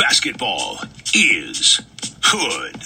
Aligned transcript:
basketball 0.00 0.78
is 1.14 1.78
Hood. 2.22 2.76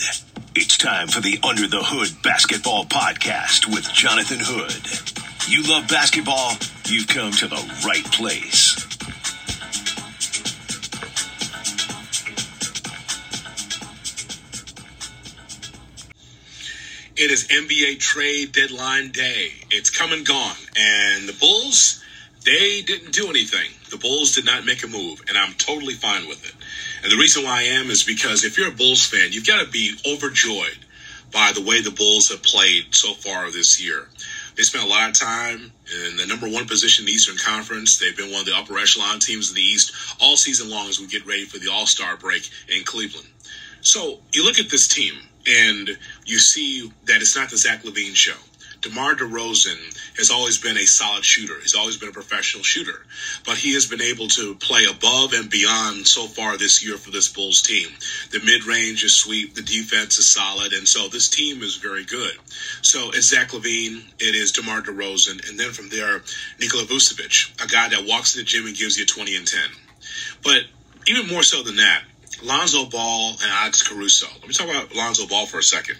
It's 0.56 0.76
time 0.76 1.06
for 1.06 1.20
the 1.20 1.38
Under 1.44 1.68
the 1.68 1.80
Hood 1.80 2.10
Basketball 2.24 2.86
Podcast 2.86 3.72
with 3.72 3.88
Jonathan 3.92 4.40
Hood. 4.40 5.48
You 5.48 5.62
love 5.70 5.86
basketball? 5.86 6.54
You've 6.86 7.06
come 7.06 7.30
to 7.30 7.46
the 7.46 7.54
right 7.86 8.04
place. 8.10 8.74
It 17.16 17.30
is 17.30 17.46
NBA 17.46 18.00
trade 18.00 18.50
deadline 18.50 19.12
day. 19.12 19.52
It's 19.70 19.88
come 19.88 20.12
and 20.12 20.26
gone. 20.26 20.56
And 20.76 21.28
the 21.28 21.36
Bulls, 21.38 22.02
they 22.44 22.82
didn't 22.82 23.12
do 23.12 23.30
anything. 23.30 23.70
The 23.92 23.98
Bulls 23.98 24.34
did 24.34 24.46
not 24.46 24.66
make 24.66 24.82
a 24.82 24.88
move, 24.88 25.22
and 25.28 25.38
I'm 25.38 25.52
totally 25.52 25.94
fine 25.94 26.26
with 26.26 26.44
it. 26.44 26.54
And 27.04 27.12
the 27.12 27.18
reason 27.18 27.44
why 27.44 27.60
I 27.60 27.62
am 27.64 27.90
is 27.90 28.02
because 28.02 28.44
if 28.44 28.56
you're 28.56 28.68
a 28.68 28.72
Bulls 28.72 29.06
fan, 29.06 29.30
you've 29.30 29.46
got 29.46 29.62
to 29.62 29.70
be 29.70 29.94
overjoyed 30.06 30.78
by 31.30 31.52
the 31.54 31.60
way 31.60 31.82
the 31.82 31.90
Bulls 31.90 32.30
have 32.30 32.42
played 32.42 32.94
so 32.94 33.12
far 33.12 33.50
this 33.50 33.78
year. 33.78 34.08
They 34.56 34.62
spent 34.62 34.84
a 34.84 34.88
lot 34.88 35.10
of 35.10 35.14
time 35.14 35.70
in 36.08 36.16
the 36.16 36.26
number 36.26 36.48
one 36.48 36.66
position 36.66 37.02
in 37.02 37.06
the 37.06 37.12
Eastern 37.12 37.36
Conference. 37.36 37.98
They've 37.98 38.16
been 38.16 38.30
one 38.30 38.40
of 38.40 38.46
the 38.46 38.56
upper 38.56 38.78
echelon 38.78 39.18
teams 39.18 39.50
in 39.50 39.54
the 39.54 39.60
East 39.60 40.16
all 40.18 40.38
season 40.38 40.70
long 40.70 40.88
as 40.88 40.98
we 40.98 41.06
get 41.06 41.26
ready 41.26 41.44
for 41.44 41.58
the 41.58 41.70
All 41.70 41.86
Star 41.86 42.16
break 42.16 42.48
in 42.74 42.84
Cleveland. 42.84 43.28
So 43.82 44.20
you 44.32 44.42
look 44.42 44.58
at 44.58 44.70
this 44.70 44.88
team 44.88 45.14
and 45.46 45.90
you 46.24 46.38
see 46.38 46.90
that 47.04 47.20
it's 47.20 47.36
not 47.36 47.50
the 47.50 47.58
Zach 47.58 47.82
LaVine 47.82 48.14
show. 48.14 48.38
DeMar 48.84 49.14
DeRozan 49.14 49.78
has 50.18 50.30
always 50.30 50.58
been 50.58 50.76
a 50.76 50.84
solid 50.84 51.24
shooter. 51.24 51.58
He's 51.58 51.74
always 51.74 51.96
been 51.96 52.10
a 52.10 52.12
professional 52.12 52.62
shooter, 52.62 53.06
but 53.46 53.56
he 53.56 53.72
has 53.72 53.86
been 53.86 54.02
able 54.02 54.28
to 54.28 54.54
play 54.56 54.84
above 54.84 55.32
and 55.32 55.48
beyond 55.48 56.06
so 56.06 56.26
far 56.26 56.58
this 56.58 56.84
year 56.84 56.98
for 56.98 57.10
this 57.10 57.32
Bulls 57.32 57.62
team. 57.62 57.88
The 58.30 58.40
mid 58.40 58.66
range 58.66 59.02
is 59.02 59.16
sweet, 59.16 59.54
the 59.54 59.62
defense 59.62 60.18
is 60.18 60.26
solid, 60.26 60.74
and 60.74 60.86
so 60.86 61.08
this 61.08 61.30
team 61.30 61.62
is 61.62 61.76
very 61.76 62.04
good. 62.04 62.36
So 62.82 63.08
it's 63.08 63.30
Zach 63.30 63.52
LaVine, 63.52 64.04
it 64.18 64.34
is 64.34 64.52
DeMar 64.52 64.82
DeRozan, 64.82 65.48
and 65.48 65.58
then 65.58 65.72
from 65.72 65.88
there, 65.88 66.20
Nikola 66.60 66.84
Vucevic, 66.84 67.64
a 67.64 67.66
guy 67.66 67.88
that 67.88 68.06
walks 68.06 68.34
in 68.34 68.40
the 68.40 68.44
gym 68.44 68.66
and 68.66 68.76
gives 68.76 68.98
you 68.98 69.06
20 69.06 69.34
and 69.34 69.46
10. 69.46 69.60
But 70.42 70.64
even 71.06 71.26
more 71.26 71.42
so 71.42 71.62
than 71.62 71.76
that, 71.76 72.02
Lonzo 72.42 72.84
Ball 72.84 73.30
and 73.30 73.50
Alex 73.50 73.82
Caruso. 73.82 74.26
Let 74.40 74.46
me 74.46 74.52
talk 74.52 74.68
about 74.68 74.94
Lonzo 74.94 75.26
Ball 75.26 75.46
for 75.46 75.58
a 75.58 75.62
second. 75.62 75.96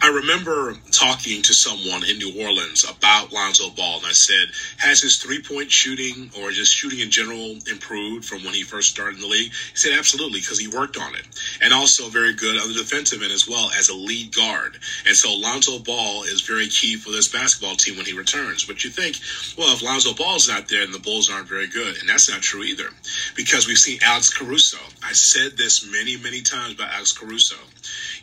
I 0.00 0.08
remember 0.08 0.76
talking 0.90 1.42
to 1.42 1.54
someone 1.54 2.04
in 2.04 2.18
New 2.18 2.42
Orleans 2.42 2.84
about 2.84 3.32
Lonzo 3.32 3.70
Ball, 3.70 3.98
and 3.98 4.06
I 4.06 4.12
said, 4.12 4.48
Has 4.78 5.00
his 5.00 5.16
three 5.16 5.42
point 5.42 5.70
shooting 5.70 6.30
or 6.40 6.50
just 6.50 6.74
shooting 6.74 7.00
in 7.00 7.10
general 7.10 7.56
improved 7.70 8.24
from 8.24 8.44
when 8.44 8.54
he 8.54 8.62
first 8.62 8.90
started 8.90 9.16
in 9.16 9.22
the 9.22 9.28
league? 9.28 9.52
He 9.52 9.76
said, 9.76 9.92
Absolutely, 9.98 10.40
because 10.40 10.58
he 10.58 10.68
worked 10.68 10.96
on 10.96 11.14
it. 11.14 11.26
And 11.62 11.72
also 11.72 12.08
very 12.08 12.34
good 12.34 12.56
on 12.60 12.68
the 12.68 12.74
defensive 12.74 13.22
end 13.22 13.32
as 13.32 13.48
well 13.48 13.70
as 13.78 13.88
a 13.88 13.94
lead 13.94 14.34
guard. 14.34 14.78
And 15.06 15.16
so 15.16 15.34
Lonzo 15.34 15.78
Ball 15.78 16.24
is 16.24 16.42
very 16.42 16.68
key 16.68 16.96
for 16.96 17.10
this 17.10 17.28
basketball 17.28 17.76
team 17.76 17.96
when 17.96 18.06
he 18.06 18.12
returns. 18.12 18.64
But 18.64 18.84
you 18.84 18.90
think, 18.90 19.16
well, 19.56 19.72
if 19.74 19.82
Lonzo 19.82 20.14
Ball's 20.14 20.48
not 20.48 20.68
there, 20.68 20.80
then 20.80 20.92
the 20.92 20.98
Bulls 20.98 21.30
aren't 21.30 21.48
very 21.48 21.68
good. 21.68 21.98
And 22.00 22.08
that's 22.08 22.28
not 22.28 22.42
true 22.42 22.62
either, 22.62 22.88
because 23.36 23.66
we've 23.66 23.78
seen 23.78 23.98
Alex 24.02 24.32
Caruso. 24.32 24.78
I 25.02 25.12
said 25.12 25.56
this 25.56 25.90
many, 25.90 26.16
many 26.16 26.42
times 26.42 26.74
about 26.74 26.92
Alex 26.92 27.12
Caruso. 27.12 27.56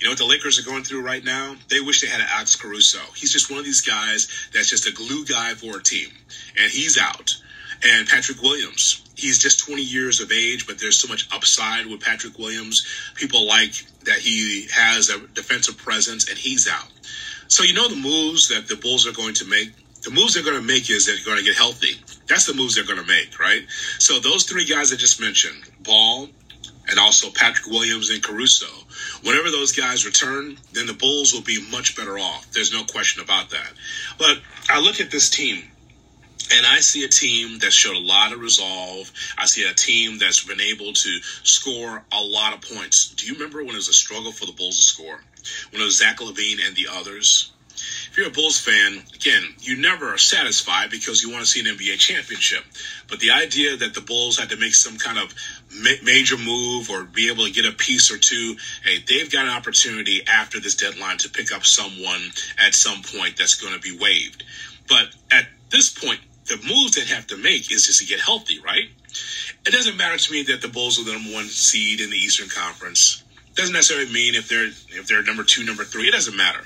You 0.01 0.07
know 0.07 0.13
what 0.13 0.17
the 0.17 0.25
Lakers 0.25 0.57
are 0.57 0.63
going 0.63 0.83
through 0.83 1.03
right 1.03 1.23
now? 1.23 1.55
They 1.69 1.79
wish 1.79 2.01
they 2.01 2.07
had 2.07 2.21
an 2.21 2.27
Alex 2.31 2.55
Caruso. 2.55 2.97
He's 3.15 3.31
just 3.31 3.51
one 3.51 3.59
of 3.59 3.65
these 3.65 3.81
guys 3.81 4.49
that's 4.51 4.67
just 4.67 4.87
a 4.87 4.91
glue 4.91 5.23
guy 5.25 5.53
for 5.53 5.77
a 5.77 5.83
team, 5.83 6.09
and 6.59 6.71
he's 6.71 6.97
out. 6.97 7.35
And 7.83 8.07
Patrick 8.07 8.41
Williams, 8.41 9.03
he's 9.15 9.37
just 9.37 9.59
20 9.59 9.83
years 9.83 10.19
of 10.19 10.31
age, 10.31 10.65
but 10.65 10.79
there's 10.79 10.99
so 10.99 11.07
much 11.07 11.29
upside 11.31 11.85
with 11.85 12.01
Patrick 12.01 12.39
Williams. 12.39 12.83
People 13.13 13.45
like 13.45 13.73
that 14.05 14.17
he 14.17 14.67
has 14.73 15.09
a 15.09 15.19
defensive 15.35 15.77
presence, 15.77 16.27
and 16.29 16.37
he's 16.37 16.67
out. 16.67 16.89
So 17.47 17.61
you 17.61 17.75
know 17.75 17.87
the 17.87 17.95
moves 17.95 18.47
that 18.47 18.67
the 18.67 18.77
Bulls 18.77 19.05
are 19.05 19.13
going 19.13 19.35
to 19.35 19.45
make. 19.45 19.71
The 20.01 20.09
moves 20.09 20.33
they're 20.33 20.43
going 20.43 20.59
to 20.59 20.65
make 20.65 20.89
is 20.89 21.05
they're 21.05 21.15
going 21.23 21.37
to 21.37 21.43
get 21.43 21.55
healthy. 21.55 22.01
That's 22.27 22.47
the 22.47 22.55
moves 22.55 22.73
they're 22.73 22.85
going 22.85 22.97
to 22.97 23.05
make, 23.05 23.39
right? 23.39 23.61
So 23.99 24.19
those 24.19 24.45
three 24.45 24.65
guys 24.65 24.91
I 24.91 24.95
just 24.95 25.21
mentioned, 25.21 25.61
Ball, 25.83 26.27
and 26.91 26.99
also 26.99 27.31
Patrick 27.31 27.67
Williams 27.67 28.09
and 28.09 28.21
Caruso. 28.21 28.67
Whenever 29.23 29.49
those 29.49 29.71
guys 29.71 30.05
return, 30.05 30.57
then 30.73 30.85
the 30.85 30.93
Bulls 30.93 31.33
will 31.33 31.41
be 31.41 31.65
much 31.71 31.95
better 31.95 32.19
off. 32.19 32.51
There's 32.51 32.73
no 32.73 32.83
question 32.83 33.23
about 33.23 33.49
that. 33.49 33.71
But 34.19 34.39
I 34.69 34.79
look 34.79 34.99
at 34.99 35.09
this 35.09 35.29
team 35.29 35.63
and 36.53 36.67
I 36.67 36.79
see 36.79 37.05
a 37.05 37.07
team 37.07 37.59
that 37.59 37.71
showed 37.71 37.95
a 37.95 37.99
lot 37.99 38.33
of 38.33 38.41
resolve. 38.41 39.11
I 39.37 39.45
see 39.45 39.63
a 39.63 39.73
team 39.73 40.19
that's 40.19 40.43
been 40.43 40.59
able 40.59 40.91
to 40.91 41.19
score 41.43 42.03
a 42.11 42.21
lot 42.21 42.53
of 42.53 42.75
points. 42.75 43.11
Do 43.11 43.25
you 43.25 43.33
remember 43.33 43.59
when 43.59 43.71
it 43.71 43.75
was 43.75 43.87
a 43.87 43.93
struggle 43.93 44.33
for 44.33 44.45
the 44.45 44.53
Bulls 44.53 44.75
to 44.75 44.83
score? 44.83 45.23
When 45.71 45.81
it 45.81 45.85
was 45.85 45.97
Zach 45.97 46.17
LaVine 46.17 46.59
and 46.67 46.75
the 46.75 46.87
others? 46.91 47.51
if 48.11 48.17
you're 48.17 48.27
a 48.27 48.31
Bulls 48.31 48.59
fan, 48.59 49.03
again, 49.15 49.55
you 49.61 49.77
never 49.77 50.13
are 50.13 50.17
satisfied 50.17 50.89
because 50.89 51.23
you 51.23 51.31
want 51.31 51.45
to 51.45 51.49
see 51.49 51.61
an 51.61 51.77
NBA 51.77 51.97
championship. 51.97 52.63
But 53.07 53.21
the 53.21 53.31
idea 53.31 53.77
that 53.77 53.93
the 53.93 54.01
Bulls 54.01 54.37
had 54.37 54.49
to 54.49 54.57
make 54.57 54.75
some 54.75 54.97
kind 54.97 55.17
of 55.17 55.33
major 56.03 56.37
move 56.37 56.89
or 56.89 57.03
be 57.03 57.29
able 57.29 57.45
to 57.45 57.51
get 57.51 57.65
a 57.65 57.71
piece 57.71 58.11
or 58.11 58.17
two, 58.17 58.55
hey, 58.83 59.03
they've 59.07 59.31
got 59.31 59.45
an 59.45 59.51
opportunity 59.51 60.21
after 60.27 60.59
this 60.59 60.75
deadline 60.75 61.17
to 61.19 61.29
pick 61.29 61.51
up 61.51 61.65
someone 61.65 62.21
at 62.57 62.73
some 62.73 63.01
point 63.01 63.37
that's 63.37 63.55
going 63.55 63.73
to 63.73 63.79
be 63.79 63.97
waived. 63.97 64.43
But 64.87 65.15
at 65.31 65.47
this 65.69 65.89
point, 65.89 66.19
the 66.45 66.57
moves 66.57 66.95
they 66.95 67.05
have 67.13 67.27
to 67.27 67.37
make 67.37 67.71
is 67.71 67.85
just 67.85 68.01
to 68.01 68.05
get 68.05 68.19
healthy, 68.19 68.59
right? 68.59 68.89
It 69.65 69.71
doesn't 69.71 69.97
matter 69.97 70.17
to 70.17 70.31
me 70.31 70.43
that 70.43 70.61
the 70.61 70.67
Bulls 70.67 70.99
are 70.99 71.05
the 71.05 71.13
number 71.13 71.33
one 71.33 71.45
seed 71.45 72.01
in 72.01 72.09
the 72.09 72.17
Eastern 72.17 72.49
Conference. 72.49 73.23
Doesn't 73.55 73.73
necessarily 73.73 74.11
mean 74.11 74.35
if 74.35 74.47
they're 74.47 74.67
if 74.67 75.07
they're 75.07 75.23
number 75.23 75.43
two, 75.43 75.65
number 75.65 75.83
three. 75.83 76.07
It 76.07 76.11
doesn't 76.11 76.35
matter 76.35 76.61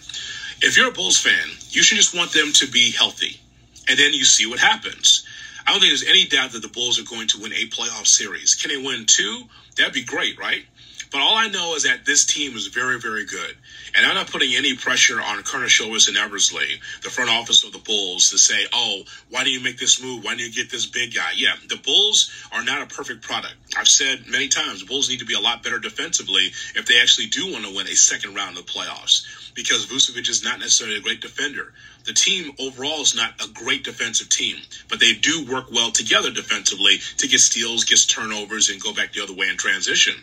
if 0.61 0.77
you're 0.77 0.89
a 0.89 0.93
Bulls 0.93 1.17
fan, 1.17 1.47
you 1.69 1.83
should 1.83 1.97
just 1.97 2.15
want 2.15 2.31
them 2.31 2.51
to 2.53 2.67
be 2.67 2.91
healthy. 2.91 3.39
And 3.87 3.99
then 3.99 4.13
you 4.13 4.23
see 4.23 4.45
what 4.45 4.59
happens. 4.59 5.25
I 5.65 5.71
don't 5.71 5.79
think 5.79 5.91
there's 5.91 6.07
any 6.07 6.25
doubt 6.25 6.51
that 6.51 6.61
the 6.61 6.67
Bulls 6.67 6.99
are 6.99 7.03
going 7.03 7.27
to 7.29 7.41
win 7.41 7.53
a 7.53 7.67
playoff 7.67 8.05
series. 8.05 8.55
Can 8.55 8.69
they 8.69 8.85
win 8.85 9.05
two? 9.05 9.43
That'd 9.77 9.93
be 9.93 10.03
great, 10.03 10.37
right? 10.37 10.63
But 11.11 11.21
all 11.21 11.35
I 11.35 11.47
know 11.47 11.75
is 11.75 11.83
that 11.83 12.05
this 12.05 12.25
team 12.25 12.55
is 12.55 12.67
very, 12.67 12.99
very 12.99 13.25
good. 13.25 13.55
And 13.95 14.05
I'm 14.05 14.15
not 14.15 14.29
putting 14.29 14.53
any 14.53 14.75
pressure 14.75 15.21
on 15.21 15.41
Colonel 15.43 15.67
Karnisovas 15.67 16.09
and 16.09 16.17
Eversley, 16.17 16.81
the 17.03 17.09
front 17.09 17.29
office 17.29 17.63
of 17.63 17.71
the 17.71 17.79
Bulls, 17.79 18.29
to 18.31 18.37
say, 18.37 18.65
oh, 18.73 19.03
why 19.29 19.43
do 19.43 19.49
you 19.49 19.61
make 19.61 19.77
this 19.77 20.03
move? 20.03 20.23
Why 20.23 20.35
do 20.35 20.43
you 20.43 20.51
get 20.51 20.69
this 20.69 20.85
big 20.85 21.15
guy? 21.15 21.31
Yeah, 21.35 21.53
the 21.69 21.77
Bulls 21.77 22.29
are 22.51 22.63
not 22.63 22.81
a 22.81 22.93
perfect 22.93 23.21
product. 23.21 23.55
I've 23.77 23.87
said 23.87 24.27
many 24.27 24.49
times, 24.49 24.81
the 24.81 24.87
Bulls 24.87 25.09
need 25.09 25.19
to 25.19 25.25
be 25.25 25.35
a 25.35 25.39
lot 25.39 25.63
better 25.63 25.79
defensively 25.79 26.51
if 26.75 26.85
they 26.85 27.01
actually 27.01 27.27
do 27.27 27.51
want 27.51 27.65
to 27.65 27.73
win 27.73 27.87
a 27.87 27.95
second 27.95 28.35
round 28.35 28.57
of 28.57 28.65
the 28.65 28.71
playoffs 28.71 29.53
because 29.53 29.85
Vucevic 29.85 30.27
is 30.29 30.43
not 30.43 30.59
necessarily 30.59 30.97
a 30.97 31.01
great 31.01 31.21
defender. 31.21 31.73
The 32.05 32.13
team 32.13 32.53
overall 32.59 33.01
is 33.01 33.15
not 33.15 33.33
a 33.43 33.51
great 33.51 33.83
defensive 33.83 34.29
team, 34.29 34.57
but 34.89 34.99
they 34.99 35.13
do 35.13 35.45
work 35.45 35.71
well 35.71 35.91
together 35.91 36.29
defensively 36.31 36.99
to 37.17 37.27
get 37.27 37.39
steals, 37.39 37.83
get 37.83 37.99
turnovers, 38.07 38.69
and 38.69 38.81
go 38.81 38.93
back 38.93 39.13
the 39.13 39.23
other 39.23 39.33
way 39.33 39.47
in 39.47 39.57
transition. 39.57 40.13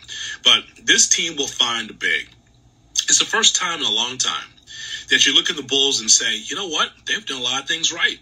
But 0.43 0.63
this 0.81 1.09
team 1.09 1.35
will 1.35 1.47
find 1.47 1.99
big. 1.99 2.29
It's 2.93 3.19
the 3.19 3.25
first 3.25 3.55
time 3.55 3.81
in 3.81 3.85
a 3.85 3.91
long 3.91 4.17
time 4.17 4.47
that 5.09 5.25
you 5.25 5.35
look 5.35 5.49
at 5.49 5.57
the 5.57 5.63
Bulls 5.63 5.99
and 5.99 6.09
say, 6.09 6.37
you 6.37 6.55
know 6.55 6.69
what? 6.69 6.89
They've 7.05 7.25
done 7.25 7.41
a 7.41 7.43
lot 7.43 7.61
of 7.61 7.67
things 7.67 7.91
right. 7.91 8.19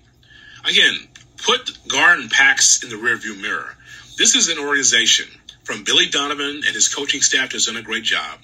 Again, 0.65 1.07
put 1.37 1.77
Gar 1.87 2.13
and 2.15 2.31
Pax 2.31 2.83
in 2.83 2.89
the 2.89 2.95
rearview 2.95 3.39
mirror. 3.39 3.75
This 4.17 4.35
is 4.35 4.49
an 4.49 4.57
organization 4.57 5.27
from 5.71 5.85
Billy 5.85 6.07
Donovan 6.07 6.63
and 6.65 6.75
his 6.75 6.93
coaching 6.93 7.21
staff 7.21 7.53
has 7.53 7.67
done 7.67 7.77
a 7.77 7.81
great 7.81 8.03
job 8.03 8.39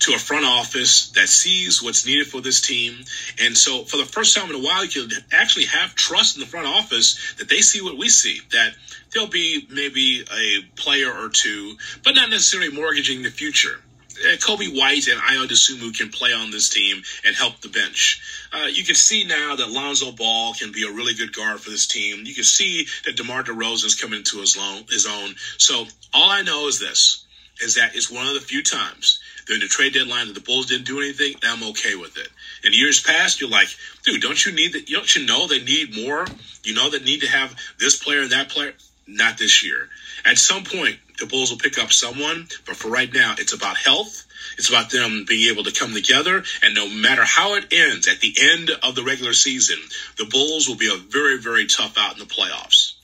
to 0.00 0.14
a 0.14 0.18
front 0.18 0.44
office 0.44 1.10
that 1.10 1.28
sees 1.28 1.80
what's 1.80 2.04
needed 2.04 2.26
for 2.26 2.40
this 2.40 2.60
team. 2.60 3.04
And 3.40 3.56
so 3.56 3.84
for 3.84 3.98
the 3.98 4.04
first 4.04 4.36
time 4.36 4.50
in 4.50 4.56
a 4.56 4.58
while, 4.58 4.84
you 4.84 5.06
can 5.06 5.24
actually 5.30 5.66
have 5.66 5.94
trust 5.94 6.34
in 6.34 6.40
the 6.40 6.46
front 6.46 6.66
office 6.66 7.34
that 7.38 7.48
they 7.48 7.60
see 7.60 7.82
what 7.82 7.96
we 7.96 8.08
see, 8.08 8.40
that 8.50 8.74
there'll 9.12 9.28
be 9.28 9.64
maybe 9.70 10.22
a 10.22 10.62
player 10.74 11.12
or 11.12 11.28
two, 11.28 11.76
but 12.02 12.16
not 12.16 12.30
necessarily 12.30 12.72
mortgaging 12.72 13.22
the 13.22 13.30
future. 13.30 13.78
Uh, 14.18 14.36
Coby 14.36 14.76
White 14.76 15.08
and 15.08 15.20
Ayo 15.20 15.46
Dosunmu 15.46 15.96
can 15.96 16.10
play 16.10 16.32
on 16.32 16.50
this 16.50 16.68
team 16.68 17.02
and 17.24 17.34
help 17.34 17.60
the 17.60 17.68
bench. 17.68 18.20
Uh, 18.52 18.66
you 18.66 18.84
can 18.84 18.94
see 18.94 19.24
now 19.24 19.56
that 19.56 19.70
Lonzo 19.70 20.12
Ball 20.12 20.54
can 20.54 20.72
be 20.72 20.86
a 20.86 20.92
really 20.92 21.14
good 21.14 21.34
guard 21.34 21.60
for 21.60 21.70
this 21.70 21.86
team. 21.86 22.24
You 22.24 22.34
can 22.34 22.44
see 22.44 22.86
that 23.04 23.16
DeMar 23.16 23.44
DeRozan 23.44 23.86
is 23.86 23.94
coming 23.94 24.18
into 24.18 24.40
his, 24.40 24.56
his 24.90 25.06
own. 25.06 25.34
So 25.58 25.86
all 26.12 26.30
I 26.30 26.42
know 26.42 26.68
is 26.68 26.78
this, 26.78 27.24
is 27.62 27.76
that 27.76 27.94
it's 27.94 28.10
one 28.10 28.26
of 28.26 28.34
the 28.34 28.40
few 28.40 28.62
times 28.62 29.20
during 29.46 29.60
the 29.60 29.68
trade 29.68 29.94
deadline 29.94 30.28
that 30.28 30.34
the 30.34 30.40
Bulls 30.40 30.66
didn't 30.66 30.86
do 30.86 31.00
anything, 31.00 31.34
and 31.42 31.52
I'm 31.52 31.70
okay 31.70 31.94
with 31.94 32.16
it. 32.16 32.28
In 32.64 32.72
years 32.72 33.00
past, 33.00 33.40
you're 33.40 33.50
like, 33.50 33.68
dude, 34.04 34.22
don't 34.22 34.44
you 34.44 34.52
need 34.52 34.72
that? 34.74 34.86
Don't 34.86 35.16
you 35.16 35.26
know 35.26 35.46
they 35.46 35.62
need 35.62 35.96
more? 35.96 36.26
You 36.64 36.74
know 36.74 36.90
they 36.90 37.00
need 37.00 37.22
to 37.22 37.28
have 37.28 37.54
this 37.78 38.02
player 38.02 38.20
and 38.20 38.32
that 38.32 38.50
player. 38.50 38.72
Not 39.06 39.36
this 39.36 39.64
year. 39.64 39.88
At 40.24 40.38
some 40.38 40.62
point, 40.62 40.98
the 41.18 41.26
Bulls 41.26 41.50
will 41.50 41.58
pick 41.58 41.78
up 41.78 41.92
someone, 41.92 42.48
but 42.66 42.76
for 42.76 42.88
right 42.88 43.12
now, 43.12 43.34
it's 43.38 43.52
about 43.52 43.76
health. 43.76 44.26
It's 44.58 44.68
about 44.68 44.90
them 44.90 45.24
being 45.26 45.50
able 45.50 45.64
to 45.64 45.72
come 45.72 45.94
together, 45.94 46.42
and 46.62 46.74
no 46.74 46.88
matter 46.88 47.24
how 47.24 47.54
it 47.54 47.72
ends 47.72 48.08
at 48.08 48.20
the 48.20 48.34
end 48.40 48.70
of 48.82 48.94
the 48.94 49.02
regular 49.02 49.32
season, 49.32 49.78
the 50.18 50.26
Bulls 50.26 50.68
will 50.68 50.76
be 50.76 50.92
a 50.92 50.96
very, 50.96 51.38
very 51.38 51.66
tough 51.66 51.96
out 51.96 52.14
in 52.14 52.18
the 52.18 52.24
playoffs. 52.26 52.94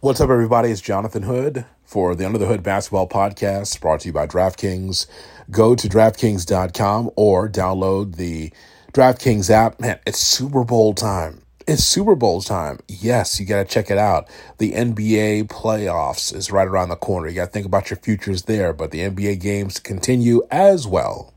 What's 0.00 0.20
up, 0.20 0.30
everybody? 0.30 0.70
It's 0.70 0.80
Jonathan 0.80 1.24
Hood 1.24 1.64
for 1.84 2.14
the 2.14 2.24
Under 2.24 2.38
the 2.38 2.46
Hood 2.46 2.62
Basketball 2.62 3.08
Podcast, 3.08 3.80
brought 3.80 4.00
to 4.00 4.08
you 4.08 4.12
by 4.12 4.26
DraftKings. 4.26 5.06
Go 5.50 5.74
to 5.74 5.88
DraftKings.com 5.88 7.10
or 7.16 7.48
download 7.48 8.16
the 8.16 8.52
DraftKings 8.92 9.50
app. 9.50 9.80
Man, 9.80 9.98
it's 10.06 10.18
Super 10.18 10.64
Bowl 10.64 10.94
time. 10.94 11.42
It's 11.68 11.84
Super 11.84 12.14
Bowl 12.14 12.40
time. 12.40 12.78
Yes, 12.88 13.38
you 13.38 13.44
got 13.44 13.58
to 13.58 13.64
check 13.66 13.90
it 13.90 13.98
out. 13.98 14.26
The 14.56 14.72
NBA 14.72 15.48
playoffs 15.48 16.34
is 16.34 16.50
right 16.50 16.66
around 16.66 16.88
the 16.88 16.96
corner. 16.96 17.28
You 17.28 17.34
got 17.34 17.44
to 17.44 17.50
think 17.50 17.66
about 17.66 17.90
your 17.90 17.98
futures 17.98 18.44
there, 18.44 18.72
but 18.72 18.90
the 18.90 19.00
NBA 19.00 19.38
games 19.42 19.78
continue 19.78 20.42
as 20.50 20.86
well 20.86 21.34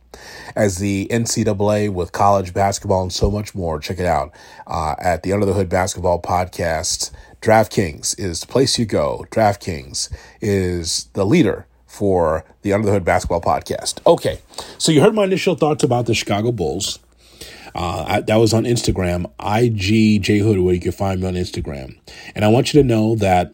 as 0.56 0.78
the 0.78 1.10
NCAA 1.12 1.92
with 1.92 2.13
college 2.13 2.54
basketball 2.54 3.01
and 3.01 3.12
so 3.12 3.30
much 3.30 3.54
more. 3.54 3.78
Check 3.81 4.00
it 4.00 4.06
out 4.06 4.33
uh, 4.68 4.95
at 5.00 5.24
the 5.24 5.33
Under 5.33 5.45
the 5.45 5.54
Hood 5.54 5.68
Basketball 5.68 6.22
Podcast 6.22 7.12
DraftKings 7.42 8.18
is 8.18 8.39
the 8.39 8.48
place 8.48 8.80
you 8.80 8.86
go. 8.86 9.25
DraftKings 9.31 10.10
is 10.39 11.10
the 11.12 11.25
leader 11.25 11.68
for 11.88 12.45
the 12.62 12.72
Under 12.72 12.86
the 12.86 12.94
Hood 12.94 13.04
Basketball 13.04 13.42
Podcast. 13.42 14.00
Okay, 14.07 14.39
so 14.77 14.94
you 14.94 15.01
heard 15.01 15.13
my 15.13 15.25
initial 15.25 15.56
thoughts 15.56 15.84
about 15.84 16.06
the 16.06 16.13
Chicago 16.13 16.54
Bulls. 16.54 17.00
Uh, 17.76 18.06
I, 18.08 18.22
that 18.22 18.36
was 18.36 18.54
on 18.54 18.64
Instagram, 18.64 19.26
IG 19.40 20.22
J 20.22 20.40
Hood, 20.40 20.60
where 20.60 20.74
you 20.74 20.82
can 20.82 20.92
find 20.92 21.22
me 21.22 21.28
on 21.28 21.34
Instagram. 21.34 21.98
And 22.36 22.44
I 22.44 22.50
want 22.50 22.74
you 22.74 22.82
to 22.82 22.88
know 22.88 23.16
that 23.16 23.54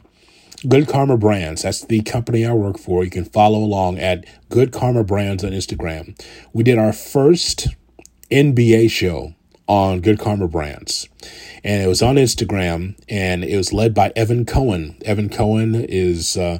Good 0.67 0.87
Karma 0.87 1.17
Brands, 1.17 1.61
that's 1.61 1.85
the 1.85 2.01
company 2.01 2.45
I 2.45 2.53
work 2.53 2.79
for. 2.79 3.03
You 3.03 3.11
can 3.11 3.25
follow 3.25 3.59
along 3.59 3.99
at 3.99 4.25
Good 4.49 4.71
Karma 4.71 5.03
Brands 5.03 5.43
on 5.43 5.51
Instagram. 5.51 6.19
We 6.51 6.63
did 6.63 6.79
our 6.79 6.93
first 6.93 7.67
NBA 8.31 8.89
show 8.89 9.35
on 9.67 10.01
Good 10.01 10.19
Karma 10.19 10.47
Brands. 10.47 11.07
And 11.63 11.83
it 11.83 11.87
was 11.87 12.01
on 12.01 12.15
Instagram 12.15 12.95
and 13.07 13.43
it 13.43 13.57
was 13.57 13.73
led 13.73 13.93
by 13.93 14.11
Evan 14.15 14.45
Cohen. 14.45 14.97
Evan 15.05 15.29
Cohen 15.29 15.75
is 15.75 16.37
uh, 16.37 16.59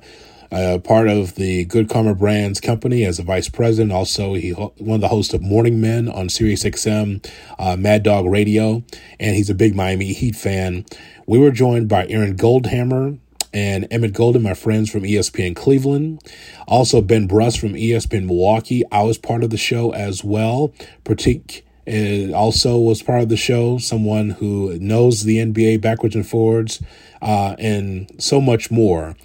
uh, 0.51 0.79
part 0.83 1.07
of 1.07 1.35
the 1.35 1.65
Good 1.65 1.89
Karma 1.89 2.15
Brands 2.15 2.59
company 2.59 3.03
as 3.03 3.19
a 3.19 3.23
vice 3.23 3.49
president. 3.49 3.91
Also, 3.91 4.33
he 4.33 4.51
one 4.51 4.95
of 4.95 5.01
the 5.01 5.07
hosts 5.07 5.33
of 5.33 5.41
Morning 5.41 5.81
Men 5.81 6.07
on 6.09 6.29
Sirius 6.29 6.63
XM, 6.63 7.25
uh, 7.59 7.75
Mad 7.75 8.03
Dog 8.03 8.25
Radio, 8.25 8.83
and 9.19 9.35
he's 9.35 9.49
a 9.49 9.55
big 9.55 9.75
Miami 9.75 10.13
Heat 10.13 10.35
fan. 10.35 10.85
We 11.25 11.39
were 11.39 11.51
joined 11.51 11.89
by 11.89 12.07
Aaron 12.07 12.37
Goldhammer 12.37 13.19
and 13.53 13.87
Emmett 13.89 14.13
Golden, 14.13 14.43
my 14.43 14.53
friends 14.53 14.91
from 14.91 15.03
ESPN 15.03 15.55
Cleveland. 15.55 16.21
Also, 16.67 17.01
Ben 17.01 17.27
Brust 17.27 17.59
from 17.59 17.73
ESPN 17.73 18.25
Milwaukee. 18.25 18.83
I 18.91 19.03
was 19.03 19.17
part 19.17 19.43
of 19.43 19.49
the 19.49 19.57
show 19.57 19.93
as 19.93 20.23
well. 20.23 20.73
Pratik 21.03 21.63
and 21.87 22.35
also 22.35 22.77
was 22.77 23.01
part 23.01 23.21
of 23.21 23.29
the 23.29 23.37
show, 23.37 23.77
someone 23.77 24.31
who 24.31 24.77
knows 24.79 25.23
the 25.23 25.37
NBA 25.37 25.79
backwards 25.79 26.15
and 26.15 26.27
forwards, 26.27 26.83
uh, 27.21 27.55
and 27.57 28.11
so 28.19 28.41
much 28.41 28.69
more. 28.69 29.15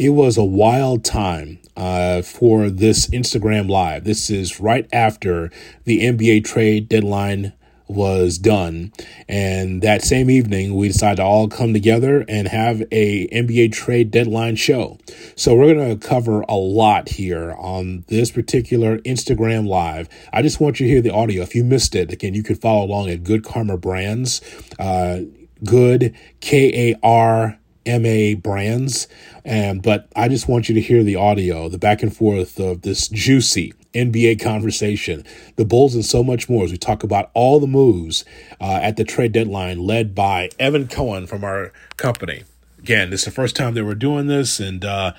It 0.00 0.14
was 0.14 0.38
a 0.38 0.44
wild 0.44 1.04
time 1.04 1.58
uh, 1.76 2.22
for 2.22 2.70
this 2.70 3.06
Instagram 3.08 3.68
Live. 3.68 4.04
This 4.04 4.30
is 4.30 4.58
right 4.58 4.88
after 4.94 5.50
the 5.84 6.00
NBA 6.00 6.42
trade 6.46 6.88
deadline 6.88 7.52
was 7.86 8.38
done. 8.38 8.94
And 9.28 9.82
that 9.82 10.00
same 10.00 10.30
evening, 10.30 10.74
we 10.74 10.88
decided 10.88 11.16
to 11.16 11.24
all 11.24 11.48
come 11.48 11.74
together 11.74 12.24
and 12.30 12.48
have 12.48 12.82
a 12.90 13.28
NBA 13.28 13.72
trade 13.72 14.10
deadline 14.10 14.56
show. 14.56 14.96
So 15.36 15.54
we're 15.54 15.74
going 15.74 15.98
to 15.98 16.08
cover 16.08 16.46
a 16.48 16.54
lot 16.54 17.10
here 17.10 17.54
on 17.58 18.06
this 18.08 18.30
particular 18.30 19.00
Instagram 19.00 19.68
live. 19.68 20.08
I 20.32 20.40
just 20.40 20.60
want 20.60 20.80
you 20.80 20.86
to 20.86 20.92
hear 20.94 21.02
the 21.02 21.12
audio. 21.12 21.42
If 21.42 21.54
you 21.54 21.62
missed 21.62 21.94
it, 21.94 22.10
again, 22.10 22.32
you 22.32 22.42
can 22.42 22.56
follow 22.56 22.86
along 22.86 23.10
at 23.10 23.22
Good 23.22 23.44
Karma 23.44 23.76
Brands. 23.76 24.40
Uh, 24.78 25.24
good 25.62 26.16
K 26.40 26.92
A 26.92 26.98
R 27.02 27.59
M 27.86 28.04
A 28.06 28.34
Brands. 28.34 29.08
And 29.44 29.82
but 29.82 30.08
I 30.14 30.28
just 30.28 30.48
want 30.48 30.68
you 30.68 30.74
to 30.74 30.80
hear 30.80 31.02
the 31.02 31.16
audio, 31.16 31.68
the 31.68 31.78
back 31.78 32.02
and 32.02 32.14
forth 32.14 32.58
of 32.58 32.82
this 32.82 33.08
juicy 33.08 33.74
NBA 33.94 34.40
conversation, 34.40 35.24
the 35.56 35.64
Bulls, 35.64 35.94
and 35.94 36.04
so 36.04 36.22
much 36.22 36.48
more 36.48 36.64
as 36.64 36.70
we 36.70 36.78
talk 36.78 37.02
about 37.02 37.30
all 37.34 37.58
the 37.58 37.66
moves 37.66 38.24
uh, 38.60 38.78
at 38.82 38.96
the 38.96 39.04
trade 39.04 39.32
deadline 39.32 39.84
led 39.84 40.14
by 40.14 40.50
Evan 40.58 40.86
Cohen 40.86 41.26
from 41.26 41.42
our 41.42 41.72
company. 41.96 42.44
Again, 42.78 43.10
this 43.10 43.22
is 43.22 43.24
the 43.26 43.30
first 43.32 43.56
time 43.56 43.74
that 43.74 43.84
we're 43.84 43.94
doing 43.94 44.26
this, 44.26 44.60
and 44.60 44.84
uh, 44.84 45.12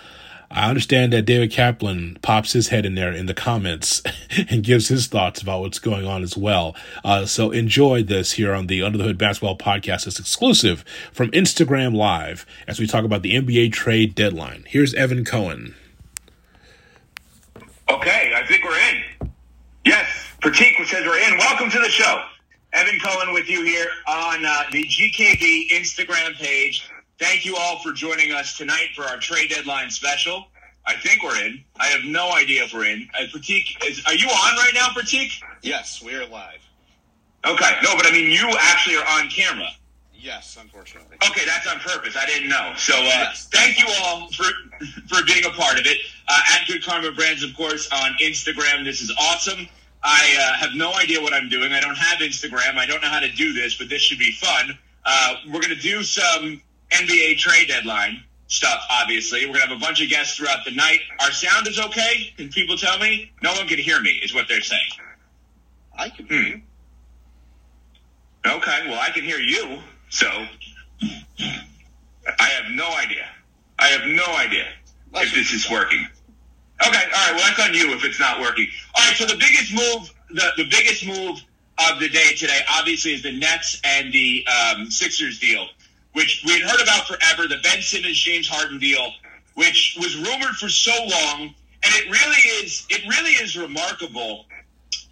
I 0.53 0.69
understand 0.69 1.13
that 1.13 1.24
David 1.24 1.51
Kaplan 1.51 2.18
pops 2.21 2.51
his 2.51 2.68
head 2.68 2.86
in 2.86 2.95
there 2.95 3.12
in 3.12 3.25
the 3.25 3.33
comments 3.33 4.01
and 4.50 4.63
gives 4.63 4.89
his 4.89 5.07
thoughts 5.07 5.42
about 5.42 5.62
what's 5.62 5.80
going 5.80 6.06
on 6.06 6.24
as 6.24 6.36
well. 6.36 6.75
Uh, 7.03 7.25
so 7.25 7.51
enjoy 7.51 8.03
this 8.03 8.33
here 8.33 8.53
on 8.53 8.68
the 8.68 8.83
Under 8.83 8.98
the 8.98 9.06
Hood 9.06 9.18
Basketball 9.18 9.57
Podcast. 9.57 10.07
It's 10.07 10.19
exclusive 10.19 10.83
from 11.13 11.31
Instagram 11.31 11.95
Live 11.95 12.45
as 12.68 12.80
we 12.80 12.88
talk 12.88 13.06
about 13.06 13.21
the 13.21 13.36
NBA 13.36 13.71
trade 13.71 14.13
deadline. 14.13 14.65
Here's 14.68 14.94
Evan 14.94 15.24
Cohen. 15.24 15.75
Okay, 17.89 18.33
I 18.36 18.45
think 18.45 18.63
we're 18.63 18.80
in. 18.80 19.31
Yes, 19.86 20.07
Pratik 20.42 20.86
says 20.86 21.06
we're 21.06 21.18
in. 21.18 21.38
Welcome 21.38 21.69
to 21.71 21.80
the 21.80 21.89
show. 21.89 22.24
Evan 22.74 23.00
Cohen 23.00 23.33
with 23.33 23.50
you 23.50 23.63
here 23.63 23.88
on 24.07 24.45
uh, 24.45 24.63
the 24.71 24.83
GKB 24.83 25.69
Instagram 25.71 26.33
page. 26.36 26.89
Thank 27.22 27.46
you 27.46 27.56
all 27.56 27.78
for 27.78 27.92
joining 27.92 28.32
us 28.32 28.58
tonight 28.58 28.88
for 28.96 29.04
our 29.04 29.18
trade 29.18 29.52
deadline 29.52 29.92
special. 29.92 30.48
I 30.88 30.96
think 30.96 31.22
we're 31.22 31.38
in. 31.46 31.64
I 31.80 31.86
have 31.86 32.04
no 32.04 32.32
idea 32.32 32.64
if 32.64 32.74
we're 32.74 32.86
in. 32.86 33.08
Uh, 33.14 33.26
Pratik, 33.26 33.64
is, 33.88 34.04
are 34.08 34.16
you 34.16 34.28
on 34.28 34.56
right 34.58 34.72
now, 34.74 34.88
Pratik? 34.88 35.30
Yes, 35.62 36.02
we 36.04 36.16
are 36.16 36.26
live. 36.26 36.68
Okay, 37.46 37.74
no, 37.84 37.96
but 37.96 38.08
I 38.08 38.12
mean, 38.12 38.32
you 38.32 38.52
actually 38.62 38.96
are 38.96 39.06
on 39.06 39.30
camera. 39.30 39.68
Yes, 40.16 40.58
unfortunately. 40.60 41.18
Okay, 41.30 41.46
that's 41.46 41.68
on 41.68 41.78
purpose. 41.82 42.18
I 42.18 42.26
didn't 42.26 42.50
know. 42.50 42.74
So 42.76 42.96
uh, 42.98 43.04
yes, 43.04 43.48
thank 43.54 43.78
you 43.78 43.86
all 44.02 44.28
for 44.32 44.46
for 45.08 45.24
being 45.24 45.46
a 45.46 45.52
part 45.52 45.80
of 45.80 45.86
it. 45.86 45.98
Uh, 46.28 46.40
at 46.54 46.68
Good 46.68 46.84
Karma 46.84 47.12
Brands, 47.12 47.44
of 47.44 47.56
course, 47.56 47.88
on 47.92 48.14
Instagram. 48.20 48.84
This 48.84 49.00
is 49.00 49.14
awesome. 49.20 49.68
I 50.02 50.36
uh, 50.40 50.54
have 50.54 50.74
no 50.74 50.92
idea 50.94 51.22
what 51.22 51.34
I'm 51.34 51.50
doing. 51.50 51.72
I 51.72 51.82
don't 51.82 51.98
have 51.98 52.18
Instagram. 52.18 52.78
I 52.78 52.88
don't 52.88 53.04
know 53.04 53.10
how 53.10 53.20
to 53.20 53.32
do 53.32 53.54
this, 53.54 53.78
but 53.78 53.90
this 53.90 54.02
should 54.02 54.18
be 54.18 54.32
fun. 54.32 54.76
Uh, 55.06 55.36
we're 55.48 55.62
going 55.62 55.76
to 55.76 55.82
do 55.82 56.02
some 56.02 56.62
NBA 56.92 57.38
trade 57.38 57.68
deadline 57.68 58.24
stuff, 58.48 58.86
obviously. 58.90 59.46
We're 59.46 59.54
going 59.54 59.62
to 59.62 59.68
have 59.70 59.78
a 59.78 59.80
bunch 59.80 60.02
of 60.02 60.10
guests 60.10 60.38
throughout 60.38 60.66
the 60.66 60.72
night. 60.72 61.00
Our 61.22 61.32
sound 61.32 61.68
is 61.68 61.80
okay? 61.80 62.34
Can 62.38 62.50
people 62.50 62.78
tell 62.78 63.00
me? 63.00 63.32
No 63.42 63.54
one 63.54 63.68
can 63.68 63.80
hear 63.80 64.00
me, 64.02 64.20
is 64.24 64.34
what 64.34 64.48
they're 64.48 64.62
saying. 64.62 64.82
I 65.98 66.10
can 66.10 66.26
hear 66.26 66.42
hmm. 66.42 66.48
you. 66.48 66.62
Okay, 68.46 68.88
well, 68.88 69.00
I 69.00 69.10
can 69.12 69.24
hear 69.24 69.40
you. 69.40 69.80
So 70.10 70.28
I 72.40 72.48
have 72.50 72.72
no 72.72 72.88
idea. 72.96 73.26
I 73.80 73.88
have 73.88 74.08
no 74.08 74.26
idea 74.36 74.68
if 75.14 75.34
this 75.34 75.54
is 75.54 75.70
working. 75.70 76.08
Okay, 76.86 77.04
all 77.04 77.12
right. 77.12 77.36
Well, 77.36 77.44
that's 77.48 77.60
on 77.60 77.74
you 77.74 77.94
if 77.94 78.04
it's 78.04 78.20
not 78.20 78.42
working. 78.42 78.68
All 78.96 79.06
right. 79.06 79.15
So 79.15 79.25
the 79.25 79.38
biggest 79.38 79.74
move, 79.74 80.13
the, 80.32 80.50
the 80.58 80.70
biggest 80.70 81.06
move 81.06 81.44
of 81.89 82.00
the 82.00 82.10
day 82.10 82.34
today, 82.36 82.60
obviously, 82.72 83.13
is 83.13 83.22
the 83.22 83.38
Nets 83.38 83.80
and 83.84 84.12
the 84.12 84.46
um, 84.48 84.89
Sixers 84.89 85.39
deal, 85.39 85.68
which 86.13 86.44
we 86.46 86.60
had 86.60 86.70
heard 86.70 86.82
about 86.82 87.08
forever. 87.08 87.48
The 87.48 87.60
Ben 87.63 87.82
Simmons 87.82 88.18
James 88.20 88.48
Harden 88.48 88.80
deal, 88.80 89.13
which 89.56 89.98
was 90.00 90.15
rumored 90.18 90.56
for 90.56 90.70
so 90.70 90.91
long, 90.91 91.53
and 91.84 91.96
it 91.96 92.12
really 92.12 92.63
is. 92.63 92.86
It 92.89 93.01
really 93.08 93.32
is 93.32 93.58
remarkable 93.58 94.46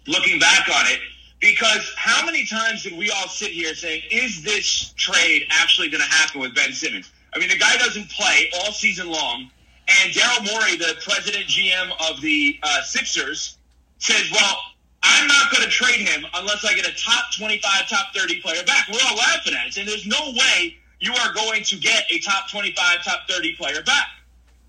looking 0.06 0.38
back 0.38 0.68
on 0.68 0.86
it 0.86 1.00
because 1.40 1.92
how 1.96 2.24
many 2.24 2.44
times 2.44 2.82
did 2.82 2.96
we 2.96 3.10
all 3.10 3.28
sit 3.28 3.50
here 3.50 3.74
saying, 3.74 4.02
is 4.10 4.42
this 4.42 4.92
trade 4.96 5.46
actually 5.50 5.88
going 5.88 6.02
to 6.02 6.10
happen 6.10 6.40
with 6.40 6.54
Ben 6.54 6.72
Simmons? 6.72 7.10
I 7.34 7.38
mean, 7.38 7.48
the 7.48 7.58
guy 7.58 7.76
doesn't 7.76 8.10
play 8.10 8.50
all 8.54 8.72
season 8.72 9.10
long. 9.10 9.50
And 9.88 10.12
Daryl 10.12 10.52
Morey, 10.52 10.76
the 10.76 10.94
president 11.02 11.46
GM 11.46 11.90
of 12.10 12.20
the 12.20 12.58
uh, 12.62 12.82
Sixers, 12.82 13.56
says, 13.98 14.30
well, 14.30 14.58
I'm 15.02 15.26
not 15.26 15.50
going 15.50 15.64
to 15.64 15.70
trade 15.70 16.06
him 16.06 16.26
unless 16.34 16.64
I 16.64 16.74
get 16.74 16.86
a 16.86 16.94
top 16.94 17.32
25, 17.36 17.88
top 17.88 18.14
30 18.14 18.40
player 18.40 18.62
back. 18.64 18.88
We're 18.92 19.00
all 19.08 19.16
laughing 19.16 19.54
at 19.54 19.66
it. 19.66 19.76
And 19.78 19.88
there's 19.88 20.06
no 20.06 20.32
way 20.32 20.76
you 21.00 21.12
are 21.14 21.32
going 21.34 21.64
to 21.64 21.76
get 21.76 22.04
a 22.10 22.18
top 22.20 22.50
25, 22.50 23.04
top 23.04 23.20
30 23.28 23.56
player 23.56 23.82
back. 23.82 24.06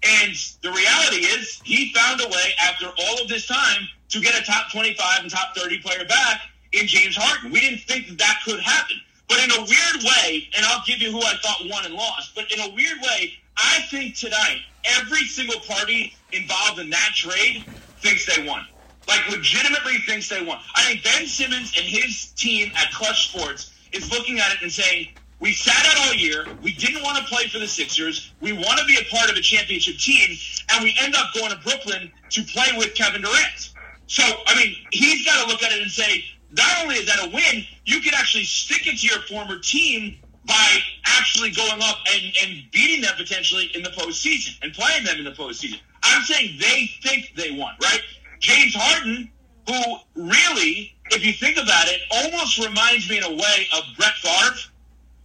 And 0.03 0.33
the 0.63 0.71
reality 0.71 1.27
is, 1.27 1.61
he 1.63 1.93
found 1.93 2.21
a 2.21 2.27
way 2.27 2.53
after 2.63 2.87
all 2.87 3.21
of 3.21 3.27
this 3.27 3.45
time 3.45 3.87
to 4.09 4.19
get 4.19 4.39
a 4.39 4.43
top 4.43 4.71
25 4.71 5.21
and 5.21 5.29
top 5.29 5.55
30 5.55 5.79
player 5.79 6.05
back 6.05 6.41
in 6.71 6.87
James 6.87 7.15
Harden. 7.15 7.51
We 7.51 7.59
didn't 7.59 7.81
think 7.81 8.07
that 8.07 8.17
that 8.17 8.39
could 8.43 8.59
happen. 8.61 8.97
But 9.27 9.43
in 9.43 9.51
a 9.51 9.59
weird 9.59 10.03
way, 10.03 10.49
and 10.55 10.65
I'll 10.65 10.83
give 10.85 10.99
you 10.99 11.11
who 11.11 11.19
I 11.19 11.35
thought 11.41 11.61
won 11.69 11.85
and 11.85 11.93
lost, 11.93 12.33
but 12.35 12.51
in 12.51 12.59
a 12.59 12.73
weird 12.75 12.97
way, 13.01 13.33
I 13.57 13.81
think 13.89 14.15
tonight 14.15 14.59
every 14.83 15.25
single 15.25 15.59
party 15.61 16.13
involved 16.31 16.79
in 16.79 16.89
that 16.89 17.11
trade 17.13 17.65
thinks 17.99 18.25
they 18.25 18.45
won. 18.45 18.65
Like 19.07 19.27
legitimately 19.29 19.99
thinks 19.99 20.29
they 20.29 20.41
won. 20.43 20.59
I 20.75 20.83
think 20.83 21.03
Ben 21.03 21.27
Simmons 21.27 21.73
and 21.77 21.85
his 21.85 22.31
team 22.31 22.71
at 22.75 22.91
Clutch 22.91 23.29
Sports 23.29 23.71
is 23.93 24.11
looking 24.11 24.39
at 24.39 24.51
it 24.53 24.61
and 24.61 24.71
saying, 24.71 25.09
we 25.41 25.53
sat 25.53 25.85
out 25.87 26.07
all 26.07 26.13
year. 26.13 26.45
We 26.61 26.71
didn't 26.73 27.01
want 27.01 27.17
to 27.17 27.23
play 27.23 27.47
for 27.47 27.57
the 27.57 27.67
Sixers. 27.67 28.31
We 28.41 28.53
want 28.53 28.79
to 28.79 28.85
be 28.85 28.95
a 28.95 29.03
part 29.13 29.29
of 29.29 29.35
a 29.35 29.41
championship 29.41 29.97
team. 29.97 30.37
And 30.71 30.83
we 30.83 30.95
end 31.01 31.15
up 31.15 31.33
going 31.33 31.51
to 31.51 31.57
Brooklyn 31.57 32.11
to 32.29 32.43
play 32.43 32.67
with 32.77 32.93
Kevin 32.93 33.21
Durant. 33.21 33.73
So, 34.05 34.23
I 34.45 34.55
mean, 34.55 34.75
he's 34.91 35.25
got 35.25 35.43
to 35.43 35.51
look 35.51 35.63
at 35.63 35.71
it 35.71 35.81
and 35.81 35.89
say, 35.89 36.23
not 36.51 36.83
only 36.83 36.95
is 36.95 37.07
that 37.07 37.25
a 37.25 37.29
win, 37.29 37.65
you 37.85 38.01
can 38.01 38.13
actually 38.13 38.43
stick 38.43 38.85
it 38.85 38.99
to 38.99 39.07
your 39.07 39.21
former 39.23 39.57
team 39.59 40.17
by 40.45 40.79
actually 41.07 41.51
going 41.51 41.81
up 41.81 41.97
and, 42.13 42.33
and 42.43 42.63
beating 42.71 43.01
them 43.01 43.13
potentially 43.17 43.71
in 43.73 43.81
the 43.81 43.89
postseason 43.89 44.57
and 44.61 44.73
playing 44.73 45.03
them 45.05 45.17
in 45.17 45.23
the 45.23 45.31
postseason. 45.31 45.79
I'm 46.03 46.21
saying 46.23 46.57
they 46.59 46.91
think 47.01 47.33
they 47.35 47.51
won, 47.51 47.73
right? 47.81 48.01
James 48.39 48.75
Harden, 48.75 49.31
who 49.67 49.81
really, 50.15 50.95
if 51.11 51.25
you 51.25 51.33
think 51.33 51.57
about 51.57 51.87
it, 51.87 52.01
almost 52.11 52.57
reminds 52.59 53.09
me 53.09 53.17
in 53.17 53.23
a 53.23 53.31
way 53.31 53.67
of 53.75 53.83
Brett 53.97 54.13
Favre, 54.15 54.55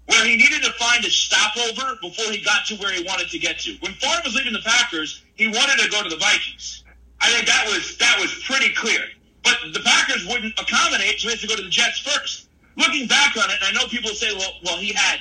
where 0.07 0.25
he 0.25 0.37
needed 0.37 0.63
to 0.63 0.73
find 0.73 1.05
a 1.05 1.11
stopover 1.11 1.99
before 2.01 2.31
he 2.31 2.43
got 2.43 2.67
to 2.67 2.77
where 2.77 2.93
he 2.93 3.03
wanted 3.05 3.29
to 3.31 3.39
get 3.39 3.59
to. 3.61 3.77
When 3.81 3.93
Favre 3.95 4.21
was 4.25 4.35
leaving 4.35 4.53
the 4.53 4.63
Packers, 4.65 5.23
he 5.35 5.49
wanted 5.49 5.83
to 5.83 5.91
go 5.91 6.03
to 6.03 6.09
the 6.09 6.17
Vikings. 6.17 6.85
I 7.21 7.31
think 7.31 7.47
that 7.47 7.67
was 7.67 7.97
that 7.99 8.19
was 8.21 8.33
pretty 8.45 8.73
clear. 8.75 9.01
But 9.43 9.59
the 9.73 9.81
Packers 9.81 10.27
wouldn't 10.27 10.59
accommodate, 10.59 11.21
so 11.21 11.29
he 11.29 11.35
had 11.35 11.41
to 11.41 11.47
go 11.47 11.57
to 11.57 11.63
the 11.63 11.71
Jets 11.71 12.01
first. 12.01 12.49
Looking 12.77 13.07
back 13.07 13.37
on 13.37 13.49
it, 13.51 13.57
and 13.63 13.77
I 13.77 13.81
know 13.81 13.89
people 13.89 14.11
say, 14.11 14.35
well, 14.37 14.53
well, 14.65 14.77
he 14.77 14.93
had 14.93 15.19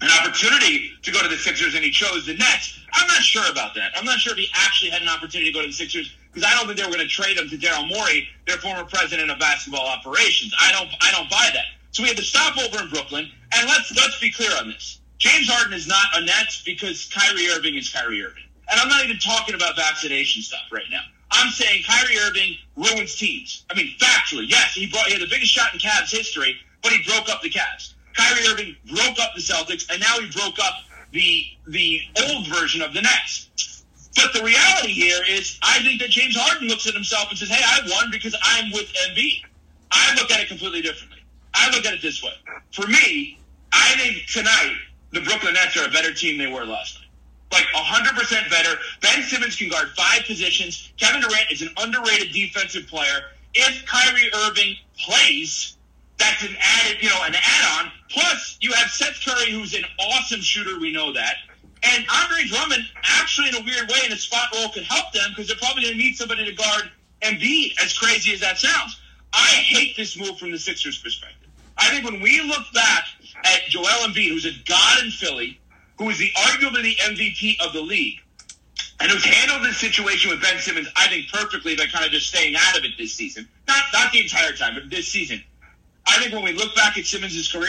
an 0.00 0.10
opportunity 0.20 0.90
to 1.02 1.10
go 1.10 1.22
to 1.22 1.28
the 1.28 1.36
Sixers 1.36 1.74
and 1.74 1.82
he 1.82 1.90
chose 1.90 2.26
the 2.26 2.34
Nets. 2.34 2.78
I'm 2.92 3.06
not 3.06 3.22
sure 3.22 3.50
about 3.50 3.74
that. 3.74 3.92
I'm 3.96 4.04
not 4.04 4.18
sure 4.18 4.32
if 4.32 4.38
he 4.38 4.48
actually 4.54 4.90
had 4.90 5.02
an 5.02 5.08
opportunity 5.08 5.50
to 5.50 5.54
go 5.54 5.62
to 5.62 5.68
the 5.68 5.72
Sixers 5.72 6.14
because 6.32 6.48
I 6.48 6.54
don't 6.54 6.66
think 6.66 6.78
they 6.78 6.84
were 6.84 6.92
going 6.92 7.06
to 7.06 7.08
trade 7.08 7.38
him 7.38 7.48
to 7.48 7.56
Daryl 7.56 7.88
Morey, 7.88 8.28
their 8.46 8.58
former 8.58 8.84
president 8.84 9.30
of 9.30 9.38
basketball 9.38 9.86
operations. 9.86 10.52
I 10.60 10.72
don't, 10.72 10.88
I 11.00 11.10
don't 11.12 11.30
buy 11.30 11.48
that. 11.54 11.66
So 11.94 12.02
we 12.02 12.08
had 12.08 12.18
to 12.18 12.24
stop 12.24 12.58
over 12.58 12.82
in 12.82 12.90
Brooklyn, 12.90 13.30
and 13.54 13.68
let's 13.68 13.94
let's 13.94 14.18
be 14.18 14.28
clear 14.28 14.50
on 14.58 14.68
this. 14.68 14.98
James 15.18 15.48
Harden 15.48 15.72
is 15.72 15.86
not 15.86 16.04
a 16.16 16.24
Nets 16.24 16.60
because 16.66 17.08
Kyrie 17.14 17.46
Irving 17.50 17.76
is 17.76 17.88
Kyrie 17.88 18.20
Irving, 18.20 18.42
and 18.68 18.80
I'm 18.80 18.88
not 18.88 19.04
even 19.04 19.16
talking 19.20 19.54
about 19.54 19.76
vaccination 19.76 20.42
stuff 20.42 20.66
right 20.72 20.90
now. 20.90 21.02
I'm 21.30 21.52
saying 21.52 21.84
Kyrie 21.86 22.18
Irving 22.18 22.56
ruins 22.74 23.14
teams. 23.14 23.64
I 23.70 23.76
mean, 23.76 23.94
factually, 24.00 24.50
yes, 24.50 24.74
he 24.74 24.90
brought 24.90 25.06
he 25.06 25.12
had 25.12 25.22
the 25.22 25.30
biggest 25.30 25.52
shot 25.52 25.72
in 25.72 25.78
Cavs 25.78 26.10
history, 26.10 26.56
but 26.82 26.90
he 26.90 26.98
broke 27.06 27.28
up 27.30 27.42
the 27.42 27.50
Cavs. 27.50 27.94
Kyrie 28.16 28.44
Irving 28.48 28.76
broke 28.92 29.20
up 29.20 29.30
the 29.36 29.40
Celtics, 29.40 29.88
and 29.88 30.00
now 30.00 30.18
he 30.18 30.28
broke 30.30 30.58
up 30.58 30.74
the 31.12 31.44
the 31.68 32.00
old 32.26 32.48
version 32.48 32.82
of 32.82 32.92
the 32.92 33.02
Nets. 33.02 33.84
But 34.16 34.32
the 34.32 34.42
reality 34.42 34.94
here 34.94 35.22
is, 35.28 35.60
I 35.62 35.80
think 35.84 36.00
that 36.00 36.10
James 36.10 36.36
Harden 36.36 36.66
looks 36.66 36.88
at 36.88 36.94
himself 36.94 37.30
and 37.30 37.38
says, 37.38 37.50
"Hey, 37.50 37.62
I 37.64 37.86
won 37.88 38.10
because 38.10 38.34
I'm 38.42 38.72
with 38.72 38.92
Embiid." 39.06 39.42
I 39.92 40.12
look 40.16 40.32
at 40.32 40.40
it 40.40 40.48
completely 40.48 40.82
differently. 40.82 41.13
I 41.54 41.70
look 41.70 41.86
at 41.86 41.94
it 41.94 42.02
this 42.02 42.22
way. 42.22 42.32
For 42.72 42.86
me, 42.86 43.38
I 43.72 43.94
think 43.96 44.26
tonight 44.26 44.76
the 45.12 45.20
Brooklyn 45.20 45.54
Nets 45.54 45.76
are 45.76 45.86
a 45.86 45.90
better 45.90 46.12
team 46.12 46.38
they 46.38 46.46
were 46.46 46.64
last 46.64 46.98
night. 46.98 47.04
Like 47.52 47.66
100% 47.74 48.50
better. 48.50 48.76
Ben 49.00 49.22
Simmons 49.22 49.56
can 49.56 49.68
guard 49.68 49.88
five 49.96 50.24
positions. 50.26 50.92
Kevin 50.98 51.20
Durant 51.20 51.52
is 51.52 51.62
an 51.62 51.70
underrated 51.76 52.32
defensive 52.32 52.88
player. 52.88 53.30
If 53.54 53.86
Kyrie 53.86 54.30
Irving 54.34 54.74
plays, 54.98 55.76
that's 56.18 56.42
an 56.42 56.56
added, 56.60 57.02
you 57.02 57.08
know, 57.08 57.22
an 57.24 57.34
add-on. 57.34 57.92
Plus, 58.10 58.58
you 58.60 58.72
have 58.72 58.90
Seth 58.90 59.20
Curry, 59.24 59.52
who's 59.52 59.74
an 59.74 59.84
awesome 60.00 60.40
shooter. 60.40 60.80
We 60.80 60.92
know 60.92 61.12
that. 61.12 61.36
And 61.84 62.04
Andre 62.10 62.44
Drummond, 62.46 62.88
actually, 63.04 63.48
in 63.48 63.56
a 63.56 63.64
weird 63.64 63.88
way, 63.90 63.98
in 64.06 64.12
a 64.12 64.16
spot 64.16 64.48
role, 64.54 64.70
could 64.70 64.84
help 64.84 65.12
them 65.12 65.30
because 65.30 65.48
they're 65.48 65.56
probably 65.56 65.82
going 65.82 65.94
to 65.94 65.98
need 65.98 66.16
somebody 66.16 66.44
to 66.44 66.52
guard 66.52 66.90
Embiid. 67.22 67.74
As 67.82 67.96
crazy 67.96 68.32
as 68.32 68.40
that 68.40 68.58
sounds, 68.58 69.00
I 69.32 69.46
hate 69.46 69.96
this 69.96 70.18
move 70.18 70.38
from 70.38 70.50
the 70.50 70.58
Sixers' 70.58 70.98
perspective. 70.98 71.33
I 71.76 71.90
think 71.90 72.04
when 72.04 72.20
we 72.20 72.40
look 72.42 72.64
back 72.72 73.04
at 73.44 73.62
Joel 73.68 73.84
Embiid, 73.84 74.28
who's 74.28 74.46
a 74.46 74.52
god 74.66 75.02
in 75.02 75.10
Philly, 75.10 75.60
who 75.98 76.08
is 76.10 76.18
the 76.18 76.30
arguably 76.36 76.82
the 76.82 76.96
MVP 76.96 77.56
of 77.64 77.72
the 77.72 77.80
league, 77.80 78.18
and 79.00 79.10
who's 79.10 79.24
handled 79.24 79.64
this 79.64 79.78
situation 79.78 80.30
with 80.30 80.40
Ben 80.40 80.58
Simmons, 80.58 80.88
I 80.96 81.08
think 81.08 81.28
perfectly 81.28 81.76
by 81.76 81.86
kind 81.86 82.04
of 82.04 82.10
just 82.10 82.28
staying 82.28 82.54
out 82.56 82.78
of 82.78 82.84
it 82.84 82.92
this 82.96 83.12
season. 83.12 83.48
Not 83.66 83.82
not 83.92 84.12
the 84.12 84.22
entire 84.22 84.52
time, 84.52 84.74
but 84.74 84.88
this 84.90 85.08
season. 85.08 85.42
I 86.06 86.18
think 86.18 86.32
when 86.32 86.44
we 86.44 86.52
look 86.52 86.74
back 86.76 86.96
at 86.98 87.04
Simmons' 87.06 87.50
career, 87.50 87.68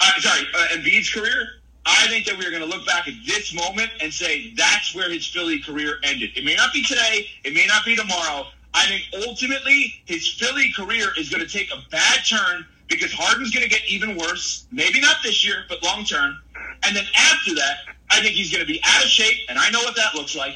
uh, 0.00 0.20
sorry, 0.20 0.46
uh, 0.54 0.68
Embiid's 0.68 1.10
career, 1.10 1.60
I 1.84 2.06
think 2.08 2.26
that 2.26 2.38
we're 2.38 2.50
going 2.50 2.62
to 2.62 2.68
look 2.68 2.86
back 2.86 3.08
at 3.08 3.14
this 3.26 3.54
moment 3.54 3.90
and 4.00 4.12
say 4.12 4.54
that's 4.56 4.94
where 4.94 5.10
his 5.10 5.26
Philly 5.26 5.60
career 5.60 5.96
ended. 6.04 6.30
It 6.36 6.44
may 6.44 6.54
not 6.54 6.72
be 6.72 6.82
today, 6.84 7.26
it 7.44 7.54
may 7.54 7.66
not 7.66 7.84
be 7.84 7.96
tomorrow. 7.96 8.46
I 8.72 8.86
think 8.86 9.26
ultimately 9.26 10.02
his 10.06 10.28
Philly 10.28 10.72
career 10.76 11.08
is 11.18 11.28
going 11.28 11.44
to 11.44 11.48
take 11.48 11.72
a 11.72 11.82
bad 11.90 12.18
turn 12.24 12.66
because 12.90 13.12
Harden's 13.12 13.50
going 13.50 13.62
to 13.62 13.70
get 13.70 13.82
even 13.88 14.16
worse. 14.16 14.66
Maybe 14.70 15.00
not 15.00 15.16
this 15.22 15.46
year, 15.46 15.64
but 15.68 15.82
long 15.82 16.04
term. 16.04 16.36
And 16.84 16.94
then 16.94 17.04
after 17.16 17.54
that, 17.54 17.76
I 18.10 18.20
think 18.20 18.34
he's 18.34 18.50
going 18.50 18.66
to 18.66 18.70
be 18.70 18.80
out 18.84 19.04
of 19.04 19.08
shape, 19.08 19.38
and 19.48 19.58
I 19.58 19.70
know 19.70 19.80
what 19.80 19.96
that 19.96 20.14
looks 20.14 20.36
like, 20.36 20.54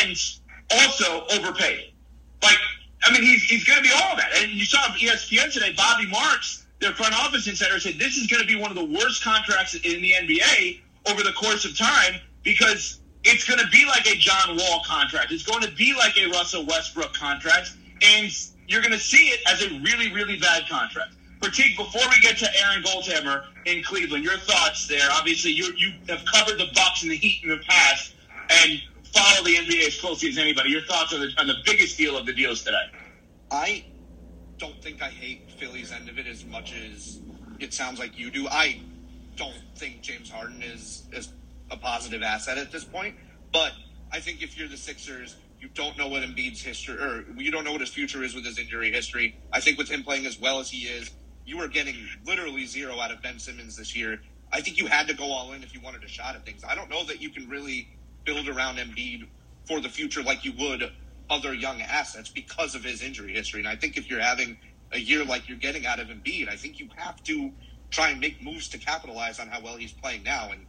and 0.00 0.16
also 0.70 1.24
overpaid. 1.32 1.92
Like, 2.42 2.58
I 3.04 3.12
mean, 3.12 3.22
he's, 3.22 3.44
he's 3.44 3.64
going 3.64 3.78
to 3.78 3.82
be 3.82 3.94
all 3.94 4.16
that. 4.16 4.30
And 4.42 4.50
you 4.50 4.64
saw 4.64 4.78
ESPN 4.78 5.52
today, 5.52 5.72
Bobby 5.76 6.06
Marks, 6.06 6.66
their 6.80 6.92
front 6.92 7.14
office 7.14 7.46
insider, 7.46 7.78
said 7.78 7.94
this 7.98 8.16
is 8.16 8.26
going 8.26 8.42
to 8.42 8.46
be 8.46 8.56
one 8.56 8.70
of 8.70 8.76
the 8.76 8.84
worst 8.84 9.22
contracts 9.22 9.74
in 9.74 10.02
the 10.02 10.12
NBA 10.12 10.80
over 11.10 11.22
the 11.22 11.32
course 11.32 11.64
of 11.64 11.78
time 11.78 12.20
because 12.42 13.00
it's 13.24 13.44
going 13.44 13.60
to 13.60 13.68
be 13.68 13.84
like 13.86 14.06
a 14.06 14.16
John 14.16 14.56
Wall 14.56 14.82
contract. 14.86 15.30
It's 15.30 15.44
going 15.44 15.62
to 15.62 15.70
be 15.72 15.94
like 15.94 16.16
a 16.18 16.26
Russell 16.30 16.66
Westbrook 16.66 17.14
contract, 17.14 17.72
and 18.02 18.30
you're 18.66 18.82
going 18.82 18.92
to 18.92 18.98
see 18.98 19.28
it 19.28 19.40
as 19.48 19.62
a 19.62 19.68
really, 19.80 20.12
really 20.12 20.38
bad 20.38 20.68
contract. 20.68 21.12
Pratik, 21.40 21.76
before 21.76 22.02
we 22.10 22.20
get 22.20 22.36
to 22.38 22.48
Aaron 22.62 22.82
Goldhammer 22.82 23.44
in 23.64 23.82
Cleveland, 23.82 24.24
your 24.24 24.38
thoughts 24.38 24.88
there. 24.88 25.08
Obviously, 25.12 25.52
you 25.52 25.72
you 25.76 25.92
have 26.08 26.24
covered 26.24 26.58
the 26.58 26.68
Bucks 26.74 27.02
and 27.02 27.10
the 27.10 27.16
Heat 27.16 27.40
in 27.44 27.50
the 27.50 27.60
past, 27.68 28.14
and 28.50 28.80
follow 29.04 29.44
the 29.44 29.54
NBA 29.54 29.86
as 29.86 30.00
closely 30.00 30.28
as 30.30 30.38
anybody. 30.38 30.70
Your 30.70 30.82
thoughts 30.82 31.12
on 31.12 31.20
the, 31.20 31.30
on 31.38 31.46
the 31.46 31.56
biggest 31.64 31.96
deal 31.96 32.16
of 32.16 32.26
the 32.26 32.32
deals 32.32 32.62
today? 32.62 32.86
I 33.50 33.84
don't 34.58 34.82
think 34.82 35.00
I 35.00 35.08
hate 35.08 35.50
Philly's 35.58 35.92
end 35.92 36.08
of 36.08 36.18
it 36.18 36.26
as 36.26 36.44
much 36.44 36.74
as 36.74 37.20
it 37.60 37.72
sounds 37.72 37.98
like 37.98 38.18
you 38.18 38.30
do. 38.30 38.48
I 38.48 38.80
don't 39.36 39.54
think 39.76 40.02
James 40.02 40.30
Harden 40.30 40.62
is 40.62 41.04
is 41.12 41.32
a 41.70 41.76
positive 41.76 42.22
asset 42.22 42.58
at 42.58 42.72
this 42.72 42.84
point, 42.84 43.14
but 43.52 43.72
I 44.10 44.18
think 44.18 44.42
if 44.42 44.58
you're 44.58 44.68
the 44.68 44.76
Sixers, 44.76 45.36
you 45.60 45.68
don't 45.74 45.96
know 45.96 46.08
what 46.08 46.22
Embiid's 46.22 46.62
history 46.62 46.96
or 46.96 47.24
you 47.36 47.50
don't 47.50 47.64
know 47.64 47.72
what 47.72 47.80
his 47.80 47.90
future 47.90 48.22
is 48.22 48.34
with 48.34 48.44
his 48.44 48.58
injury 48.58 48.90
history. 48.90 49.38
I 49.52 49.60
think 49.60 49.78
with 49.78 49.88
him 49.88 50.02
playing 50.02 50.26
as 50.26 50.38
well 50.40 50.60
as 50.60 50.70
he 50.70 50.86
is, 50.86 51.10
you 51.48 51.56
were 51.56 51.68
getting 51.68 51.96
literally 52.26 52.66
zero 52.66 53.00
out 53.00 53.10
of 53.10 53.22
Ben 53.22 53.38
Simmons 53.38 53.74
this 53.74 53.96
year. 53.96 54.20
I 54.52 54.60
think 54.60 54.76
you 54.76 54.86
had 54.86 55.08
to 55.08 55.14
go 55.14 55.24
all 55.24 55.52
in 55.52 55.62
if 55.62 55.74
you 55.74 55.80
wanted 55.80 56.04
a 56.04 56.08
shot 56.08 56.36
at 56.36 56.44
things. 56.44 56.62
I 56.62 56.74
don't 56.74 56.90
know 56.90 57.04
that 57.04 57.22
you 57.22 57.30
can 57.30 57.48
really 57.48 57.88
build 58.24 58.48
around 58.48 58.76
Embiid 58.76 59.26
for 59.66 59.80
the 59.80 59.88
future 59.88 60.22
like 60.22 60.44
you 60.44 60.52
would 60.58 60.92
other 61.30 61.54
young 61.54 61.80
assets 61.80 62.28
because 62.28 62.74
of 62.74 62.84
his 62.84 63.02
injury 63.02 63.32
history. 63.32 63.60
And 63.60 63.68
I 63.68 63.76
think 63.76 63.96
if 63.96 64.10
you're 64.10 64.20
having 64.20 64.58
a 64.92 64.98
year 64.98 65.24
like 65.24 65.48
you're 65.48 65.58
getting 65.58 65.86
out 65.86 66.00
of 66.00 66.08
Embiid, 66.08 66.50
I 66.50 66.56
think 66.56 66.78
you 66.78 66.88
have 66.96 67.22
to 67.24 67.50
try 67.90 68.10
and 68.10 68.20
make 68.20 68.42
moves 68.42 68.68
to 68.68 68.78
capitalize 68.78 69.40
on 69.40 69.48
how 69.48 69.62
well 69.62 69.76
he's 69.76 69.92
playing 69.92 70.24
now. 70.24 70.50
And 70.52 70.66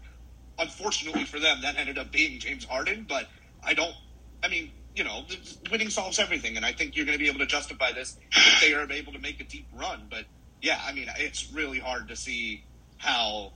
unfortunately 0.58 1.26
for 1.26 1.40
them, 1.40 1.62
that 1.62 1.78
ended 1.78 1.98
up 1.98 2.10
being 2.12 2.40
James 2.40 2.64
Harden. 2.64 3.06
But 3.08 3.28
I 3.64 3.74
don't, 3.74 3.94
I 4.42 4.48
mean, 4.48 4.72
you 4.96 5.04
know, 5.04 5.26
winning 5.72 5.90
solves 5.90 6.20
everything. 6.20 6.56
And 6.56 6.66
I 6.66 6.72
think 6.72 6.96
you're 6.96 7.06
going 7.06 7.18
to 7.18 7.24
be 7.24 7.30
able 7.30 7.40
to 7.40 7.46
justify 7.46 7.92
this 7.92 8.18
if 8.32 8.62
they 8.62 8.74
are 8.74 8.90
able 8.90 9.12
to 9.12 9.20
make 9.20 9.42
a 9.42 9.46
deep 9.46 9.68
run. 9.74 10.08
But 10.10 10.26
yeah, 10.62 10.80
I 10.86 10.92
mean, 10.94 11.08
it's 11.18 11.52
really 11.54 11.80
hard 11.80 12.08
to 12.10 12.16
see 12.16 12.64
how 12.98 13.52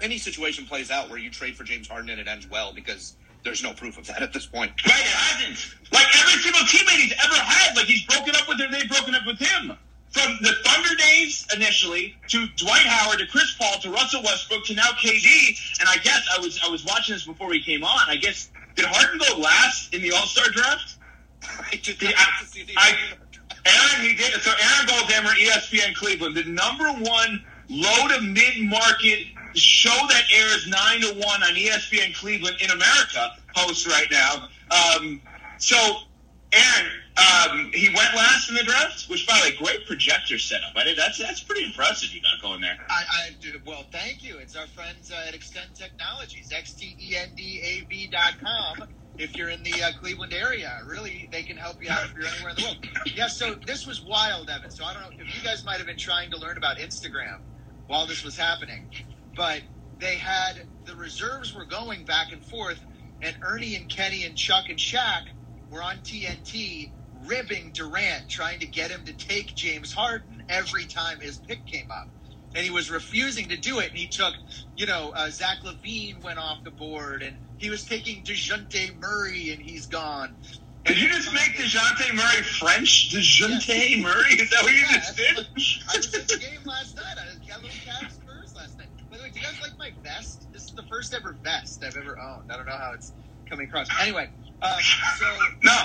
any 0.00 0.18
situation 0.18 0.66
plays 0.66 0.90
out 0.90 1.08
where 1.08 1.18
you 1.18 1.30
trade 1.30 1.56
for 1.56 1.64
James 1.64 1.88
Harden 1.88 2.10
and 2.10 2.20
it 2.20 2.28
ends 2.28 2.48
well 2.48 2.72
because 2.72 3.16
there's 3.44 3.62
no 3.62 3.72
proof 3.72 3.96
of 3.96 4.06
that 4.08 4.22
at 4.22 4.32
this 4.32 4.44
point. 4.46 4.72
Right, 4.86 5.00
it 5.00 5.06
hasn't. 5.06 5.74
Like 5.92 6.06
every 6.18 6.42
single 6.42 6.62
teammate 6.62 7.00
he's 7.00 7.12
ever 7.24 7.34
had, 7.36 7.76
like 7.76 7.86
he's 7.86 8.04
broken 8.04 8.34
up 8.34 8.48
with 8.48 8.58
them, 8.58 8.70
they've 8.72 8.88
broken 8.88 9.14
up 9.14 9.22
with 9.26 9.38
him. 9.38 9.76
From 10.10 10.38
the 10.40 10.52
Thunder 10.64 10.94
days 10.96 11.46
initially 11.54 12.16
to 12.28 12.46
Dwight 12.56 12.86
Howard 12.86 13.18
to 13.18 13.26
Chris 13.26 13.54
Paul 13.58 13.78
to 13.82 13.90
Russell 13.90 14.22
Westbrook 14.22 14.64
to 14.64 14.74
now 14.74 14.88
KD, 15.02 15.58
and 15.80 15.88
I 15.88 15.96
guess 15.98 16.26
I 16.34 16.40
was 16.40 16.58
I 16.64 16.68
was 16.70 16.84
watching 16.86 17.14
this 17.14 17.26
before 17.26 17.48
we 17.48 17.62
came 17.62 17.84
on. 17.84 18.00
I 18.08 18.16
guess 18.16 18.50
did 18.76 18.86
Harden 18.86 19.18
go 19.18 19.38
last 19.38 19.92
in 19.92 20.00
the 20.02 20.12
All 20.12 20.24
Star 20.26 20.48
draft? 20.50 20.96
I 21.42 21.76
did 21.82 22.00
not 22.02 22.14
I- 22.16 22.42
to 22.42 22.46
see 22.48 22.62
the 22.62 22.72
I- 22.76 22.96
Aaron, 23.66 24.06
he 24.06 24.14
did. 24.14 24.32
So 24.40 24.50
Aaron 24.50 24.86
Goldhammer, 24.86 25.34
ESPN 25.34 25.94
Cleveland, 25.94 26.36
the 26.36 26.44
number 26.44 26.90
one 26.92 27.44
low 27.68 28.08
to 28.08 28.20
mid 28.20 28.62
market 28.62 29.26
show 29.54 29.96
that 30.08 30.24
airs 30.34 30.68
nine 30.68 31.00
to 31.00 31.14
one 31.14 31.42
on 31.42 31.54
ESPN 31.54 32.14
Cleveland 32.14 32.56
in 32.60 32.70
America 32.70 33.36
host 33.54 33.86
right 33.86 34.06
now. 34.10 34.48
Um, 34.70 35.20
so 35.58 35.76
Aaron, 36.52 36.90
um, 37.16 37.70
he 37.72 37.88
went 37.88 38.14
last 38.14 38.48
in 38.48 38.54
the 38.54 38.62
draft, 38.62 39.08
which 39.08 39.26
by 39.26 39.38
the 39.38 39.50
way, 39.50 39.56
great 39.56 39.86
projector 39.86 40.38
setup. 40.38 40.72
I 40.76 40.84
did, 40.84 40.98
that's 40.98 41.18
that's 41.18 41.42
pretty 41.42 41.64
impressive. 41.64 42.12
You 42.12 42.20
got 42.20 42.42
going 42.42 42.60
there. 42.60 42.78
I, 42.88 43.02
I. 43.10 43.30
Well, 43.66 43.84
thank 43.90 44.22
you. 44.22 44.38
It's 44.38 44.54
our 44.54 44.66
friends 44.68 45.10
uh, 45.10 45.24
at 45.26 45.34
Extend 45.34 45.74
Technologies, 45.74 46.52
E 46.52 47.14
xtendav 47.14 48.10
dot 48.12 48.34
com. 48.40 48.88
If 49.18 49.36
you're 49.36 49.50
in 49.50 49.62
the 49.62 49.82
uh, 49.82 49.92
Cleveland 50.00 50.32
area, 50.34 50.78
really, 50.86 51.28
they 51.32 51.42
can 51.42 51.56
help 51.56 51.82
you 51.82 51.90
out 51.90 52.04
if 52.04 52.14
you're 52.14 52.26
anywhere 52.26 52.50
in 52.50 52.56
the 52.56 52.62
world. 52.64 52.78
Yeah, 53.14 53.28
so 53.28 53.54
this 53.66 53.86
was 53.86 54.02
wild, 54.02 54.50
Evan. 54.50 54.70
So 54.70 54.84
I 54.84 54.92
don't 54.94 55.02
know 55.02 55.10
if 55.18 55.34
you 55.36 55.42
guys 55.42 55.64
might 55.64 55.78
have 55.78 55.86
been 55.86 55.96
trying 55.98 56.30
to 56.32 56.38
learn 56.38 56.58
about 56.58 56.78
Instagram 56.78 57.40
while 57.86 58.06
this 58.06 58.24
was 58.24 58.36
happening, 58.36 58.88
but 59.36 59.62
they 59.98 60.16
had 60.16 60.66
the 60.84 60.96
reserves 60.96 61.54
were 61.54 61.64
going 61.66 62.04
back 62.04 62.32
and 62.32 62.44
forth, 62.44 62.80
and 63.22 63.36
Ernie 63.42 63.76
and 63.76 63.88
Kenny 63.88 64.24
and 64.24 64.36
Chuck 64.36 64.66
and 64.68 64.78
Shaq 64.78 65.22
were 65.70 65.82
on 65.82 65.98
TNT 66.00 66.92
ribbing 67.26 67.72
Durant, 67.72 68.28
trying 68.28 68.60
to 68.60 68.66
get 68.66 68.90
him 68.90 69.04
to 69.06 69.14
take 69.14 69.54
James 69.54 69.92
Harden 69.92 70.42
every 70.48 70.86
time 70.86 71.20
his 71.20 71.38
pick 71.38 71.66
came 71.66 71.90
up. 71.90 72.08
and 72.54 72.64
he 72.64 72.70
was 72.70 72.90
refusing 72.90 73.48
to 73.50 73.56
do 73.56 73.80
it. 73.80 73.90
And 73.90 73.98
he 73.98 74.08
took, 74.08 74.34
you 74.76 74.86
know, 74.86 75.12
uh, 75.16 75.30
Zach 75.30 75.58
LaVine 75.64 76.22
went 76.22 76.38
off 76.38 76.64
the 76.64 76.70
board, 76.72 77.22
and 77.22 77.36
he 77.58 77.70
was 77.70 77.84
taking 77.84 78.22
Dejounte 78.22 79.00
Murray, 79.00 79.52
and 79.52 79.62
he's 79.62 79.86
gone. 79.86 80.34
Did 80.84 80.98
you 80.98 81.08
just 81.08 81.32
make 81.32 81.56
Dejounte 81.56 82.14
Murray 82.14 82.42
French? 82.42 83.10
Dejounte 83.10 83.68
yes. 83.68 84.02
Murray? 84.02 84.34
Is 84.34 84.50
that 84.50 84.62
what 84.62 84.72
you 84.72 84.80
yeah, 84.80 84.92
just 84.94 85.16
did? 85.16 85.38
I 85.38 85.96
was 85.96 86.14
at 86.14 86.28
the 86.28 86.38
game 86.38 86.60
last 86.64 86.96
night. 86.96 87.16
I 87.18 87.48
got 87.48 87.62
little 87.62 87.76
Cavs 87.78 88.12
Spurs 88.12 88.54
last 88.54 88.78
night. 88.78 88.86
By 89.10 89.16
the 89.16 89.24
way, 89.24 89.30
do 89.30 89.40
you 89.40 89.46
guys 89.46 89.60
like 89.60 89.76
my 89.78 89.90
vest? 90.04 90.46
This 90.52 90.64
is 90.64 90.72
the 90.72 90.84
first 90.84 91.12
ever 91.12 91.36
vest 91.42 91.82
I've 91.84 91.96
ever 91.96 92.18
owned. 92.18 92.52
I 92.52 92.56
don't 92.56 92.66
know 92.66 92.76
how 92.76 92.92
it's 92.92 93.12
coming 93.48 93.66
across. 93.66 93.88
Anyway, 94.00 94.30
uh, 94.62 94.78
so 95.16 95.26
no, 95.62 95.76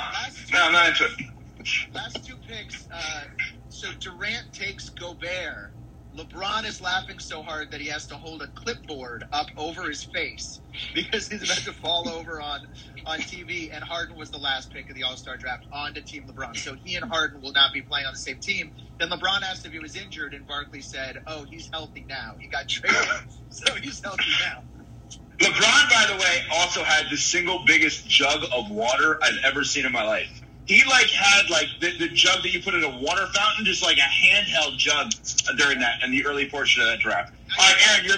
no, 0.53 0.63
I'm 0.63 0.71
not 0.71 0.89
into 0.89 1.05
it. 1.05 1.93
Last 1.93 2.25
two 2.25 2.35
picks. 2.47 2.87
Uh, 2.91 3.23
so 3.69 3.87
Durant 3.99 4.51
takes 4.53 4.89
Gobert. 4.89 5.71
LeBron 6.17 6.65
is 6.65 6.81
laughing 6.81 7.19
so 7.19 7.41
hard 7.43 7.71
that 7.71 7.81
he 7.81 7.87
has 7.87 8.07
to 8.07 8.15
hold 8.15 8.41
a 8.41 8.47
clipboard 8.47 9.23
up 9.31 9.47
over 9.57 9.83
his 9.83 10.03
face 10.03 10.61
because 10.93 11.29
he's 11.29 11.43
about 11.43 11.63
to 11.63 11.73
fall 11.73 12.09
over 12.09 12.41
on 12.41 12.61
on 13.05 13.19
TV. 13.19 13.69
And 13.73 13.83
Harden 13.83 14.17
was 14.17 14.29
the 14.31 14.37
last 14.37 14.71
pick 14.73 14.89
of 14.89 14.95
the 14.95 15.03
All 15.03 15.17
Star 15.17 15.37
draft 15.37 15.65
on 15.71 15.93
to 15.93 16.01
Team 16.01 16.25
LeBron. 16.27 16.57
So 16.57 16.75
he 16.83 16.95
and 16.95 17.09
Harden 17.09 17.41
will 17.41 17.53
not 17.53 17.73
be 17.73 17.81
playing 17.81 18.07
on 18.07 18.13
the 18.13 18.19
same 18.19 18.39
team. 18.39 18.71
Then 18.99 19.09
LeBron 19.09 19.43
asked 19.43 19.65
if 19.65 19.71
he 19.71 19.79
was 19.79 19.95
injured, 19.95 20.33
and 20.33 20.45
Barkley 20.45 20.81
said, 20.81 21.17
"Oh, 21.27 21.45
he's 21.49 21.69
healthy 21.71 22.05
now. 22.09 22.35
He 22.39 22.47
got 22.49 22.67
traded, 22.67 23.07
so 23.49 23.75
he's 23.75 24.01
healthy 24.03 24.31
now." 24.41 24.63
LeBron, 25.41 25.89
by 25.89 26.05
the 26.09 26.17
way, 26.17 26.41
also 26.53 26.83
had 26.83 27.05
the 27.11 27.17
single 27.17 27.63
biggest 27.65 28.07
jug 28.07 28.43
of 28.55 28.69
water 28.69 29.17
I've 29.23 29.39
ever 29.45 29.63
seen 29.63 29.85
in 29.85 29.91
my 29.91 30.03
life 30.03 30.40
he 30.65 30.83
like 30.85 31.07
had 31.07 31.49
like 31.49 31.67
the, 31.79 31.97
the 31.97 32.07
jug 32.09 32.43
that 32.43 32.53
you 32.53 32.61
put 32.61 32.73
in 32.73 32.83
a 32.83 32.97
water 32.99 33.27
fountain, 33.33 33.65
just 33.65 33.83
like 33.83 33.97
a 33.97 34.25
handheld 34.25 34.77
jug 34.77 35.11
during 35.57 35.79
that 35.79 36.03
in 36.03 36.11
the 36.11 36.25
early 36.25 36.49
portion 36.49 36.81
of 36.81 36.87
that 36.89 36.99
draft. 36.99 37.33
All 37.59 37.67
right, 37.67 37.75
Aaron, 37.91 38.05
your 38.05 38.17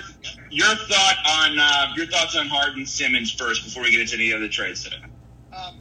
your 0.51 0.75
thought 0.75 1.15
on 1.27 1.57
uh, 1.59 1.93
your 1.95 2.05
thoughts 2.07 2.35
on 2.35 2.47
Harden 2.47 2.85
Simmons 2.85 3.31
first 3.31 3.63
before 3.63 3.83
we 3.83 3.91
get 3.91 4.01
into 4.01 4.15
any 4.15 4.33
other 4.33 4.50
trades 4.50 4.83
today. 4.83 4.97
Um, 5.51 5.79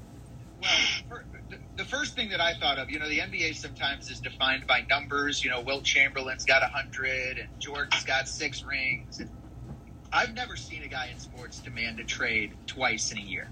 well, 0.61 0.71
for, 1.09 1.25
the 1.77 1.85
first 1.85 2.15
thing 2.15 2.29
that 2.31 2.41
I 2.41 2.55
thought 2.55 2.79
of, 2.79 2.91
you 2.91 2.99
know, 2.99 3.09
the 3.09 3.19
NBA 3.19 3.57
sometimes 3.57 4.11
is 4.11 4.21
defined 4.21 4.67
by 4.67 4.85
numbers. 4.89 5.43
You 5.43 5.51
know, 5.51 5.61
Wilt 5.61 5.85
Chamberlain's 5.85 6.45
got 6.45 6.63
hundred, 6.63 7.39
and 7.39 7.49
Jordan's 7.59 8.05
got 8.05 8.29
six 8.29 8.63
rings. 8.63 9.21
I've 10.13 10.35
never 10.35 10.57
seen 10.57 10.83
a 10.83 10.89
guy 10.89 11.09
in 11.13 11.19
sports 11.19 11.59
demand 11.59 11.99
a 11.99 12.05
trade 12.05 12.53
twice 12.67 13.13
in 13.13 13.19
a 13.19 13.23
year. 13.23 13.49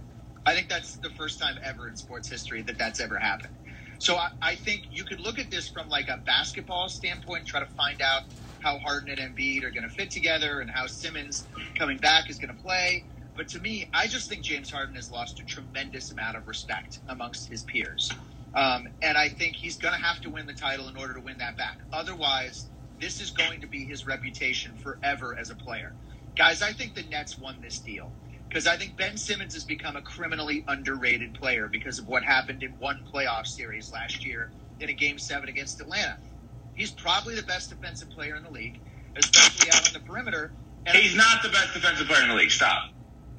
I 0.47 0.55
think 0.55 0.69
that's 0.69 0.99
the 0.99 1.11
first 1.11 1.39
time 1.39 1.57
ever 1.63 1.89
in 1.89 1.97
sports 1.97 2.29
history 2.29 2.63
that 2.63 2.79
that's 2.79 3.01
ever 3.01 3.19
happened. 3.19 3.55
So 3.99 4.17
I, 4.17 4.29
I 4.43 4.57
think 4.57 4.83
you 4.91 5.05
could 5.05 5.21
look 5.21 5.39
at 5.39 5.51
this 5.51 5.69
from 5.69 5.89
like 5.89 6.09
a 6.09 6.19
basketball 6.27 6.89
standpoint, 6.89 7.41
and 7.41 7.47
try 7.49 7.61
to 7.61 7.67
find 7.67 8.03
out 8.03 8.23
how 8.59 8.79
Harden 8.79 9.11
and 9.11 9.21
Embiid 9.37 9.65
are 9.65 9.71
going 9.71 9.85
to 9.85 9.89
fit 9.91 10.11
together 10.11 10.61
and 10.61 10.71
how 10.71 10.87
Simmons 10.87 11.47
coming 11.79 11.99
back 11.99 12.29
is 12.31 12.39
going 12.39 12.55
to 12.55 12.61
play. 12.61 13.07
But 13.37 13.49
to 13.49 13.61
me, 13.61 13.89
I 13.95 14.07
just 14.09 14.29
think 14.29 14.43
James 14.45 14.71
Harden 14.71 14.97
has 14.97 15.11
lost 15.11 15.41
a 15.41 15.45
tremendous 15.45 16.11
amount 16.11 16.37
of 16.37 16.47
respect 16.49 17.01
amongst 17.09 17.49
his 17.49 17.65
peers. 17.65 18.11
Um, 18.55 18.89
and 19.01 19.17
I 19.17 19.29
think 19.31 19.57
he's 19.57 19.79
going 19.79 19.95
to 19.95 20.01
have 20.01 20.21
to 20.23 20.31
win 20.31 20.47
the 20.47 20.55
title 20.55 20.89
in 20.89 20.97
order 20.97 21.15
to 21.15 21.21
win 21.21 21.39
that 21.39 21.57
back. 21.57 21.79
Otherwise, 21.93 22.69
this 23.01 23.21
is 23.21 23.31
going 23.31 23.61
to 23.63 23.67
be 23.69 23.87
his 23.87 24.07
reputation 24.07 24.77
forever 24.77 25.37
as 25.41 25.51
a 25.51 25.57
player. 25.57 25.97
Guys, 26.37 26.63
I 26.63 26.73
think 26.75 26.95
the 26.95 27.05
Nets 27.05 27.39
won 27.39 27.61
this 27.63 27.81
deal 27.81 28.11
because 28.51 28.67
I 28.67 28.77
think 28.77 28.97
Ben 28.97 29.17
Simmons 29.17 29.55
has 29.55 29.63
become 29.63 29.95
a 29.95 30.03
criminally 30.03 30.65
underrated 30.67 31.35
player 31.35 31.69
because 31.69 32.01
of 32.01 32.09
what 32.09 32.25
happened 32.25 32.65
in 32.65 32.73
one 32.81 33.05
playoff 33.15 33.47
series 33.47 33.93
last 33.93 34.27
year 34.27 34.51
in 34.81 34.89
a 34.89 34.93
game 34.93 35.19
seven 35.19 35.49
against 35.49 35.81
Atlanta. 35.81 36.19
He's 36.75 36.91
probably 36.91 37.37
the 37.37 37.45
best 37.45 37.71
defensive 37.71 38.11
player 38.11 38.35
in 38.35 38.43
the 38.43 38.51
league, 38.51 38.81
especially 39.17 39.71
out 39.71 39.87
on 39.87 39.93
the 39.93 40.01
perimeter. 40.01 40.51
And 40.85 40.97
he's 40.97 41.15
not 41.15 41.45
the 41.45 41.51
best 41.51 41.75
defensive 41.75 42.09
player 42.09 42.23
in 42.23 42.29
the 42.29 42.35
league. 42.35 42.51
Stop. 42.51 42.91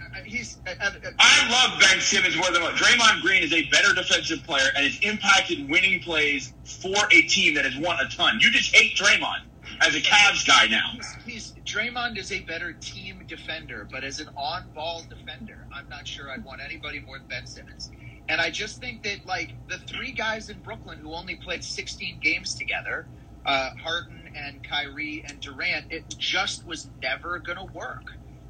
Uh, 0.02 0.20
he's. 0.24 0.60
Uh, 0.66 0.72
uh, 0.80 0.92
I 1.20 1.50
love 1.50 1.80
Ben 1.82 2.00
Simmons 2.00 2.38
more 2.38 2.50
than 2.52 2.62
what 2.62 2.76
Draymond 2.76 3.22
Green 3.22 3.44
is 3.44 3.52
a 3.52 3.68
better 3.70 3.94
defensive 3.94 4.44
player 4.46 4.68
and 4.78 4.86
has 4.86 4.98
impacted 5.02 5.70
winning 5.70 6.00
plays 6.00 6.54
for 6.64 6.96
a 7.12 7.22
team 7.24 7.56
that 7.56 7.66
has 7.66 7.76
won 7.78 7.98
a 8.00 8.08
ton. 8.10 8.40
You 8.40 8.50
just 8.50 8.74
hate 8.74 8.96
Draymond 8.96 9.42
as 9.82 9.96
a 9.96 10.02
Cavs 10.02 10.46
guy 10.46 10.68
now. 10.68 10.92
He's, 10.94 11.16
he's 11.26 11.54
Draymond 11.66 12.18
is 12.18 12.32
a 12.32 12.42
better 12.42 12.74
team 12.74 13.24
defender, 13.28 13.88
but 13.92 14.04
as 14.04 14.20
an 14.20 14.28
on-ball 14.36 15.04
defender, 15.10 15.68
I'm 15.74 15.88
not 15.90 16.08
sure 16.08 16.30
I'd 16.30 16.44
want 16.44 16.62
anybody 16.64 17.00
more 17.00 17.18
than 17.18 17.28
Ben 17.28 17.46
Simmons. 17.46 17.90
And 18.30 18.40
I 18.40 18.50
just 18.50 18.80
think 18.80 19.04
that 19.04 19.26
like 19.26 19.52
the 19.68 19.78
three 19.78 20.12
guys 20.12 20.50
in 20.50 20.60
Brooklyn 20.60 21.00
who 21.00 21.14
only 21.14 21.36
played 21.36 21.64
16 21.64 22.20
games 22.22 22.56
together, 22.56 23.08
uh, 23.46 23.72
Harden 23.84 24.30
and 24.36 24.64
Kyrie 24.64 25.24
and 25.28 25.40
Durant, 25.40 25.86
it 25.90 26.06
just 26.18 26.66
was 26.66 26.90
never 27.02 27.40
going 27.40 27.58
to 27.58 27.74
work. 27.74 28.04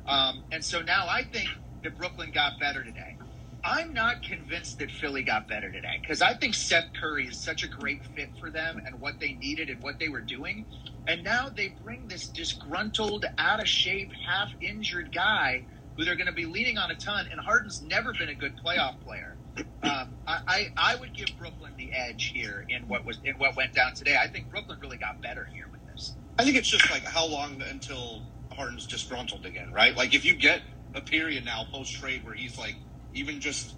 Um, 0.07 0.43
and 0.51 0.63
so 0.63 0.81
now 0.81 1.07
I 1.07 1.23
think 1.23 1.49
that 1.83 1.97
Brooklyn 1.97 2.31
got 2.33 2.59
better 2.59 2.83
today. 2.83 3.17
I'm 3.63 3.93
not 3.93 4.23
convinced 4.23 4.79
that 4.79 4.91
Philly 4.91 5.23
got 5.23 5.47
better 5.47 5.71
today 5.71 5.99
because 6.01 6.23
I 6.23 6.35
think 6.35 6.55
Seth 6.55 6.87
Curry 6.99 7.27
is 7.27 7.37
such 7.37 7.63
a 7.63 7.69
great 7.69 8.03
fit 8.15 8.31
for 8.39 8.51
them 8.51 8.81
and 8.87 8.99
what 8.99 9.15
they 9.21 9.33
needed 9.33 9.69
and 9.69 9.83
what 9.83 9.99
they 9.99 10.09
were 10.09 10.21
doing. 10.21 10.65
And 11.07 11.23
now 11.23 11.49
they 11.49 11.69
bring 11.83 12.07
this 12.07 12.27
disgruntled, 12.29 13.25
out 13.37 13.61
of 13.61 13.69
shape, 13.69 14.11
half 14.27 14.49
injured 14.61 15.13
guy 15.13 15.67
who 15.97 16.05
they're 16.05 16.17
going 16.17 16.27
to 16.27 16.33
be 16.33 16.47
leaning 16.47 16.79
on 16.79 16.91
a 16.91 16.95
ton. 16.95 17.27
And 17.31 17.41
Harden's 17.41 17.83
never 17.83 18.13
been 18.15 18.29
a 18.29 18.35
good 18.35 18.55
playoff 18.65 18.99
player. 19.01 19.37
Um, 19.83 20.15
I, 20.27 20.39
I, 20.47 20.67
I 20.77 20.95
would 20.95 21.13
give 21.15 21.37
Brooklyn 21.37 21.73
the 21.77 21.91
edge 21.93 22.31
here 22.33 22.65
in 22.69 22.87
what 22.87 23.05
was 23.05 23.19
in 23.25 23.35
what 23.37 23.57
went 23.57 23.73
down 23.73 23.93
today. 23.95 24.17
I 24.21 24.27
think 24.27 24.49
Brooklyn 24.49 24.79
really 24.81 24.97
got 24.97 25.21
better 25.21 25.47
here 25.53 25.67
with 25.71 25.81
this. 25.85 26.17
I 26.39 26.45
think 26.45 26.57
it's 26.57 26.69
just 26.69 26.89
like 26.91 27.03
how 27.05 27.27
long 27.27 27.61
until 27.69 28.23
Harden's 28.53 28.87
disgruntled 28.87 29.45
again, 29.45 29.71
right? 29.73 29.95
Like 29.95 30.15
if 30.15 30.25
you 30.25 30.35
get 30.35 30.63
a 30.95 31.01
period 31.01 31.45
now 31.45 31.65
post 31.71 31.93
trade 31.93 32.25
where 32.25 32.35
he's 32.35 32.57
like 32.57 32.77
even 33.13 33.39
just 33.39 33.75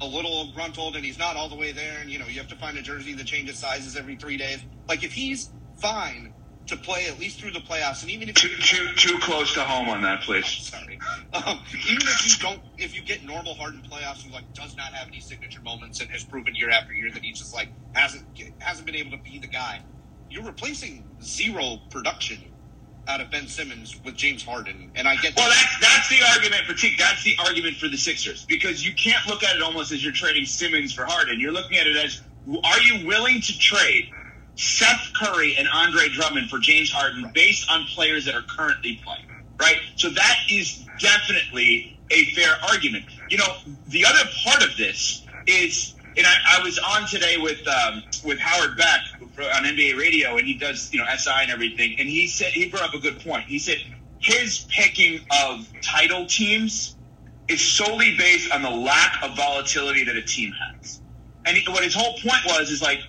a 0.00 0.06
little 0.06 0.52
gruntled 0.52 0.96
and 0.96 1.04
he's 1.04 1.18
not 1.18 1.36
all 1.36 1.48
the 1.48 1.56
way 1.56 1.72
there, 1.72 1.98
and 2.00 2.10
you 2.10 2.18
know 2.18 2.26
you 2.26 2.38
have 2.38 2.48
to 2.48 2.56
find 2.56 2.76
a 2.78 2.82
jersey 2.82 3.14
that 3.14 3.26
changes 3.26 3.58
sizes 3.58 3.96
every 3.96 4.16
three 4.16 4.36
days. 4.36 4.60
Like 4.88 5.02
if 5.02 5.12
he's 5.12 5.50
fine 5.76 6.32
to 6.66 6.76
play 6.76 7.06
at 7.08 7.18
least 7.18 7.40
through 7.40 7.50
the 7.50 7.60
playoffs, 7.60 8.02
and 8.02 8.10
even 8.10 8.28
if 8.28 8.36
too 8.36 8.48
too, 8.48 8.88
too 8.94 9.18
close 9.18 9.52
to 9.54 9.60
home 9.60 9.88
on 9.88 10.02
that, 10.02 10.22
please. 10.22 10.46
sorry. 10.46 10.98
Um, 11.32 11.60
even 11.88 12.02
if 12.02 12.26
you 12.26 12.42
don't, 12.42 12.60
if 12.76 12.94
you 12.94 13.02
get 13.02 13.24
normal 13.24 13.54
Harden 13.54 13.82
playoffs 13.90 14.22
who 14.22 14.32
like 14.32 14.52
does 14.54 14.76
not 14.76 14.92
have 14.92 15.08
any 15.08 15.20
signature 15.20 15.62
moments 15.62 16.00
and 16.00 16.10
has 16.10 16.24
proven 16.24 16.54
year 16.54 16.70
after 16.70 16.92
year 16.92 17.10
that 17.12 17.22
he 17.22 17.32
just 17.32 17.54
like 17.54 17.68
hasn't 17.92 18.24
hasn't 18.58 18.86
been 18.86 18.96
able 18.96 19.10
to 19.10 19.18
be 19.18 19.38
the 19.38 19.48
guy, 19.48 19.80
you're 20.30 20.44
replacing 20.44 21.04
zero 21.22 21.78
production 21.90 22.38
out 23.08 23.20
of 23.20 23.30
Ben 23.30 23.48
Simmons 23.48 23.98
with 24.04 24.14
James 24.14 24.44
Harden, 24.44 24.90
and 24.94 25.08
I 25.08 25.16
get. 25.16 25.34
Well, 25.36 25.48
that's 25.48 25.80
that's 25.80 26.08
the 26.08 26.24
argument 26.32 26.64
for 26.66 26.74
That's 26.98 27.24
the 27.24 27.36
argument 27.44 27.76
for 27.76 27.88
the 27.88 27.96
Sixers 27.96 28.44
because 28.44 28.84
you 28.84 28.94
can't 28.94 29.26
look 29.26 29.42
at 29.42 29.56
it 29.56 29.62
almost 29.62 29.90
as 29.92 30.04
you're 30.04 30.12
trading 30.12 30.44
Simmons 30.44 30.92
for 30.92 31.04
Harden. 31.04 31.40
You're 31.40 31.52
looking 31.52 31.78
at 31.78 31.86
it 31.86 31.96
as, 31.96 32.20
are 32.62 32.80
you 32.80 33.06
willing 33.06 33.40
to 33.40 33.58
trade 33.58 34.10
Seth 34.56 35.12
Curry 35.14 35.56
and 35.58 35.66
Andre 35.68 36.08
Drummond 36.08 36.50
for 36.50 36.58
James 36.58 36.92
Harden 36.92 37.30
based 37.34 37.70
on 37.70 37.84
players 37.86 38.26
that 38.26 38.34
are 38.34 38.42
currently 38.42 39.00
playing? 39.04 39.26
Right. 39.58 39.78
So 39.96 40.10
that 40.10 40.36
is 40.50 40.84
definitely 41.00 41.98
a 42.10 42.26
fair 42.34 42.54
argument. 42.70 43.06
You 43.28 43.38
know, 43.38 43.56
the 43.88 44.04
other 44.04 44.30
part 44.44 44.62
of 44.62 44.76
this 44.76 45.26
is 45.46 45.94
and 46.18 46.26
I, 46.26 46.58
I 46.58 46.62
was 46.64 46.78
on 46.78 47.06
today 47.06 47.36
with 47.38 47.66
um, 47.68 48.02
with 48.24 48.38
Howard 48.40 48.76
Beck 48.76 49.00
on 49.22 49.64
NBA 49.64 49.96
radio, 49.96 50.36
and 50.36 50.46
he 50.46 50.54
does 50.54 50.92
you 50.92 50.98
know 50.98 51.06
SI 51.16 51.30
and 51.30 51.50
everything, 51.50 51.96
and 51.98 52.08
he 52.08 52.26
said 52.26 52.48
he 52.48 52.68
brought 52.68 52.82
up 52.82 52.94
a 52.94 52.98
good 52.98 53.20
point. 53.20 53.44
He 53.44 53.58
said 53.58 53.78
his 54.18 54.66
picking 54.68 55.20
of 55.44 55.68
title 55.80 56.26
teams 56.26 56.96
is 57.46 57.64
solely 57.64 58.16
based 58.16 58.52
on 58.52 58.62
the 58.62 58.70
lack 58.70 59.22
of 59.22 59.36
volatility 59.36 60.04
that 60.04 60.16
a 60.16 60.22
team 60.22 60.52
has. 60.52 61.00
And 61.46 61.56
he, 61.56 61.70
what 61.70 61.82
his 61.82 61.94
whole 61.94 62.12
point 62.18 62.44
was 62.46 62.70
is 62.70 62.82
like 62.82 63.00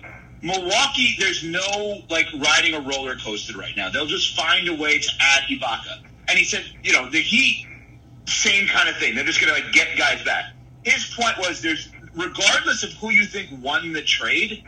Milwaukee, 0.42 1.16
there's 1.18 1.44
no 1.44 2.02
like 2.08 2.26
riding 2.38 2.74
a 2.74 2.80
roller 2.80 3.16
coaster 3.16 3.58
right 3.58 3.76
now. 3.76 3.90
They'll 3.90 4.06
just 4.06 4.36
find 4.36 4.68
a 4.68 4.74
way 4.74 4.98
to 4.98 5.10
add 5.20 5.42
Ibaka. 5.50 6.00
And 6.28 6.38
he 6.38 6.44
said, 6.44 6.64
you 6.82 6.92
know, 6.92 7.10
the 7.10 7.20
Heat, 7.20 7.66
same 8.26 8.68
kind 8.68 8.88
of 8.88 8.96
thing. 8.96 9.14
They're 9.14 9.24
just 9.24 9.40
going 9.40 9.54
to 9.54 9.60
like, 9.62 9.72
get 9.72 9.98
guys 9.98 10.24
back. 10.24 10.44
His 10.84 11.12
point 11.14 11.36
was 11.38 11.60
there's 11.60 11.90
regardless 12.14 12.82
of 12.82 12.92
who 12.94 13.10
you 13.10 13.24
think 13.24 13.48
won 13.62 13.92
the 13.92 14.02
trade, 14.02 14.64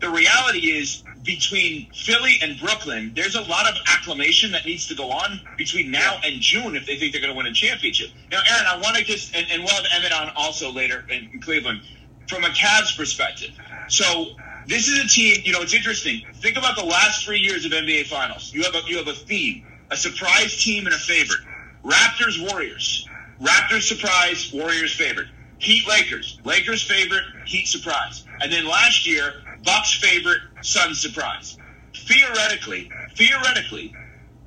the 0.00 0.10
reality 0.10 0.70
is 0.72 1.02
between 1.24 1.90
Philly 1.92 2.34
and 2.42 2.58
Brooklyn, 2.60 3.12
there's 3.14 3.34
a 3.34 3.40
lot 3.42 3.66
of 3.68 3.76
acclamation 3.88 4.52
that 4.52 4.66
needs 4.66 4.86
to 4.88 4.94
go 4.94 5.10
on 5.10 5.40
between 5.56 5.90
now 5.90 6.16
and 6.24 6.40
June 6.40 6.76
if 6.76 6.86
they 6.86 6.96
think 6.96 7.12
they're 7.12 7.20
going 7.20 7.32
to 7.32 7.36
win 7.36 7.46
a 7.46 7.52
championship. 7.52 8.10
Now, 8.30 8.40
Aaron, 8.50 8.66
I 8.66 8.76
want 8.76 8.96
to 8.96 9.04
just, 9.04 9.34
and, 9.34 9.46
and 9.50 9.62
we'll 9.62 9.74
have 9.74 9.86
Emmett 9.94 10.12
on 10.12 10.30
also 10.36 10.70
later 10.70 11.04
in 11.08 11.40
Cleveland, 11.40 11.80
from 12.28 12.44
a 12.44 12.48
Cavs 12.48 12.96
perspective. 12.96 13.50
So 13.88 14.26
this 14.66 14.88
is 14.88 15.04
a 15.04 15.08
team, 15.08 15.42
you 15.44 15.52
know, 15.52 15.62
it's 15.62 15.74
interesting. 15.74 16.22
Think 16.34 16.56
about 16.56 16.76
the 16.76 16.84
last 16.84 17.24
three 17.24 17.38
years 17.38 17.64
of 17.64 17.72
NBA 17.72 18.06
Finals. 18.06 18.52
You 18.52 18.62
have 18.64 18.74
a, 18.74 18.80
you 18.86 18.98
have 18.98 19.08
a 19.08 19.14
theme, 19.14 19.64
a 19.90 19.96
surprise 19.96 20.62
team 20.62 20.86
and 20.86 20.94
a 20.94 20.98
favorite. 20.98 21.40
Raptors, 21.84 22.50
Warriors. 22.50 23.08
Raptors 23.40 23.82
surprise, 23.82 24.50
Warriors 24.52 24.92
favorite. 24.94 25.28
Heat 25.58 25.86
Lakers. 25.88 26.38
Lakers 26.44 26.82
favorite, 26.82 27.24
Heat 27.44 27.66
surprise. 27.66 28.24
And 28.40 28.52
then 28.52 28.66
last 28.66 29.06
year, 29.06 29.32
Bucks 29.64 29.94
favorite, 29.94 30.40
Suns 30.60 31.00
surprise. 31.00 31.58
Theoretically, 31.94 32.90
theoretically, 33.16 33.94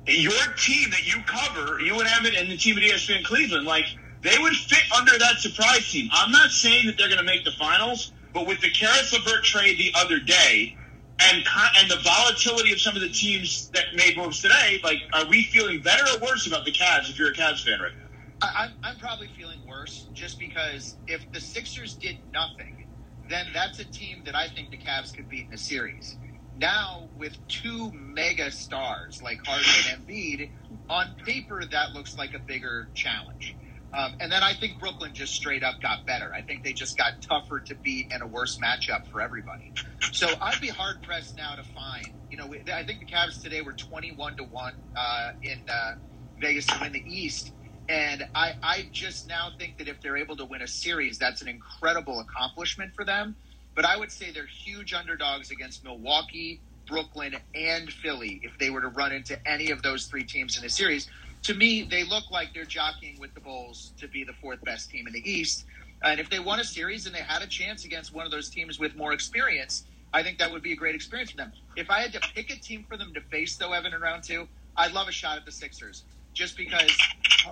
your 0.06 0.32
team 0.56 0.90
that 0.90 1.06
you 1.06 1.22
cover, 1.26 1.80
you 1.80 1.98
and 1.98 2.08
Evan 2.08 2.34
and 2.36 2.50
the 2.50 2.56
team 2.56 2.76
at 2.78 2.82
ESPN 2.82 3.24
Cleveland, 3.24 3.66
like 3.66 3.86
they 4.22 4.36
would 4.38 4.54
fit 4.54 4.82
under 4.96 5.18
that 5.18 5.38
surprise 5.38 5.90
team. 5.90 6.08
I'm 6.12 6.30
not 6.30 6.50
saying 6.50 6.86
that 6.86 6.96
they're 6.96 7.08
going 7.08 7.18
to 7.18 7.24
make 7.24 7.44
the 7.44 7.52
finals, 7.52 8.12
but 8.32 8.46
with 8.46 8.60
the 8.60 8.70
Caris 8.70 9.12
LeVert 9.12 9.44
trade 9.44 9.78
the 9.78 9.92
other 9.98 10.18
day, 10.18 10.76
and 11.22 11.44
and 11.78 11.90
the 11.90 11.98
volatility 12.02 12.72
of 12.72 12.80
some 12.80 12.96
of 12.96 13.02
the 13.02 13.08
teams 13.08 13.70
that 13.70 13.94
made 13.94 14.16
moves 14.16 14.40
today, 14.40 14.80
like, 14.82 14.98
are 15.12 15.26
we 15.26 15.42
feeling 15.42 15.82
better 15.82 16.04
or 16.14 16.18
worse 16.20 16.46
about 16.46 16.64
the 16.64 16.72
Cavs 16.72 17.10
if 17.10 17.18
you're 17.18 17.30
a 17.30 17.34
Cavs 17.34 17.62
fan 17.62 17.80
right 17.80 17.92
now? 17.98 17.99
I, 18.42 18.50
I'm, 18.56 18.70
I'm 18.82 18.96
probably 18.98 19.28
feeling 19.28 19.58
worse 19.66 20.08
just 20.14 20.38
because 20.38 20.96
if 21.06 21.26
the 21.32 21.40
Sixers 21.40 21.96
did 21.96 22.16
nothing, 22.32 22.86
then 23.28 23.46
that's 23.54 23.78
a 23.78 23.84
team 23.84 24.22
that 24.24 24.34
I 24.34 24.48
think 24.48 24.70
the 24.70 24.78
Cavs 24.78 25.14
could 25.14 25.28
beat 25.28 25.46
in 25.48 25.54
a 25.54 25.58
series. 25.58 26.16
Now, 26.54 27.10
with 27.14 27.36
two 27.48 27.92
mega 27.92 28.50
stars 28.50 29.20
like 29.22 29.38
Harden 29.46 29.70
and 29.88 30.06
Embiid, 30.06 30.50
on 30.88 31.14
paper 31.24 31.62
that 31.70 31.92
looks 31.94 32.18
like 32.18 32.34
a 32.34 32.40
bigger 32.40 32.90
challenge. 32.94 33.56
Um, 33.92 34.14
and 34.20 34.30
then 34.30 34.42
I 34.42 34.54
think 34.54 34.78
Brooklyn 34.78 35.14
just 35.14 35.34
straight 35.34 35.64
up 35.64 35.80
got 35.82 36.06
better. 36.06 36.32
I 36.34 36.42
think 36.42 36.62
they 36.62 36.72
just 36.72 36.96
got 36.96 37.14
tougher 37.28 37.60
to 37.60 37.74
beat 37.74 38.06
and 38.12 38.22
a 38.22 38.26
worse 38.26 38.58
matchup 38.58 39.06
for 39.10 39.20
everybody. 39.20 39.72
So 40.12 40.28
I'd 40.40 40.60
be 40.60 40.68
hard 40.68 41.02
pressed 41.02 41.36
now 41.36 41.54
to 41.56 41.62
find. 41.64 42.06
You 42.30 42.36
know, 42.38 42.54
I 42.74 42.84
think 42.84 43.00
the 43.00 43.06
Cavs 43.06 43.40
today 43.40 43.62
were 43.62 43.72
twenty-one 43.72 44.36
to 44.36 44.44
one 44.44 44.74
uh, 44.96 45.30
in 45.42 45.64
uh, 45.68 45.92
Vegas 46.38 46.66
to 46.66 46.78
win 46.80 46.92
the 46.92 47.02
East, 47.06 47.52
and 47.90 48.24
I, 48.34 48.52
I 48.64 48.90
just 48.92 49.28
now 49.28 49.50
think 49.58 49.78
that 49.78 49.88
if 49.88 50.02
they're 50.02 50.18
able 50.18 50.38
to 50.38 50.46
win 50.46 50.62
a 50.62 50.68
series, 50.68 51.18
that's 51.18 51.42
an 51.42 51.48
incredible 51.48 52.20
accomplishment 52.20 52.94
for 52.96 53.04
them. 53.04 53.36
But 53.76 53.86
I 53.86 53.98
would 53.98 54.12
say 54.12 54.32
they're 54.32 54.46
huge 54.64 54.94
underdogs 54.94 55.52
against 55.52 55.84
Milwaukee, 55.84 56.62
Brooklyn, 56.88 57.36
and 57.54 57.92
Philly 57.92 58.40
if 58.44 58.58
they 58.60 58.70
were 58.70 58.82
to 58.82 58.88
run 58.88 59.12
into 59.12 59.38
any 59.48 59.72
of 59.72 59.82
those 59.82 60.06
three 60.06 60.24
teams 60.24 60.58
in 60.58 60.64
a 60.64 60.70
series 60.70 61.04
to 61.44 61.54
me, 61.54 61.84
they 61.90 62.04
look 62.04 62.30
like 62.30 62.54
they're 62.54 62.66
jockeying 62.66 63.18
with 63.20 63.34
the 63.34 63.40
Bulls 63.40 63.94
to 64.00 64.08
be 64.08 64.24
the 64.24 64.34
fourth 64.34 64.64
best 64.64 64.90
team 64.90 65.08
in 65.08 65.14
the 65.14 65.30
East. 65.30 65.64
And 66.04 66.20
if 66.20 66.30
they 66.30 66.40
won 66.40 66.60
a 66.60 66.64
series 66.64 67.06
and 67.06 67.16
they 67.16 67.20
had 67.22 67.42
a 67.42 67.48
chance 67.48 67.86
against 67.86 68.14
one 68.14 68.26
of 68.26 68.32
those 68.32 68.50
teams 68.50 68.80
with 68.80 68.96
more 68.96 69.14
experience, 69.14 69.84
I 70.14 70.24
think 70.24 70.38
that 70.40 70.52
would 70.52 70.62
be 70.62 70.74
a 70.74 70.76
great 70.76 70.96
experience 70.96 71.32
for 71.32 71.38
them. 71.38 71.52
If 71.76 71.90
I 71.90 72.02
had 72.02 72.14
to 72.14 72.20
pick 72.34 72.50
a 72.50 72.60
team 72.60 72.86
for 72.88 72.98
them 72.98 73.14
to 73.14 73.22
face, 73.22 73.56
though, 73.58 73.72
Evan, 73.72 73.94
in 73.94 74.02
round 74.02 74.24
two, 74.24 74.48
I'd 74.76 74.92
love 74.92 75.08
a 75.08 75.12
shot 75.12 75.38
at 75.38 75.46
the 75.46 75.52
Sixers. 75.52 76.04
Just 76.32 76.56
because 76.56 76.96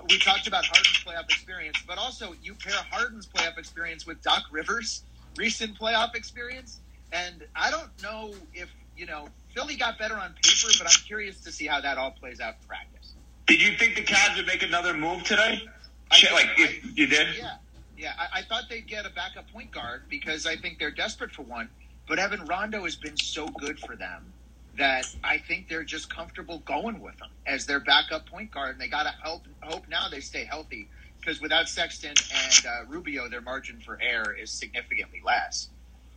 we 0.09 0.19
talked 0.19 0.47
about 0.47 0.65
Harden's 0.65 1.05
playoff 1.05 1.25
experience, 1.25 1.79
but 1.87 1.99
also 1.99 2.35
you 2.43 2.55
pair 2.55 2.75
Harden's 2.91 3.27
playoff 3.27 3.59
experience 3.59 4.07
with 4.07 4.23
Doc 4.23 4.45
Rivers' 4.51 5.03
recent 5.37 5.79
playoff 5.79 6.15
experience. 6.15 6.81
And 7.13 7.45
I 7.57 7.71
don't 7.71 7.91
know 8.03 8.35
if, 8.55 8.69
you 8.97 9.07
know, 9.07 9.29
Philly 9.55 9.77
got 9.77 9.99
better 9.99 10.15
on 10.15 10.35
paper, 10.43 10.73
but 10.79 10.87
I'm 10.87 11.01
curious 11.07 11.41
to 11.41 11.53
see 11.53 11.67
how 11.67 11.81
that 11.81 11.99
all 11.99 12.13
plays 12.13 12.41
out 12.41 12.55
in 12.61 12.69
practice. 12.69 13.15
Did 13.47 13.63
you 13.63 13.77
think 13.77 13.97
the 13.97 14.03
Cavs 14.03 14.37
would 14.37 14.47
make 14.47 14.63
another 14.63 14.95
move 14.95 15.25
today? 15.25 15.63
Like 16.11 16.23
if 16.59 16.85
I, 16.85 16.89
you 16.95 17.07
did? 17.07 17.37
Yeah, 17.37 17.57
yeah. 17.97 18.13
I, 18.19 18.41
I, 18.41 18.43
thought 18.43 18.65
they'd 18.71 18.87
get 18.87 19.05
a 19.05 19.11
backup 19.11 19.51
point 19.53 19.71
guard 19.71 20.03
because 20.09 20.47
I 20.47 20.57
think 20.57 20.79
they're 20.79 20.91
desperate 20.91 21.33
for 21.33 21.43
one. 21.43 21.69
But 22.07 22.19
Evan 22.19 22.45
Rondo 22.47 22.85
has 22.85 22.97
been 22.97 23.17
so 23.17 23.47
good 23.47 23.79
for 23.79 23.95
them 23.95 24.33
that 24.79 25.07
I 25.23 25.39
think 25.39 25.69
they're 25.69 25.85
just 25.85 26.13
comfortable 26.13 26.61
going 26.61 27.01
with 27.01 27.15
him 27.21 27.29
as 27.47 27.67
their 27.67 27.81
backup 27.81 28.27
point 28.27 28.51
guard, 28.51 28.71
and 28.71 28.81
they 28.81 28.89
got 28.89 29.05
to 29.05 29.15
help 29.23 29.43
hope 29.63 29.89
now 29.89 30.09
they 30.11 30.21
stay 30.21 30.45
healthy 30.45 30.89
because 31.21 31.41
without 31.41 31.69
Sexton 31.69 32.11
and 32.11 32.67
uh, 32.67 32.87
Rubio, 32.89 33.29
their 33.29 33.41
margin 33.41 33.81
for 33.85 33.99
error 34.01 34.35
is 34.35 34.51
significantly 34.51 35.21
less. 35.25 35.69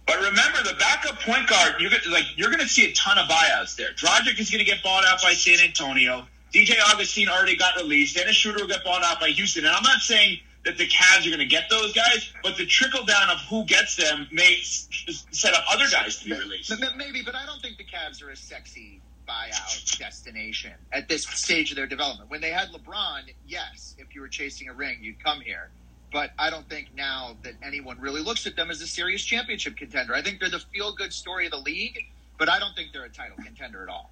But 0.07 0.17
remember, 0.17 0.63
the 0.63 0.75
backup 0.79 1.19
point 1.21 1.47
guard, 1.47 1.75
you're 1.79 1.91
like 2.11 2.25
you're 2.35 2.49
going 2.49 2.59
to 2.61 2.67
see 2.67 2.89
a 2.89 2.93
ton 2.93 3.17
of 3.17 3.27
buyouts 3.27 3.75
there. 3.75 3.89
Dragic 3.93 4.39
is 4.39 4.49
going 4.49 4.63
to 4.63 4.69
get 4.69 4.83
bought 4.83 5.05
out 5.05 5.21
by 5.21 5.33
San 5.33 5.59
Antonio. 5.59 6.27
DJ 6.53 6.75
Augustin 6.91 7.29
already 7.29 7.55
got 7.55 7.75
released. 7.77 8.15
Dennis 8.15 8.35
Schroeder 8.35 8.61
will 8.61 8.67
get 8.67 8.83
bought 8.83 9.03
out 9.03 9.19
by 9.19 9.29
Houston. 9.29 9.65
And 9.65 9.73
I'm 9.73 9.83
not 9.83 10.01
saying 10.01 10.39
that 10.63 10.77
the 10.77 10.87
Cavs 10.87 11.25
are 11.25 11.29
going 11.29 11.39
to 11.39 11.45
get 11.45 11.69
those 11.69 11.93
guys, 11.93 12.31
but 12.43 12.55
the 12.57 12.65
trickle 12.65 13.03
down 13.03 13.29
of 13.29 13.39
who 13.49 13.65
gets 13.65 13.95
them 13.95 14.27
may 14.31 14.59
set 14.61 15.53
up 15.53 15.63
other 15.71 15.85
guys 15.91 16.19
to 16.19 16.25
be 16.25 16.33
released. 16.33 16.71
Maybe, 16.97 17.23
but 17.23 17.35
I 17.35 17.45
don't 17.45 17.61
think 17.61 17.77
the 17.77 17.83
Cavs 17.83 18.23
are 18.23 18.29
a 18.29 18.35
sexy 18.35 19.01
buyout 19.27 19.97
destination 19.97 20.73
at 20.91 21.07
this 21.07 21.23
stage 21.23 21.71
of 21.71 21.77
their 21.77 21.87
development. 21.87 22.29
When 22.29 22.41
they 22.41 22.51
had 22.51 22.69
LeBron, 22.69 23.33
yes, 23.47 23.95
if 23.97 24.13
you 24.13 24.21
were 24.21 24.27
chasing 24.27 24.67
a 24.67 24.73
ring, 24.73 24.99
you'd 25.01 25.23
come 25.23 25.41
here. 25.41 25.69
But 26.11 26.31
I 26.37 26.49
don't 26.49 26.69
think 26.69 26.89
now 26.95 27.37
that 27.43 27.53
anyone 27.63 27.99
really 27.99 28.21
looks 28.21 28.45
at 28.45 28.55
them 28.55 28.69
as 28.69 28.81
a 28.81 28.87
serious 28.87 29.23
championship 29.23 29.77
contender. 29.77 30.13
I 30.13 30.21
think 30.21 30.39
they're 30.41 30.49
the 30.49 30.59
feel 30.59 30.93
good 30.93 31.13
story 31.13 31.45
of 31.45 31.51
the 31.51 31.59
league, 31.59 31.97
but 32.37 32.49
I 32.49 32.59
don't 32.59 32.75
think 32.75 32.91
they're 32.91 33.05
a 33.05 33.09
title 33.09 33.37
contender 33.43 33.81
at 33.81 33.89
all. 33.89 34.11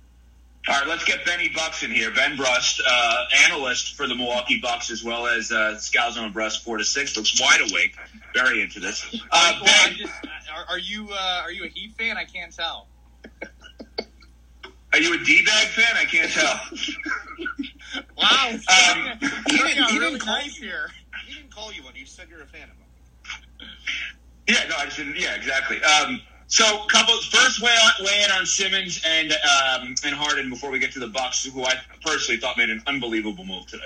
All 0.68 0.76
right, 0.76 0.88
let's 0.88 1.06
get 1.06 1.26
Benny 1.26 1.50
Bucks 1.50 1.84
in 1.84 1.92
here. 1.92 2.12
Ben 2.14 2.36
Brust, 2.36 2.82
uh, 2.88 3.26
analyst 3.48 3.96
for 3.96 4.08
the 4.08 4.16
Milwaukee 4.16 4.60
Bucks, 4.62 4.92
as 4.92 5.04
well 5.04 5.26
as 5.26 5.52
uh, 5.52 5.76
Scalzo 5.78 6.24
and 6.24 6.34
Brust, 6.34 6.64
four 6.64 6.78
to 6.78 6.84
six, 6.84 7.16
looks 7.16 7.40
wide 7.40 7.62
awake, 7.62 7.96
very 8.34 8.62
into 8.62 8.80
this. 8.80 9.06
Uh, 9.32 9.60
well, 9.64 9.90
just, 9.92 10.14
are, 10.54 10.66
are, 10.70 10.78
you 10.78 11.08
uh, 11.12 11.42
are 11.44 11.52
you 11.52 11.64
a 11.64 11.70
Heat 11.70 11.94
fan? 11.98 12.18
I 12.18 12.26
can't 12.26 12.56
tell. 12.56 12.88
Are 14.92 15.00
you 15.00 15.14
a 15.14 15.24
D-bag 15.24 15.68
fan? 15.68 15.96
I 15.96 16.06
can't 16.06 16.32
tell. 16.32 16.60
wow, 18.18 18.50
um, 18.52 19.20
he, 19.48 19.58
didn't, 19.58 19.90
he 19.90 20.00
really 20.00 20.12
didn't 20.12 20.20
call 20.20 20.36
nice 20.36 20.60
you. 20.60 20.68
Here. 20.68 20.90
He 21.28 21.36
didn't 21.36 21.54
call 21.54 21.72
you 21.72 21.84
one. 21.84 21.94
He 21.94 22.06
said 22.06 22.28
you're 22.30 22.42
a 22.42 22.46
fan 22.48 22.64
of 22.64 22.70
him. 22.70 23.70
Yeah, 24.48 24.68
no, 24.68 24.78
I 24.78 24.86
just 24.86 24.98
didn't. 24.98 25.20
Yeah, 25.20 25.36
exactly. 25.36 25.82
Um, 25.84 26.22
so, 26.50 26.86
couple 26.88 27.16
first 27.32 27.62
weigh, 27.62 27.70
on, 27.70 28.06
weigh 28.06 28.24
in 28.24 28.32
on 28.32 28.46
Simmons 28.46 29.02
and 29.06 29.32
um, 29.32 29.96
and 30.04 30.16
Harden 30.16 30.50
before 30.50 30.72
we 30.72 30.80
get 30.80 30.92
to 30.94 31.00
the 31.00 31.08
Bucks, 31.08 31.46
who 31.46 31.64
I 31.64 31.76
personally 32.04 32.42
thought 32.42 32.58
made 32.58 32.72
an 32.72 32.82
unbelievable 32.88 33.46
move 33.46 33.68
today. 33.68 33.86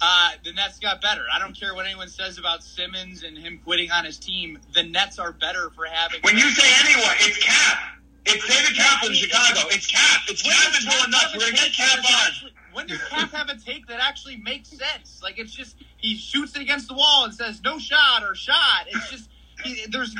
Uh, 0.00 0.30
the 0.42 0.52
Nets 0.52 0.78
got 0.78 1.02
better. 1.02 1.24
I 1.34 1.38
don't 1.38 1.58
care 1.58 1.74
what 1.74 1.84
anyone 1.84 2.08
says 2.08 2.38
about 2.38 2.62
Simmons 2.62 3.24
and 3.24 3.36
him 3.36 3.60
quitting 3.62 3.90
on 3.90 4.06
his 4.06 4.18
team. 4.18 4.58
The 4.72 4.84
Nets 4.84 5.18
are 5.18 5.32
better 5.32 5.70
for 5.76 5.84
having. 5.84 6.20
When 6.22 6.36
you 6.36 6.50
say 6.50 6.68
anyone, 6.84 7.14
it's 7.20 7.44
Cap. 7.44 7.78
It's 8.24 8.46
David 8.46 8.76
Cap 8.76 9.04
in 9.04 9.12
Chicago. 9.12 9.68
It's 9.70 9.86
Cap. 9.86 10.22
It's 10.28 10.42
Cap 10.42 10.72
is 10.78 10.84
going 10.84 11.10
nuts. 11.10 11.34
We're 11.34 11.40
gonna 11.40 11.52
get 11.52 11.72
Cap 11.72 11.98
on. 11.98 12.50
When 12.72 12.86
does 12.86 13.02
Cap 13.08 13.32
have 13.32 13.48
a 13.48 13.56
take 13.58 13.86
that 13.88 14.00
actually 14.00 14.36
makes 14.36 14.70
sense? 14.70 15.20
Like 15.22 15.38
it's 15.38 15.52
just 15.52 15.76
he 15.98 16.16
shoots 16.16 16.56
it 16.56 16.62
against 16.62 16.88
the 16.88 16.94
wall 16.94 17.24
and 17.24 17.34
says 17.34 17.60
no 17.62 17.78
shot 17.78 18.22
or 18.22 18.34
shot. 18.34 18.86
It's 18.86 19.10
just 19.10 19.28
there's 19.90 20.14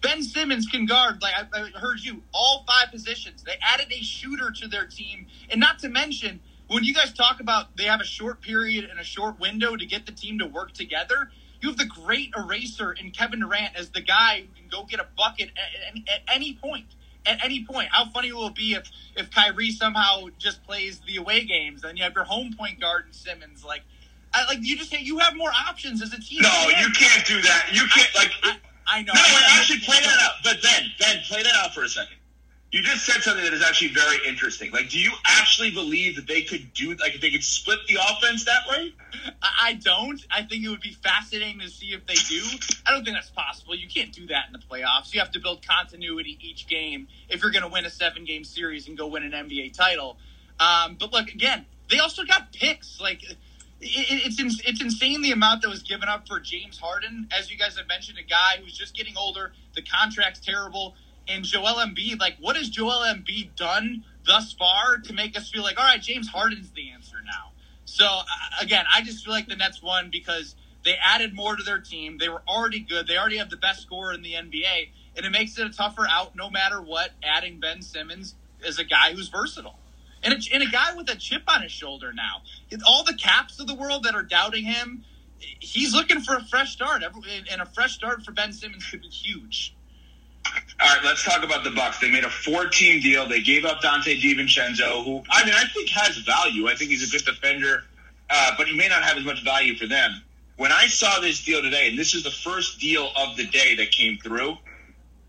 Ben 0.00 0.22
Simmons 0.22 0.66
can 0.66 0.86
guard, 0.86 1.22
like 1.22 1.34
I, 1.34 1.60
I 1.60 1.78
heard 1.78 2.00
you, 2.00 2.22
all 2.32 2.64
five 2.66 2.90
positions. 2.90 3.42
They 3.42 3.54
added 3.62 3.86
a 3.90 4.02
shooter 4.02 4.50
to 4.50 4.68
their 4.68 4.86
team. 4.86 5.26
And 5.50 5.60
not 5.60 5.78
to 5.80 5.88
mention, 5.88 6.40
when 6.68 6.84
you 6.84 6.94
guys 6.94 7.12
talk 7.12 7.40
about 7.40 7.76
they 7.76 7.84
have 7.84 8.00
a 8.00 8.04
short 8.04 8.40
period 8.40 8.84
and 8.90 8.98
a 8.98 9.04
short 9.04 9.38
window 9.38 9.76
to 9.76 9.86
get 9.86 10.06
the 10.06 10.12
team 10.12 10.38
to 10.38 10.46
work 10.46 10.72
together, 10.72 11.30
you 11.60 11.68
have 11.68 11.78
the 11.78 11.86
great 11.86 12.32
eraser 12.36 12.92
in 12.92 13.10
Kevin 13.10 13.40
Durant 13.40 13.76
as 13.76 13.90
the 13.90 14.00
guy 14.00 14.42
who 14.42 14.60
can 14.60 14.68
go 14.70 14.84
get 14.84 15.00
a 15.00 15.06
bucket 15.16 15.50
at, 15.56 15.96
at, 15.96 16.14
at 16.14 16.34
any 16.34 16.54
point. 16.54 16.86
At 17.26 17.42
any 17.42 17.64
point, 17.64 17.88
how 17.90 18.10
funny 18.10 18.32
will 18.32 18.48
it 18.48 18.54
be 18.54 18.74
if 18.74 18.90
if 19.16 19.30
Kyrie 19.30 19.70
somehow 19.70 20.26
just 20.38 20.62
plays 20.62 21.00
the 21.06 21.16
away 21.16 21.46
games 21.46 21.82
and 21.82 21.96
you 21.96 22.04
have 22.04 22.14
your 22.14 22.24
home 22.24 22.54
point 22.54 22.80
guard 22.80 23.06
in 23.06 23.14
Simmons? 23.14 23.64
Like, 23.64 23.80
I, 24.34 24.44
like 24.46 24.58
you 24.62 24.76
just 24.76 24.90
say 24.90 24.98
you 25.00 25.18
have 25.18 25.36
more 25.36 25.50
options 25.68 26.02
as 26.02 26.12
a 26.12 26.20
team. 26.20 26.42
No, 26.42 26.68
you 26.68 26.90
can't 26.92 27.24
do 27.24 27.40
that. 27.42 27.68
You 27.72 27.82
can't 27.94 28.14
like. 28.14 28.30
I, 28.42 28.56
I 28.86 29.02
know. 29.02 29.12
No, 29.14 29.20
wait, 29.20 29.44
actually 29.50 29.80
play 29.80 30.00
that 30.00 30.18
out. 30.20 30.32
But 30.42 30.60
Ben, 30.62 30.90
Ben, 30.98 31.22
play 31.28 31.42
that 31.42 31.54
out 31.54 31.72
for 31.72 31.84
a 31.84 31.88
second. 31.88 32.16
You 32.72 32.82
just 32.82 33.06
said 33.06 33.22
something 33.22 33.44
that 33.44 33.52
is 33.52 33.62
actually 33.62 33.92
very 33.94 34.16
interesting. 34.26 34.72
Like, 34.72 34.90
do 34.90 34.98
you 34.98 35.12
actually 35.24 35.70
believe 35.70 36.16
that 36.16 36.26
they 36.26 36.42
could 36.42 36.74
do 36.74 36.90
like 36.96 37.14
if 37.14 37.20
they 37.20 37.30
could 37.30 37.44
split 37.44 37.78
the 37.86 37.98
offense 38.08 38.44
that 38.46 38.68
way? 38.68 38.92
I 39.40 39.74
don't. 39.74 40.20
I 40.28 40.42
think 40.42 40.64
it 40.64 40.68
would 40.68 40.80
be 40.80 40.90
fascinating 40.90 41.60
to 41.60 41.68
see 41.68 41.92
if 41.92 42.04
they 42.06 42.14
do. 42.14 42.42
I 42.84 42.90
don't 42.90 43.04
think 43.04 43.16
that's 43.16 43.30
possible. 43.30 43.76
You 43.76 43.86
can't 43.86 44.12
do 44.12 44.26
that 44.26 44.46
in 44.48 44.52
the 44.52 44.58
playoffs. 44.58 45.14
You 45.14 45.20
have 45.20 45.30
to 45.32 45.40
build 45.40 45.64
continuity 45.64 46.36
each 46.42 46.66
game 46.66 47.06
if 47.28 47.42
you're 47.42 47.52
going 47.52 47.62
to 47.62 47.68
win 47.68 47.84
a 47.84 47.90
seven 47.90 48.24
game 48.24 48.42
series 48.42 48.88
and 48.88 48.98
go 48.98 49.06
win 49.06 49.22
an 49.22 49.30
NBA 49.30 49.76
title. 49.76 50.16
Um, 50.58 50.96
but 50.98 51.12
look, 51.12 51.28
again, 51.28 51.66
they 51.90 52.00
also 52.00 52.24
got 52.24 52.52
picks. 52.52 53.00
Like 53.00 53.22
it's 53.84 54.40
it's 54.66 54.80
insane 54.80 55.22
the 55.22 55.32
amount 55.32 55.62
that 55.62 55.68
was 55.68 55.82
given 55.82 56.08
up 56.08 56.26
for 56.26 56.40
James 56.40 56.78
Harden, 56.78 57.28
as 57.36 57.50
you 57.50 57.58
guys 57.58 57.76
have 57.76 57.86
mentioned, 57.86 58.18
a 58.18 58.22
guy 58.22 58.56
who's 58.62 58.76
just 58.76 58.96
getting 58.96 59.16
older. 59.16 59.52
The 59.74 59.82
contract's 59.82 60.40
terrible, 60.40 60.94
and 61.28 61.44
Joel 61.44 61.84
Embiid. 61.84 62.18
Like, 62.18 62.36
what 62.40 62.56
has 62.56 62.68
Joel 62.68 63.04
Embiid 63.06 63.56
done 63.56 64.04
thus 64.26 64.52
far 64.52 64.98
to 65.04 65.12
make 65.12 65.36
us 65.36 65.50
feel 65.50 65.62
like, 65.62 65.78
all 65.78 65.84
right, 65.84 66.00
James 66.00 66.28
Harden's 66.28 66.70
the 66.72 66.90
answer 66.90 67.16
now? 67.24 67.52
So 67.84 68.20
again, 68.60 68.86
I 68.92 69.02
just 69.02 69.24
feel 69.24 69.34
like 69.34 69.46
the 69.46 69.56
Nets 69.56 69.82
won 69.82 70.08
because 70.10 70.56
they 70.84 70.94
added 71.04 71.34
more 71.34 71.56
to 71.56 71.62
their 71.62 71.80
team. 71.80 72.18
They 72.18 72.28
were 72.28 72.42
already 72.48 72.80
good. 72.80 73.06
They 73.06 73.18
already 73.18 73.36
have 73.36 73.50
the 73.50 73.56
best 73.56 73.82
scorer 73.82 74.14
in 74.14 74.22
the 74.22 74.32
NBA, 74.32 74.88
and 75.16 75.26
it 75.26 75.30
makes 75.30 75.58
it 75.58 75.66
a 75.66 75.70
tougher 75.70 76.06
out 76.08 76.34
no 76.34 76.48
matter 76.48 76.80
what. 76.80 77.10
Adding 77.22 77.60
Ben 77.60 77.82
Simmons 77.82 78.34
is 78.64 78.78
a 78.78 78.84
guy 78.84 79.12
who's 79.12 79.28
versatile 79.28 79.78
and 80.24 80.34
a, 80.34 80.54
and 80.54 80.62
a 80.62 80.66
guy 80.66 80.94
with 80.94 81.08
a 81.10 81.16
chip 81.16 81.42
on 81.48 81.62
his 81.62 81.72
shoulder 81.72 82.12
now. 82.12 82.42
All 82.86 83.04
the 83.04 83.14
caps 83.14 83.60
of 83.60 83.66
the 83.66 83.74
world 83.74 84.04
that 84.04 84.14
are 84.14 84.22
doubting 84.22 84.64
him, 84.64 85.04
he's 85.38 85.94
looking 85.94 86.20
for 86.20 86.34
a 86.36 86.44
fresh 86.44 86.72
start, 86.72 87.02
and 87.02 87.60
a 87.60 87.66
fresh 87.66 87.92
start 87.92 88.24
for 88.24 88.32
Ben 88.32 88.52
Simmons 88.52 88.84
could 88.90 89.02
be 89.02 89.08
huge. 89.08 89.74
All 90.80 90.94
right, 90.94 91.04
let's 91.04 91.24
talk 91.24 91.42
about 91.42 91.64
the 91.64 91.70
Bucks. 91.70 91.98
They 92.00 92.10
made 92.10 92.24
a 92.24 92.30
four-team 92.30 93.00
deal. 93.00 93.26
They 93.28 93.40
gave 93.40 93.64
up 93.64 93.80
Dante 93.80 94.20
DiVincenzo, 94.20 95.04
who 95.04 95.22
I 95.30 95.44
mean 95.44 95.54
I 95.54 95.64
think 95.72 95.88
has 95.90 96.18
value. 96.18 96.68
I 96.68 96.74
think 96.74 96.90
he's 96.90 97.08
a 97.08 97.10
good 97.10 97.24
defender, 97.24 97.84
uh, 98.28 98.52
but 98.58 98.66
he 98.66 98.76
may 98.76 98.88
not 98.88 99.02
have 99.02 99.16
as 99.16 99.24
much 99.24 99.42
value 99.44 99.74
for 99.76 99.86
them. 99.86 100.22
When 100.56 100.70
I 100.70 100.86
saw 100.86 101.20
this 101.20 101.42
deal 101.42 101.62
today, 101.62 101.88
and 101.88 101.98
this 101.98 102.14
is 102.14 102.22
the 102.22 102.30
first 102.30 102.78
deal 102.78 103.10
of 103.16 103.36
the 103.36 103.46
day 103.46 103.74
that 103.76 103.90
came 103.90 104.18
through, 104.18 104.56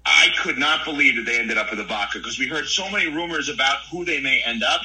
I 0.05 0.27
could 0.41 0.57
not 0.57 0.85
believe 0.85 1.15
that 1.15 1.25
they 1.25 1.39
ended 1.39 1.57
up 1.57 1.71
with 1.71 1.79
Ibaka 1.79 2.13
because 2.13 2.37
we 2.37 2.47
heard 2.47 2.67
so 2.67 2.89
many 2.89 3.07
rumors 3.07 3.49
about 3.49 3.77
who 3.91 4.05
they 4.05 4.19
may 4.21 4.41
end 4.45 4.63
up. 4.63 4.81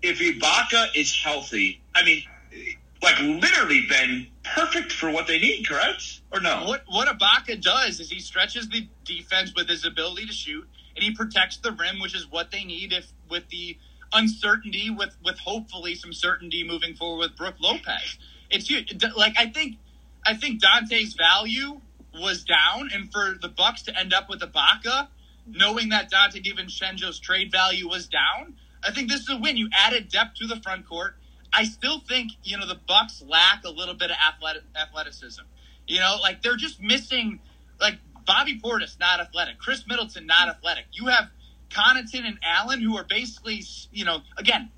If 0.00 0.20
Ibaka 0.20 0.88
is 0.94 1.14
healthy, 1.14 1.82
I 1.94 2.04
mean, 2.04 2.22
like 3.02 3.18
literally 3.18 3.86
been 3.88 4.28
perfect 4.44 4.92
for 4.92 5.10
what 5.10 5.26
they 5.26 5.38
need, 5.38 5.66
correct? 5.66 6.20
Or 6.32 6.40
no? 6.40 6.64
What 6.66 6.84
what 6.88 7.08
Ibaka 7.08 7.60
does 7.60 7.98
is 8.00 8.10
he 8.10 8.20
stretches 8.20 8.68
the 8.68 8.88
defense 9.04 9.52
with 9.54 9.68
his 9.68 9.84
ability 9.84 10.26
to 10.26 10.32
shoot, 10.32 10.66
and 10.94 11.02
he 11.02 11.14
protects 11.14 11.56
the 11.58 11.72
rim, 11.72 12.00
which 12.00 12.14
is 12.14 12.30
what 12.30 12.50
they 12.50 12.64
need 12.64 12.92
if 12.92 13.10
with 13.28 13.48
the 13.48 13.76
uncertainty, 14.12 14.88
with 14.90 15.16
with 15.24 15.38
hopefully 15.38 15.96
some 15.96 16.12
certainty 16.12 16.64
moving 16.64 16.94
forward 16.94 17.18
with 17.18 17.36
Brook 17.36 17.56
Lopez. 17.60 18.18
It's. 18.50 18.70
Like 19.16 19.34
I 19.36 19.46
think, 19.46 19.76
I 20.24 20.34
think 20.34 20.60
Dante's 20.60 21.14
value 21.14 21.80
was 22.14 22.44
down, 22.44 22.90
and 22.92 23.10
for 23.12 23.36
the 23.40 23.48
Bucks 23.48 23.82
to 23.82 23.98
end 23.98 24.12
up 24.12 24.28
with 24.28 24.40
Ibaka, 24.40 25.08
knowing 25.46 25.88
that 25.90 26.10
Dante 26.10 26.40
DiVincenzo's 26.40 27.18
trade 27.18 27.50
value 27.50 27.88
was 27.88 28.06
down, 28.06 28.54
I 28.84 28.90
think 28.92 29.10
this 29.10 29.20
is 29.20 29.30
a 29.30 29.36
win. 29.36 29.56
You 29.56 29.68
added 29.72 30.08
depth 30.08 30.36
to 30.36 30.46
the 30.46 30.56
front 30.56 30.88
court. 30.88 31.16
I 31.52 31.64
still 31.64 32.00
think 32.00 32.32
you 32.44 32.56
know 32.56 32.66
the 32.66 32.78
Bucks 32.86 33.22
lack 33.26 33.64
a 33.64 33.70
little 33.70 33.94
bit 33.94 34.10
of 34.10 34.16
athletic, 34.26 34.62
athleticism. 34.80 35.42
You 35.86 36.00
know, 36.00 36.18
like 36.22 36.42
they're 36.42 36.56
just 36.56 36.80
missing 36.80 37.40
like 37.80 37.98
Bobby 38.26 38.60
Portis, 38.60 38.98
not 38.98 39.20
athletic. 39.20 39.58
Khris 39.58 39.86
Middleton, 39.86 40.26
not 40.26 40.48
athletic. 40.48 40.86
You 40.92 41.06
have 41.06 41.28
Connaughton 41.70 42.24
and 42.26 42.38
Allen, 42.42 42.80
who 42.80 42.96
are 42.96 43.04
basically, 43.04 43.62
you 43.92 44.04
know, 44.04 44.20
again, 44.36 44.70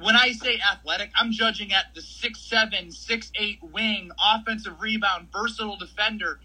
when 0.00 0.16
I 0.16 0.32
say 0.32 0.60
athletic, 0.60 1.10
I'm 1.16 1.32
judging 1.32 1.72
at 1.72 1.94
the 1.94 2.02
six 2.02 2.40
seven, 2.40 2.90
six 2.90 3.30
eight 3.38 3.58
wing, 3.62 4.10
offensive 4.22 4.80
rebound, 4.80 5.28
versatile 5.32 5.76
defender. 5.76 6.40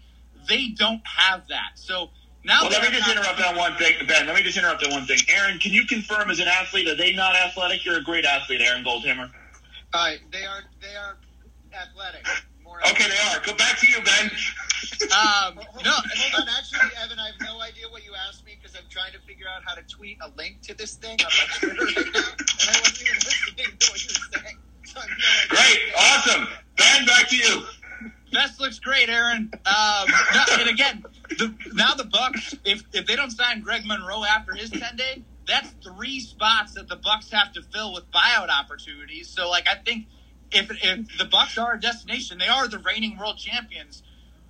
They 0.48 0.68
don't 0.68 1.02
have 1.06 1.46
that. 1.48 1.70
So 1.76 2.10
now, 2.44 2.62
well, 2.62 2.70
let 2.70 2.82
me 2.82 2.88
just 2.98 3.08
interrupt 3.08 3.40
on 3.40 3.56
one 3.56 3.76
thing, 3.76 3.94
Ben. 4.06 4.26
Let 4.26 4.34
me 4.34 4.42
just 4.42 4.58
interrupt 4.58 4.84
on 4.84 4.90
one 4.90 5.06
thing. 5.06 5.18
Aaron, 5.28 5.58
can 5.58 5.72
you 5.72 5.86
confirm 5.86 6.30
as 6.30 6.40
an 6.40 6.48
athlete 6.48 6.88
are 6.88 6.96
they 6.96 7.12
not 7.12 7.36
athletic? 7.36 7.84
You're 7.84 7.98
a 7.98 8.02
great 8.02 8.24
athlete, 8.24 8.60
Aaron 8.60 8.84
Goldhammer. 8.84 9.30
All 9.94 10.06
right, 10.06 10.18
they 10.32 10.44
are 10.44 10.62
they 10.80 10.96
are 10.96 11.18
athletic. 11.72 12.26
More 12.64 12.78
Okay, 12.80 13.08
they 13.08 13.18
are. 13.30 13.44
Go 13.44 13.54
back 13.54 13.78
to 13.78 13.86
you, 13.86 14.02
Ben. 14.04 14.30
Um, 15.02 15.58
Hold, 15.58 15.84
no, 15.84 15.90
hold 15.90 16.42
on. 16.42 16.48
Actually, 16.48 16.90
Evan, 17.02 17.18
I 17.18 17.26
have 17.26 17.40
no 17.42 17.60
idea 17.60 17.88
what 17.90 18.04
you 18.04 18.12
asked 18.28 18.46
me 18.46 18.56
because 18.60 18.76
I'm 18.76 18.88
trying 18.88 19.12
to 19.12 19.18
figure 19.20 19.46
out 19.46 19.62
how 19.66 19.74
to 19.74 19.82
tweet 19.82 20.16
a 20.22 20.30
link 20.36 20.62
to 20.62 20.74
this 20.74 20.94
thing 20.94 21.18
on 21.20 21.26
my 21.26 21.46
Twitter 21.58 21.84
right 21.84 22.14
now, 22.14 22.30
and 22.38 22.70
I 22.70 22.80
wasn't 22.80 23.02
even 23.02 23.18
listening 23.18 23.78
to 23.78 23.90
what 23.90 23.98
you 23.98 24.10
were 24.14 24.38
saying. 24.38 24.58
So 24.84 25.00
I'm 25.00 25.08
Great, 25.48 25.80
awesome. 25.98 26.48
Ben, 26.78 27.06
back 27.06 27.28
to 27.30 27.36
you. 27.36 27.66
Best 28.32 28.60
looks 28.60 28.78
great, 28.78 29.08
Aaron. 29.08 29.50
Um, 29.52 30.08
no, 30.34 30.42
and 30.60 30.68
again, 30.70 31.04
the, 31.30 31.54
now 31.74 31.94
the 31.94 32.04
Bucks, 32.04 32.54
if 32.64 32.82
if 32.92 33.06
they 33.06 33.14
don't 33.16 33.30
sign 33.30 33.60
Greg 33.60 33.84
Monroe 33.84 34.24
after 34.24 34.54
his 34.54 34.70
ten 34.70 34.96
day, 34.96 35.22
that's 35.46 35.68
three 35.84 36.18
spots 36.20 36.74
that 36.74 36.88
the 36.88 36.96
Bucks 36.96 37.30
have 37.30 37.52
to 37.52 37.62
fill 37.62 37.92
with 37.92 38.10
buyout 38.10 38.48
opportunities. 38.48 39.28
So, 39.28 39.50
like, 39.50 39.66
I 39.68 39.76
think 39.76 40.06
if 40.50 40.70
if 40.70 41.18
the 41.18 41.26
Bucks 41.26 41.58
are 41.58 41.74
a 41.74 41.80
destination, 41.80 42.38
they 42.38 42.48
are 42.48 42.68
the 42.68 42.78
reigning 42.78 43.18
world 43.18 43.38
champions. 43.38 44.02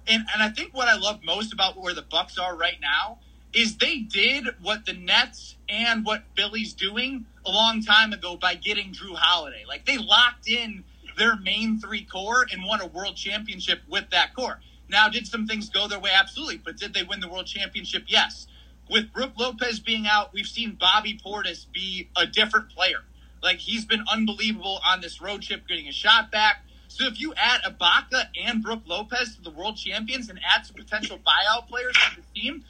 And 0.06 0.24
and 0.32 0.42
I 0.42 0.50
think 0.50 0.74
what 0.74 0.88
I 0.88 0.96
love 0.96 1.20
most 1.24 1.52
about 1.52 1.76
where 1.76 1.94
the 1.94 2.02
Bucks 2.02 2.38
are 2.38 2.56
right 2.56 2.78
now 2.80 3.18
is 3.52 3.76
they 3.76 3.98
did 3.98 4.46
what 4.62 4.86
the 4.86 4.94
Nets 4.94 5.56
and 5.68 6.06
what 6.06 6.24
Philly's 6.36 6.72
doing 6.72 7.26
a 7.44 7.50
long 7.50 7.82
time 7.82 8.12
ago 8.12 8.36
by 8.36 8.54
getting 8.54 8.92
Jrue 8.92 9.14
Holiday. 9.14 9.64
Like 9.68 9.86
they 9.86 9.98
locked 9.98 10.48
in 10.48 10.84
their 11.16 11.37
main 11.37 11.79
three 11.79 12.05
core 12.05 12.46
and 12.51 12.64
won 12.64 12.81
a 12.81 12.87
world 12.87 13.16
championship 13.16 13.81
with 13.88 14.11
that 14.11 14.35
core. 14.35 14.61
Now, 14.88 15.09
did 15.09 15.27
some 15.27 15.46
things 15.46 15.70
go 15.70 15.88
their 15.88 15.98
way? 15.98 16.11
Absolutely. 16.14 16.59
But 16.59 16.77
did 16.77 16.92
they 16.92 17.03
win 17.03 17.20
the 17.20 17.29
world 17.29 17.46
championship? 17.46 18.05
Yes. 18.07 18.46
With 18.90 19.12
Brook 19.12 19.33
Lopez 19.38 19.81
being 19.81 20.07
out, 20.07 20.33
we've 20.35 20.46
seen 20.46 20.77
Bobby 20.79 21.18
Portis 21.25 21.66
be 21.72 22.11
a 22.16 22.27
different 22.27 22.70
player. 22.70 22.98
Like 23.42 23.59
he's 23.59 23.85
been 23.85 24.05
unbelievable 24.12 24.81
on 24.87 25.01
this 25.01 25.20
road 25.20 25.42
trip, 25.42 25.66
getting 25.66 25.88
a 25.88 25.92
shot 25.92 26.31
back. 26.31 26.64
So 26.88 27.07
if 27.07 27.18
you 27.18 27.33
add 27.35 27.62
Ibaka 27.62 28.27
and 28.44 28.62
Brook 28.62 28.83
Lopez 28.87 29.37
to 29.37 29.42
the 29.42 29.51
world 29.51 29.77
champions 29.77 30.29
and 30.29 30.38
add 30.46 30.66
some 30.66 30.77
potential 30.77 31.18
buyout 31.18 31.68
players 31.68 31.94
to 31.94 32.20
the 32.20 32.40
team, 32.40 32.64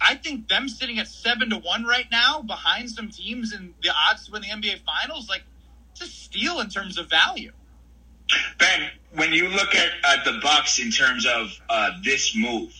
I 0.00 0.14
think 0.14 0.48
them 0.48 0.68
sitting 0.68 0.98
at 0.98 1.08
seven 1.08 1.50
to 1.50 1.58
one 1.58 1.84
right 1.84 2.06
now 2.10 2.40
behind 2.40 2.90
some 2.90 3.10
teams 3.10 3.52
and 3.52 3.74
the 3.82 3.90
odds 3.90 4.26
to 4.26 4.32
win 4.32 4.42
the 4.42 4.48
NBA 4.48 4.80
finals, 4.80 5.28
like 5.28 5.42
a 6.00 6.06
steal 6.06 6.60
in 6.60 6.70
terms 6.70 6.96
of 6.96 7.10
value. 7.10 7.52
Ben, 8.58 8.90
when 9.14 9.32
you 9.32 9.48
look 9.48 9.74
at, 9.74 9.90
at 10.04 10.24
the 10.24 10.38
Bucks 10.42 10.78
in 10.78 10.90
terms 10.90 11.26
of 11.26 11.50
uh, 11.68 11.90
this 12.04 12.34
move, 12.36 12.72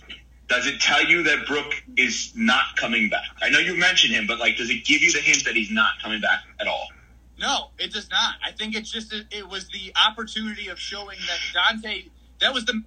does 0.49 0.67
it 0.67 0.81
tell 0.81 1.05
you 1.05 1.23
that 1.23 1.47
Brook 1.47 1.73
is 1.97 2.33
not 2.35 2.77
coming 2.77 3.09
back? 3.09 3.29
I 3.41 3.51
know 3.51 3.59
you 3.59 3.77
mentioned 3.77 4.15
him, 4.15 4.27
but 4.27 4.39
like, 4.39 4.57
does 4.57 4.71
it 4.71 4.85
give 4.85 5.01
you 5.01 5.13
the 5.13 5.21
hint 5.21 5.45
that 5.45 5.55
he's 5.55 5.71
not 5.71 5.93
coming 6.03 6.21
back 6.21 6.41
at 6.61 6.67
all? 6.67 6.89
No, 7.39 7.71
it 7.79 7.93
does 7.93 8.11
not. 8.11 8.35
I 8.45 8.51
think 8.53 8.75
it's 8.75 8.91
just 8.91 9.13
it, 9.13 9.27
it 9.31 9.49
was 9.49 9.69
the 9.69 9.93
opportunity 10.07 10.69
of 10.69 10.79
showing 10.79 11.19
that 11.27 11.39
Dante. 11.55 12.05
That 12.41 12.53
was 12.53 12.65
the 12.65 12.83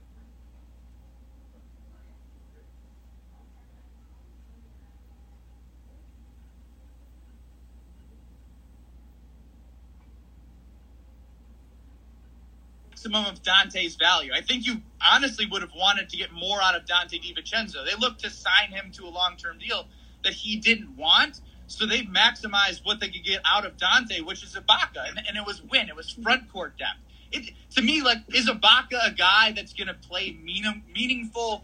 maximum 13.04 13.32
of 13.32 13.44
Dante's 13.44 13.96
value. 13.96 14.32
I 14.34 14.42
think 14.42 14.66
you 14.66 14.82
honestly 15.06 15.46
would 15.52 15.62
have 15.62 15.74
wanted 15.76 16.10
to 16.10 16.18
get 16.18 16.32
more 16.32 16.62
out 16.62 16.76
of 16.76 16.86
Dante 16.86 17.18
DiVincenzo. 17.18 17.86
They 17.86 17.96
looked 18.00 18.22
to 18.22 18.30
sign 18.30 18.72
him 18.72 18.92
to 18.94 19.06
a 19.06 19.10
long 19.10 19.36
term 19.38 19.58
deal 19.60 19.88
that 20.24 20.34
he 20.34 20.58
didn't 20.58 20.96
want. 20.96 21.42
So 21.68 21.86
they 21.86 22.04
maximized 22.04 22.82
what 22.84 23.00
they 23.00 23.08
could 23.08 23.24
get 23.24 23.42
out 23.46 23.66
of 23.66 23.78
Dante, 23.78 24.22
which 24.22 24.44
is 24.44 24.56
Ibaka, 24.56 25.08
and, 25.08 25.20
and 25.28 25.38
it 25.38 25.46
was 25.46 25.62
win. 25.64 25.88
It 25.88 25.96
was 25.96 26.10
front 26.12 26.52
court 26.52 26.78
depth. 26.78 27.00
It, 27.32 27.54
to 27.76 27.82
me, 27.82 28.02
like, 28.02 28.20
is 28.34 28.48
Ibaka 28.48 29.08
a 29.08 29.12
guy 29.12 29.54
that's 29.54 29.74
going 29.74 29.88
to 29.88 29.96
play 29.96 30.38
meaning, 30.44 30.84
meaningful, 30.94 31.64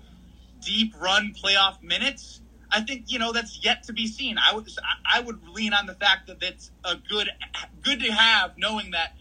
deep 0.62 0.94
run 1.00 1.34
playoff 1.42 1.84
minutes? 1.84 2.42
I 2.72 2.82
think 2.82 3.06
you 3.08 3.20
know 3.20 3.32
that's 3.32 3.64
yet 3.64 3.84
to 3.84 3.94
be 3.94 4.08
seen. 4.08 4.38
I 4.38 4.54
would 4.56 4.70
I 5.06 5.22
would 5.22 5.48
lean 5.50 5.74
on 5.74 5.86
the 5.86 5.96
fact 5.96 6.28
that 6.28 6.38
it's 6.42 6.72
a 6.84 6.96
good 6.96 7.30
good 7.82 8.00
to 8.02 8.12
have, 8.12 8.58
knowing 8.58 8.92
that 8.92 9.14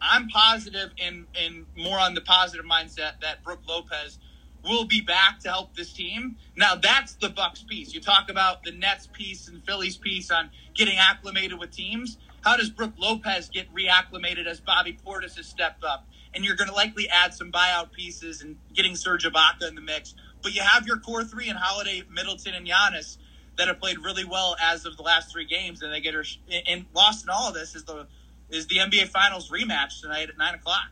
I'm 0.00 0.28
positive 0.28 0.92
and 1.00 1.26
and 1.34 1.66
more 1.76 1.98
on 1.98 2.14
the 2.14 2.20
positive 2.20 2.66
mindset 2.66 3.20
that 3.20 3.42
Brook 3.44 3.60
Lopez 3.68 4.18
will 4.64 4.84
be 4.84 5.00
back 5.00 5.40
to 5.40 5.48
help 5.48 5.74
this 5.74 5.92
team. 5.92 6.36
Now 6.56 6.74
that's 6.74 7.14
the 7.14 7.28
Bucks 7.28 7.64
piece. 7.68 7.94
You 7.94 8.00
talk 8.00 8.30
about 8.30 8.62
the 8.64 8.72
Nets 8.72 9.08
piece 9.12 9.48
and 9.48 9.64
Phillies 9.64 9.96
piece 9.96 10.30
on 10.30 10.50
getting 10.74 10.98
acclimated 10.98 11.58
with 11.58 11.70
teams. 11.70 12.18
How 12.42 12.56
does 12.56 12.70
Brook 12.70 12.94
Lopez 12.98 13.50
get 13.50 13.66
reacclimated 13.74 14.46
as 14.46 14.60
Bobby 14.60 14.98
Portis 15.06 15.36
has 15.36 15.46
stepped 15.46 15.84
up? 15.84 16.06
And 16.32 16.44
you're 16.44 16.56
going 16.56 16.68
to 16.68 16.74
likely 16.74 17.08
add 17.08 17.34
some 17.34 17.50
buyout 17.52 17.92
pieces 17.92 18.40
and 18.40 18.56
getting 18.74 18.96
Serge 18.96 19.24
Ibaka 19.24 19.68
in 19.68 19.74
the 19.74 19.80
mix. 19.80 20.14
But 20.42 20.54
you 20.54 20.62
have 20.62 20.86
your 20.86 20.98
core 20.98 21.24
three 21.24 21.48
and 21.48 21.58
Holiday, 21.58 22.02
Middleton, 22.10 22.54
and 22.54 22.66
Giannis 22.66 23.18
that 23.58 23.68
have 23.68 23.78
played 23.78 23.98
really 23.98 24.24
well 24.24 24.56
as 24.62 24.86
of 24.86 24.96
the 24.96 25.02
last 25.02 25.32
three 25.32 25.44
games, 25.44 25.82
and 25.82 25.92
they 25.92 26.00
get 26.00 26.14
her 26.14 26.24
and 26.66 26.86
lost 26.94 27.24
in 27.24 27.30
all 27.30 27.48
of 27.48 27.54
this 27.54 27.74
is 27.74 27.84
the 27.84 28.06
is 28.50 28.66
the 28.66 28.78
NBA 28.78 29.08
Finals 29.08 29.50
rematch 29.50 30.00
tonight 30.00 30.28
at 30.28 30.38
nine 30.38 30.54
o'clock. 30.54 30.88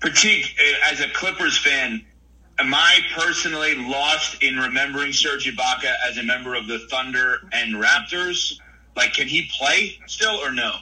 Pratik, 0.00 0.44
uh, 0.44 0.92
as 0.92 1.00
a 1.00 1.08
Clippers 1.10 1.58
fan, 1.58 2.04
am 2.58 2.74
I 2.74 3.00
personally 3.16 3.74
lost 3.74 4.42
in 4.42 4.56
remembering 4.56 5.12
Serge 5.12 5.46
Ibaka 5.46 5.92
as 6.08 6.18
a 6.18 6.22
member 6.22 6.54
of 6.54 6.66
the 6.66 6.80
Thunder 6.90 7.40
and 7.52 7.74
Raptors? 7.74 8.58
Like, 8.96 9.14
can 9.14 9.28
he 9.28 9.50
play 9.56 9.98
still 10.06 10.36
or 10.36 10.52
no? 10.52 10.72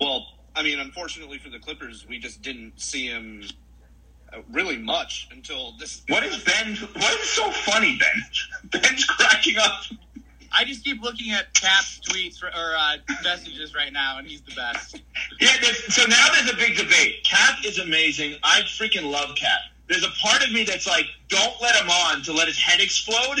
Well, 0.00 0.26
I 0.54 0.62
mean, 0.62 0.78
unfortunately 0.78 1.38
for 1.38 1.50
the 1.50 1.58
Clippers, 1.58 2.06
we 2.08 2.18
just 2.18 2.42
didn't 2.42 2.80
see 2.80 3.06
him 3.06 3.44
uh, 4.32 4.38
really 4.52 4.78
much 4.78 5.28
until 5.32 5.74
this. 5.78 6.02
What 6.08 6.22
is 6.22 6.42
Ben? 6.44 6.76
What 6.76 7.20
is 7.20 7.28
so 7.28 7.50
funny, 7.50 7.98
Ben? 7.98 8.80
Ben's 8.82 9.04
cracking 9.04 9.58
up. 9.58 9.82
I 10.52 10.64
just 10.64 10.84
keep 10.84 11.00
looking 11.02 11.32
at 11.32 11.54
Cap's 11.54 12.00
tweets 12.00 12.42
or 12.42 12.48
uh, 12.76 12.96
messages 13.22 13.74
right 13.74 13.92
now, 13.92 14.18
and 14.18 14.26
he's 14.26 14.40
the 14.42 14.54
best. 14.54 15.00
Yeah, 15.40 15.50
so 15.88 16.04
now 16.06 16.26
there's 16.34 16.52
a 16.52 16.56
big 16.56 16.76
debate. 16.76 17.24
Cap 17.24 17.58
is 17.64 17.78
amazing. 17.78 18.36
I 18.42 18.62
freaking 18.62 19.10
love 19.10 19.36
Cap. 19.36 19.60
There's 19.88 20.04
a 20.04 20.10
part 20.22 20.44
of 20.44 20.52
me 20.52 20.64
that's 20.64 20.86
like, 20.86 21.06
don't 21.28 21.54
let 21.60 21.74
him 21.76 21.88
on 21.88 22.22
to 22.22 22.32
let 22.32 22.48
his 22.48 22.58
head 22.58 22.80
explode. 22.80 23.38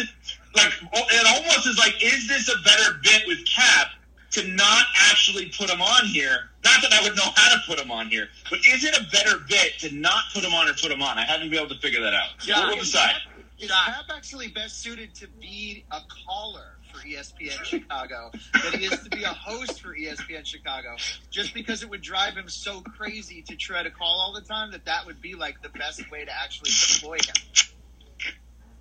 Like, 0.54 0.72
it 0.92 1.26
almost 1.26 1.66
is 1.66 1.78
like, 1.78 1.94
is 2.02 2.26
this 2.28 2.48
a 2.48 2.60
better 2.64 2.98
bit 3.02 3.22
with 3.26 3.38
Cap 3.46 3.88
to 4.32 4.48
not 4.48 4.84
actually 5.10 5.52
put 5.56 5.70
him 5.70 5.80
on 5.80 6.06
here? 6.06 6.50
Not 6.64 6.82
that 6.82 6.92
I 6.92 7.02
would 7.02 7.16
know 7.16 7.30
how 7.34 7.54
to 7.54 7.60
put 7.66 7.80
him 7.80 7.90
on 7.90 8.08
here, 8.08 8.28
but 8.50 8.58
is 8.60 8.84
it 8.84 8.96
a 8.96 9.04
better 9.10 9.38
bit 9.48 9.78
to 9.80 9.94
not 9.94 10.24
put 10.34 10.44
him 10.44 10.52
on 10.52 10.68
or 10.68 10.74
put 10.74 10.90
him 10.90 11.02
on? 11.02 11.18
I 11.18 11.24
haven't 11.24 11.50
been 11.50 11.58
able 11.58 11.74
to 11.74 11.80
figure 11.80 12.00
that 12.00 12.14
out. 12.14 12.30
Yeah. 12.44 12.66
we'll 12.66 12.78
decide. 12.78 13.16
Is 13.58 13.70
Cap 13.70 14.06
actually 14.10 14.48
best 14.48 14.80
suited 14.80 15.14
to 15.16 15.28
be 15.40 15.84
a 15.90 16.00
caller 16.26 16.78
for 16.92 17.06
ESPN 17.06 17.64
Chicago 17.64 18.30
than 18.64 18.80
he 18.80 18.86
is 18.86 18.98
to 19.00 19.10
be 19.10 19.22
a 19.22 19.28
host 19.28 19.80
for 19.80 19.94
ESPN 19.94 20.44
Chicago? 20.44 20.96
Just 21.30 21.54
because 21.54 21.82
it 21.82 21.90
would 21.90 22.02
drive 22.02 22.34
him 22.34 22.48
so 22.48 22.80
crazy 22.80 23.42
to 23.42 23.56
try 23.56 23.82
to 23.82 23.90
call 23.90 24.20
all 24.20 24.32
the 24.32 24.40
time 24.40 24.70
that 24.72 24.84
that 24.84 25.06
would 25.06 25.20
be 25.20 25.34
like 25.34 25.62
the 25.62 25.68
best 25.70 26.10
way 26.10 26.24
to 26.24 26.32
actually 26.42 26.70
deploy 26.70 27.16
him. 27.16 27.34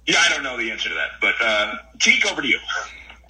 Yeah, 0.06 0.20
I 0.20 0.30
don't 0.30 0.44
know 0.44 0.58
the 0.58 0.72
answer 0.72 0.90
to 0.90 0.96
that, 0.96 1.10
but 1.22 1.36
uh, 1.40 1.76
Teak, 2.00 2.26
over 2.32 2.42
to 2.42 2.48
you. 2.48 2.60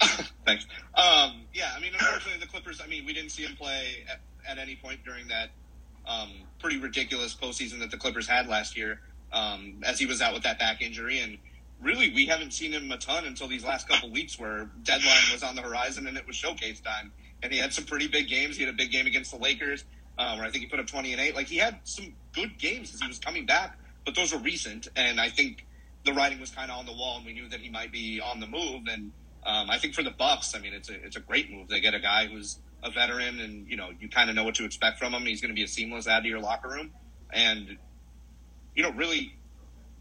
Thanks. 0.46 0.66
Um, 0.94 1.42
yeah, 1.52 1.72
I 1.76 1.80
mean, 1.80 1.92
unfortunately, 1.92 2.40
the 2.40 2.46
Clippers. 2.46 2.80
I 2.82 2.86
mean, 2.86 3.04
we 3.04 3.12
didn't 3.12 3.30
see 3.30 3.42
him 3.42 3.54
play 3.56 4.04
at, 4.10 4.20
at 4.48 4.58
any 4.58 4.76
point 4.76 5.04
during 5.04 5.28
that 5.28 5.50
um, 6.06 6.30
pretty 6.58 6.78
ridiculous 6.78 7.34
postseason 7.34 7.80
that 7.80 7.90
the 7.90 7.96
Clippers 7.96 8.26
had 8.26 8.48
last 8.48 8.76
year, 8.76 9.00
um, 9.32 9.80
as 9.84 9.98
he 9.98 10.06
was 10.06 10.20
out 10.22 10.32
with 10.32 10.42
that 10.44 10.58
back 10.58 10.80
injury, 10.80 11.20
and 11.20 11.38
really, 11.82 12.12
we 12.12 12.26
haven't 12.26 12.52
seen 12.52 12.72
him 12.72 12.90
a 12.90 12.96
ton 12.96 13.24
until 13.24 13.48
these 13.48 13.64
last 13.64 13.88
couple 13.88 14.10
weeks, 14.10 14.38
where 14.38 14.70
deadline 14.82 15.32
was 15.32 15.42
on 15.42 15.54
the 15.54 15.62
horizon 15.62 16.06
and 16.06 16.16
it 16.16 16.26
was 16.26 16.36
showcase 16.36 16.80
time, 16.80 17.12
and 17.42 17.52
he 17.52 17.58
had 17.58 17.72
some 17.72 17.84
pretty 17.84 18.08
big 18.08 18.28
games. 18.28 18.56
He 18.56 18.64
had 18.64 18.72
a 18.72 18.76
big 18.76 18.90
game 18.90 19.06
against 19.06 19.30
the 19.32 19.38
Lakers, 19.38 19.84
uh, 20.18 20.34
where 20.36 20.46
I 20.46 20.50
think 20.50 20.64
he 20.64 20.70
put 20.70 20.80
up 20.80 20.86
twenty 20.86 21.12
and 21.12 21.20
eight. 21.20 21.34
Like 21.34 21.46
he 21.46 21.56
had 21.56 21.80
some 21.84 22.12
good 22.32 22.58
games 22.58 22.94
as 22.94 23.00
he 23.00 23.08
was 23.08 23.18
coming 23.18 23.46
back, 23.46 23.78
but 24.04 24.14
those 24.14 24.32
were 24.32 24.40
recent, 24.40 24.88
and 24.96 25.20
I 25.20 25.28
think 25.28 25.66
the 26.04 26.12
writing 26.12 26.40
was 26.40 26.50
kind 26.50 26.70
of 26.70 26.78
on 26.78 26.86
the 26.86 26.92
wall, 26.92 27.18
and 27.18 27.26
we 27.26 27.32
knew 27.32 27.48
that 27.48 27.60
he 27.60 27.68
might 27.68 27.92
be 27.92 28.20
on 28.20 28.40
the 28.40 28.46
move. 28.46 28.82
And 28.90 29.12
um, 29.44 29.70
I 29.70 29.78
think 29.78 29.94
for 29.94 30.02
the 30.02 30.10
Bucks, 30.10 30.54
I 30.54 30.60
mean, 30.60 30.72
it's 30.72 30.90
a 30.90 30.94
it's 31.04 31.16
a 31.16 31.20
great 31.20 31.50
move. 31.50 31.68
They 31.68 31.80
get 31.80 31.94
a 31.94 32.00
guy 32.00 32.26
who's 32.26 32.58
a 32.82 32.90
veteran, 32.90 33.40
and 33.40 33.68
you 33.68 33.76
know 33.76 33.90
you 34.00 34.08
kind 34.08 34.30
of 34.30 34.36
know 34.36 34.44
what 34.44 34.54
to 34.56 34.64
expect 34.64 34.98
from 34.98 35.12
him. 35.12 35.22
He's 35.22 35.40
going 35.40 35.50
to 35.50 35.54
be 35.54 35.64
a 35.64 35.68
seamless 35.68 36.06
add 36.06 36.22
to 36.22 36.28
your 36.28 36.40
locker 36.40 36.68
room, 36.68 36.90
and 37.32 37.76
you 38.74 38.82
know 38.82 38.92
really, 38.92 39.34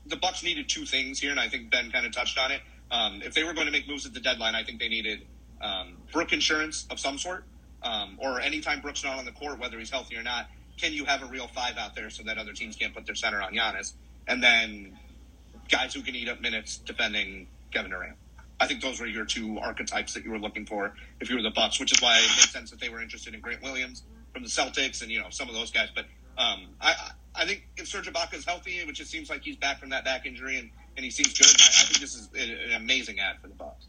the 0.10 0.18
Bucks 0.18 0.44
needed 0.44 0.68
two 0.68 0.86
things 0.86 1.20
here, 1.20 1.32
and 1.32 1.40
I 1.40 1.48
think 1.48 1.70
Ben 1.70 1.92
kind 1.92 2.06
of 2.06 2.12
touched 2.12 2.38
on 2.38 2.52
it. 2.52 2.62
Um, 2.92 3.22
if 3.24 3.34
they 3.34 3.44
were 3.44 3.54
going 3.54 3.68
to 3.68 3.72
make 3.72 3.88
moves 3.88 4.06
at 4.06 4.14
the 4.14 4.20
deadline, 4.20 4.56
I 4.56 4.64
think 4.64 4.80
they 4.80 4.90
needed 4.90 5.26
um, 5.62 5.98
Brook 6.12 6.34
insurance 6.34 6.88
of 6.90 7.00
some 7.00 7.18
sort, 7.18 7.44
um, 7.84 8.18
or 8.20 8.42
anytime 8.42 8.82
Brook's 8.82 9.04
not 9.04 9.18
on 9.18 9.26
the 9.26 9.32
court, 9.32 9.60
whether 9.60 9.78
he's 9.78 9.92
healthy 9.92 10.18
or 10.18 10.24
not, 10.24 10.50
can 10.78 10.94
you 10.94 11.06
have 11.06 11.22
a 11.22 11.26
real 11.26 11.48
five 11.48 11.78
out 11.78 11.96
there 11.96 12.10
so 12.10 12.24
that 12.24 12.38
other 12.38 12.54
teams 12.54 12.76
can't 12.76 12.94
put 12.94 13.06
their 13.06 13.16
center 13.16 13.42
on 13.42 13.54
Giannis, 13.54 13.94
and 14.28 14.42
then 14.42 14.98
guys 15.70 15.94
who 15.94 16.02
can 16.02 16.16
eat 16.16 16.28
up 16.28 16.42
minutes 16.42 16.78
defending 16.78 17.48
Kevin 17.72 17.92
Durant. 17.92 18.16
I 18.60 18.68
think 18.68 18.82
those 18.82 19.00
were 19.00 19.08
your 19.08 19.26
two 19.26 19.58
archetypes 19.60 20.14
that 20.14 20.26
you 20.26 20.32
were 20.32 20.40
looking 20.40 20.66
for 20.66 20.94
if 21.22 21.30
you 21.30 21.36
were 21.36 21.42
the 21.42 21.52
Bucks, 21.52 21.80
which 21.80 21.94
is 21.94 22.02
why 22.02 22.18
it 22.18 22.30
made 22.30 22.50
sense 22.50 22.72
that 22.72 22.80
they 22.80 22.90
were 22.90 23.02
interested 23.02 23.34
in 23.34 23.40
Grant 23.40 23.62
Williams 23.62 24.04
from 24.34 24.44
the 24.44 24.50
Celtics 24.50 25.02
and 25.02 25.12
you 25.12 25.20
know 25.20 25.30
some 25.30 25.48
of 25.48 25.56
those 25.56 25.72
guys. 25.72 25.90
But 25.94 26.06
um, 26.38 26.68
I 26.82 26.94
I 27.40 27.46
think 27.46 27.66
if 27.78 27.88
Serge 27.88 28.12
Ibaka 28.12 28.36
is 28.36 28.46
healthy, 28.46 28.84
which 28.86 29.00
it 29.00 29.08
seems 29.08 29.30
like 29.30 29.44
he's 29.44 29.56
back 29.56 29.80
from 29.80 29.90
that 29.90 30.04
back 30.04 30.26
injury 30.26 30.60
and, 30.60 30.70
and 30.98 31.06
he 31.06 31.10
seems 31.10 31.34
good, 31.34 31.48
I, 31.48 31.68
I 31.68 31.84
think 31.86 32.00
this 32.00 32.16
is 32.16 32.30
an 32.38 32.74
amazing 32.76 33.20
ad 33.20 33.38
for 33.42 33.48
the 33.48 33.54
Bucks. 33.56 33.86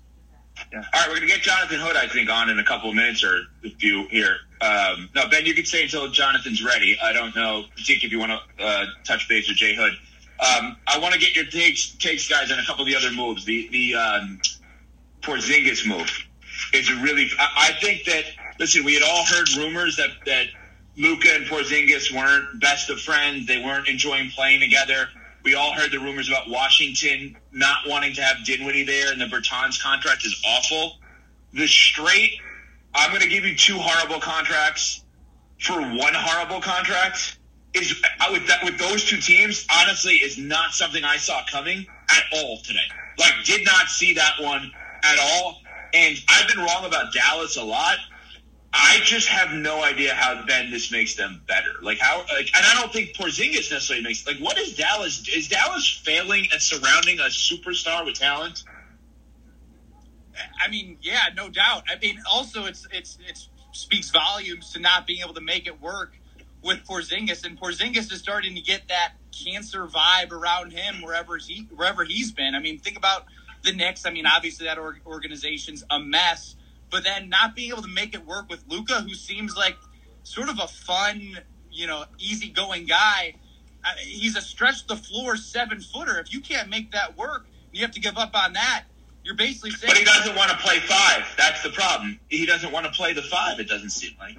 All 0.72 0.78
right, 0.78 1.08
we're 1.08 1.16
going 1.16 1.28
to 1.28 1.34
get 1.34 1.40
Jonathan 1.40 1.80
Hood, 1.80 1.96
I 1.96 2.06
think, 2.06 2.30
on 2.30 2.50
in 2.50 2.58
a 2.58 2.64
couple 2.64 2.90
of 2.90 2.94
minutes 2.94 3.24
or 3.24 3.40
a 3.64 3.70
few 3.70 4.06
here. 4.08 4.36
Um, 4.60 5.08
no, 5.14 5.28
Ben, 5.28 5.46
you 5.46 5.54
can 5.54 5.64
stay 5.64 5.84
until 5.84 6.08
Jonathan's 6.08 6.62
ready. 6.62 6.98
I 7.02 7.12
don't 7.12 7.34
know, 7.34 7.64
Pratik, 7.76 8.04
if 8.04 8.12
you 8.12 8.18
want 8.18 8.32
to 8.32 8.64
uh, 8.64 8.84
touch 9.04 9.28
base 9.28 9.48
with 9.48 9.56
Jay 9.56 9.74
Hood. 9.74 9.92
Um, 10.38 10.76
I 10.86 10.98
want 10.98 11.14
to 11.14 11.20
get 11.20 11.34
your 11.34 11.46
takes, 11.46 11.94
takes, 11.96 12.28
guys, 12.28 12.52
on 12.52 12.58
a 12.58 12.64
couple 12.64 12.82
of 12.82 12.88
the 12.88 12.96
other 12.96 13.10
moves. 13.10 13.44
The 13.44 13.68
the 13.72 13.94
um, 13.94 14.40
Porzingis 15.22 15.86
move 15.86 16.10
is 16.72 16.92
really. 16.92 17.30
I, 17.38 17.68
I 17.68 17.80
think 17.80 18.04
that 18.04 18.24
listen, 18.58 18.84
we 18.84 18.94
had 18.94 19.02
all 19.02 19.24
heard 19.24 19.48
rumors 19.56 19.96
that 19.96 20.10
that 20.26 20.46
Luka 20.96 21.28
and 21.34 21.46
Porzingis 21.46 22.14
weren't 22.14 22.60
best 22.60 22.90
of 22.90 23.00
friends. 23.00 23.46
They 23.46 23.62
weren't 23.62 23.88
enjoying 23.88 24.30
playing 24.30 24.60
together. 24.60 25.08
We 25.42 25.54
all 25.54 25.72
heard 25.72 25.90
the 25.90 25.98
rumors 25.98 26.28
about 26.28 26.48
Washington 26.48 27.36
not 27.52 27.78
wanting 27.86 28.14
to 28.14 28.22
have 28.22 28.44
Dinwiddie 28.44 28.84
there, 28.84 29.10
and 29.12 29.20
the 29.20 29.26
Bertans 29.26 29.80
contract 29.80 30.26
is 30.26 30.40
awful. 30.46 30.98
The 31.54 31.66
straight, 31.66 32.32
I'm 32.94 33.10
going 33.10 33.22
to 33.22 33.28
give 33.28 33.44
you 33.44 33.56
two 33.56 33.78
horrible 33.78 34.20
contracts 34.20 35.04
for 35.60 35.80
one 35.80 36.14
horrible 36.14 36.60
contract 36.60 37.38
is 37.74 38.02
with 38.32 38.46
that 38.48 38.64
with 38.64 38.78
those 38.78 39.04
two 39.04 39.18
teams. 39.18 39.66
Honestly, 39.72 40.16
is 40.16 40.38
not 40.38 40.72
something 40.72 41.04
I 41.04 41.16
saw 41.16 41.42
coming 41.50 41.86
at 42.10 42.22
all 42.32 42.58
today. 42.62 42.78
Like, 43.18 43.32
did 43.44 43.64
not 43.64 43.88
see 43.88 44.14
that 44.14 44.34
one 44.40 44.72
at 45.04 45.18
all. 45.18 45.60
And 45.92 46.16
I've 46.28 46.48
been 46.48 46.58
wrong 46.58 46.84
about 46.84 47.12
Dallas 47.12 47.56
a 47.56 47.64
lot. 47.64 47.96
I 48.72 49.00
just 49.02 49.26
have 49.28 49.52
no 49.52 49.82
idea 49.82 50.14
how 50.14 50.44
Ben 50.46 50.70
this 50.70 50.92
makes 50.92 51.16
them 51.16 51.42
better. 51.48 51.70
Like 51.82 51.98
how, 51.98 52.18
like, 52.18 52.50
and 52.54 52.64
I 52.64 52.80
don't 52.80 52.92
think 52.92 53.16
Porzingis 53.16 53.70
necessarily 53.70 54.04
makes. 54.04 54.26
Like, 54.26 54.38
what 54.38 54.58
is 54.58 54.76
Dallas? 54.76 55.28
Is 55.28 55.48
Dallas 55.48 56.00
failing 56.04 56.46
at 56.54 56.62
surrounding 56.62 57.18
a 57.18 57.24
superstar 57.24 58.04
with 58.04 58.14
talent? 58.14 58.62
I 60.62 60.68
mean, 60.68 60.98
yeah, 61.02 61.24
no 61.36 61.48
doubt. 61.48 61.84
I 61.88 61.98
mean, 61.98 62.20
also 62.30 62.66
it's 62.66 62.86
it's 62.92 63.18
it 63.28 63.38
speaks 63.72 64.10
volumes 64.10 64.72
to 64.72 64.80
not 64.80 65.06
being 65.06 65.20
able 65.22 65.34
to 65.34 65.40
make 65.40 65.66
it 65.66 65.80
work 65.80 66.16
with 66.62 66.84
Porzingis, 66.86 67.44
and 67.44 67.58
Porzingis 67.60 68.12
is 68.12 68.18
starting 68.20 68.54
to 68.54 68.60
get 68.60 68.88
that 68.88 69.14
cancer 69.32 69.86
vibe 69.86 70.32
around 70.32 70.72
him 70.72 71.02
wherever 71.02 71.36
he 71.36 71.68
wherever 71.74 72.04
he's 72.04 72.32
been. 72.32 72.54
I 72.54 72.60
mean, 72.60 72.78
think 72.78 72.96
about 72.96 73.24
the 73.62 73.72
Knicks. 73.72 74.06
I 74.06 74.10
mean, 74.10 74.26
obviously 74.26 74.66
that 74.66 74.78
org- 74.78 75.00
organization's 75.06 75.84
a 75.90 75.98
mess, 75.98 76.56
but 76.90 77.04
then 77.04 77.28
not 77.28 77.54
being 77.54 77.70
able 77.70 77.82
to 77.82 77.88
make 77.88 78.14
it 78.14 78.26
work 78.26 78.48
with 78.48 78.64
Luka, 78.68 79.00
who 79.02 79.14
seems 79.14 79.56
like 79.56 79.76
sort 80.22 80.48
of 80.48 80.58
a 80.58 80.66
fun, 80.66 81.38
you 81.70 81.86
know, 81.86 82.04
easygoing 82.18 82.86
guy. 82.86 83.34
He's 84.00 84.36
a 84.36 84.42
stretch 84.42 84.86
the 84.86 84.96
floor 84.96 85.36
seven 85.36 85.80
footer. 85.80 86.18
If 86.18 86.32
you 86.32 86.40
can't 86.40 86.68
make 86.68 86.92
that 86.92 87.16
work, 87.16 87.46
you 87.72 87.82
have 87.82 87.92
to 87.92 88.00
give 88.00 88.18
up 88.18 88.34
on 88.34 88.52
that. 88.54 88.84
You're 89.24 89.36
basically 89.36 89.70
saying, 89.70 89.90
But 89.90 89.98
he 89.98 90.04
doesn't 90.04 90.34
want 90.34 90.50
to 90.50 90.56
play 90.58 90.78
five. 90.80 91.24
That's 91.36 91.62
the 91.62 91.70
problem. 91.70 92.18
He 92.28 92.46
doesn't 92.46 92.72
want 92.72 92.86
to 92.86 92.92
play 92.92 93.12
the 93.12 93.22
five. 93.22 93.60
It 93.60 93.68
doesn't 93.68 93.90
seem 93.90 94.12
like. 94.18 94.36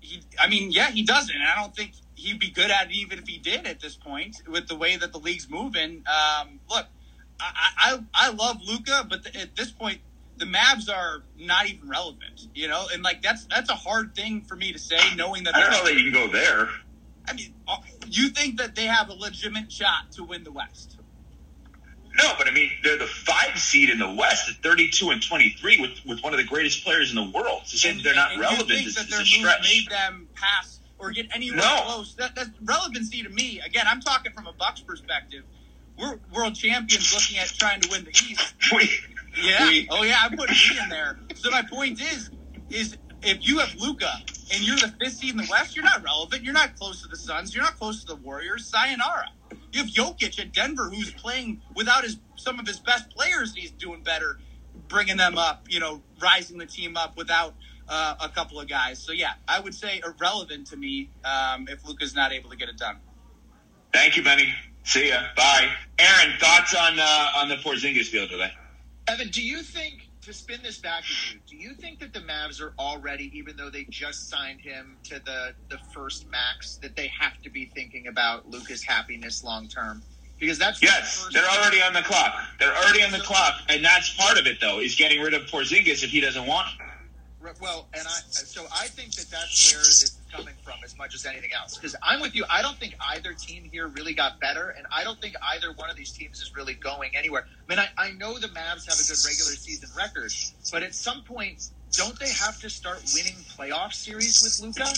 he, 0.00 0.22
I 0.38 0.48
mean, 0.48 0.70
yeah, 0.70 0.90
he 0.90 1.02
doesn't. 1.02 1.34
I 1.36 1.60
don't 1.60 1.74
think 1.74 1.92
he'd 2.14 2.38
be 2.38 2.50
good 2.50 2.70
at 2.70 2.86
it 2.90 2.94
even 2.94 3.18
if 3.18 3.26
he 3.28 3.38
did 3.38 3.66
at 3.66 3.80
this 3.80 3.96
point 3.96 4.42
with 4.48 4.66
the 4.68 4.76
way 4.76 4.96
that 4.96 5.12
the 5.12 5.18
league's 5.18 5.48
moving. 5.48 6.04
Um, 6.08 6.60
look, 6.68 6.86
I, 7.40 7.70
I, 7.76 8.04
I 8.14 8.30
love 8.30 8.58
Luka, 8.64 9.06
but 9.08 9.24
the, 9.24 9.40
at 9.40 9.56
this 9.56 9.70
point, 9.70 10.00
the 10.36 10.46
Mavs 10.46 10.88
are 10.90 11.24
not 11.38 11.66
even 11.68 11.88
relevant, 11.88 12.40
you 12.54 12.68
know, 12.68 12.86
and 12.92 13.02
like 13.02 13.22
that's 13.22 13.46
that's 13.46 13.70
a 13.70 13.74
hard 13.74 14.14
thing 14.14 14.42
for 14.42 14.56
me 14.56 14.72
to 14.72 14.78
say, 14.78 14.98
knowing 15.16 15.44
that 15.44 15.54
I 15.54 15.60
don't 15.60 15.70
know 15.70 15.84
that 15.84 15.94
you 15.94 16.10
can 16.10 16.26
go 16.26 16.32
there. 16.32 16.68
I 17.26 17.32
mean, 17.32 17.54
uh, 17.66 17.76
you 18.08 18.28
think 18.30 18.58
that 18.58 18.74
they 18.74 18.84
have 18.86 19.08
a 19.08 19.14
legitimate 19.14 19.70
shot 19.72 20.12
to 20.16 20.24
win 20.24 20.44
the 20.44 20.52
West? 20.52 20.98
No, 22.16 22.32
but 22.38 22.46
I 22.46 22.52
mean 22.52 22.70
they're 22.82 22.98
the 22.98 23.06
five 23.06 23.58
seed 23.58 23.90
in 23.90 23.98
the 23.98 24.12
West 24.12 24.48
at 24.48 24.56
thirty-two 24.56 25.10
and 25.10 25.22
twenty-three 25.22 25.80
with, 25.80 25.98
with 26.06 26.22
one 26.22 26.32
of 26.32 26.38
the 26.38 26.44
greatest 26.44 26.84
players 26.84 27.10
in 27.10 27.16
the 27.16 27.30
world. 27.36 27.62
To 27.70 27.76
say 27.76 27.92
that 27.92 28.02
they're 28.04 28.14
not 28.14 28.38
relevant 28.38 28.68
you 28.68 28.74
think 28.76 28.86
is, 28.88 28.94
that 28.96 29.04
is 29.06 29.10
their 29.10 29.18
a 29.20 29.22
move 29.22 29.28
stretch. 29.28 29.62
made 29.62 29.88
them 29.90 30.28
pass 30.34 30.80
or 30.98 31.10
get 31.10 31.26
anywhere 31.34 31.58
No. 31.58 31.80
close. 31.84 32.14
That, 32.14 32.36
that's 32.36 32.50
relevancy 32.62 33.22
to 33.24 33.28
me. 33.30 33.60
Again, 33.66 33.86
I'm 33.88 34.00
talking 34.00 34.32
from 34.32 34.46
a 34.46 34.52
Bucks 34.52 34.80
perspective. 34.80 35.42
We're 35.98 36.18
world 36.32 36.54
champions 36.54 37.12
looking 37.12 37.38
at 37.38 37.48
trying 37.48 37.80
to 37.80 37.88
win 37.90 38.04
the 38.04 38.10
East. 38.10 38.54
Yeah. 39.42 39.66
we- 39.68 39.88
oh 39.90 40.02
yeah, 40.02 40.18
I 40.22 40.28
put 40.34 40.50
me 40.50 40.56
in 40.82 40.88
there. 40.88 41.18
So 41.34 41.50
my 41.50 41.62
point 41.62 42.00
is, 42.00 42.30
is 42.70 42.96
if 43.22 43.46
you 43.46 43.58
have 43.58 43.74
Luka 43.78 44.10
and 44.52 44.62
you're 44.66 44.76
the 44.76 44.94
fifth 45.00 45.14
seed 45.14 45.30
in 45.30 45.36
the 45.38 45.48
West, 45.50 45.74
you're 45.76 45.84
not 45.84 46.02
relevant. 46.04 46.42
You're 46.42 46.52
not 46.52 46.76
close 46.76 47.02
to 47.02 47.08
the 47.08 47.16
Suns. 47.16 47.54
You're 47.54 47.64
not 47.64 47.78
close 47.78 48.00
to 48.04 48.06
the 48.14 48.16
Warriors. 48.16 48.66
Sayonara. 48.66 49.26
You 49.72 49.80
have 49.82 49.90
Jokic 49.90 50.38
at 50.40 50.52
Denver, 50.52 50.90
who's 50.90 51.12
playing 51.12 51.60
without 51.74 52.04
his 52.04 52.18
some 52.36 52.58
of 52.58 52.66
his 52.66 52.78
best 52.80 53.10
players. 53.10 53.54
He's 53.54 53.70
doing 53.72 54.02
better, 54.02 54.38
bringing 54.88 55.16
them 55.16 55.38
up. 55.38 55.66
You 55.68 55.80
know, 55.80 56.02
rising 56.20 56.58
the 56.58 56.66
team 56.66 56.96
up 56.96 57.16
without 57.16 57.54
uh, 57.88 58.14
a 58.20 58.28
couple 58.28 58.60
of 58.60 58.68
guys. 58.68 58.98
So 59.02 59.12
yeah, 59.12 59.32
I 59.48 59.60
would 59.60 59.74
say 59.74 60.00
irrelevant 60.04 60.68
to 60.68 60.76
me 60.76 61.10
um, 61.24 61.66
if 61.68 61.84
Luka's 61.86 62.14
not 62.14 62.32
able 62.32 62.50
to 62.50 62.56
get 62.56 62.68
it 62.68 62.78
done. 62.78 62.98
Thank 63.92 64.16
you, 64.16 64.22
Benny. 64.24 64.52
See 64.84 65.08
ya. 65.08 65.22
Bye. 65.36 65.68
Aaron, 65.98 66.34
thoughts 66.38 66.74
on 66.74 66.98
uh, 66.98 67.28
on 67.36 67.48
the 67.48 67.56
Porzingis 67.56 68.10
deal 68.10 68.28
today? 68.28 68.52
Evan, 69.08 69.28
do 69.28 69.42
you 69.42 69.62
think 69.62 69.94
to 70.22 70.32
spin 70.32 70.60
this 70.62 70.78
back 70.80 71.02
at 71.04 71.34
you? 71.34 71.40
Do 71.48 71.56
you 71.56 71.74
think 71.74 72.00
that 72.00 72.14
the 72.14 72.20
Mavs 72.20 72.60
are 72.60 72.74
already, 72.78 73.30
even 73.36 73.56
though 73.56 73.68
they 73.70 73.84
just 73.90 74.30
signed 74.30 74.60
him 74.62 74.98
to 75.04 75.20
the 75.26 75.54
the 75.68 75.78
first 75.92 76.26
max, 76.30 76.78
that 76.82 76.96
they 76.96 77.10
have 77.18 77.34
to 77.42 77.50
be 77.50 77.70
thinking 77.74 78.06
about 78.06 78.48
Luka's 78.48 78.82
happiness 78.82 79.44
long 79.44 79.68
term? 79.68 80.02
Because 80.40 80.58
that's 80.58 80.82
Yes, 80.82 81.22
first- 81.22 81.34
they're 81.34 81.48
already 81.48 81.82
on 81.82 81.92
the 81.92 82.02
clock. 82.02 82.34
They're 82.58 82.74
already 82.74 83.02
on 83.02 83.12
the 83.12 83.20
clock, 83.20 83.54
and 83.68 83.84
that's 83.84 84.14
part 84.14 84.38
of 84.38 84.46
it, 84.46 84.58
though, 84.60 84.80
is 84.80 84.94
getting 84.94 85.20
rid 85.20 85.34
of 85.34 85.42
Porzingis 85.42 86.02
if 86.02 86.10
he 86.10 86.20
doesn't 86.20 86.46
want. 86.46 86.68
him. 86.68 86.86
Well, 87.60 87.88
and 87.92 88.06
I 88.06 88.20
so 88.30 88.64
I 88.72 88.86
think 88.86 89.12
that 89.14 89.30
that's 89.30 89.72
where 89.72 89.82
this 89.82 90.02
is 90.02 90.18
coming 90.32 90.54
from 90.62 90.76
as 90.84 90.96
much 90.96 91.14
as 91.14 91.26
anything 91.26 91.50
else. 91.52 91.76
Because 91.76 91.94
I'm 92.02 92.20
with 92.20 92.34
you. 92.34 92.44
I 92.50 92.62
don't 92.62 92.76
think 92.76 92.96
either 93.00 93.34
team 93.34 93.68
here 93.70 93.88
really 93.88 94.14
got 94.14 94.40
better, 94.40 94.70
and 94.70 94.86
I 94.90 95.04
don't 95.04 95.20
think 95.20 95.34
either 95.42 95.72
one 95.72 95.90
of 95.90 95.96
these 95.96 96.10
teams 96.10 96.40
is 96.40 96.54
really 96.56 96.74
going 96.74 97.14
anywhere. 97.14 97.46
I 97.68 97.72
mean, 97.72 97.78
I, 97.78 97.88
I 98.06 98.12
know 98.12 98.38
the 98.38 98.48
Mavs 98.48 98.86
have 98.88 98.98
a 98.98 99.06
good 99.06 99.20
regular 99.24 99.54
season 99.56 99.90
record, 99.96 100.32
but 100.72 100.82
at 100.82 100.94
some 100.94 101.22
point, 101.22 101.70
don't 101.96 102.18
they 102.18 102.30
have 102.30 102.58
to 102.60 102.68
start 102.68 103.02
winning 103.14 103.36
playoff 103.56 103.92
series 103.92 104.42
with 104.42 104.60
Luka? 104.60 104.90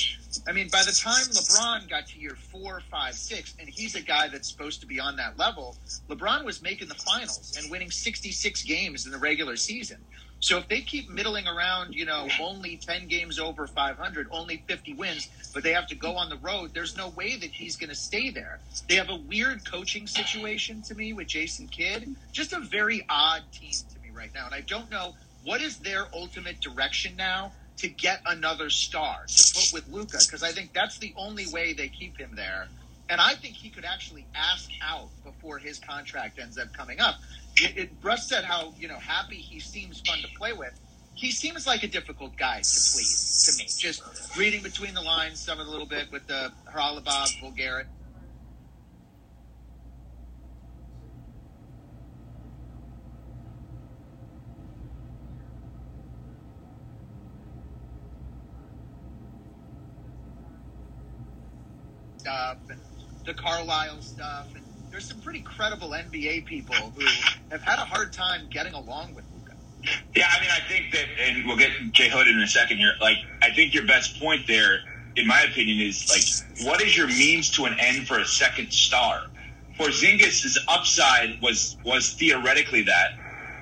I 0.49 0.53
mean, 0.53 0.69
by 0.69 0.83
the 0.83 0.93
time 0.93 1.25
LeBron 1.27 1.89
got 1.91 2.07
to 2.09 2.19
year 2.19 2.37
four, 2.51 2.81
five, 2.91 3.15
six, 3.15 3.55
and 3.59 3.69
he's 3.69 3.97
a 3.97 4.01
guy 4.01 4.29
that's 4.29 4.51
supposed 4.51 4.81
to 4.81 4.87
be 4.87 4.99
on 4.99 5.17
that 5.17 5.39
level, 5.39 5.77
LeBron 6.09 6.45
was 6.45 6.63
making 6.63 6.89
the 6.89 6.95
finals 6.95 7.59
and 7.61 7.71
winning 7.71 7.91
66 7.91 8.63
games 8.63 9.05
in 9.05 9.13
the 9.13 9.19
regular 9.19 9.57
season. 9.57 9.99
So 10.47 10.59
if 10.59 10.69
they 10.69 10.81
keep 10.81 11.11
middling 11.11 11.49
around, 11.49 11.93
you 11.93 12.05
know, 12.05 12.29
only 12.41 12.77
10 12.77 13.09
games 13.09 13.41
over 13.41 13.67
500, 13.67 14.29
only 14.31 14.63
50 14.69 14.95
wins, 14.95 15.29
but 15.53 15.65
they 15.65 15.73
have 15.73 15.89
to 15.89 15.97
go 15.97 16.15
on 16.15 16.29
the 16.29 16.37
road, 16.37 16.71
there's 16.73 16.97
no 16.97 17.09
way 17.09 17.35
that 17.35 17.51
he's 17.51 17.77
going 17.77 17.91
to 17.91 17.97
stay 17.97 18.31
there. 18.31 18.61
They 18.89 18.95
have 18.95 19.11
a 19.11 19.17
weird 19.17 19.69
coaching 19.69 20.07
situation 20.07 20.83
to 20.83 20.95
me 20.95 21.13
with 21.13 21.27
Jason 21.27 21.67
Kidd. 21.67 22.15
Just 22.31 22.53
a 22.53 22.61
very 22.61 23.05
odd 23.11 23.43
team 23.51 23.73
to 23.93 23.99
me 24.01 24.11
right 24.17 24.31
now. 24.37 24.47
And 24.47 24.55
I 24.55 24.61
don't 24.61 24.89
know 24.89 25.17
what 25.43 25.61
is 25.61 25.79
their 25.79 26.07
ultimate 26.15 26.61
direction 26.61 27.17
now 27.17 27.51
to 27.79 27.89
get 27.89 28.21
another 28.25 28.71
star 28.71 29.25
to 29.27 29.53
put 29.53 29.73
with 29.73 29.89
Luka, 29.93 30.19
because 30.25 30.45
I 30.45 30.53
think 30.53 30.73
that's 30.73 30.99
the 30.99 31.13
only 31.17 31.49
way 31.49 31.73
they 31.73 31.89
keep 31.89 32.17
him 32.19 32.31
there. 32.37 32.69
And 33.09 33.21
I 33.21 33.35
think 33.35 33.55
he 33.55 33.69
could 33.69 33.85
actually 33.85 34.27
ask 34.37 34.71
out 34.81 35.09
before 35.25 35.59
his 35.59 35.81
contract 35.81 36.39
ends 36.39 36.57
up 36.57 36.73
coming 36.73 37.01
up. 37.01 37.17
It, 37.61 37.79
it, 37.79 37.91
Russ 38.03 38.29
said 38.29 38.45
how 38.45 38.75
you 38.79 38.89
know 38.89 38.99
happy 38.99 39.37
he 39.37 39.61
seems 39.61 40.01
fun 40.01 40.21
to 40.23 40.29
play 40.39 40.53
with. 40.53 40.75
He 41.15 41.31
seems 41.33 41.67
like 41.67 41.83
a 41.85 41.89
difficult 41.89 42.37
guy 42.37 42.59
to 42.59 42.63
please 42.65 43.45
to 43.47 43.59
me. 43.59 43.69
Just 43.79 44.03
reading 44.39 44.63
between 44.63 44.95
the 44.95 45.03
lines, 45.03 45.41
some 45.43 45.61
of 45.61 45.67
a 45.67 45.71
little 45.71 45.87
bit 45.89 46.09
with 46.13 46.27
the 46.27 46.53
Haralabos, 46.75 47.41
Voulgaris. 47.43 47.85
stuff 62.19 62.59
and 62.71 62.81
the 63.27 63.35
Carlisle 63.35 64.03
stuff. 64.03 64.53
And 64.57 64.66
there's 64.97 65.09
some 65.09 65.21
pretty 65.21 65.41
credible 65.41 65.91
NBA 65.91 66.47
people 66.47 66.75
who 66.75 67.05
have 67.51 67.61
had 67.61 67.79
a 67.79 67.85
hard 67.85 68.15
time 68.15 68.47
getting 68.49 68.73
along 68.73 69.15
with 69.15 69.27
Luka. 69.35 69.55
Yeah, 70.15 70.27
I 70.35 70.41
mean, 70.41 70.49
I 70.51 70.67
think 70.71 70.91
that, 70.93 71.05
and 71.21 71.47
we'll 71.47 71.59
get 71.59 71.71
Jay 71.93 72.09
Hood 72.09 72.27
in 72.27 72.41
a 72.41 72.47
second 72.47 72.79
here. 72.79 72.95
Like, 72.99 73.19
I 73.43 73.51
think 73.51 73.75
your 73.75 73.85
best 73.85 74.19
point 74.19 74.47
there, 74.47 74.79
in 75.17 75.27
my 75.27 75.43
opinion, 75.43 75.87
is 75.87 76.09
like, 76.09 76.67
what 76.67 76.81
is 76.81 76.97
your 76.97 77.09
means 77.09 77.51
to 77.57 77.67
an 77.67 77.77
end 77.79 78.09
for 78.09 78.19
a 78.19 78.25
second 78.25 78.73
star? 78.73 79.21
Porzingis' 79.79 80.57
upside 80.67 81.43
was 81.43 81.77
was 81.85 82.15
theoretically 82.15 82.85
that 82.85 83.09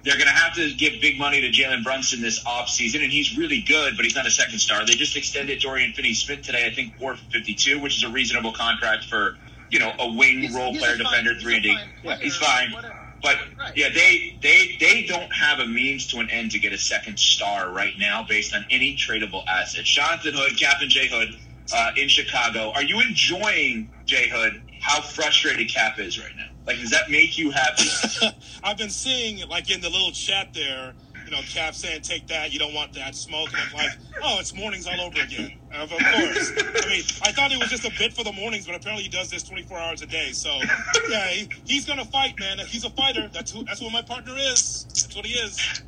they're 0.05 0.15
going 0.15 0.29
to 0.29 0.33
have 0.33 0.55
to 0.55 0.73
give 0.75 1.01
big 1.01 1.19
money 1.19 1.41
to 1.41 1.51
Jalen 1.51 1.83
Brunson 1.83 2.21
this 2.21 2.45
offseason, 2.45 3.03
and 3.03 3.11
he's 3.11 3.37
really 3.37 3.63
good, 3.63 3.97
but 3.97 4.05
he's 4.05 4.15
not 4.15 4.27
a 4.27 4.31
second 4.31 4.61
star. 4.61 4.87
They 4.87 4.93
just 4.93 5.17
extended 5.17 5.61
Dorian 5.61 5.95
Finney-Smith 5.95 6.43
today, 6.43 6.67
I 6.67 6.75
think, 6.75 6.97
for 6.97 7.17
52, 7.17 7.81
which 7.81 7.97
is 7.97 8.05
a 8.05 8.11
reasonable 8.11 8.53
contract 8.53 9.05
for, 9.05 9.37
you 9.71 9.79
know, 9.79 9.93
a 9.99 10.13
wing 10.13 10.41
He's- 10.41 10.55
role 10.55 10.73
he's 10.73 10.81
player, 10.83 10.97
defender, 10.97 11.35
3 11.41 11.55
and 11.55 11.63
D. 11.63 11.79
Yeah, 12.03 12.17
he's 12.19 12.37
fine. 12.37 12.73
whatever. 12.73 12.95
But 13.23 13.39
Right. 13.59 13.73
yeah, 13.75 13.89
they 13.89 14.39
they 14.43 14.77
they 14.81 15.03
don't 15.05 15.33
have 15.35 15.59
a 15.61 15.67
means 15.67 16.07
to 16.09 16.19
an 16.21 16.29
end 16.31 16.51
to 16.51 16.59
get 16.59 16.73
a 16.75 16.79
second 16.79 17.19
star 17.19 17.71
right 17.71 17.95
now 17.99 18.23
based 18.29 18.55
on 18.55 18.67
any 18.71 18.97
tradable 18.97 19.45
asset. 19.49 19.85
Jonathan 19.85 20.35
Hood, 20.35 20.59
Captain 20.59 20.91
Jay 20.91 21.09
Hood, 21.09 21.31
uh, 21.73 21.93
in 21.97 22.09
Chicago. 22.09 22.71
Are 22.75 22.83
you 22.83 23.01
enjoying 23.01 23.91
Jay 24.05 24.29
Hood? 24.29 24.63
How 24.83 25.01
frustrated 25.01 25.71
Cap 25.73 25.99
is 25.99 26.19
right 26.19 26.37
now? 26.37 26.45
Like, 26.67 26.79
does 26.79 26.91
that 26.91 27.09
make 27.11 27.39
you 27.39 27.51
happy? 27.51 27.89
I've 28.63 28.77
been 28.77 28.91
seeing 28.91 29.49
like 29.49 29.71
in 29.71 29.81
the 29.81 29.89
little 29.89 30.13
chat 30.13 30.53
there, 30.53 30.95
you 31.25 31.31
know, 31.31 31.41
Cap 31.49 31.75
saying, 31.75 32.03
"Take 32.03 32.27
that, 32.29 32.53
you 32.53 32.59
don't 32.59 32.75
want 32.75 32.93
that 32.95 33.15
smoke," 33.15 33.49
and 33.53 33.63
I'm 33.63 33.73
like, 33.75 33.91
"Oh, 34.23 34.39
it's 34.41 34.55
mornings 34.55 34.87
all 34.87 35.01
over 35.01 35.21
again." 35.21 35.53
Of 35.73 35.91
course. 35.91 36.53
I 36.57 36.89
mean, 36.89 37.03
I 37.23 37.33
thought 37.33 37.51
it 37.51 37.59
was 37.59 37.69
just 37.69 37.85
a 37.85 37.93
bit 37.99 38.13
for 38.13 38.23
the 38.23 38.33
mornings, 38.33 38.67
but 38.67 38.77
apparently 38.77 39.03
he 39.03 39.09
does 39.09 39.31
this 39.31 39.43
24 39.43 39.77
hours 39.79 40.03
a 40.03 40.07
day. 40.07 40.31
So, 40.33 40.61
yeah, 41.09 41.29
he, 41.29 41.49
he's 41.65 41.85
gonna 41.85 42.05
fight, 42.05 42.39
man. 42.39 42.59
He's 42.59 42.85
a 42.85 42.91
fighter. 42.91 43.29
That's 43.33 43.51
who. 43.51 43.65
That's 43.65 43.81
what 43.81 43.93
my 43.93 44.03
partner 44.03 44.35
is. 44.37 44.85
That's 44.89 45.17
what 45.17 45.27
he 45.27 45.33
is. 45.35 45.83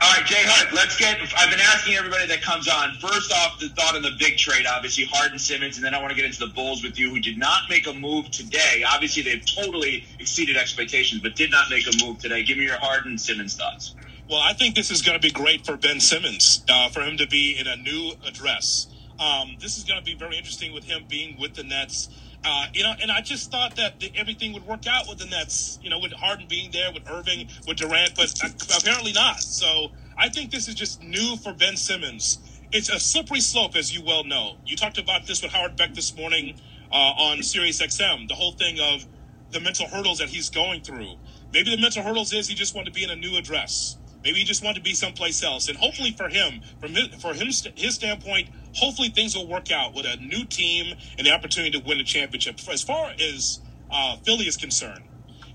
All 0.00 0.12
right, 0.12 0.26
Jay 0.26 0.42
Hunt, 0.42 0.74
let's 0.74 0.98
get. 0.98 1.18
I've 1.36 1.50
been 1.50 1.60
asking 1.60 1.94
everybody 1.94 2.26
that 2.26 2.42
comes 2.42 2.68
on. 2.68 2.94
First 3.00 3.32
off, 3.32 3.60
the 3.60 3.68
thought 3.70 3.94
on 3.94 4.02
the 4.02 4.10
big 4.18 4.36
trade, 4.36 4.66
obviously, 4.66 5.04
Harden 5.04 5.38
Simmons, 5.38 5.76
and 5.76 5.84
then 5.84 5.94
I 5.94 5.98
want 6.00 6.10
to 6.10 6.16
get 6.16 6.24
into 6.24 6.40
the 6.40 6.52
Bulls 6.52 6.82
with 6.82 6.98
you, 6.98 7.10
who 7.10 7.20
did 7.20 7.38
not 7.38 7.62
make 7.70 7.86
a 7.86 7.92
move 7.92 8.30
today. 8.30 8.84
Obviously, 8.86 9.22
they've 9.22 9.44
totally 9.46 10.04
exceeded 10.18 10.56
expectations, 10.56 11.22
but 11.22 11.36
did 11.36 11.50
not 11.50 11.70
make 11.70 11.86
a 11.86 12.04
move 12.04 12.18
today. 12.18 12.42
Give 12.42 12.58
me 12.58 12.64
your 12.64 12.78
Harden 12.78 13.16
Simmons 13.16 13.56
thoughts. 13.56 13.94
Well, 14.28 14.40
I 14.40 14.54
think 14.54 14.74
this 14.74 14.90
is 14.90 15.02
going 15.02 15.20
to 15.20 15.22
be 15.22 15.30
great 15.30 15.66
for 15.66 15.76
Ben 15.76 16.00
Simmons 16.00 16.64
uh, 16.70 16.88
for 16.88 17.02
him 17.02 17.18
to 17.18 17.26
be 17.26 17.58
in 17.58 17.66
a 17.66 17.76
new 17.76 18.12
address. 18.26 18.86
Um, 19.20 19.56
this 19.60 19.76
is 19.76 19.84
going 19.84 19.98
to 19.98 20.04
be 20.04 20.14
very 20.14 20.38
interesting 20.38 20.72
with 20.72 20.84
him 20.84 21.04
being 21.08 21.38
with 21.38 21.54
the 21.54 21.62
Nets. 21.62 22.08
Uh, 22.42 22.66
you 22.72 22.82
know, 22.82 22.94
and 23.02 23.10
I 23.10 23.20
just 23.20 23.50
thought 23.50 23.76
that 23.76 24.00
the, 24.00 24.10
everything 24.16 24.54
would 24.54 24.66
work 24.66 24.86
out 24.86 25.08
with 25.08 25.18
the 25.18 25.26
Nets. 25.26 25.78
You 25.82 25.90
know, 25.90 25.98
with 25.98 26.12
Harden 26.12 26.46
being 26.48 26.70
there, 26.70 26.90
with 26.90 27.08
Irving, 27.08 27.48
with 27.66 27.76
Durant, 27.76 28.14
but 28.16 28.32
apparently 28.78 29.12
not. 29.12 29.40
So 29.40 29.92
I 30.16 30.30
think 30.30 30.50
this 30.50 30.68
is 30.68 30.74
just 30.74 31.02
new 31.02 31.36
for 31.36 31.52
Ben 31.52 31.76
Simmons. 31.76 32.38
It's 32.72 32.88
a 32.88 32.98
slippery 32.98 33.40
slope, 33.40 33.76
as 33.76 33.94
you 33.94 34.02
well 34.02 34.24
know. 34.24 34.56
You 34.64 34.74
talked 34.74 34.98
about 34.98 35.26
this 35.26 35.42
with 35.42 35.52
Howard 35.52 35.76
Beck 35.76 35.92
this 35.92 36.16
morning 36.16 36.58
uh, 36.90 36.94
on 36.94 37.42
Sirius 37.42 37.82
XM. 37.82 38.26
The 38.28 38.34
whole 38.34 38.52
thing 38.52 38.78
of 38.80 39.04
the 39.50 39.60
mental 39.60 39.86
hurdles 39.86 40.18
that 40.18 40.30
he's 40.30 40.48
going 40.48 40.80
through. 40.80 41.14
Maybe 41.52 41.76
the 41.76 41.80
mental 41.80 42.02
hurdles 42.02 42.32
is 42.32 42.48
he 42.48 42.54
just 42.54 42.74
wanted 42.74 42.86
to 42.86 42.92
be 42.92 43.04
in 43.04 43.10
a 43.10 43.16
new 43.16 43.36
address. 43.36 43.98
Maybe 44.24 44.38
he 44.38 44.44
just 44.44 44.64
wanted 44.64 44.76
to 44.76 44.82
be 44.82 44.94
someplace 44.94 45.42
else. 45.42 45.68
And 45.68 45.76
hopefully 45.76 46.12
for 46.12 46.28
him, 46.28 46.62
from 46.80 46.94
his, 46.94 47.08
for 47.20 47.34
him, 47.34 47.48
his 47.76 47.94
standpoint, 47.94 48.48
hopefully 48.74 49.10
things 49.10 49.36
will 49.36 49.46
work 49.46 49.70
out 49.70 49.94
with 49.94 50.06
a 50.06 50.16
new 50.16 50.44
team 50.46 50.96
and 51.18 51.26
the 51.26 51.30
opportunity 51.30 51.78
to 51.78 51.86
win 51.86 52.00
a 52.00 52.04
championship. 52.04 52.58
As 52.68 52.82
far 52.82 53.12
as 53.20 53.60
uh, 53.90 54.16
Philly 54.24 54.46
is 54.46 54.56
concerned, 54.56 55.04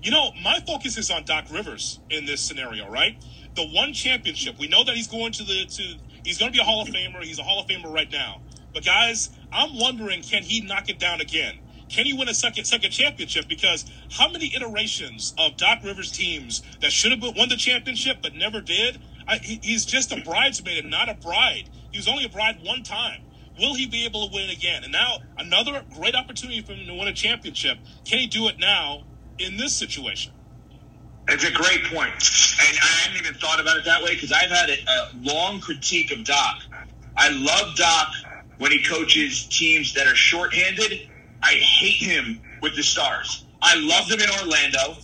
you 0.02 0.10
know, 0.10 0.30
my 0.42 0.60
focus 0.66 0.96
is 0.96 1.10
on 1.10 1.24
Doc 1.24 1.46
Rivers 1.50 1.98
in 2.10 2.24
this 2.24 2.40
scenario, 2.40 2.88
right? 2.88 3.22
The 3.56 3.66
one 3.66 3.92
championship. 3.92 4.58
We 4.58 4.68
know 4.68 4.84
that 4.84 4.94
he's 4.94 5.08
going 5.08 5.32
to 5.32 5.42
the 5.42 5.66
to 5.66 5.82
he's 6.24 6.38
going 6.38 6.52
to 6.52 6.56
be 6.56 6.62
a 6.62 6.64
Hall 6.64 6.80
of 6.80 6.88
Famer. 6.88 7.22
He's 7.22 7.40
a 7.40 7.42
Hall 7.42 7.60
of 7.60 7.66
Famer 7.66 7.92
right 7.92 8.10
now. 8.10 8.40
But 8.72 8.84
guys, 8.84 9.30
I'm 9.52 9.78
wondering, 9.78 10.22
can 10.22 10.44
he 10.44 10.60
knock 10.60 10.88
it 10.88 11.00
down 11.00 11.20
again? 11.20 11.58
Can 11.90 12.06
he 12.06 12.14
win 12.14 12.28
a 12.28 12.34
second 12.34 12.64
second 12.64 12.92
championship? 12.92 13.48
Because 13.48 13.84
how 14.12 14.30
many 14.30 14.54
iterations 14.54 15.34
of 15.38 15.56
Doc 15.56 15.80
Rivers 15.84 16.12
teams 16.12 16.62
that 16.80 16.92
should 16.92 17.12
have 17.12 17.22
won 17.36 17.48
the 17.48 17.56
championship 17.56 18.18
but 18.22 18.34
never 18.34 18.60
did? 18.60 19.00
I, 19.26 19.38
he, 19.38 19.60
he's 19.62 19.84
just 19.84 20.12
a 20.12 20.22
bridesmaid 20.22 20.78
and 20.78 20.90
not 20.90 21.08
a 21.08 21.14
bride. 21.14 21.70
He 21.90 21.98
was 21.98 22.08
only 22.08 22.24
a 22.24 22.28
bride 22.28 22.58
one 22.62 22.82
time. 22.82 23.22
Will 23.58 23.74
he 23.74 23.86
be 23.86 24.04
able 24.06 24.28
to 24.28 24.34
win 24.34 24.50
again? 24.50 24.84
And 24.84 24.92
now 24.92 25.18
another 25.38 25.82
great 25.94 26.14
opportunity 26.14 26.62
for 26.62 26.72
him 26.72 26.86
to 26.86 26.94
win 26.94 27.08
a 27.08 27.12
championship. 27.12 27.78
Can 28.04 28.20
he 28.20 28.26
do 28.26 28.48
it 28.48 28.56
now 28.58 29.04
in 29.38 29.56
this 29.56 29.76
situation? 29.76 30.32
It's 31.28 31.44
a 31.44 31.52
great 31.52 31.84
point, 31.84 32.12
and 32.60 32.78
I 32.82 32.86
hadn't 33.02 33.18
even 33.18 33.34
thought 33.34 33.60
about 33.60 33.76
it 33.76 33.84
that 33.84 34.02
way 34.02 34.14
because 34.14 34.32
I've 34.32 34.50
had 34.50 34.70
a, 34.70 34.74
a 34.74 35.10
long 35.22 35.60
critique 35.60 36.10
of 36.12 36.24
Doc. 36.24 36.56
I 37.16 37.30
love 37.30 37.76
Doc 37.76 38.08
when 38.58 38.72
he 38.72 38.82
coaches 38.82 39.46
teams 39.46 39.94
that 39.94 40.06
are 40.06 40.16
shorthanded. 40.16 41.09
I 41.42 41.54
hate 41.54 42.02
him 42.02 42.40
with 42.62 42.76
the 42.76 42.82
Stars. 42.82 43.44
I 43.62 43.76
loved 43.76 44.10
him 44.10 44.20
in 44.20 44.30
Orlando. 44.40 44.96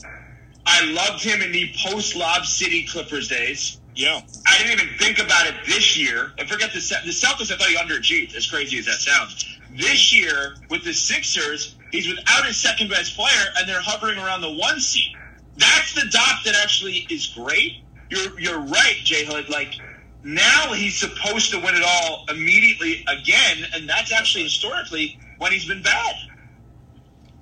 I 0.67 0.85
loved 0.87 1.23
him 1.23 1.43
in 1.43 1.53
the 1.53 1.73
post 1.85 2.17
Lob 2.17 2.45
City 2.45 2.87
Clippers 2.87 3.29
days. 3.29 3.81
Yeah. 3.95 4.21
I 4.47 4.59
didn't 4.59 4.81
even 4.81 4.99
think 4.99 5.19
about 5.19 5.47
it 5.47 5.55
this 5.67 5.97
year. 5.97 6.33
And 6.39 6.49
forget 6.49 6.73
the 6.73 6.81
the 7.05 7.13
Celtics. 7.13 7.53
I 7.53 7.57
thought 7.57 7.69
he 7.69 7.77
underachieved. 7.77 8.35
As 8.35 8.49
crazy 8.51 8.79
as 8.79 8.87
that 8.87 9.01
sounds, 9.01 9.59
this 9.71 10.13
year 10.13 10.57
with 10.69 10.85
the 10.85 10.93
Sixers, 10.93 11.77
he's 11.93 12.09
without 12.09 12.45
his 12.45 12.57
second 12.57 12.91
best 12.91 13.17
player, 13.17 13.45
and 13.59 13.69
they're 13.69 13.81
hovering 13.81 14.19
around 14.19 14.43
the 14.43 14.53
one 14.53 14.81
seed. 14.81 15.17
That's 15.57 15.95
the 15.95 16.09
doc 16.11 16.45
that 16.45 16.55
actually 16.63 17.07
is 17.11 17.29
great. 17.29 17.83
You're 18.11 18.39
you're 18.39 18.61
right, 18.61 18.97
Jay 19.03 19.25
Hood. 19.25 19.49
Like 19.49 19.75
now 20.23 20.73
he's 20.73 20.99
supposed 20.99 21.51
to 21.53 21.59
win 21.59 21.75
it 21.75 21.83
all 21.83 22.27
immediately 22.29 23.05
again, 23.09 23.67
and 23.73 23.89
that's 23.89 24.13
actually 24.13 24.45
historically 24.45 25.19
when 25.39 25.53
he's 25.53 25.67
been 25.67 25.83
bad. 25.83 26.15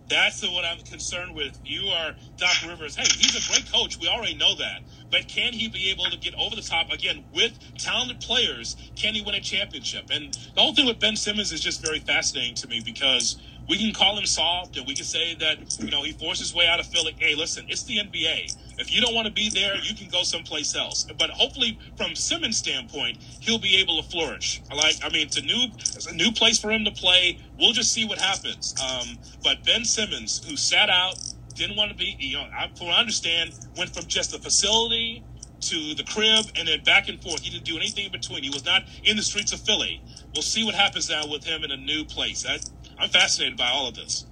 That's 0.08 0.40
the, 0.40 0.50
what 0.50 0.64
I'm 0.64 0.80
concerned 0.80 1.34
with. 1.34 1.58
You 1.64 1.88
are 1.88 2.14
Doc 2.36 2.54
Rivers. 2.68 2.94
Hey, 2.94 3.04
he's 3.04 3.34
a 3.34 3.52
great 3.52 3.70
coach. 3.72 3.98
We 3.98 4.06
already 4.06 4.34
know 4.34 4.54
that. 4.56 4.82
But 5.10 5.28
can 5.28 5.52
he 5.52 5.68
be 5.68 5.90
able 5.90 6.04
to 6.10 6.16
get 6.18 6.34
over 6.34 6.54
the 6.54 6.62
top 6.62 6.90
again 6.92 7.24
with 7.32 7.58
talented 7.78 8.20
players? 8.20 8.76
Can 8.96 9.14
he 9.14 9.22
win 9.22 9.34
a 9.34 9.40
championship? 9.40 10.10
And 10.10 10.34
the 10.54 10.60
whole 10.60 10.74
thing 10.74 10.86
with 10.86 10.98
Ben 11.00 11.16
Simmons 11.16 11.52
is 11.52 11.60
just 11.60 11.80
very 11.84 12.00
fascinating 12.00 12.54
to 12.56 12.68
me 12.68 12.82
because 12.84 13.40
we 13.68 13.78
can 13.78 13.94
call 13.94 14.18
him 14.18 14.26
soft 14.26 14.76
and 14.76 14.86
we 14.86 14.94
can 14.94 15.04
say 15.06 15.34
that, 15.36 15.78
you 15.80 15.90
know, 15.90 16.02
he 16.02 16.12
forced 16.12 16.40
his 16.40 16.54
way 16.54 16.66
out 16.66 16.80
of 16.80 16.86
Philly. 16.86 17.14
Hey, 17.18 17.34
listen, 17.34 17.64
it's 17.68 17.84
the 17.84 17.98
NBA. 17.98 18.54
If 18.78 18.94
you 18.94 19.00
don't 19.00 19.14
want 19.14 19.26
to 19.26 19.32
be 19.32 19.48
there, 19.48 19.76
you 19.76 19.94
can 19.94 20.08
go 20.08 20.22
someplace 20.22 20.74
else. 20.74 21.06
But 21.18 21.30
hopefully, 21.30 21.78
from 21.96 22.14
Simmons' 22.14 22.58
standpoint, 22.58 23.18
he'll 23.40 23.58
be 23.58 23.76
able 23.76 24.02
to 24.02 24.08
flourish. 24.08 24.62
I 24.70 24.74
like, 24.74 24.96
I 25.02 25.08
mean, 25.10 25.26
it's 25.26 25.36
a 25.36 25.42
new, 25.42 25.66
it's 25.76 26.06
a 26.06 26.14
new 26.14 26.32
place 26.32 26.58
for 26.58 26.70
him 26.70 26.84
to 26.84 26.90
play. 26.90 27.38
We'll 27.58 27.72
just 27.72 27.92
see 27.92 28.04
what 28.04 28.18
happens. 28.18 28.74
Um, 28.82 29.18
but 29.42 29.64
Ben 29.64 29.84
Simmons, 29.84 30.44
who 30.48 30.56
sat 30.56 30.90
out, 30.90 31.16
didn't 31.54 31.76
want 31.76 31.90
to 31.90 31.96
be, 31.96 32.16
you 32.18 32.36
know, 32.36 32.44
I, 32.44 32.70
from 32.76 32.88
I 32.88 32.98
understand, 32.98 33.52
went 33.76 33.94
from 33.94 34.06
just 34.06 34.32
the 34.32 34.38
facility 34.38 35.24
to 35.60 35.94
the 35.94 36.04
crib 36.04 36.46
and 36.56 36.68
then 36.68 36.82
back 36.84 37.08
and 37.08 37.22
forth. 37.22 37.40
He 37.40 37.50
didn't 37.50 37.64
do 37.64 37.76
anything 37.76 38.06
in 38.06 38.12
between. 38.12 38.42
He 38.42 38.50
was 38.50 38.64
not 38.64 38.82
in 39.04 39.16
the 39.16 39.22
streets 39.22 39.52
of 39.52 39.60
Philly. 39.60 40.02
We'll 40.34 40.42
see 40.42 40.64
what 40.64 40.74
happens 40.74 41.08
now 41.08 41.26
with 41.26 41.44
him 41.44 41.64
in 41.64 41.70
a 41.70 41.76
new 41.76 42.04
place. 42.04 42.44
I, 42.46 42.58
I'm 42.98 43.08
fascinated 43.08 43.56
by 43.56 43.70
all 43.70 43.88
of 43.88 43.94
this. 43.94 44.26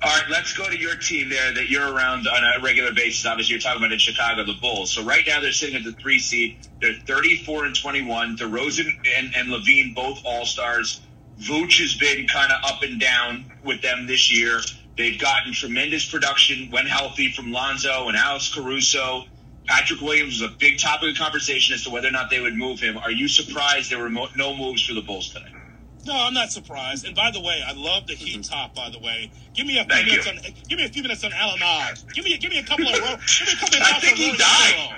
All 0.00 0.08
right, 0.08 0.30
let's 0.30 0.52
go 0.52 0.70
to 0.70 0.78
your 0.78 0.94
team 0.94 1.28
there 1.28 1.52
that 1.54 1.68
you're 1.70 1.92
around 1.92 2.28
on 2.28 2.44
a 2.44 2.62
regular 2.62 2.92
basis. 2.92 3.26
Obviously, 3.26 3.54
you're 3.54 3.60
talking 3.60 3.82
about 3.82 3.90
in 3.90 3.98
Chicago, 3.98 4.44
the 4.44 4.54
Bulls. 4.60 4.92
So 4.92 5.02
right 5.02 5.24
now 5.26 5.40
they're 5.40 5.50
sitting 5.50 5.74
at 5.74 5.82
the 5.82 5.90
three 5.90 6.20
seed. 6.20 6.58
They're 6.80 6.94
34 6.94 7.64
and 7.64 7.74
21. 7.74 8.36
DeRozan 8.36 8.86
and, 9.16 9.34
and 9.34 9.48
LaVine 9.48 9.96
both 9.96 10.22
All 10.24 10.46
Stars. 10.46 11.00
Vooch 11.40 11.80
has 11.80 11.96
been 11.96 12.28
kind 12.28 12.52
of 12.52 12.58
up 12.64 12.84
and 12.84 13.00
down 13.00 13.50
with 13.64 13.82
them 13.82 14.06
this 14.06 14.32
year. 14.32 14.60
They've 14.96 15.18
gotten 15.18 15.52
tremendous 15.52 16.08
production 16.08 16.70
when 16.70 16.86
healthy 16.86 17.32
from 17.32 17.50
Lonzo 17.50 18.06
and 18.06 18.16
Alex 18.16 18.54
Caruso. 18.54 19.24
Patrick 19.66 20.00
Williams 20.00 20.40
was 20.40 20.48
a 20.48 20.54
big 20.54 20.78
topic 20.78 21.10
of 21.10 21.18
conversation 21.18 21.74
as 21.74 21.82
to 21.84 21.90
whether 21.90 22.06
or 22.06 22.12
not 22.12 22.30
they 22.30 22.40
would 22.40 22.54
move 22.54 22.78
him. 22.78 22.96
Are 22.98 23.10
you 23.10 23.26
surprised 23.26 23.90
there 23.90 23.98
were 23.98 24.08
no 24.08 24.56
moves 24.56 24.86
for 24.86 24.94
the 24.94 25.02
Bulls 25.02 25.30
today? 25.34 25.57
No, 26.06 26.14
I'm 26.26 26.34
not 26.34 26.50
surprised. 26.50 27.04
And 27.06 27.14
by 27.14 27.30
the 27.30 27.40
way, 27.40 27.62
I 27.66 27.72
love 27.72 28.06
the 28.06 28.14
Heat 28.14 28.44
top. 28.44 28.74
By 28.74 28.90
the 28.90 28.98
way, 28.98 29.30
give 29.54 29.66
me 29.66 29.78
a 29.78 29.84
few 29.84 29.88
Thank 29.94 30.06
minutes 30.06 30.26
you. 30.26 30.32
on 30.32 30.38
give 30.68 30.78
me 30.78 30.84
a 30.84 30.88
few 30.88 31.02
minutes 31.02 31.24
on 31.24 31.32
Alan 31.34 31.60
Oz. 31.62 32.04
Give 32.14 32.24
me 32.24 32.38
give 32.38 32.50
me 32.50 32.58
a 32.58 32.64
couple 32.64 32.86
of 32.88 32.94
ro- 33.00 33.16
give 33.38 33.46
me 33.48 33.52
a 33.54 33.56
couple 33.56 33.76
of 33.76 33.82
I 33.86 34.00
think 34.00 34.16
he 34.16 34.36
died. 34.36 34.90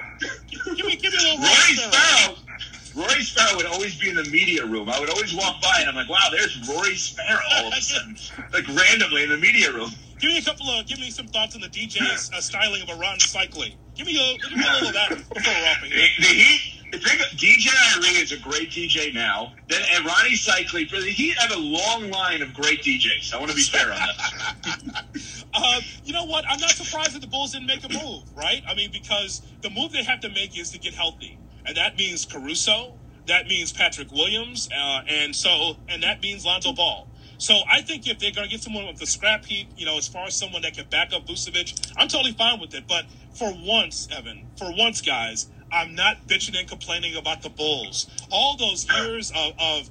Give 0.77 0.87
me 0.87 0.97
give 0.97 1.13
me 1.13 1.19
a 1.19 1.23
little 1.23 1.39
Rory 1.39 1.49
Rory 1.49 1.77
Sparrow. 1.77 2.37
Rory 2.95 3.23
Sparrow 3.23 3.57
would 3.57 3.67
always 3.67 3.99
be 3.99 4.11
in 4.11 4.17
the 4.17 4.25
media 4.31 4.65
room. 4.67 4.89
I 4.91 5.01
would 5.01 5.11
always 5.11 5.35
walk 5.35 5.61
by 5.63 5.79
and 5.81 5.89
I'm 5.89 5.95
like, 5.97 6.09
wow, 6.09 6.29
there's 6.31 6.69
Rory 6.69 6.95
Sparrow 6.97 7.41
all 7.57 7.69
of 7.69 7.73
a 7.73 7.81
sudden. 7.81 8.17
like 8.53 8.69
randomly 8.69 9.25
in 9.25 9.31
the 9.31 9.37
media 9.39 9.73
room. 9.73 9.91
Give 10.21 10.31
me 10.31 10.39
a 10.39 10.43
couple 10.43 10.69
of 10.69 10.87
give 10.87 10.99
me 11.01 11.11
some 11.11 11.29
thoughts 11.29 11.55
on 11.55 11.63
the 11.63 11.69
DJ's 11.69 12.31
uh, 12.37 12.41
styling 12.41 12.83
of 12.83 12.91
a 12.91 12.95
Ron 12.95 13.19
Cycling. 13.21 13.73
Give 13.97 14.07
me 14.07 14.17
a 14.17 14.39
give 14.49 14.57
me 14.59 14.65
a 14.69 14.73
little 14.73 14.89
of 14.89 14.95
that 14.95 15.09
before 15.11 15.53
we're 15.55 15.71
off 15.71 15.81
The, 15.81 15.89
here. 15.89 16.09
the 16.19 16.27
Heat, 16.27 16.61
DJ 16.93 17.69
Irie 17.69 18.23
is 18.23 18.33
a 18.33 18.39
great 18.39 18.71
DJ 18.71 19.15
now. 19.15 19.53
Then 19.69 19.83
and 19.93 20.05
Ronnie 20.05 20.35
Cycli, 20.35 20.87
Heat 20.87 21.37
have 21.39 21.53
a 21.53 21.59
long 21.59 22.11
line 22.11 22.43
of 22.43 22.53
great 22.55 22.83
DJs. 22.83 23.33
I 23.33 23.39
want 23.39 23.51
to 23.51 23.57
be 23.57 23.63
fair 23.63 23.93
on 23.93 23.99
that. 23.99 25.05
Uh, 25.53 25.81
you 26.05 26.13
know 26.13 26.25
what? 26.25 26.45
I'm 26.49 26.61
not 26.61 26.71
surprised 26.71 27.13
that 27.13 27.23
the 27.23 27.27
Bulls 27.27 27.53
didn't 27.53 27.67
make 27.67 27.83
a 27.85 27.89
move, 27.89 28.23
right? 28.37 28.63
I 28.69 28.75
mean, 28.75 28.93
because 28.93 29.43
the 29.63 29.71
move 29.71 29.91
they 29.91 30.05
have 30.05 30.21
to 30.21 30.29
make 30.29 30.57
is 30.57 30.71
to 30.71 30.79
get 30.79 30.95
healthy, 30.95 31.39
and 31.67 31.77
that 31.77 31.97
means 31.97 32.25
Caruso, 32.25 32.95
that 33.27 33.49
means 33.49 33.73
Patrick 33.73 34.13
Williams, 34.13 34.69
uh, 34.73 35.03
and 35.09 35.35
so 35.35 35.77
and 35.89 36.05
that 36.05 36.23
means 36.23 36.45
Lonzo 36.45 36.73
Ball. 36.73 37.09
So 37.39 37.59
I 37.69 37.81
think 37.81 38.07
if 38.07 38.19
they're 38.19 38.33
going 38.33 38.49
to 38.49 38.51
get 38.51 38.63
someone 38.63 38.87
with 38.87 38.99
the 38.99 39.07
scrap 39.07 39.47
heap, 39.47 39.71
you 39.77 39.87
know, 39.87 39.97
as 39.97 40.07
far 40.07 40.27
as 40.27 40.37
someone 40.37 40.61
that 40.63 40.75
can 40.75 40.87
back 40.89 41.13
up 41.15 41.27
Vucevic, 41.27 41.93
I'm 41.97 42.07
totally 42.07 42.33
fine 42.33 42.61
with 42.61 42.75
it. 42.75 42.87
But 42.87 43.07
for 43.33 43.51
once, 43.65 44.09
Evan, 44.13 44.47
for 44.59 44.71
once, 44.77 45.01
guys, 45.01 45.49
I'm 45.73 45.95
not 45.95 46.27
bitching 46.27 46.59
and 46.59 46.69
complaining 46.69 47.17
about 47.17 47.43
the 47.43 47.51
Bulls. 47.51 48.09
All 48.31 48.57
those 48.57 48.87
years 48.89 49.31
of 49.31 49.53
of, 49.59 49.91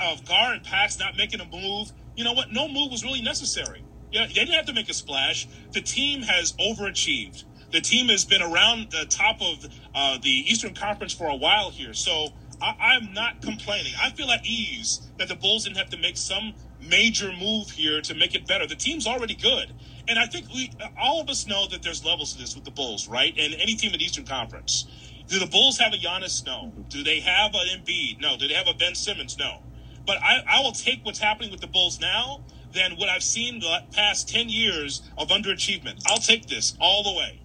of 0.00 0.24
Gar 0.24 0.54
and 0.54 0.64
Pax 0.64 0.98
not 0.98 1.16
making 1.16 1.40
a 1.40 1.44
move, 1.44 1.92
you 2.16 2.24
know 2.24 2.32
what? 2.32 2.52
No 2.52 2.68
move 2.68 2.90
was 2.90 3.04
really 3.04 3.22
necessary. 3.22 3.84
Yeah, 4.10 4.26
they 4.26 4.32
didn't 4.32 4.54
have 4.54 4.66
to 4.66 4.72
make 4.72 4.88
a 4.88 4.94
splash. 4.94 5.46
The 5.72 5.82
team 5.82 6.22
has 6.22 6.52
overachieved. 6.54 7.44
The 7.70 7.80
team 7.80 8.08
has 8.08 8.24
been 8.24 8.40
around 8.40 8.90
the 8.90 9.04
top 9.06 9.42
of 9.42 9.66
uh, 9.94 10.18
the 10.22 10.30
Eastern 10.30 10.74
Conference 10.74 11.12
for 11.12 11.28
a 11.28 11.36
while 11.36 11.70
here, 11.70 11.92
so 11.92 12.28
I, 12.62 12.74
I'm 12.80 13.12
not 13.12 13.42
complaining. 13.42 13.92
I 14.02 14.10
feel 14.10 14.30
at 14.30 14.44
ease 14.46 15.02
that 15.18 15.28
the 15.28 15.34
Bulls 15.34 15.64
didn't 15.64 15.76
have 15.76 15.90
to 15.90 15.98
make 15.98 16.16
some 16.16 16.54
major 16.80 17.30
move 17.32 17.70
here 17.70 18.00
to 18.00 18.14
make 18.14 18.34
it 18.34 18.46
better. 18.46 18.66
The 18.66 18.76
team's 18.76 19.06
already 19.06 19.34
good, 19.34 19.74
and 20.08 20.18
I 20.18 20.26
think 20.26 20.48
we 20.48 20.70
all 20.98 21.20
of 21.20 21.28
us 21.28 21.46
know 21.46 21.68
that 21.68 21.82
there's 21.82 22.04
levels 22.04 22.32
to 22.32 22.38
this 22.38 22.54
with 22.54 22.64
the 22.64 22.70
Bulls, 22.70 23.06
right? 23.06 23.34
And 23.38 23.54
any 23.54 23.74
team 23.74 23.92
in 23.92 23.98
the 23.98 24.04
Eastern 24.04 24.24
Conference. 24.24 24.86
Do 25.28 25.38
the 25.38 25.46
Bulls 25.46 25.78
have 25.78 25.92
a 25.92 25.96
Giannis? 25.96 26.44
No. 26.44 26.72
Do 26.88 27.04
they 27.04 27.20
have 27.20 27.54
an 27.54 27.66
Embiid? 27.68 28.20
No. 28.20 28.36
Do 28.36 28.48
they 28.48 28.54
have 28.54 28.68
a 28.68 28.74
Ben 28.74 28.94
Simmons? 28.94 29.36
No. 29.38 29.62
But 30.06 30.18
I, 30.22 30.42
I 30.48 30.60
will 30.62 30.72
take 30.72 31.04
what's 31.04 31.18
happening 31.18 31.50
with 31.50 31.60
the 31.60 31.66
Bulls 31.66 32.00
now 32.00 32.40
than 32.72 32.96
what 32.96 33.08
I've 33.08 33.22
seen 33.22 33.60
the 33.60 33.82
past 33.92 34.28
10 34.28 34.48
years 34.48 35.02
of 35.18 35.28
underachievement. 35.28 36.02
I'll 36.06 36.18
take 36.18 36.46
this 36.46 36.76
all 36.80 37.02
the 37.02 37.12
way. 37.12 37.40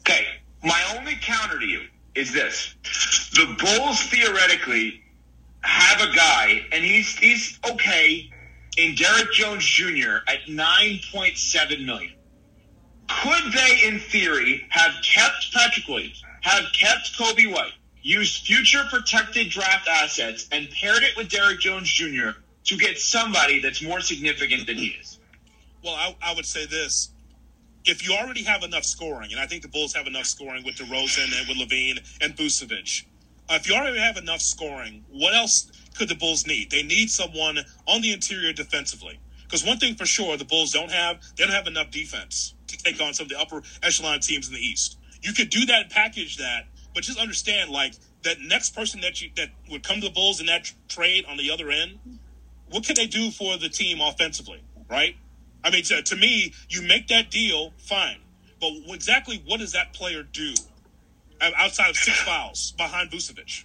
Okay, 0.00 0.26
my 0.64 0.82
only 0.96 1.16
counter 1.20 1.58
to 1.58 1.66
you 1.66 1.82
is 2.14 2.32
this: 2.32 2.74
the 3.34 3.56
Bulls 3.58 4.02
theoretically 4.02 5.02
have 5.60 6.00
a 6.00 6.14
guy, 6.14 6.64
and 6.72 6.84
he's 6.84 7.16
he's 7.16 7.58
okay 7.70 8.30
in 8.76 8.94
Derrick 8.94 9.32
Jones 9.32 9.64
Jr. 9.64 10.18
at 10.26 10.48
nine 10.48 10.98
point 11.12 11.36
seven 11.36 11.84
million. 11.86 12.12
Could 13.22 13.52
they, 13.52 13.82
in 13.86 14.00
theory, 14.00 14.66
have 14.70 14.92
kept 15.02 15.52
Patrick 15.54 15.86
Williams, 15.88 16.22
have 16.42 16.64
kept 16.78 17.16
Coby 17.16 17.52
White, 17.52 17.72
used 18.02 18.46
future 18.46 18.84
protected 18.90 19.50
draft 19.50 19.88
assets, 19.88 20.48
and 20.52 20.68
paired 20.70 21.02
it 21.02 21.16
with 21.16 21.28
Derrick 21.28 21.60
Jones 21.60 21.90
Jr. 21.90 22.30
to 22.64 22.76
get 22.76 22.98
somebody 22.98 23.60
that's 23.60 23.82
more 23.82 24.00
significant 24.00 24.66
than 24.66 24.76
he 24.76 24.88
is? 25.00 25.18
Well, 25.84 25.94
I, 25.94 26.16
I 26.22 26.34
would 26.34 26.46
say 26.46 26.66
this. 26.66 27.10
If 27.84 28.06
you 28.06 28.14
already 28.14 28.42
have 28.42 28.64
enough 28.64 28.84
scoring, 28.84 29.32
and 29.32 29.40
I 29.40 29.46
think 29.46 29.62
the 29.62 29.68
Bulls 29.68 29.94
have 29.94 30.06
enough 30.06 30.26
scoring 30.26 30.64
with 30.64 30.76
DeRozan 30.76 31.38
and 31.38 31.48
with 31.48 31.56
LaVine 31.56 31.98
and 32.20 32.36
Vucevic, 32.36 33.04
uh, 33.48 33.54
if 33.54 33.68
you 33.68 33.74
already 33.74 33.98
have 33.98 34.18
enough 34.18 34.40
scoring, 34.40 35.04
what 35.10 35.34
else 35.34 35.70
could 35.96 36.08
the 36.08 36.14
Bulls 36.14 36.46
need? 36.46 36.70
They 36.70 36.82
need 36.82 37.10
someone 37.10 37.58
on 37.86 38.02
the 38.02 38.12
interior 38.12 38.52
defensively. 38.52 39.18
Because 39.44 39.64
one 39.64 39.78
thing 39.78 39.94
for 39.94 40.04
sure, 40.04 40.36
the 40.36 40.44
Bulls 40.44 40.72
don't 40.72 40.90
have 40.90 41.20
they 41.36 41.44
don't 41.44 41.52
have 41.52 41.66
enough 41.66 41.90
defense 41.90 42.54
to 42.66 42.76
take 42.76 43.00
on 43.00 43.14
some 43.14 43.24
of 43.24 43.30
the 43.30 43.40
upper 43.40 43.62
echelon 43.82 44.20
teams 44.20 44.48
in 44.48 44.54
the 44.54 44.60
East. 44.60 44.98
You 45.22 45.32
could 45.32 45.50
do 45.50 45.66
that 45.66 45.82
and 45.82 45.90
package 45.90 46.36
that, 46.38 46.66
but 46.94 47.02
just 47.02 47.18
understand 47.18 47.70
like 47.70 47.94
that 48.22 48.40
next 48.40 48.74
person 48.74 49.00
that 49.00 49.20
you 49.20 49.30
that 49.36 49.50
would 49.70 49.82
come 49.82 50.00
to 50.00 50.08
the 50.08 50.12
Bulls 50.12 50.40
in 50.40 50.46
that 50.46 50.64
tr- 50.64 50.74
trade 50.88 51.24
on 51.28 51.36
the 51.36 51.50
other 51.50 51.70
end, 51.70 51.98
what 52.70 52.84
can 52.84 52.94
they 52.94 53.06
do 53.06 53.30
for 53.30 53.56
the 53.56 53.68
team 53.68 54.00
offensively, 54.00 54.62
right? 54.90 55.16
I 55.64 55.70
mean, 55.70 55.82
to, 55.84 56.02
to 56.02 56.16
me, 56.16 56.54
you 56.68 56.82
make 56.82 57.08
that 57.08 57.30
deal, 57.30 57.72
fine, 57.78 58.18
but 58.60 58.70
exactly 58.88 59.42
what 59.46 59.60
does 59.60 59.72
that 59.72 59.92
player 59.92 60.22
do 60.22 60.54
outside 61.40 61.90
of 61.90 61.96
six 61.96 62.20
fouls 62.24 62.72
behind 62.76 63.10
Vucevic? 63.10 63.64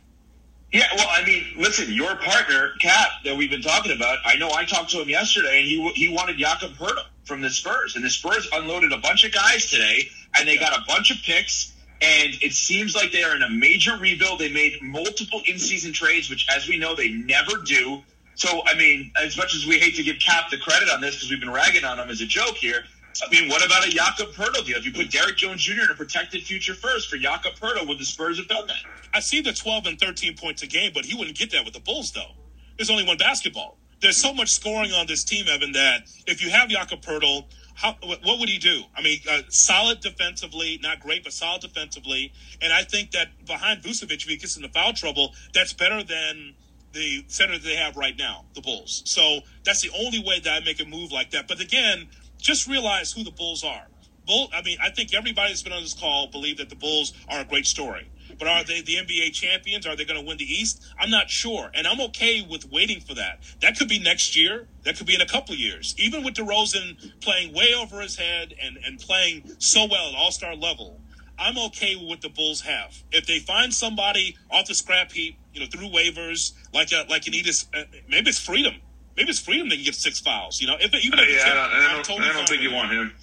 Yeah, 0.71 0.87
well, 0.97 1.07
I 1.07 1.23
mean, 1.23 1.45
listen, 1.55 1.93
your 1.93 2.15
partner, 2.15 2.71
Cap, 2.81 3.09
that 3.25 3.37
we've 3.37 3.51
been 3.51 3.61
talking 3.61 3.91
about, 3.91 4.17
I 4.25 4.37
know 4.37 4.49
I 4.51 4.65
talked 4.65 4.89
to 4.91 5.01
him 5.01 5.09
yesterday, 5.09 5.59
and 5.59 5.67
he 5.67 5.87
he 5.91 6.09
wanted 6.09 6.37
Jakob 6.37 6.71
Poeltl 6.73 7.03
from 7.25 7.41
the 7.41 7.49
Spurs, 7.51 7.95
and 7.95 8.03
the 8.03 8.09
Spurs 8.09 8.47
unloaded 8.51 8.91
a 8.91 8.97
bunch 8.97 9.23
of 9.23 9.31
guys 9.31 9.69
today, 9.69 10.09
and 10.37 10.47
they 10.47 10.57
got 10.57 10.73
a 10.77 10.83
bunch 10.87 11.11
of 11.11 11.17
picks, 11.23 11.73
and 12.01 12.33
it 12.41 12.53
seems 12.53 12.95
like 12.95 13.11
they 13.11 13.23
are 13.23 13.35
in 13.35 13.43
a 13.43 13.49
major 13.49 13.95
rebuild. 13.97 14.39
They 14.39 14.51
made 14.51 14.81
multiple 14.81 15.41
in-season 15.45 15.93
trades, 15.93 16.29
which, 16.29 16.47
as 16.53 16.67
we 16.67 16.77
know, 16.77 16.95
they 16.95 17.09
never 17.09 17.57
do. 17.65 18.01
So, 18.35 18.63
I 18.65 18.75
mean, 18.75 19.11
as 19.21 19.37
much 19.37 19.55
as 19.55 19.65
we 19.65 19.79
hate 19.79 19.95
to 19.95 20.03
give 20.03 20.17
Cap 20.19 20.49
the 20.49 20.57
credit 20.57 20.89
on 20.89 21.01
this 21.01 21.15
because 21.15 21.29
we've 21.29 21.39
been 21.39 21.51
ragging 21.51 21.85
on 21.85 21.99
him 21.99 22.09
as 22.09 22.21
a 22.21 22.25
joke 22.25 22.55
here, 22.55 22.83
I 23.21 23.29
mean, 23.29 23.47
what 23.47 23.63
about 23.63 23.85
a 23.87 23.91
Jakob 23.91 24.29
Poeltl 24.29 24.65
deal? 24.65 24.77
If 24.77 24.85
you 24.85 24.91
put 24.91 25.11
Derrick 25.11 25.37
Jones 25.37 25.61
Jr. 25.61 25.83
in 25.83 25.89
a 25.91 25.93
protected 25.93 26.41
future 26.43 26.73
first 26.73 27.09
for 27.09 27.17
Jakob 27.17 27.53
Poeltl, 27.55 27.87
would 27.87 27.99
the 27.99 28.05
Spurs 28.05 28.37
have 28.37 28.47
done 28.47 28.65
that? 28.67 28.81
I 29.13 29.19
see 29.19 29.41
the 29.41 29.53
12 29.53 29.85
and 29.85 29.99
13 29.99 30.35
points 30.35 30.63
a 30.63 30.67
game, 30.67 30.91
but 30.93 31.05
he 31.05 31.15
wouldn't 31.15 31.37
get 31.37 31.51
that 31.51 31.63
with 31.63 31.75
the 31.75 31.79
Bulls, 31.79 32.11
though. 32.11 32.31
There's 32.77 32.89
only 32.89 33.05
one 33.05 33.17
basketball. 33.17 33.77
There's 34.01 34.17
so 34.17 34.33
much 34.33 34.49
scoring 34.49 34.91
on 34.93 35.05
this 35.05 35.23
team, 35.23 35.45
Evan, 35.47 35.71
that 35.73 36.09
if 36.25 36.43
you 36.43 36.49
have 36.49 36.69
Jakob 36.69 37.01
Poeltl, 37.01 37.45
how, 37.75 37.95
what 38.01 38.39
would 38.39 38.49
he 38.49 38.57
do? 38.59 38.83
I 38.95 39.01
mean, 39.01 39.19
uh, 39.29 39.41
solid 39.49 39.99
defensively, 39.99 40.79
not 40.81 40.99
great, 40.99 41.23
but 41.23 41.33
solid 41.33 41.61
defensively. 41.61 42.31
And 42.61 42.71
I 42.71 42.83
think 42.83 43.11
that 43.11 43.45
behind 43.45 43.81
Vucevic, 43.81 44.11
if 44.11 44.23
he 44.23 44.37
gets 44.37 44.55
into 44.55 44.69
foul 44.69 44.93
trouble, 44.93 45.33
that's 45.53 45.73
better 45.73 46.03
than 46.03 46.55
the 46.93 47.25
center 47.27 47.53
that 47.53 47.63
they 47.63 47.75
have 47.75 47.97
right 47.97 48.17
now, 48.17 48.45
the 48.53 48.61
Bulls. 48.61 49.01
So 49.05 49.39
that's 49.63 49.81
the 49.81 49.89
only 49.97 50.19
way 50.19 50.39
that 50.39 50.61
I 50.61 50.63
make 50.63 50.79
a 50.79 50.85
move 50.85 51.11
like 51.11 51.31
that. 51.31 51.47
But 51.47 51.59
again, 51.59 52.07
just 52.37 52.67
realize 52.67 53.11
who 53.11 53.23
the 53.23 53.31
Bulls 53.31 53.63
are. 53.63 53.87
Bull, 54.25 54.49
I 54.53 54.61
mean, 54.61 54.77
I 54.81 54.89
think 54.89 55.13
everybody 55.13 55.49
that's 55.49 55.63
been 55.63 55.73
on 55.73 55.81
this 55.81 55.93
call 55.93 56.27
believe 56.27 56.57
that 56.57 56.69
the 56.69 56.75
Bulls 56.75 57.13
are 57.27 57.41
a 57.41 57.45
great 57.45 57.65
story. 57.65 58.09
But 58.37 58.47
are 58.47 58.63
they 58.63 58.81
the 58.81 58.95
NBA 58.95 59.33
champions? 59.33 59.85
Are 59.85 59.95
they 59.95 60.05
going 60.05 60.19
to 60.19 60.25
win 60.25 60.37
the 60.37 60.45
East? 60.45 60.83
I'm 60.99 61.09
not 61.09 61.29
sure, 61.29 61.71
and 61.73 61.87
I'm 61.87 62.01
okay 62.01 62.45
with 62.49 62.69
waiting 62.71 62.99
for 62.99 63.13
that. 63.15 63.39
That 63.61 63.77
could 63.77 63.87
be 63.87 63.99
next 63.99 64.35
year. 64.35 64.67
That 64.83 64.97
could 64.97 65.07
be 65.07 65.15
in 65.15 65.21
a 65.21 65.27
couple 65.27 65.53
of 65.53 65.59
years. 65.59 65.95
Even 65.97 66.23
with 66.23 66.35
DeRozan 66.35 67.21
playing 67.21 67.53
way 67.53 67.73
over 67.73 68.01
his 68.01 68.15
head 68.15 68.53
and 68.61 68.77
and 68.85 68.99
playing 68.99 69.43
so 69.59 69.85
well 69.89 70.09
at 70.09 70.15
All 70.15 70.31
Star 70.31 70.55
level, 70.55 70.99
I'm 71.37 71.57
okay 71.57 71.95
with 71.95 72.07
what 72.07 72.21
the 72.21 72.29
Bulls 72.29 72.61
have. 72.61 72.95
If 73.11 73.25
they 73.25 73.39
find 73.39 73.73
somebody 73.73 74.37
off 74.51 74.67
the 74.67 74.75
scrap 74.75 75.11
heap, 75.11 75.37
you 75.53 75.61
know, 75.61 75.67
through 75.67 75.89
waivers, 75.89 76.53
like 76.73 76.91
a, 76.91 77.05
like 77.09 77.27
an 77.27 77.33
Enes, 77.33 77.67
uh, 77.75 77.85
maybe 78.07 78.29
it's 78.29 78.39
freedom. 78.39 78.75
Maybe 79.17 79.29
it's 79.29 79.39
freedom 79.39 79.69
that 79.69 79.75
can 79.75 79.85
get 79.85 79.95
six 79.95 80.19
fouls. 80.19 80.59
You 80.61 80.67
know, 80.67 80.75
if 80.79 80.93
even 80.93 81.19
if 81.19 81.29
it's 81.29 81.45
yeah, 81.45 81.51
I 81.51 81.55
don't, 81.55 81.71
I 81.71 81.93
don't, 81.93 82.05
totally 82.05 82.29
I 82.29 82.33
don't 82.33 82.47
think 82.47 82.61
you 82.61 82.71
want 82.71 82.91
him. 82.91 83.13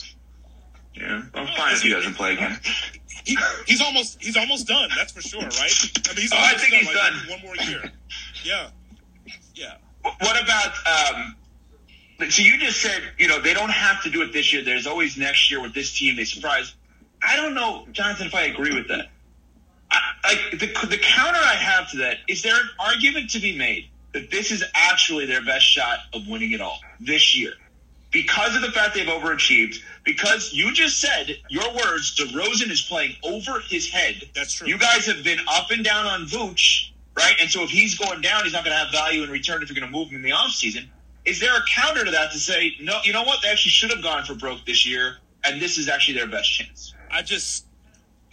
Yeah, 0.94 1.22
I'm 1.34 1.46
fine 1.56 1.74
if 1.74 1.82
he 1.82 1.90
doesn't 1.90 2.14
play 2.14 2.34
again. 2.34 2.58
He, 3.24 3.36
he's 3.66 3.80
almost 3.80 4.22
he's 4.22 4.36
almost 4.36 4.66
done. 4.66 4.90
That's 4.96 5.12
for 5.12 5.20
sure, 5.20 5.40
right? 5.42 5.50
I 5.50 6.08
mean, 6.12 6.16
he's 6.16 6.32
Oh, 6.32 6.36
I 6.38 6.54
think 6.54 6.70
done. 6.72 6.78
he's 6.80 6.86
like, 6.86 6.96
done. 6.96 7.14
One 7.28 7.40
more 7.42 7.56
year. 7.56 7.92
Yeah, 8.44 8.68
yeah. 9.54 9.74
What 10.02 10.42
about? 10.42 10.72
Um, 10.86 11.36
so 12.30 12.42
you 12.42 12.58
just 12.58 12.80
said 12.80 13.02
you 13.18 13.28
know 13.28 13.40
they 13.40 13.54
don't 13.54 13.70
have 13.70 14.02
to 14.04 14.10
do 14.10 14.22
it 14.22 14.32
this 14.32 14.52
year. 14.52 14.64
There's 14.64 14.86
always 14.86 15.16
next 15.16 15.50
year 15.50 15.60
with 15.60 15.74
this 15.74 15.96
team. 15.96 16.16
They 16.16 16.24
surprise. 16.24 16.74
I 17.22 17.36
don't 17.36 17.54
know, 17.54 17.86
Jonathan, 17.92 18.26
if 18.28 18.34
I 18.34 18.42
agree 18.44 18.74
with 18.74 18.88
that 18.88 19.08
like 20.24 20.50
the 20.52 20.66
the 20.86 20.98
counter 20.98 21.38
I 21.42 21.54
have 21.54 21.90
to 21.92 21.98
that 21.98 22.18
is 22.28 22.42
there 22.42 22.54
an 22.54 22.68
argument 22.78 23.30
to 23.30 23.40
be 23.40 23.56
made 23.56 23.88
that 24.12 24.30
this 24.30 24.50
is 24.50 24.64
actually 24.74 25.26
their 25.26 25.44
best 25.44 25.64
shot 25.64 25.98
of 26.12 26.26
winning 26.28 26.52
it 26.52 26.60
all 26.60 26.78
this 27.00 27.36
year 27.36 27.52
because 28.10 28.54
of 28.56 28.62
the 28.62 28.70
fact 28.72 28.94
they've 28.94 29.06
overachieved. 29.06 29.76
Because 30.04 30.52
you 30.52 30.72
just 30.72 31.00
said 31.00 31.36
your 31.48 31.68
words, 31.74 32.16
DeRozan 32.16 32.70
is 32.70 32.82
playing 32.82 33.16
over 33.22 33.60
his 33.60 33.88
head. 33.88 34.22
That's 34.34 34.54
true. 34.54 34.66
You 34.66 34.78
guys 34.78 35.06
have 35.06 35.22
been 35.22 35.38
up 35.46 35.70
and 35.70 35.84
down 35.84 36.06
on 36.06 36.26
Vooch, 36.26 36.90
right? 37.16 37.34
And 37.40 37.50
so 37.50 37.62
if 37.62 37.70
he's 37.70 37.98
going 37.98 38.20
down, 38.20 38.44
he's 38.44 38.52
not 38.52 38.64
going 38.64 38.74
to 38.74 38.82
have 38.82 38.92
value 38.92 39.22
in 39.22 39.30
return 39.30 39.62
if 39.62 39.68
you're 39.68 39.78
going 39.78 39.90
to 39.90 39.96
move 39.96 40.08
him 40.08 40.16
in 40.16 40.22
the 40.22 40.30
offseason. 40.30 40.86
Is 41.26 41.38
there 41.38 41.54
a 41.54 41.60
counter 41.68 42.04
to 42.04 42.10
that 42.10 42.32
to 42.32 42.38
say, 42.38 42.74
no, 42.80 42.98
you 43.04 43.12
know 43.12 43.22
what? 43.24 43.42
They 43.42 43.48
actually 43.48 43.72
should 43.72 43.90
have 43.90 44.02
gone 44.02 44.24
for 44.24 44.34
broke 44.34 44.64
this 44.64 44.86
year, 44.86 45.18
and 45.44 45.60
this 45.60 45.76
is 45.76 45.88
actually 45.88 46.16
their 46.16 46.26
best 46.26 46.50
chance? 46.50 46.94
I 47.10 47.22
just 47.22 47.66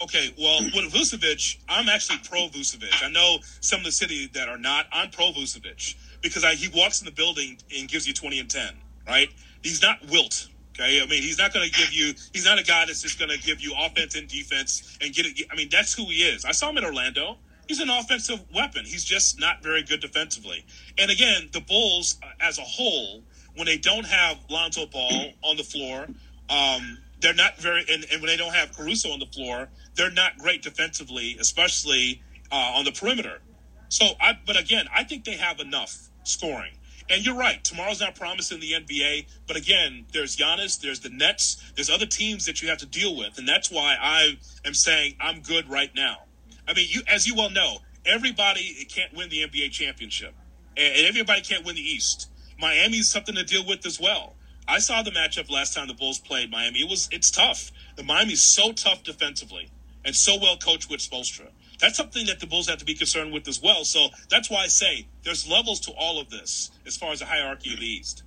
okay. 0.02 0.34
Well, 0.38 0.62
with 0.74 0.92
Vucevic, 0.92 1.58
I'm 1.68 1.88
actually 1.88 2.18
pro 2.24 2.48
Vucevic. 2.48 3.04
I 3.04 3.10
know 3.10 3.38
some 3.60 3.80
of 3.80 3.84
the 3.84 3.92
city 3.92 4.28
that 4.32 4.48
are 4.48 4.58
not. 4.58 4.86
I'm 4.90 5.10
pro 5.10 5.32
Vucevic 5.32 5.96
because 6.22 6.44
I, 6.44 6.54
he 6.54 6.68
walks 6.74 7.00
in 7.00 7.04
the 7.04 7.12
building 7.12 7.58
and 7.76 7.88
gives 7.88 8.06
you 8.06 8.14
20 8.14 8.40
and 8.40 8.50
10. 8.50 8.74
Right? 9.06 9.28
He's 9.62 9.82
not 9.82 9.98
Wilt. 10.10 10.48
Okay, 10.78 11.00
I 11.02 11.06
mean 11.06 11.22
he's 11.22 11.38
not 11.38 11.52
going 11.52 11.68
to 11.68 11.76
give 11.76 11.92
you. 11.92 12.14
He's 12.32 12.44
not 12.44 12.58
a 12.58 12.62
guy 12.62 12.84
that's 12.86 13.02
just 13.02 13.18
going 13.18 13.30
to 13.30 13.38
give 13.38 13.60
you 13.60 13.74
offense 13.78 14.14
and 14.14 14.28
defense 14.28 14.96
and 15.00 15.12
get 15.12 15.26
it. 15.26 15.46
I 15.50 15.56
mean 15.56 15.68
that's 15.70 15.92
who 15.92 16.04
he 16.04 16.22
is. 16.22 16.44
I 16.44 16.52
saw 16.52 16.70
him 16.70 16.78
in 16.78 16.84
Orlando. 16.84 17.36
He's 17.66 17.80
an 17.80 17.90
offensive 17.90 18.42
weapon. 18.54 18.84
He's 18.86 19.04
just 19.04 19.38
not 19.38 19.62
very 19.62 19.82
good 19.82 20.00
defensively. 20.00 20.64
And 20.96 21.10
again, 21.10 21.50
the 21.52 21.60
Bulls 21.60 22.18
uh, 22.22 22.28
as 22.40 22.58
a 22.58 22.62
whole, 22.62 23.22
when 23.56 23.66
they 23.66 23.76
don't 23.76 24.06
have 24.06 24.38
Lonzo 24.48 24.86
Ball 24.86 25.32
on 25.42 25.58
the 25.58 25.62
floor, 25.62 26.06
um, 26.48 26.98
they're 27.20 27.34
not 27.34 27.58
very. 27.58 27.84
And, 27.90 28.06
and, 28.10 28.22
when 28.22 28.28
they 28.28 28.36
don't 28.36 28.54
have 28.54 28.74
Caruso 28.74 29.10
on 29.10 29.18
the 29.18 29.26
floor, 29.26 29.68
they're 29.96 30.12
not 30.12 30.38
great 30.38 30.62
defensively, 30.62 31.36
especially 31.40 32.22
uh, 32.50 32.72
on 32.76 32.84
the 32.84 32.92
perimeter. 32.92 33.40
So, 33.88 34.06
I. 34.20 34.38
But 34.46 34.58
again, 34.58 34.86
I 34.94 35.04
think 35.04 35.24
they 35.24 35.36
have 35.36 35.60
enough 35.60 36.08
scoring. 36.22 36.72
And 37.10 37.24
you're 37.24 37.36
right. 37.36 37.62
Tomorrow's 37.64 38.00
not 38.00 38.14
promising 38.14 38.60
in 38.60 38.60
the 38.60 38.72
NBA, 38.72 39.26
but 39.46 39.56
again, 39.56 40.04
there's 40.12 40.36
Giannis, 40.36 40.80
there's 40.80 41.00
the 41.00 41.08
Nets, 41.08 41.72
there's 41.74 41.88
other 41.88 42.04
teams 42.04 42.44
that 42.46 42.60
you 42.60 42.68
have 42.68 42.78
to 42.78 42.86
deal 42.86 43.16
with, 43.16 43.38
and 43.38 43.48
that's 43.48 43.70
why 43.70 43.96
I 44.00 44.38
am 44.66 44.74
saying 44.74 45.14
I'm 45.20 45.40
good 45.40 45.68
right 45.70 45.90
now. 45.94 46.18
I 46.66 46.74
mean, 46.74 46.86
you 46.90 47.00
as 47.08 47.26
you 47.26 47.34
well 47.34 47.50
know, 47.50 47.78
everybody 48.04 48.86
can't 48.90 49.14
win 49.14 49.30
the 49.30 49.42
NBA 49.42 49.70
championship, 49.70 50.34
and 50.76 51.06
everybody 51.06 51.40
can't 51.40 51.64
win 51.64 51.76
the 51.76 51.82
East. 51.82 52.28
Miami's 52.60 53.08
something 53.08 53.34
to 53.36 53.44
deal 53.44 53.64
with 53.66 53.86
as 53.86 53.98
well. 53.98 54.34
I 54.66 54.78
saw 54.78 55.02
the 55.02 55.10
matchup 55.10 55.50
last 55.50 55.74
time 55.74 55.88
the 55.88 55.94
Bulls 55.94 56.18
played 56.18 56.50
Miami. 56.50 56.80
It 56.80 56.90
was 56.90 57.08
it's 57.10 57.30
tough. 57.30 57.72
The 57.96 58.02
Miami's 58.02 58.42
so 58.42 58.72
tough 58.72 59.02
defensively 59.02 59.70
and 60.04 60.14
so 60.14 60.36
well 60.40 60.58
coached 60.58 60.90
with 60.90 61.00
Spoelstra. 61.00 61.48
That's 61.80 61.96
something 61.96 62.26
that 62.26 62.40
the 62.40 62.46
Bulls 62.46 62.68
have 62.68 62.78
to 62.78 62.84
be 62.84 62.94
concerned 62.94 63.32
with 63.32 63.46
as 63.46 63.62
well. 63.62 63.84
So 63.84 64.08
that's 64.28 64.50
why 64.50 64.64
I 64.64 64.66
say 64.66 65.06
there's 65.22 65.48
levels 65.48 65.80
to 65.80 65.92
all 65.92 66.20
of 66.20 66.30
this 66.30 66.70
as 66.86 66.96
far 66.96 67.12
as 67.12 67.20
the 67.20 67.26
hierarchy 67.26 67.72
of 67.72 67.80
the 67.80 67.86
East. 67.86 68.24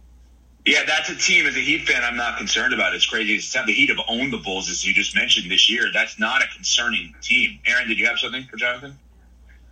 Yeah, 0.65 0.83
that's 0.85 1.09
a 1.09 1.15
team 1.15 1.47
as 1.47 1.55
a 1.55 1.59
Heat 1.59 1.87
fan 1.87 2.03
I'm 2.03 2.15
not 2.15 2.37
concerned 2.37 2.73
about. 2.73 2.93
It's 2.93 3.05
crazy. 3.05 3.35
It's 3.35 3.51
the 3.51 3.63
Heat 3.63 3.89
have 3.89 3.99
owned 4.07 4.31
the 4.31 4.37
Bulls 4.37 4.69
as 4.69 4.85
you 4.85 4.93
just 4.93 5.15
mentioned 5.15 5.49
this 5.49 5.69
year. 5.69 5.89
That's 5.91 6.19
not 6.19 6.43
a 6.43 6.47
concerning 6.55 7.15
team. 7.21 7.59
Aaron, 7.65 7.87
did 7.87 7.97
you 7.97 8.05
have 8.05 8.19
something 8.19 8.45
for 8.45 8.57
Jonathan? 8.57 8.97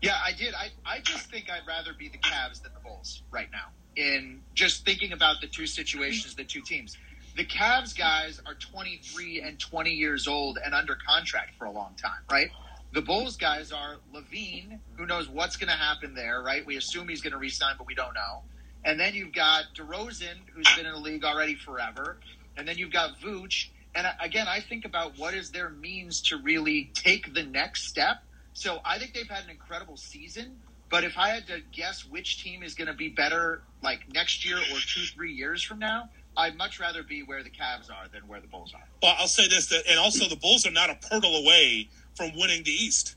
Yeah, 0.01 0.17
I 0.23 0.31
did. 0.31 0.53
I, 0.55 0.69
I 0.85 0.99
just 1.01 1.29
think 1.29 1.49
I'd 1.49 1.67
rather 1.67 1.93
be 1.93 2.09
the 2.09 2.17
Cavs 2.17 2.61
than 2.63 2.71
the 2.73 2.79
Bulls 2.79 3.21
right 3.31 3.49
now. 3.51 3.67
In 3.95 4.41
just 4.55 4.85
thinking 4.85 5.11
about 5.11 5.41
the 5.41 5.47
two 5.47 5.67
situations, 5.67 6.35
the 6.35 6.43
two 6.43 6.61
teams. 6.61 6.97
The 7.35 7.45
Cavs 7.45 7.95
guys 7.95 8.41
are 8.45 8.55
23 8.55 9.41
and 9.41 9.59
20 9.59 9.91
years 9.91 10.27
old 10.27 10.57
and 10.63 10.73
under 10.73 10.97
contract 11.07 11.51
for 11.57 11.65
a 11.65 11.71
long 11.71 11.93
time, 12.01 12.21
right? 12.31 12.49
The 12.91 13.01
Bulls 13.01 13.37
guys 13.37 13.71
are 13.71 13.97
LaVine, 14.13 14.79
who 14.95 15.05
knows 15.05 15.29
what's 15.29 15.57
going 15.57 15.69
to 15.69 15.75
happen 15.75 16.15
there, 16.15 16.41
right? 16.41 16.65
We 16.65 16.75
assume 16.75 17.07
he's 17.07 17.21
going 17.21 17.33
to 17.33 17.37
resign, 17.37 17.75
but 17.77 17.85
we 17.85 17.93
don't 17.93 18.15
know. 18.15 18.41
And 18.83 18.99
then 18.99 19.13
you've 19.13 19.33
got 19.33 19.65
DeRozan, 19.75 20.35
who's 20.53 20.67
been 20.75 20.87
in 20.87 20.93
the 20.93 20.99
league 20.99 21.23
already 21.23 21.53
forever. 21.53 22.17
And 22.57 22.67
then 22.67 22.77
you've 22.77 22.91
got 22.91 23.19
Vooch. 23.19 23.67
And 23.93 24.07
again, 24.19 24.47
I 24.47 24.59
think 24.59 24.85
about 24.85 25.19
what 25.19 25.35
is 25.35 25.51
their 25.51 25.69
means 25.69 26.21
to 26.23 26.37
really 26.37 26.89
take 26.95 27.33
the 27.33 27.43
next 27.43 27.87
step. 27.87 28.23
So 28.53 28.79
I 28.83 28.97
think 28.97 29.13
they've 29.13 29.29
had 29.29 29.43
an 29.43 29.51
incredible 29.51 29.97
season. 29.97 30.57
But 30.89 31.03
if 31.03 31.15
I 31.17 31.29
had 31.29 31.45
to 31.47 31.61
guess 31.71 32.05
which 32.05 32.43
team 32.43 32.63
is 32.63 32.73
going 32.73 32.87
to 32.87 32.95
be 32.95 33.09
better, 33.09 33.61
like 33.83 34.11
next 34.11 34.43
year 34.43 34.57
or 34.57 34.77
two, 34.79 35.01
three 35.13 35.33
years 35.33 35.61
from 35.61 35.77
now, 35.77 36.09
I'd 36.35 36.57
much 36.57 36.79
rather 36.79 37.03
be 37.03 37.21
where 37.21 37.43
the 37.43 37.49
Cavs 37.49 37.91
are 37.91 38.07
than 38.11 38.27
where 38.27 38.39
the 38.39 38.47
Bulls 38.47 38.73
are. 38.73 38.83
Well, 39.03 39.15
I'll 39.19 39.27
say 39.27 39.47
this, 39.47 39.67
that, 39.67 39.83
and 39.87 39.99
also 39.99 40.27
the 40.27 40.35
Bulls 40.35 40.65
are 40.65 40.71
not 40.71 40.89
a 40.89 40.95
Poeltl 40.95 41.43
away 41.43 41.89
from 42.19 42.37
winning 42.37 42.63
the 42.63 42.71
East. 42.71 43.15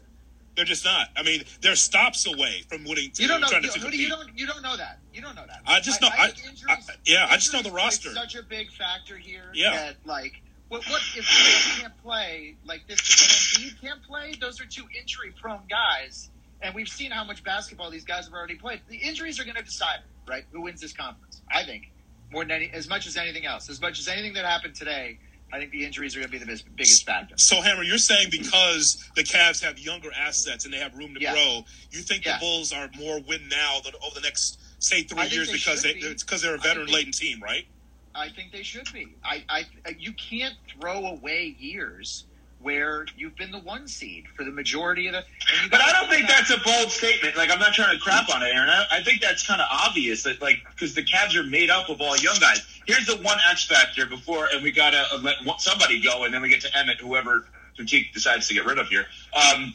They're 0.55 0.65
just 0.65 0.85
not. 0.85 1.09
I 1.17 1.23
mean, 1.23 1.43
they're 1.61 1.75
stops 1.75 2.27
away 2.27 2.63
from 2.69 2.85
winning. 2.85 3.11
You 3.17 3.27
don't 3.27 3.41
know. 3.41 3.49
You, 3.49 3.71
to 3.71 3.97
you 3.97 4.09
don't. 4.09 4.39
You 4.39 4.47
don't 4.47 4.63
know 4.63 4.77
that. 4.77 5.01
You 5.13 5.21
don't 5.21 5.35
know 5.35 5.45
that. 5.47 5.63
I 5.67 5.81
just 5.81 6.01
know. 6.01 6.09
I, 6.17 6.29
think 6.29 6.51
injuries, 6.51 6.65
I- 6.69 6.95
yeah, 7.05 7.27
I 7.29 7.35
just 7.35 7.53
know 7.53 7.63
the 7.63 7.71
roster. 7.71 8.11
Such 8.11 8.37
a 8.37 8.43
big 8.43 8.71
factor 8.71 9.17
here. 9.17 9.51
Yeah. 9.55 9.73
That 9.73 9.97
like, 10.05 10.43
what, 10.69 10.85
what 10.89 11.01
if 11.17 11.25
Embiid 11.25 11.81
can't 11.81 12.03
play? 12.03 12.55
Like 12.65 12.87
this, 12.87 13.01
if 13.01 13.61
Embiid 13.61 13.81
can't 13.81 14.03
play, 14.03 14.35
those 14.41 14.61
are 14.61 14.67
two 14.67 14.85
injury-prone 15.01 15.63
guys, 15.71 16.29
and 16.61 16.75
we've 16.75 16.89
seen 16.89 17.11
how 17.11 17.25
much 17.25 17.43
basketball 17.43 17.91
these 17.91 18.05
guys 18.05 18.27
have 18.27 18.35
already 18.35 18.57
played. 18.57 18.83
The 18.89 18.99
injuries 18.99 19.41
are 19.41 19.45
going 19.45 19.57
to 19.57 19.63
decide, 19.65 20.01
right? 20.29 20.45
Who 20.53 20.61
wins 20.61 20.83
this 20.83 20.93
conference? 20.93 21.41
I 21.51 21.65
think 21.65 21.91
more 22.31 22.45
than 22.45 22.51
any, 22.53 22.71
as 22.75 22.89
much 22.91 23.07
as 23.07 23.17
anything 23.17 23.47
else, 23.47 23.71
as 23.71 23.81
much 23.81 23.99
as 23.99 24.07
anything 24.07 24.35
that 24.35 24.45
happened 24.45 24.75
today. 24.75 25.19
I 25.53 25.59
think 25.59 25.71
the 25.71 25.85
injuries 25.85 26.17
are 26.17 26.21
going 26.21 26.31
to 26.31 26.39
be 26.39 26.39
the 26.39 26.63
biggest 26.77 27.05
factor. 27.05 27.35
So, 27.37 27.61
Hammer, 27.61 27.83
you're 27.83 27.99
saying 27.99 28.29
because 28.31 28.97
the 29.17 29.23
Cavs 29.23 29.63
have 29.63 29.79
younger 29.79 30.09
assets 30.19 30.65
and 30.65 30.73
they 30.73 30.79
have 30.79 30.95
room 30.97 31.15
to 31.15 31.21
Yeah. 31.21 31.35
grow, 31.35 31.65
you 31.91 32.01
think 32.01 32.25
Yeah. 32.25 32.39
the 32.39 32.41
Bulls 32.41 32.73
are 32.73 32.91
more 32.97 33.21
win 33.21 33.49
now 33.49 33.81
than 33.81 33.93
over 34.03 34.15
the 34.15 34.23
next, 34.23 34.59
say, 34.79 35.03
three 35.03 35.27
years 35.29 35.49
they 35.49 35.53
because 35.55 35.83
they, 35.83 35.93
be. 35.93 36.01
it's 36.01 36.23
because 36.23 36.41
they're 36.41 36.55
a 36.55 36.59
veteran 36.59 36.87
laden 36.87 37.13
team, 37.13 37.43
right? 37.43 37.67
I 38.15 38.31
think 38.31 38.53
they 38.53 38.63
should 38.63 38.91
be. 38.93 39.17
I, 39.23 39.45
I, 39.49 39.67
you 39.99 40.15
can't 40.15 40.55
throw 40.79 41.07
away 41.07 41.55
years 41.59 42.25
where 42.63 43.07
you've 43.17 43.37
been 43.37 43.51
the 43.51 43.59
one 43.59 43.89
seed 43.89 44.25
for 44.37 44.45
the 44.45 44.51
majority 44.51 45.07
of 45.07 45.13
the. 45.13 45.19
And 45.61 45.71
But 45.71 45.81
I 45.81 45.93
don't 45.93 46.09
think 46.09 46.29
that's 46.29 46.51
a 46.51 46.59
bold 46.59 46.91
statement. 46.91 47.37
Like, 47.37 47.51
I'm 47.51 47.59
not 47.59 47.75
trying 47.75 47.97
to 47.97 48.03
crap 48.03 48.29
on 48.29 48.43
it, 48.43 48.55
Aaron. 48.55 48.71
I, 48.71 48.87
I 48.93 49.03
think 49.03 49.21
that's 49.21 49.47
kind 49.47 49.61
of 49.61 49.67
obvious 49.71 50.23
that, 50.23 50.41
like, 50.41 50.59
because 50.71 50.95
the 50.95 51.03
Cavs 51.03 51.35
are 51.35 51.45
made 51.45 51.71
up 51.71 51.89
of 51.89 52.01
all 52.01 52.17
young 52.17 52.37
guys. 52.41 52.61
Here's 52.87 53.07
the 53.07 53.17
one 53.17 53.39
X 53.51 53.67
factor 53.67 54.07
before, 54.07 54.49
and 54.53 54.63
we 54.63 54.73
got 54.73 54.91
to 54.91 55.05
uh, 55.13 55.19
let 55.23 55.45
one- 55.45 55.59
somebody 55.59 56.01
go, 56.01 56.25
and 56.25 56.33
then 56.33 56.43
we 56.43 56.49
get 56.49 56.61
to 56.63 56.79
Emmett, 56.79 56.99
whoever 57.01 57.47
Pratik 57.79 58.13
decides 58.13 58.49
to 58.49 58.55
get 58.55 58.65
rid 58.65 58.79
of 58.79 58.89
here. 58.89 59.07
Um, 59.35 59.75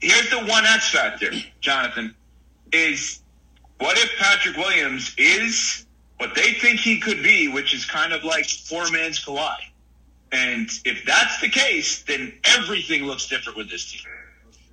here's 0.00 0.30
the 0.30 0.40
one 0.40 0.64
X 0.66 0.90
factor, 0.90 1.30
Jonathan, 1.60 2.14
is 2.72 3.20
what 3.78 3.96
if 3.98 4.10
Patrick 4.18 4.56
Williams 4.56 5.14
is 5.16 5.86
what 6.18 6.34
they 6.34 6.52
think 6.52 6.80
he 6.80 7.00
could 7.00 7.22
be, 7.22 7.48
which 7.48 7.74
is 7.74 7.84
kind 7.84 8.12
of 8.12 8.24
like 8.24 8.46
poor 8.68 8.90
man's 8.90 9.24
Kawhi? 9.24 9.56
And 10.32 10.70
if 10.84 11.04
that's 11.04 11.40
the 11.40 11.48
case, 11.48 12.02
then 12.02 12.32
everything 12.44 13.04
looks 13.04 13.26
different 13.26 13.58
with 13.58 13.68
this 13.68 13.90
team. 13.90 14.02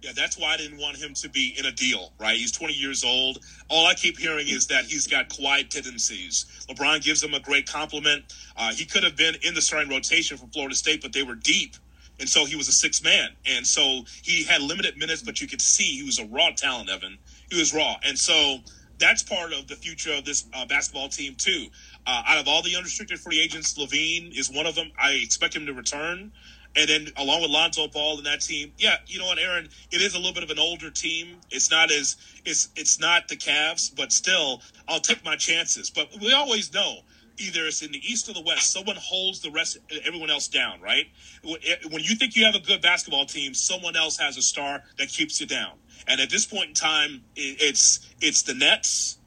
Yeah, 0.01 0.11
that's 0.15 0.37
why 0.37 0.53
I 0.53 0.57
didn't 0.57 0.77
want 0.77 0.97
him 0.97 1.13
to 1.15 1.29
be 1.29 1.55
in 1.57 1.65
a 1.65 1.71
deal, 1.71 2.13
right? 2.19 2.37
He's 2.37 2.51
20 2.51 2.73
years 2.73 3.03
old. 3.03 3.39
All 3.67 3.87
I 3.87 3.95
keep 3.95 4.19
hearing 4.19 4.47
is 4.47 4.67
that 4.67 4.85
he's 4.85 5.07
got 5.07 5.29
Kawhi 5.29 5.67
tendencies. 5.67 6.45
LeBron 6.69 7.03
gives 7.03 7.23
him 7.23 7.33
a 7.33 7.39
great 7.39 7.67
compliment. 7.67 8.23
Uh, 8.55 8.71
he 8.73 8.85
could 8.85 9.03
have 9.03 9.17
been 9.17 9.35
in 9.41 9.55
the 9.55 9.61
starting 9.61 9.89
rotation 9.89 10.37
for 10.37 10.45
Florida 10.47 10.75
State, 10.75 11.01
but 11.01 11.13
they 11.13 11.23
were 11.23 11.35
deep. 11.35 11.75
And 12.19 12.29
so 12.29 12.45
he 12.45 12.55
was 12.55 12.67
a 12.67 12.71
six 12.71 13.03
man. 13.03 13.29
And 13.45 13.65
so 13.65 14.03
he 14.21 14.43
had 14.43 14.61
limited 14.61 14.97
minutes, 14.97 15.23
but 15.23 15.41
you 15.41 15.47
could 15.47 15.61
see 15.61 15.97
he 15.97 16.03
was 16.03 16.19
a 16.19 16.25
raw 16.27 16.51
talent, 16.51 16.89
Evan. 16.89 17.17
He 17.49 17.57
was 17.57 17.73
raw. 17.73 17.95
And 18.03 18.17
so 18.17 18.59
that's 18.99 19.23
part 19.23 19.53
of 19.53 19.67
the 19.67 19.75
future 19.75 20.13
of 20.13 20.25
this 20.25 20.45
uh, 20.53 20.65
basketball 20.65 21.09
team, 21.09 21.35
too. 21.35 21.67
Uh, 22.07 22.23
out 22.25 22.37
of 22.39 22.47
all 22.47 22.61
the 22.61 22.73
unrestricted 22.75 23.19
free 23.19 23.39
agents, 23.39 23.77
LaVine 23.77 24.31
is 24.37 24.49
one 24.49 24.65
of 24.65 24.75
them. 24.75 24.91
I 24.97 25.11
expect 25.11 25.53
him 25.53 25.65
to 25.65 25.73
return. 25.73 26.31
And 26.77 26.89
then 26.89 27.07
along 27.17 27.41
with 27.41 27.51
Lonzo 27.51 27.87
Ball 27.89 28.17
and 28.17 28.25
that 28.25 28.39
team, 28.41 28.71
yeah, 28.77 28.97
you 29.07 29.19
know 29.19 29.25
what, 29.25 29.39
Aaron, 29.39 29.67
it 29.91 30.01
is 30.01 30.13
a 30.13 30.17
little 30.17 30.33
bit 30.33 30.43
of 30.43 30.49
an 30.49 30.59
older 30.59 30.89
team. 30.89 31.35
It's 31.51 31.69
not 31.69 31.91
as 31.91 32.15
it's 32.45 32.69
it's 32.75 32.99
not 32.99 33.27
the 33.27 33.35
Cavs, 33.35 33.93
but 33.93 34.11
still, 34.13 34.61
I'll 34.87 34.99
take 35.01 35.25
my 35.25 35.35
chances. 35.35 35.89
But 35.89 36.09
we 36.21 36.31
always 36.31 36.73
know 36.73 36.99
either 37.39 37.65
it's 37.65 37.81
in 37.81 37.91
the 37.91 37.99
East 37.99 38.29
or 38.29 38.33
the 38.33 38.41
West, 38.41 38.71
someone 38.71 38.95
holds 38.95 39.41
the 39.41 39.51
rest 39.51 39.77
everyone 40.05 40.29
else 40.29 40.47
down, 40.47 40.79
right? 40.79 41.07
When 41.43 42.03
you 42.03 42.15
think 42.15 42.35
you 42.35 42.45
have 42.45 42.55
a 42.55 42.59
good 42.59 42.81
basketball 42.81 43.25
team, 43.25 43.53
someone 43.53 43.95
else 43.95 44.17
has 44.17 44.37
a 44.37 44.41
star 44.41 44.83
that 44.97 45.09
keeps 45.09 45.41
you 45.41 45.47
down. 45.47 45.73
And 46.07 46.21
at 46.21 46.29
this 46.29 46.45
point 46.45 46.69
in 46.69 46.73
time, 46.73 47.23
it's 47.35 48.13
it's 48.21 48.43
the 48.43 48.53
Nets, 48.53 49.17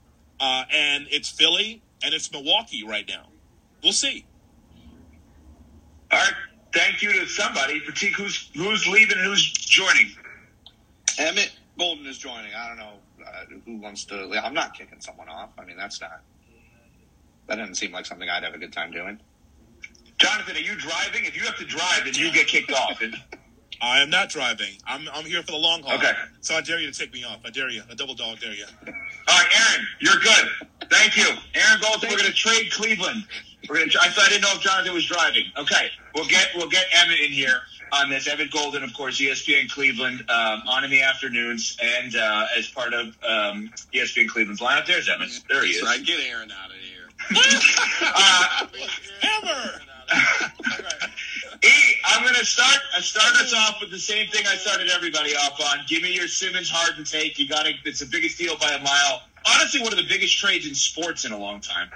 uh, 0.41 0.65
and 0.73 1.07
it's 1.11 1.29
Philly, 1.29 1.83
and 2.03 2.15
it's 2.15 2.31
Milwaukee 2.33 2.85
right 2.85 3.07
now. 3.09 3.29
We'll 3.83 3.93
see. 3.93 4.27
All 6.11 6.19
right. 6.19 6.33
Thank 6.73 7.03
you 7.03 7.13
to 7.13 7.27
somebody. 7.27 7.81
Pratik 7.81 8.13
who's 8.13 8.51
who's 8.55 8.87
leaving 8.87 9.19
and 9.19 9.27
who's 9.27 9.51
joining. 9.51 10.11
Emmett 11.19 11.53
Golden 11.79 12.07
is 12.07 12.19
joining. 12.19 12.55
I 12.55 12.69
don't 12.69 12.79
know 12.79 12.93
uh, 13.27 13.45
who 13.65 13.77
wants 13.77 14.05
to. 14.07 14.41
I'm 14.43 14.55
not 14.55 14.75
kicking 14.75 15.01
someone 15.01 15.29
off. 15.29 15.51
I 15.59 15.65
mean, 15.65 15.77
that's 15.77 16.01
not. 16.01 16.23
That 17.49 17.57
doesn't 17.57 17.75
seem 17.75 17.91
like 17.91 18.07
something 18.07 18.29
I'd 18.29 18.45
have 18.45 18.55
a 18.55 18.59
good 18.59 18.73
time 18.73 18.93
doing. 18.93 19.19
Jonathan, 20.19 20.57
are 20.57 20.61
you 20.61 20.77
driving? 20.77 21.25
If 21.25 21.37
you 21.37 21.43
have 21.45 21.57
to 21.57 21.65
drive, 21.65 22.05
then 22.05 22.15
you 22.15 22.31
get 22.33 22.47
kicked 22.47 22.73
off. 22.73 23.03
And 23.81 23.83
I 23.83 24.03
am 24.03 24.11
not 24.11 24.29
driving. 24.29 24.73
I'm 24.87 25.09
I'm 25.15 25.25
here 25.25 25.43
for 25.43 25.53
the 25.53 25.59
long 25.59 25.83
haul. 25.83 25.95
Okay. 25.95 26.13
So 26.41 26.55
I 26.55 26.61
dare 26.61 26.79
you 26.79 26.91
to 26.91 26.99
take 26.99 27.13
me 27.13 27.25
off. 27.25 27.41
I 27.45 27.51
dare 27.51 27.71
you. 27.71 27.83
A 27.91 27.95
double 27.95 28.15
dog 28.15 28.41
dare 28.41 28.53
you. 28.53 28.65
All 28.87 28.93
right, 29.29 29.47
Aaron, 29.71 29.87
you're 30.01 30.19
good. 30.19 30.49
Thank 30.91 31.17
you, 31.17 31.27
Aaron 31.55 31.81
Golden. 31.81 32.11
We're 32.11 32.17
going 32.17 32.29
to 32.29 32.35
trade 32.35 32.73
Cleveland. 32.73 33.25
We're 33.69 33.77
going 33.77 33.91
to. 33.91 33.99
I 34.01 34.09
thought 34.09 34.27
I 34.27 34.29
didn't 34.31 34.43
know 34.43 34.53
if 34.55 34.61
Jonathan 34.61 34.95
was 34.95 35.07
driving. 35.07 35.45
Okay, 35.57 35.89
we'll 36.15 36.27
get 36.27 36.49
we'll 36.57 36.69
get 36.69 36.85
Emmett 36.93 37.21
in 37.21 37.33
here 37.33 37.61
on 37.93 38.11
this. 38.11 38.27
Emmett 38.29 38.51
Golden, 38.51 38.83
of 38.83 38.93
course, 38.95 39.21
ESPN 39.21 39.71
Cleveland, 39.71 40.21
um, 40.29 40.63
on 40.67 40.85
in 40.85 40.91
the 40.91 41.03
afternoons, 41.03 41.77
and 41.83 42.17
uh, 42.17 42.47
as 42.57 42.69
part 42.69 42.93
of 42.95 43.07
um, 43.29 43.71
ESPN 43.95 44.29
Cleveland's 44.29 44.61
lineup. 44.61 44.87
There's 44.87 45.09
Emmett. 45.09 45.31
There 45.49 45.65
he 45.65 45.71
is. 45.71 45.81
So 45.81 45.87
I 45.87 45.99
get 45.99 46.21
Aaron 46.29 46.51
out 46.51 46.71
of 46.71 46.77
here. 46.77 46.87
Uh, 48.03 48.67
Hammer. 49.21 49.81
E, 51.63 51.71
I'm 52.07 52.23
going 52.23 52.35
to 52.37 52.45
start 52.45 52.79
uh, 52.97 53.01
start 53.03 53.35
us 53.37 53.53
off 53.53 53.81
with 53.81 53.91
the 53.91 53.99
same 53.99 54.29
thing 54.31 54.47
I 54.47 54.57
started 54.57 54.89
everybody 54.91 55.37
off 55.37 55.61
on. 55.61 55.85
Give 55.87 56.03
me 56.03 56.15
your 56.15 56.27
Simmons 56.27 56.71
Harden 56.71 57.05
take. 57.05 57.39
You 57.39 57.49
got 57.49 57.67
it. 57.67 57.77
It's 57.85 58.01
the 58.01 58.07
biggest 58.07 58.39
deal 58.39 58.57
by 58.57 58.73
a 58.73 58.83
mile. 58.83 59.23
Honestly, 59.47 59.83
one 59.83 59.93
of 59.93 59.99
the 59.99 60.09
biggest 60.09 60.39
trades 60.39 60.67
in 60.67 60.75
sports 60.75 61.27
in 61.27 61.33
a 61.33 61.39
long 61.39 61.61
time. 61.61 61.91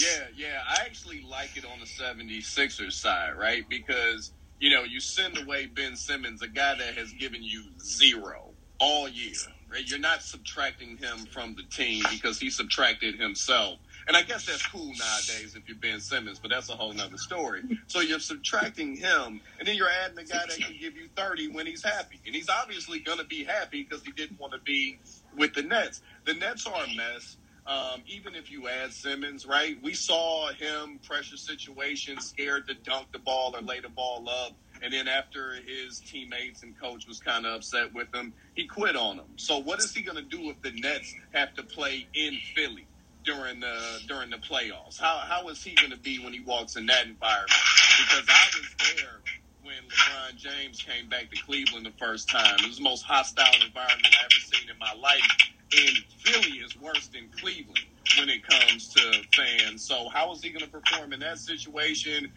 Yeah, 0.00 0.26
yeah. 0.36 0.60
I 0.68 0.82
actually 0.84 1.22
like 1.22 1.56
it 1.56 1.64
on 1.64 1.80
the 1.80 1.86
76ers 1.86 2.92
side, 2.92 3.32
right? 3.36 3.68
Because, 3.68 4.32
you 4.60 4.70
know, 4.70 4.84
you 4.84 5.00
send 5.00 5.38
away 5.38 5.66
Ben 5.66 5.96
Simmons, 5.96 6.42
a 6.42 6.48
guy 6.48 6.76
that 6.76 6.94
has 6.96 7.12
given 7.12 7.42
you 7.42 7.64
zero 7.82 8.50
all 8.78 9.08
year, 9.08 9.34
right? 9.70 9.88
You're 9.88 9.98
not 9.98 10.22
subtracting 10.22 10.96
him 10.96 11.26
from 11.32 11.56
the 11.56 11.64
team 11.64 12.04
because 12.10 12.38
he 12.38 12.50
subtracted 12.50 13.18
himself. 13.20 13.78
And 14.08 14.16
I 14.16 14.22
guess 14.22 14.46
that's 14.46 14.66
cool 14.66 14.86
nowadays 14.86 15.54
if 15.56 15.68
you're 15.68 15.78
Ben 15.78 16.00
Simmons, 16.00 16.38
but 16.38 16.50
that's 16.50 16.68
a 16.68 16.72
whole 16.72 16.92
nother 16.92 17.16
story. 17.16 17.62
So 17.86 18.00
you're 18.00 18.18
subtracting 18.18 18.96
him, 18.96 19.40
and 19.58 19.66
then 19.66 19.76
you're 19.76 19.90
adding 20.04 20.18
a 20.18 20.24
guy 20.24 20.44
that 20.48 20.58
can 20.58 20.74
give 20.80 20.96
you 20.96 21.08
30 21.16 21.48
when 21.52 21.66
he's 21.66 21.84
happy. 21.84 22.20
And 22.26 22.34
he's 22.34 22.48
obviously 22.48 23.00
going 23.00 23.18
to 23.18 23.24
be 23.24 23.44
happy 23.44 23.86
because 23.88 24.04
he 24.04 24.12
didn't 24.12 24.40
want 24.40 24.52
to 24.52 24.60
be 24.60 24.98
with 25.36 25.54
the 25.54 25.62
Nets. 25.62 26.02
The 26.26 26.34
Nets 26.34 26.66
are 26.66 26.84
a 26.84 26.96
mess. 26.96 27.36
Um, 27.66 28.02
even 28.06 28.34
if 28.34 28.50
you 28.50 28.68
add 28.68 28.92
Simmons, 28.92 29.46
right? 29.46 29.76
We 29.82 29.94
saw 29.94 30.48
him 30.48 30.98
pressure 31.06 31.36
situations, 31.36 32.24
scared 32.24 32.66
to 32.66 32.74
dunk 32.74 33.08
the 33.12 33.20
ball 33.20 33.54
or 33.54 33.62
lay 33.62 33.80
the 33.80 33.90
ball 33.90 34.28
up. 34.28 34.56
And 34.82 34.92
then 34.92 35.06
after 35.06 35.54
his 35.54 36.00
teammates 36.00 36.62
and 36.64 36.76
coach 36.80 37.06
was 37.06 37.20
kind 37.20 37.46
of 37.46 37.56
upset 37.56 37.94
with 37.94 38.12
him, 38.12 38.32
he 38.54 38.66
quit 38.66 38.96
on 38.96 39.18
them. 39.18 39.26
So 39.36 39.58
what 39.58 39.78
is 39.78 39.94
he 39.94 40.02
going 40.02 40.16
to 40.16 40.36
do 40.36 40.50
if 40.50 40.60
the 40.62 40.72
Nets 40.80 41.14
have 41.32 41.54
to 41.54 41.62
play 41.62 42.08
in 42.14 42.38
Philly 42.56 42.86
during 43.24 43.60
the 43.60 44.00
during 44.08 44.30
the 44.30 44.38
playoffs? 44.38 44.98
How 44.98 45.18
how 45.24 45.48
is 45.48 45.62
he 45.62 45.74
going 45.74 45.90
to 45.92 45.98
be 45.98 46.18
when 46.22 46.32
he 46.32 46.40
walks 46.40 46.76
in 46.76 46.86
that 46.86 47.06
environment? 47.06 47.50
Because 47.98 48.28
I 48.28 48.46
was 48.56 48.68
there 48.78 49.20
when 49.62 49.74
LeBron 49.88 50.36
James 50.36 50.82
came 50.82 51.08
back 51.08 51.30
to 51.30 51.42
Cleveland 51.42 51.86
the 51.86 51.92
first 51.98 52.28
time. 52.30 52.56
It 52.60 52.66
was 52.66 52.78
the 52.78 52.84
most 52.84 53.02
hostile 53.02 53.54
environment 53.64 54.14
I 54.14 54.24
ever 54.24 54.56
seen 54.56 54.70
in 54.70 54.78
my 54.78 54.94
life. 55.00 55.28
And 55.72 55.96
Philly 56.18 56.58
is 56.58 56.76
worse 56.76 57.08
than 57.08 57.30
Cleveland 57.40 57.78
when 58.18 58.28
it 58.28 58.46
comes 58.46 58.88
to 58.94 59.22
fans. 59.34 59.86
So 59.86 60.08
how 60.08 60.32
is 60.32 60.42
he 60.42 60.50
going 60.50 60.64
to 60.64 60.70
perform 60.70 61.12
in 61.12 61.20
that 61.20 61.38
situation? 61.38 62.32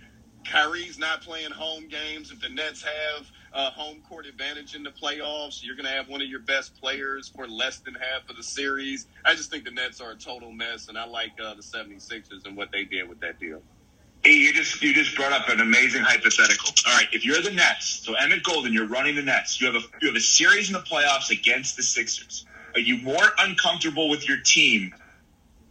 Kyrie's 0.46 1.00
not 1.00 1.22
playing 1.22 1.52
home 1.52 1.88
games. 1.88 2.32
If 2.32 2.42
the 2.42 2.50
Nets 2.50 2.84
have 2.84 3.32
a 3.54 3.70
home 3.70 4.02
court 4.10 4.26
advantage 4.26 4.76
in 4.76 4.84
the 4.84 4.90
playoffs, 4.90 5.64
you're 5.64 5.76
going 5.76 5.86
to 5.86 5.92
have 5.92 6.10
one 6.10 6.22
of 6.22 6.28
your 6.28 6.40
best 6.40 6.80
players 6.80 7.30
for 7.30 7.48
less 7.48 7.80
than 7.80 7.94
half 7.94 8.28
of 8.30 8.36
the 8.36 8.44
series. 8.44 9.08
I 9.26 9.36
just 9.36 9.52
think 9.52 9.64
the 9.64 9.72
Nets 9.72 10.02
are 10.02 10.12
a 10.12 10.16
total 10.16 10.52
mess, 10.52 10.88
and 10.88 10.98
I 10.98 11.06
like 11.06 11.32
uh, 11.44 11.54
the 11.54 11.62
76ers 11.62 12.46
and 12.46 12.58
what 12.58 12.72
they 12.72 12.84
did 12.84 13.08
with 13.08 13.20
that 13.20 13.40
deal. 13.40 13.62
Hey, 14.24 14.34
you 14.34 14.54
just 14.54 14.82
you 14.82 14.94
just 14.94 15.18
brought 15.18 15.34
up 15.34 15.50
an 15.50 15.60
amazing 15.60 16.02
hypothetical. 16.02 16.74
All 16.88 16.96
right, 16.96 17.08
if 17.12 17.26
you're 17.26 17.42
the 17.42 17.52
Nets, 17.52 18.04
so 18.06 18.14
Emmett 18.14 18.42
Golden, 18.44 18.72
you're 18.72 18.88
running 18.88 19.16
the 19.16 19.22
Nets. 19.22 19.60
You 19.60 19.68
have 19.68 19.76
a 19.76 19.86
you 20.02 20.08
have 20.08 20.16
a 20.16 20.22
series 20.22 20.70
in 20.70 20.74
the 20.74 20.80
playoffs 20.80 21.30
against 21.30 21.76
the 21.76 21.84
Sixers. 21.84 22.46
Are 22.74 22.80
you 22.80 23.00
more 23.00 23.34
uncomfortable 23.40 24.10
with 24.10 24.28
your 24.28 24.38
team 24.38 24.96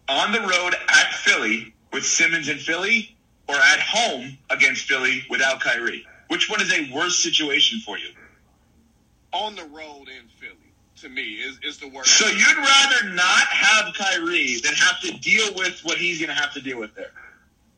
on 0.07 0.33
the 0.33 0.41
road 0.41 0.75
at 0.89 1.15
Philly 1.15 1.75
with 1.95 2.05
Simmons 2.05 2.51
in 2.51 2.59
Philly, 2.59 3.17
or 3.49 3.55
at 3.55 3.81
home 3.81 4.37
against 4.51 4.83
Philly 4.83 5.25
without 5.31 5.61
Kyrie? 5.61 6.07
Which 6.33 6.49
one 6.49 6.63
is 6.63 6.73
a 6.73 6.91
worse 6.95 7.19
situation 7.19 7.81
for 7.81 7.99
you? 7.99 8.09
On 9.35 9.55
the 9.55 9.65
road 9.65 10.07
in 10.09 10.27
Philly, 10.41 10.73
to 11.03 11.11
me, 11.11 11.35
is, 11.35 11.59
is 11.63 11.77
the 11.77 11.89
worst. 11.89 12.09
So 12.09 12.27
you'd 12.27 12.57
rather 12.57 13.11
not 13.11 13.49
have 13.49 13.93
Kyrie 13.93 14.59
than 14.65 14.73
have 14.73 14.99
to 15.03 15.13
deal 15.19 15.53
with 15.55 15.81
what 15.83 15.99
he's 15.99 16.19
going 16.19 16.31
to 16.31 16.35
have 16.35 16.55
to 16.55 16.63
deal 16.63 16.79
with 16.79 16.95
there. 16.95 17.11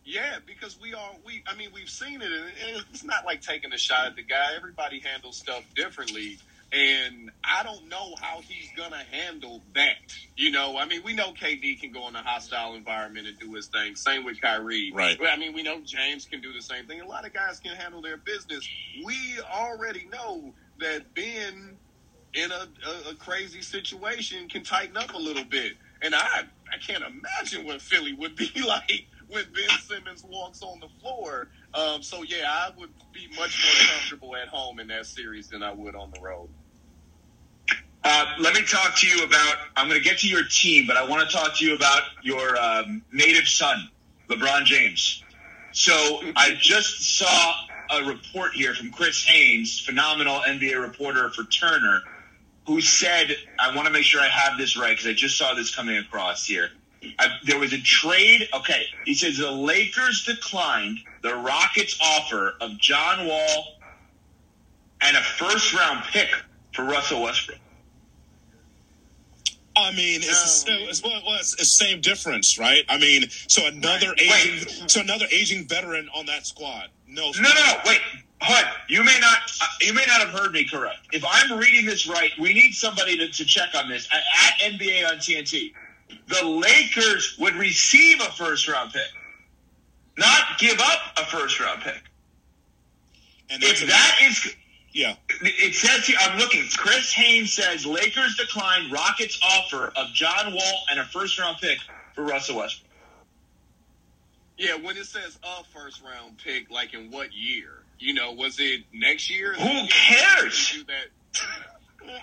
Yeah, 0.04 0.36
because 0.46 0.80
we 0.80 0.94
all 0.94 1.18
we. 1.26 1.42
I 1.48 1.56
mean, 1.56 1.70
we've 1.74 1.90
seen 1.90 2.22
it, 2.22 2.30
and 2.30 2.84
it's 2.92 3.02
not 3.02 3.24
like 3.26 3.42
taking 3.42 3.72
a 3.72 3.78
shot 3.78 4.06
at 4.06 4.14
the 4.14 4.22
guy. 4.22 4.54
Everybody 4.54 5.00
handles 5.00 5.36
stuff 5.36 5.64
differently, 5.74 6.38
and 6.74 7.30
I 7.44 7.62
don't 7.62 7.88
know 7.88 8.14
how 8.20 8.40
he's 8.40 8.68
gonna 8.76 9.02
handle 9.10 9.62
that. 9.74 9.94
You 10.36 10.50
know, 10.50 10.76
I 10.76 10.86
mean, 10.86 11.02
we 11.04 11.12
know 11.12 11.32
KD 11.32 11.80
can 11.80 11.92
go 11.92 12.08
in 12.08 12.16
a 12.16 12.22
hostile 12.22 12.74
environment 12.74 13.28
and 13.28 13.38
do 13.38 13.54
his 13.54 13.68
thing. 13.68 13.94
Same 13.94 14.24
with 14.24 14.40
Kyrie. 14.40 14.92
Right. 14.92 15.16
But, 15.18 15.28
I 15.28 15.36
mean, 15.36 15.52
we 15.52 15.62
know 15.62 15.80
James 15.84 16.26
can 16.26 16.40
do 16.40 16.52
the 16.52 16.62
same 16.62 16.86
thing. 16.86 17.00
A 17.00 17.06
lot 17.06 17.24
of 17.24 17.32
guys 17.32 17.60
can 17.60 17.76
handle 17.76 18.02
their 18.02 18.16
business. 18.16 18.68
We 19.04 19.14
already 19.52 20.06
know 20.12 20.54
that 20.80 21.14
Ben, 21.14 21.78
in 22.34 22.50
a, 22.50 22.68
a, 22.88 23.10
a 23.10 23.14
crazy 23.14 23.62
situation, 23.62 24.48
can 24.48 24.64
tighten 24.64 24.96
up 24.96 25.14
a 25.14 25.18
little 25.18 25.44
bit. 25.44 25.74
And 26.02 26.14
I, 26.14 26.42
I 26.72 26.78
can't 26.84 27.04
imagine 27.04 27.64
what 27.66 27.80
Philly 27.80 28.14
would 28.14 28.34
be 28.34 28.50
like 28.66 29.06
when 29.28 29.44
Ben 29.54 29.78
Simmons 29.78 30.24
walks 30.24 30.60
on 30.60 30.80
the 30.80 30.88
floor. 31.00 31.48
Um, 31.72 32.02
so 32.02 32.24
yeah, 32.24 32.46
I 32.48 32.70
would 32.76 32.90
be 33.12 33.28
much 33.38 33.62
more 33.64 33.88
comfortable 33.94 34.36
at 34.36 34.48
home 34.48 34.80
in 34.80 34.88
that 34.88 35.06
series 35.06 35.48
than 35.48 35.62
I 35.62 35.72
would 35.72 35.94
on 35.94 36.10
the 36.12 36.20
road. 36.20 36.48
Uh, 38.04 38.26
let 38.38 38.54
me 38.54 38.62
talk 38.62 38.94
to 38.96 39.06
you 39.06 39.24
about. 39.24 39.56
I'm 39.76 39.88
going 39.88 40.00
to 40.00 40.06
get 40.06 40.18
to 40.18 40.28
your 40.28 40.44
team, 40.44 40.86
but 40.86 40.96
I 40.98 41.04
want 41.06 41.28
to 41.28 41.34
talk 41.34 41.56
to 41.56 41.64
you 41.64 41.74
about 41.74 42.02
your 42.22 42.56
um, 42.58 43.02
native 43.12 43.48
son, 43.48 43.88
LeBron 44.28 44.66
James. 44.66 45.24
So 45.72 46.20
I 46.36 46.54
just 46.60 47.18
saw 47.18 47.54
a 47.90 48.04
report 48.04 48.52
here 48.52 48.74
from 48.74 48.90
Chris 48.90 49.24
Haynes, 49.24 49.80
phenomenal 49.80 50.40
NBA 50.40 50.80
reporter 50.80 51.30
for 51.30 51.44
Turner, 51.44 52.02
who 52.66 52.82
said, 52.82 53.34
"I 53.58 53.74
want 53.74 53.86
to 53.86 53.92
make 53.92 54.04
sure 54.04 54.20
I 54.20 54.28
have 54.28 54.58
this 54.58 54.76
right 54.76 54.90
because 54.90 55.06
I 55.06 55.14
just 55.14 55.38
saw 55.38 55.54
this 55.54 55.74
coming 55.74 55.96
across 55.96 56.44
here." 56.44 56.70
I, 57.18 57.28
there 57.44 57.58
was 57.58 57.72
a 57.72 57.80
trade. 57.80 58.48
Okay, 58.52 58.84
he 59.06 59.14
says 59.14 59.38
the 59.38 59.50
Lakers 59.50 60.24
declined 60.24 60.98
the 61.22 61.34
Rockets' 61.34 61.98
offer 62.02 62.54
of 62.60 62.78
John 62.78 63.26
Wall 63.26 63.78
and 65.00 65.16
a 65.16 65.22
first-round 65.22 66.04
pick 66.04 66.28
for 66.72 66.84
Russell 66.84 67.22
Westbrook. 67.22 67.58
I 69.76 69.90
mean, 69.92 70.20
it's, 70.22 70.62
the, 70.64 70.88
it's, 70.88 71.02
well, 71.02 71.20
well, 71.26 71.38
it's 71.40 71.56
the 71.56 71.64
same 71.64 72.00
difference, 72.00 72.58
right? 72.58 72.84
I 72.88 72.96
mean, 72.98 73.24
so 73.48 73.66
another 73.66 74.08
Right. 74.10 74.46
aging, 74.46 74.88
so 74.88 75.00
another 75.00 75.26
aging 75.32 75.66
veteran 75.66 76.08
on 76.14 76.26
that 76.26 76.46
squad. 76.46 76.90
No, 77.08 77.32
No, 77.32 77.42
no, 77.42 77.54
no. 77.54 77.76
Wait, 77.84 78.00
Hud, 78.40 78.64
you 78.88 79.02
may 79.02 79.18
not 79.20 79.38
uh, 79.60 79.66
you 79.80 79.92
may 79.92 80.04
not 80.06 80.20
have 80.20 80.30
heard 80.30 80.52
me 80.52 80.64
correct. 80.68 80.98
If 81.12 81.24
I'm 81.28 81.58
reading 81.58 81.86
this 81.86 82.06
right, 82.06 82.30
we 82.38 82.54
need 82.54 82.72
somebody 82.72 83.16
to, 83.18 83.28
to 83.28 83.44
check 83.44 83.70
on 83.74 83.88
this 83.88 84.08
at, 84.12 84.22
at 84.64 84.72
NBA 84.72 85.08
on 85.10 85.16
TNT. 85.18 85.72
The 86.28 86.46
Lakers 86.46 87.36
would 87.40 87.54
receive 87.54 88.20
a 88.20 88.30
first 88.32 88.68
round 88.68 88.92
pick, 88.92 89.02
not 90.18 90.58
give 90.58 90.78
up 90.80 91.00
a 91.18 91.24
first 91.26 91.58
round 91.60 91.82
pick. 91.82 92.02
and 93.50 93.62
If 93.62 93.86
that 93.88 94.16
is, 94.22 94.54
yeah, 94.94 95.16
it 95.42 95.74
says 95.74 96.06
here. 96.06 96.16
I'm 96.20 96.38
looking. 96.38 96.62
Chris 96.76 97.12
Haynes 97.12 97.52
says 97.52 97.84
Lakers 97.84 98.36
declined 98.36 98.92
Rockets' 98.92 99.38
offer 99.42 99.92
of 99.96 100.12
John 100.14 100.54
Wall 100.54 100.84
and 100.88 101.00
a 101.00 101.04
first 101.04 101.36
round 101.36 101.58
pick 101.60 101.80
for 102.14 102.22
Russell 102.22 102.58
Westbrook. 102.58 102.90
Yeah, 104.56 104.76
when 104.76 104.96
it 104.96 105.06
says 105.06 105.36
a 105.42 105.64
first 105.64 106.00
round 106.00 106.38
pick, 106.38 106.70
like 106.70 106.94
in 106.94 107.10
what 107.10 107.32
year? 107.34 107.82
You 107.98 108.14
know, 108.14 108.32
was 108.32 108.60
it 108.60 108.84
next 108.92 109.28
year? 109.28 109.54
Who 109.54 109.86
cares? 109.88 110.84
That. 110.86 111.42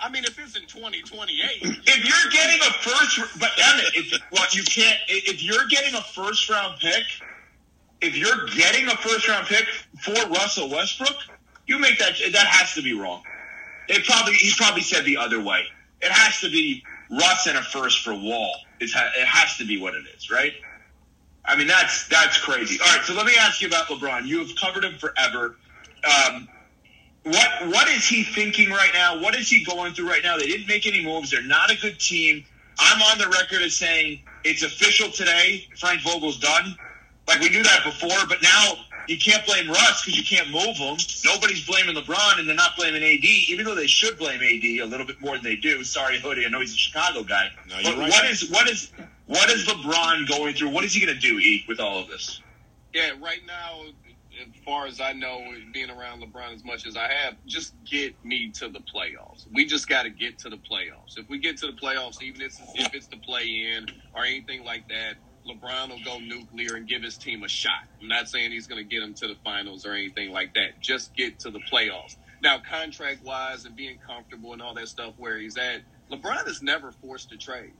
I 0.01 0.09
mean, 0.09 0.23
if 0.23 0.39
it's 0.39 0.55
in 0.55 0.65
2028, 0.65 1.29
if 1.63 2.05
you're 2.05 2.31
getting 2.31 2.61
a 2.61 2.71
first, 2.71 3.37
but 3.37 3.49
Emmett, 3.61 3.91
if 3.95 4.21
well, 4.31 4.45
you 4.53 4.63
can't. 4.63 4.97
If 5.09 5.43
you're 5.43 5.67
getting 5.67 5.93
a 5.93 6.01
first 6.01 6.49
round 6.49 6.79
pick, 6.79 7.03
if 7.99 8.15
you're 8.15 8.47
getting 8.55 8.87
a 8.87 8.95
first 8.95 9.27
round 9.27 9.47
pick 9.47 9.65
for 9.99 10.13
Russell 10.29 10.69
Westbrook, 10.69 11.17
you 11.71 11.79
make 11.79 11.97
that. 11.99 12.13
That 12.33 12.47
has 12.47 12.73
to 12.73 12.81
be 12.81 12.93
wrong. 12.93 13.23
It 13.87 14.05
probably 14.05 14.33
he 14.33 14.51
probably 14.57 14.81
said 14.81 15.05
the 15.05 15.17
other 15.17 15.41
way. 15.41 15.63
It 16.01 16.11
has 16.11 16.41
to 16.41 16.49
be 16.49 16.83
Russ 17.09 17.47
and 17.47 17.57
a 17.57 17.61
first 17.61 18.03
for 18.03 18.13
Wall. 18.13 18.53
It's 18.81 18.93
it 18.93 19.25
has 19.25 19.57
to 19.57 19.65
be 19.65 19.79
what 19.79 19.95
it 19.95 20.03
is, 20.15 20.29
right? 20.29 20.53
I 21.45 21.55
mean, 21.55 21.67
that's 21.67 22.07
that's 22.09 22.37
crazy. 22.37 22.77
All 22.81 22.95
right, 22.95 23.05
so 23.05 23.13
let 23.13 23.25
me 23.25 23.33
ask 23.39 23.61
you 23.61 23.67
about 23.67 23.87
LeBron. 23.87 24.27
You 24.27 24.39
have 24.39 24.55
covered 24.57 24.83
him 24.83 24.97
forever. 24.97 25.55
Um, 26.03 26.47
what 27.23 27.67
what 27.67 27.87
is 27.87 28.05
he 28.05 28.23
thinking 28.23 28.69
right 28.69 28.91
now? 28.93 29.21
What 29.21 29.35
is 29.35 29.49
he 29.49 29.63
going 29.63 29.93
through 29.93 30.09
right 30.09 30.23
now? 30.23 30.37
They 30.37 30.47
didn't 30.47 30.67
make 30.67 30.85
any 30.85 31.03
moves. 31.03 31.31
They're 31.31 31.41
not 31.41 31.71
a 31.71 31.77
good 31.79 31.99
team. 31.99 32.43
I'm 32.79 33.01
on 33.01 33.17
the 33.17 33.29
record 33.29 33.61
as 33.61 33.75
saying 33.75 34.21
it's 34.43 34.63
official 34.63 35.09
today. 35.09 35.67
Frank 35.77 36.01
Vogel's 36.01 36.39
done. 36.39 36.75
Like 37.27 37.39
we 37.39 37.49
knew 37.49 37.63
that 37.63 37.83
before, 37.85 38.17
but 38.27 38.41
now 38.41 38.73
you 39.07 39.17
can't 39.17 39.45
blame 39.45 39.67
Russ 39.67 40.05
because 40.05 40.17
you 40.17 40.23
can't 40.23 40.49
move 40.51 40.77
him. 40.77 40.97
Nobody's 41.25 41.65
blaming 41.65 41.95
LeBron, 41.95 42.39
and 42.39 42.47
they're 42.47 42.55
not 42.55 42.75
blaming 42.77 43.03
AD, 43.03 43.23
even 43.23 43.65
though 43.65 43.75
they 43.75 43.87
should 43.87 44.17
blame 44.17 44.41
AD 44.41 44.63
a 44.63 44.85
little 44.85 45.05
bit 45.05 45.21
more 45.21 45.35
than 45.35 45.43
they 45.43 45.55
do. 45.55 45.83
Sorry, 45.83 46.19
Hoodie, 46.19 46.45
I 46.45 46.49
know 46.49 46.59
he's 46.59 46.73
a 46.73 46.77
Chicago 46.77 47.23
guy. 47.23 47.49
No, 47.69 47.79
you're 47.79 47.93
but 47.93 47.99
right. 47.99 48.09
what 48.09 48.25
is 48.25 48.49
what 48.49 48.69
is 48.69 48.91
what 49.27 49.49
is 49.49 49.65
LeBron 49.65 50.27
going 50.27 50.53
through? 50.53 50.69
What 50.69 50.83
is 50.83 50.93
he 50.93 51.05
going 51.05 51.13
to 51.13 51.19
do, 51.19 51.39
E, 51.39 51.63
with 51.67 51.79
all 51.79 51.99
of 51.99 52.07
this? 52.09 52.41
Yeah, 52.93 53.11
right 53.21 53.39
now, 53.47 53.83
as 54.41 54.47
far 54.65 54.87
as 54.87 54.99
I 54.99 55.13
know, 55.13 55.41
being 55.73 55.89
around 55.89 56.21
LeBron 56.21 56.53
as 56.53 56.63
much 56.65 56.85
as 56.85 56.97
I 56.97 57.07
have, 57.07 57.35
just 57.45 57.73
get 57.89 58.13
me 58.25 58.51
to 58.51 58.67
the 58.67 58.79
playoffs. 58.79 59.45
We 59.53 59.65
just 59.65 59.87
got 59.87 60.03
to 60.03 60.09
get 60.09 60.37
to 60.39 60.49
the 60.49 60.57
playoffs. 60.57 61.17
If 61.17 61.29
we 61.29 61.37
get 61.37 61.57
to 61.57 61.67
the 61.67 61.73
playoffs, 61.73 62.21
even 62.21 62.41
if, 62.41 62.59
it's, 62.59 62.61
if 62.75 62.93
it's 62.93 63.07
the 63.07 63.17
play 63.17 63.73
in 63.75 63.87
or 64.13 64.25
anything 64.25 64.65
like 64.65 64.87
that, 64.89 65.15
LeBron 65.47 65.89
will 65.89 66.03
go 66.03 66.19
nuclear 66.19 66.75
and 66.75 66.87
give 66.87 67.01
his 67.01 67.17
team 67.17 67.43
a 67.43 67.47
shot. 67.47 67.71
I'm 68.01 68.07
not 68.07 68.27
saying 68.27 68.51
he's 68.51 68.67
going 68.67 68.83
to 68.83 68.87
get 68.87 69.01
them 69.01 69.13
to 69.15 69.27
the 69.27 69.35
finals 69.43 69.85
or 69.85 69.93
anything 69.93 70.31
like 70.31 70.53
that. 70.53 70.79
Just 70.81 71.15
get 71.15 71.39
to 71.39 71.51
the 71.51 71.61
playoffs. 71.71 72.15
Now, 72.43 72.59
contract 72.59 73.23
wise 73.23 73.65
and 73.65 73.75
being 73.75 73.97
comfortable 74.05 74.53
and 74.53 74.61
all 74.61 74.73
that 74.75 74.87
stuff 74.87 75.13
where 75.17 75.37
he's 75.37 75.57
at, 75.57 75.81
LeBron 76.11 76.47
is 76.47 76.61
never 76.61 76.91
forced 76.91 77.29
to 77.29 77.37
trade. 77.37 77.73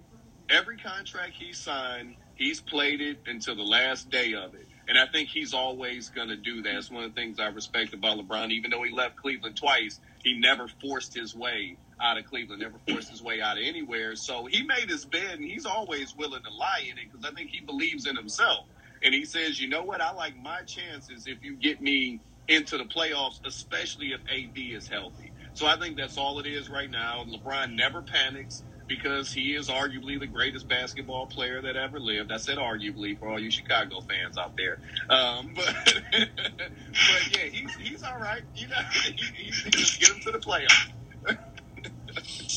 Every 0.50 0.78
contract 0.78 1.34
he 1.40 1.54
signed, 1.54 2.16
he's 2.36 2.62
played 2.62 3.02
it 3.02 3.20
until 3.26 3.56
the 3.56 3.64
last 3.64 4.10
day 4.10 4.34
of 4.34 4.54
it. 4.54 4.68
And 4.88 4.98
I 5.00 5.06
think 5.08 5.30
he's 5.30 5.54
always 5.54 6.10
going 6.10 6.28
to 6.28 6.36
do 6.36 6.62
that. 6.64 6.76
It's 6.76 6.92
one 6.92 7.04
of 7.04 7.16
the 7.16 7.22
things 7.22 7.40
I 7.40 7.48
respect 7.48 7.94
about 7.94 8.18
LeBron. 8.18 8.52
Even 8.52 8.72
though 8.72 8.84
he 8.84 8.92
left 8.92 9.16
Cleveland 9.16 9.56
twice, 9.56 10.00
he 10.24 10.38
never 10.40 10.68
forced 10.68 11.14
his 11.14 11.34
way 11.36 11.78
out 12.02 12.18
of 12.18 12.26
Cleveland, 12.26 12.62
never 12.62 12.80
forced 12.88 13.10
his 13.10 13.22
way 13.22 13.42
out 13.42 13.58
of 13.58 13.64
anywhere. 13.64 14.16
So 14.16 14.46
he 14.46 14.64
made 14.64 14.90
his 14.90 15.06
bed, 15.06 15.36
and 15.36 15.46
he's 15.46 15.66
always 15.66 16.16
willing 16.16 16.44
to 16.44 16.52
lie 16.52 16.84
in 16.84 16.98
it 16.98 17.12
because 17.12 17.26
I 17.30 17.34
think 17.34 17.52
he 17.52 17.62
believes 17.66 18.08
in 18.08 18.16
himself. 18.16 18.68
And 19.04 19.14
he 19.14 19.26
says, 19.26 19.60
you 19.60 19.68
know 19.68 19.84
what? 19.84 20.02
I 20.02 20.12
like 20.14 20.36
my 20.38 20.62
chances 20.66 21.26
if 21.28 21.44
you 21.44 21.58
get 21.58 21.82
me 21.82 22.22
into 22.48 22.78
the 22.78 22.86
playoffs, 22.86 23.40
especially 23.46 24.08
if 24.08 24.22
AD 24.32 24.58
is 24.58 24.88
healthy. 24.88 25.34
So 25.54 25.68
I 25.68 25.78
think 25.78 25.98
that's 25.98 26.18
all 26.18 26.40
it 26.40 26.48
is 26.48 26.70
right 26.70 26.90
now. 26.90 27.24
LeBron 27.26 27.76
never 27.76 28.02
panics 28.02 28.64
because 28.88 29.32
he 29.32 29.56
is 29.56 29.70
arguably 29.70 30.20
the 30.20 30.28
greatest 30.28 30.68
basketball 30.68 31.28
player 31.28 31.62
that 31.62 31.78
ever 31.78 32.00
lived. 32.00 32.32
I 32.32 32.38
said 32.38 32.58
arguably 32.58 33.18
for 33.18 33.30
all 33.30 33.40
you 33.40 33.50
Chicago 33.50 34.02
fans 34.02 34.38
out 34.38 34.54
there. 34.58 34.80
Um, 35.10 35.54
but, 35.56 35.76
but 36.12 37.38
yeah, 37.38 37.46
he's, 37.46 37.74
he's 37.76 38.04
all 38.04 38.20
right. 38.20 38.44
You 38.54 38.68
know, 38.68 38.76
he, 39.04 39.12
he, 39.12 39.52
he 39.52 39.70
just 39.72 40.00
get 40.00 40.10
him 40.10 40.20
to 40.22 40.32
the 40.32 40.40
playoffs. 40.40 40.90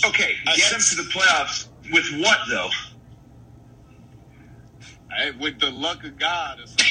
Okay, 0.07 0.35
get 0.57 0.73
him 0.73 0.81
to 0.81 0.97
the 0.97 1.09
playoffs 1.13 1.69
with 1.93 2.07
what 2.21 2.39
though? 2.51 2.71
Hey, 5.17 5.31
with 5.41 5.61
the 5.61 5.71
luck 5.71 6.03
of 6.05 6.19
God 6.19 6.59
or 6.61 6.67
something. 6.67 6.87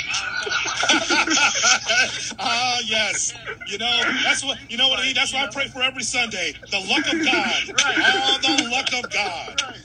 Ah, 2.40 2.80
yes. 2.86 3.34
You 3.68 3.78
know, 3.78 4.02
that's 4.24 4.44
what 4.44 4.58
you 4.70 4.78
know 4.78 4.88
what 4.90 5.00
I 5.00 5.04
mean? 5.04 5.16
That's 5.16 5.34
why 5.34 5.46
I 5.46 5.50
pray 5.52 5.68
for 5.68 5.82
every 5.82 6.04
Sunday. 6.04 6.54
The 6.72 6.80
luck 6.80 7.06
of 7.14 7.26
God. 7.26 7.64
Right. 7.84 7.98
Oh, 8.00 8.38
the 8.42 8.70
luck 8.70 8.94
of 9.04 9.10
God. 9.12 9.62
Right. 9.62 9.80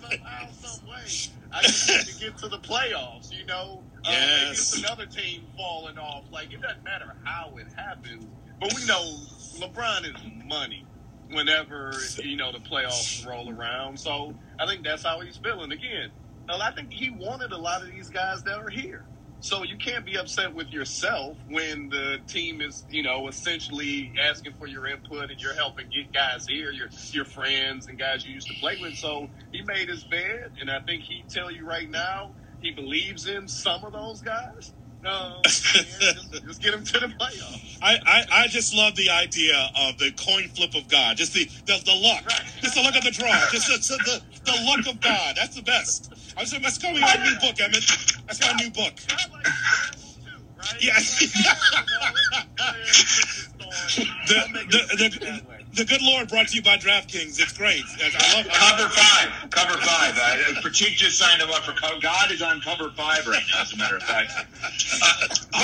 Somehow, 0.00 0.50
some 0.52 0.86
way. 0.88 1.04
I 1.52 1.62
just 1.62 1.88
need 1.88 2.06
to 2.06 2.14
get 2.20 2.36
to 2.38 2.48
the 2.48 2.58
playoffs, 2.58 3.32
you 3.32 3.44
know? 3.46 3.82
Uh, 4.04 4.10
maybe 4.10 4.22
Yes. 4.26 4.58
it's 4.58 4.78
another 4.78 5.06
team 5.06 5.42
falling 5.56 5.98
off. 5.98 6.24
Like, 6.30 6.52
it 6.52 6.60
doesn't 6.60 6.84
matter 6.84 7.14
how 7.24 7.56
it 7.56 7.66
happens, 7.76 8.26
but 8.60 8.74
we 8.74 8.84
know 8.86 9.16
LeBron 9.60 10.04
is 10.04 10.46
money 10.46 10.84
whenever, 11.30 11.92
you 12.22 12.36
know, 12.36 12.52
the 12.52 12.58
playoffs 12.58 13.26
roll 13.26 13.50
around. 13.50 13.98
So 13.98 14.34
I 14.58 14.66
think 14.66 14.84
that's 14.84 15.02
how 15.02 15.20
he's 15.20 15.36
feeling. 15.36 15.72
Again, 15.72 16.10
I 16.48 16.70
think 16.72 16.92
he 16.92 17.10
wanted 17.10 17.52
a 17.52 17.58
lot 17.58 17.82
of 17.82 17.90
these 17.90 18.08
guys 18.08 18.42
that 18.44 18.58
are 18.58 18.70
here. 18.70 19.04
So 19.40 19.62
you 19.64 19.76
can't 19.76 20.04
be 20.04 20.16
upset 20.16 20.54
with 20.54 20.72
yourself 20.72 21.36
when 21.48 21.88
the 21.88 22.18
team 22.26 22.60
is, 22.60 22.84
you 22.90 23.02
know, 23.02 23.28
essentially 23.28 24.12
asking 24.20 24.54
for 24.58 24.66
your 24.66 24.86
input 24.86 25.30
and 25.30 25.40
you're 25.40 25.54
helping 25.54 25.86
get 25.88 26.12
guys 26.12 26.46
here, 26.46 26.70
your 26.70 26.88
your 27.12 27.24
friends 27.24 27.86
and 27.86 27.98
guys 27.98 28.26
you 28.26 28.32
used 28.32 28.48
to 28.48 28.54
play 28.60 28.76
with. 28.80 28.94
So 28.94 29.28
he 29.52 29.62
made 29.62 29.88
his 29.88 30.04
bed, 30.04 30.52
and 30.60 30.70
I 30.70 30.80
think 30.80 31.02
he 31.02 31.22
tell 31.28 31.50
you 31.50 31.66
right 31.66 31.88
now 31.88 32.30
he 32.60 32.70
believes 32.70 33.26
in 33.26 33.46
some 33.46 33.84
of 33.84 33.92
those 33.92 34.22
guys. 34.22 34.72
Just, 35.44 36.62
get 36.62 36.74
him 36.74 36.84
to 36.84 36.98
the 36.98 37.06
playoffs. 37.06 37.78
I, 37.80 37.96
I, 38.04 38.24
I 38.42 38.46
just 38.48 38.74
love 38.74 38.96
the 38.96 39.10
idea 39.10 39.70
of 39.78 39.98
the 39.98 40.10
coin 40.12 40.48
flip 40.48 40.74
of 40.74 40.88
God. 40.88 41.16
Just 41.16 41.34
the, 41.34 41.44
the, 41.66 41.80
the 41.84 41.94
luck. 41.94 42.24
Just 42.60 42.74
the 42.74 42.82
luck 42.82 42.96
of 42.96 43.04
the 43.04 43.12
draw. 43.12 43.30
Just 43.50 43.68
the, 43.68 43.96
the, 43.96 44.22
the 44.44 44.58
luck 44.64 44.86
of 44.92 45.00
God. 45.00 45.36
That's 45.36 45.54
the 45.54 45.62
best. 45.62 46.12
I 46.36 46.40
was, 46.40 46.50
that's 46.50 46.78
to 46.78 46.92
be 46.92 47.00
my 47.00 47.14
new 47.22 47.38
book, 47.40 47.60
Emmett. 47.60 47.84
That's 48.26 48.40
my 48.40 48.52
new 48.54 48.70
book. 48.70 48.94
I 49.10 49.26
like 49.32 49.46
sports 49.46 50.16
too, 50.24 50.42
right? 50.58 50.82
Yeah. 50.82 50.98
The, 54.26 54.66
the, 54.70 55.08
the, 55.20 55.55
the 55.76 55.84
good 55.84 56.00
Lord 56.02 56.28
brought 56.28 56.48
to 56.48 56.56
you 56.56 56.62
by 56.62 56.76
DraftKings. 56.78 57.38
It's 57.38 57.52
great. 57.52 57.82
I 58.02 58.36
love, 58.36 58.46
I 58.50 58.76
Cover 58.76 58.88
five, 58.88 59.50
cover 59.50 59.78
five. 59.82 60.14
Uh, 60.16 60.60
Pratik 60.62 60.96
just 60.96 61.18
signed 61.18 61.40
him 61.40 61.50
up 61.50 61.64
for 61.64 61.72
co- 61.72 62.00
God 62.00 62.32
is 62.32 62.40
on 62.42 62.60
cover 62.62 62.90
five 62.96 63.26
right 63.26 63.42
now. 63.54 63.60
As 63.62 63.72
a 63.72 63.76
matter 63.76 63.96
of 63.96 64.02
fact, 64.02 64.32
uh, 65.52 65.60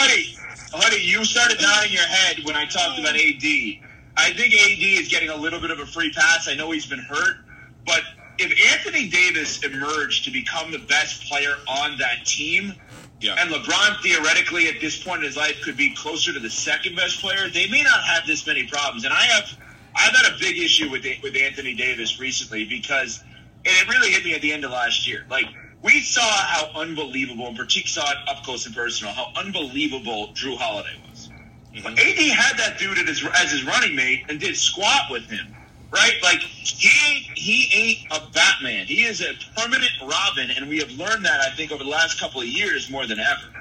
Hoodie, 0.75 1.03
you 1.03 1.25
started 1.25 1.61
nodding 1.61 1.93
your 1.93 2.05
head 2.05 2.39
when 2.45 2.57
I 2.57 2.67
talked 2.67 2.99
about 2.99 3.15
AD. 3.17 3.43
I 4.17 4.33
think 4.35 4.53
AD 4.55 4.83
is 5.03 5.09
getting 5.09 5.31
a 5.31 5.37
little 5.37 5.61
bit 5.61 5.71
of 5.71 5.81
a 5.81 5.87
free 5.87 6.13
pass. 6.13 6.47
I 6.47 6.55
know 6.55 6.71
he's 6.71 6.87
been 6.87 6.99
hurt, 7.01 7.39
but 7.87 8.03
if 8.39 8.53
Anthony 8.79 9.09
Davis 9.09 9.63
emerged 9.65 10.25
to 10.27 10.31
become 10.31 10.71
the 10.71 10.79
best 10.79 11.25
player 11.29 11.55
on 11.67 11.97
that 11.99 12.27
team, 12.27 12.75
Yeah. 13.21 13.37
and 13.39 13.51
LeBron 13.51 14.03
theoretically 14.03 14.69
at 14.69 14.81
this 14.81 15.03
point 15.03 15.21
in 15.21 15.25
his 15.27 15.37
life 15.37 15.61
could 15.63 15.77
be 15.77 15.95
closer 15.95 16.33
to 16.33 16.39
the 16.41 16.51
second 16.51 16.97
best 16.97 17.21
player, 17.21 17.49
they 17.49 17.69
may 17.69 17.83
not 17.83 18.03
have 18.05 18.27
this 18.27 18.47
many 18.47 18.65
problems. 18.65 19.05
And 19.05 19.15
I 19.15 19.23
have 19.25 19.57
I've 19.95 20.15
had 20.15 20.33
a 20.35 20.39
big 20.39 20.59
issue 20.59 20.91
with 20.91 21.05
with 21.23 21.37
Anthony 21.37 21.75
Davis 21.75 22.19
recently 22.19 22.65
because 22.65 23.23
and 23.65 23.77
it 23.77 23.89
really 23.89 24.11
hit 24.11 24.25
me 24.25 24.35
at 24.35 24.43
the 24.43 24.53
end 24.53 24.65
of 24.65 24.71
last 24.71 25.07
year. 25.07 25.25
Like 25.31 25.47
we 25.83 26.01
saw 26.01 26.23
how 26.23 26.81
unbelievable, 26.81 27.47
and 27.49 27.59
Pratik 27.59 27.89
saw 27.89 28.09
it 28.11 28.17
up 28.29 28.45
close 28.45 28.67
and 28.67 28.75
personal, 28.75 29.13
how 29.13 29.33
unbelievable 29.37 30.29
Jrue 30.35 30.57
Holiday 30.57 31.01
was. 31.09 31.31
But 31.83 31.93
AD 31.93 32.19
had 32.19 32.59
that 32.59 32.79
dude 32.79 32.99
as 32.99 33.21
his, 33.21 33.29
as 33.35 33.51
his 33.51 33.65
running 33.65 33.97
mate 33.97 34.25
and 34.29 34.39
did 34.39 34.57
squat 34.57 35.11
with 35.11 35.25
him, 35.25 35.55
right? 35.91 36.15
Like 36.23 36.41
he 36.41 36.91
ain't 37.09 37.39
he 37.39 37.71
ain't 37.75 37.99
a 38.11 38.31
Batman. 38.33 38.87
He 38.87 39.05
is 39.05 39.23
a 39.23 39.33
permanent 39.57 39.93
Robin, 40.03 40.51
and 40.51 40.69
we 40.69 40.79
have 40.79 40.91
learned 40.93 41.25
that 41.25 41.41
I 41.41 41.51
think 41.57 41.73
over 41.73 41.83
the 41.83 41.91
last 41.91 42.21
couple 42.21 42.41
of 42.41 42.47
years 42.47 42.91
more 42.91 43.07
than 43.07 43.19
ever. 43.19 43.53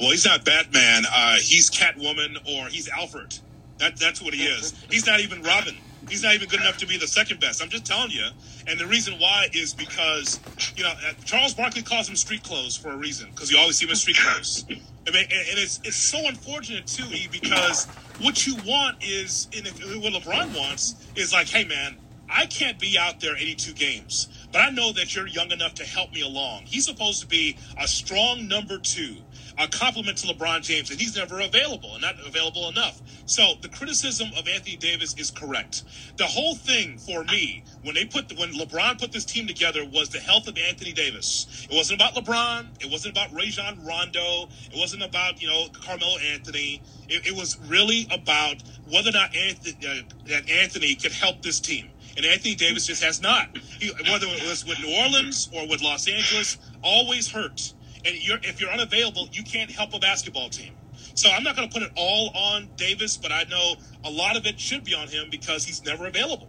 Well, 0.00 0.10
he's 0.10 0.24
not 0.24 0.44
Batman. 0.44 1.04
Uh, 1.12 1.36
he's 1.40 1.70
Catwoman 1.70 2.36
or 2.48 2.68
he's 2.68 2.88
Alfred. 2.88 3.38
That, 3.78 3.96
that's 3.96 4.20
what 4.20 4.34
he 4.34 4.44
is. 4.44 4.74
He's 4.90 5.06
not 5.06 5.20
even 5.20 5.42
Robin. 5.42 5.76
He's 6.08 6.22
not 6.22 6.34
even 6.34 6.48
good 6.48 6.60
enough 6.60 6.78
to 6.78 6.86
be 6.86 6.96
the 6.96 7.06
second 7.06 7.40
best. 7.40 7.62
I'm 7.62 7.68
just 7.68 7.84
telling 7.84 8.10
you. 8.10 8.26
And 8.66 8.78
the 8.78 8.86
reason 8.86 9.14
why 9.18 9.48
is 9.52 9.74
because, 9.74 10.40
you 10.76 10.82
know, 10.82 10.90
uh, 10.90 11.12
Charles 11.24 11.54
Barkley 11.54 11.82
calls 11.82 12.08
him 12.08 12.16
street 12.16 12.42
clothes 12.42 12.76
for 12.76 12.90
a 12.90 12.96
reason 12.96 13.30
because 13.30 13.50
you 13.50 13.58
always 13.58 13.76
see 13.76 13.84
him 13.84 13.90
in 13.90 13.96
street 13.96 14.16
clothes. 14.16 14.64
I 14.68 15.10
mean, 15.10 15.22
and, 15.22 15.58
it's 15.58 15.80
it's 15.84 15.96
so 15.96 16.18
unfortunate 16.26 16.86
too, 16.86 17.04
E, 17.12 17.28
because 17.30 17.86
what 18.20 18.46
you 18.46 18.56
want 18.66 19.02
is, 19.02 19.48
and 19.56 19.66
if, 19.66 19.78
what 20.02 20.12
LeBron 20.12 20.56
wants 20.56 20.96
is 21.16 21.32
like, 21.32 21.48
hey 21.48 21.64
man, 21.64 21.96
I 22.30 22.46
can't 22.46 22.78
be 22.78 22.98
out 22.98 23.20
there 23.20 23.36
82 23.36 23.72
games, 23.72 24.28
but 24.52 24.60
I 24.60 24.70
know 24.70 24.92
that 24.92 25.14
you're 25.14 25.26
young 25.26 25.50
enough 25.50 25.74
to 25.74 25.84
help 25.84 26.12
me 26.12 26.20
along. 26.20 26.64
He's 26.66 26.84
supposed 26.84 27.22
to 27.22 27.26
be 27.26 27.56
a 27.80 27.88
strong 27.88 28.46
number 28.48 28.78
two, 28.78 29.16
a 29.58 29.66
compliment 29.66 30.18
to 30.18 30.28
LeBron 30.28 30.62
James, 30.62 30.90
and 30.90 31.00
he's 31.00 31.16
never 31.16 31.40
available 31.40 31.92
and 31.92 32.02
not 32.02 32.14
available 32.24 32.68
enough. 32.68 33.00
So 33.26 33.54
the 33.60 33.68
criticism 33.68 34.28
of 34.36 34.46
Anthony 34.46 34.76
Davis 34.76 35.14
is 35.18 35.30
correct. 35.30 35.84
The 36.16 36.26
whole 36.26 36.54
thing 36.54 36.96
for 36.98 37.24
me, 37.24 37.64
when 37.82 37.94
they 37.94 38.04
put 38.04 38.32
when 38.38 38.52
LeBron 38.54 39.00
put 39.00 39.12
this 39.12 39.24
team 39.24 39.46
together, 39.46 39.84
was 39.84 40.10
the 40.10 40.20
health 40.20 40.46
of 40.48 40.56
Anthony 40.56 40.92
Davis. 40.92 41.66
It 41.70 41.74
wasn't 41.74 42.00
about 42.00 42.14
LeBron. 42.14 42.66
It 42.80 42.90
wasn't 42.90 43.16
about 43.16 43.32
Rajon 43.32 43.84
Rondo. 43.84 44.48
It 44.70 44.78
wasn't 44.78 45.02
about 45.02 45.42
you 45.42 45.48
know 45.48 45.66
Carmelo 45.72 46.18
Anthony. 46.18 46.80
It, 47.08 47.26
it 47.26 47.36
was 47.36 47.58
really 47.66 48.06
about 48.12 48.62
whether 48.90 49.10
or 49.10 49.12
not 49.12 49.34
Anthony, 49.34 49.76
uh, 49.86 50.02
that 50.28 50.48
Anthony 50.48 50.94
could 50.94 51.12
help 51.12 51.42
this 51.42 51.60
team. 51.60 51.90
And 52.16 52.26
Anthony 52.26 52.54
Davis 52.54 52.86
just 52.86 53.02
has 53.02 53.22
not. 53.22 53.56
He, 53.56 53.92
whether 54.10 54.26
it 54.26 54.48
was 54.48 54.64
with 54.66 54.80
New 54.80 54.92
Orleans 55.02 55.48
or 55.54 55.68
with 55.68 55.82
Los 55.82 56.08
Angeles, 56.08 56.58
always 56.82 57.30
hurt. 57.30 57.74
And 58.04 58.16
you're, 58.16 58.38
if 58.42 58.60
you're 58.60 58.70
unavailable, 58.70 59.28
you 59.32 59.42
can't 59.42 59.70
help 59.70 59.94
a 59.94 59.98
basketball 59.98 60.48
team. 60.48 60.74
So 61.14 61.30
I'm 61.30 61.42
not 61.42 61.56
going 61.56 61.68
to 61.68 61.72
put 61.72 61.82
it 61.82 61.92
all 61.96 62.30
on 62.34 62.70
Davis, 62.76 63.16
but 63.16 63.32
I 63.32 63.44
know 63.44 63.74
a 64.04 64.10
lot 64.10 64.36
of 64.36 64.46
it 64.46 64.58
should 64.60 64.84
be 64.84 64.94
on 64.94 65.08
him 65.08 65.28
because 65.30 65.64
he's 65.64 65.84
never 65.84 66.06
available. 66.06 66.48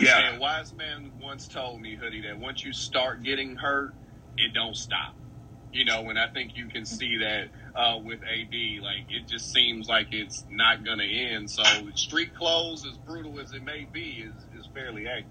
Yeah, 0.00 0.36
a 0.36 0.40
wise 0.40 0.72
man 0.72 1.12
once 1.20 1.46
told 1.46 1.80
me, 1.80 1.96
Hoodie, 1.96 2.22
that 2.22 2.38
once 2.38 2.64
you 2.64 2.72
start 2.72 3.22
getting 3.22 3.56
hurt, 3.56 3.92
it 4.36 4.54
don't 4.54 4.76
stop. 4.76 5.14
You 5.72 5.84
know, 5.84 6.10
and 6.10 6.18
I 6.18 6.28
think 6.28 6.56
you 6.56 6.66
can 6.66 6.84
see 6.84 7.18
that 7.18 7.48
uh, 7.74 7.98
with 7.98 8.20
AD. 8.22 8.82
Like, 8.82 9.06
it 9.08 9.26
just 9.26 9.52
seems 9.52 9.88
like 9.88 10.08
it's 10.12 10.44
not 10.50 10.84
going 10.84 10.98
to 10.98 11.10
end. 11.10 11.50
So, 11.50 11.62
street 11.94 12.34
clothes, 12.34 12.86
as 12.86 12.98
brutal 12.98 13.40
as 13.40 13.52
it 13.52 13.64
may 13.64 13.86
be, 13.90 14.26
is, 14.26 14.34
is 14.58 14.68
fairly 14.74 15.06
accurate. 15.06 15.26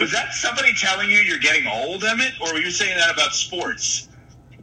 Was 0.00 0.12
that 0.12 0.32
somebody 0.32 0.72
telling 0.74 1.10
you 1.10 1.18
you're 1.18 1.38
getting 1.38 1.66
old, 1.66 2.02
Emmett, 2.04 2.32
or 2.40 2.54
were 2.54 2.60
you 2.60 2.70
saying 2.70 2.96
that 2.96 3.12
about 3.12 3.34
sports? 3.34 4.08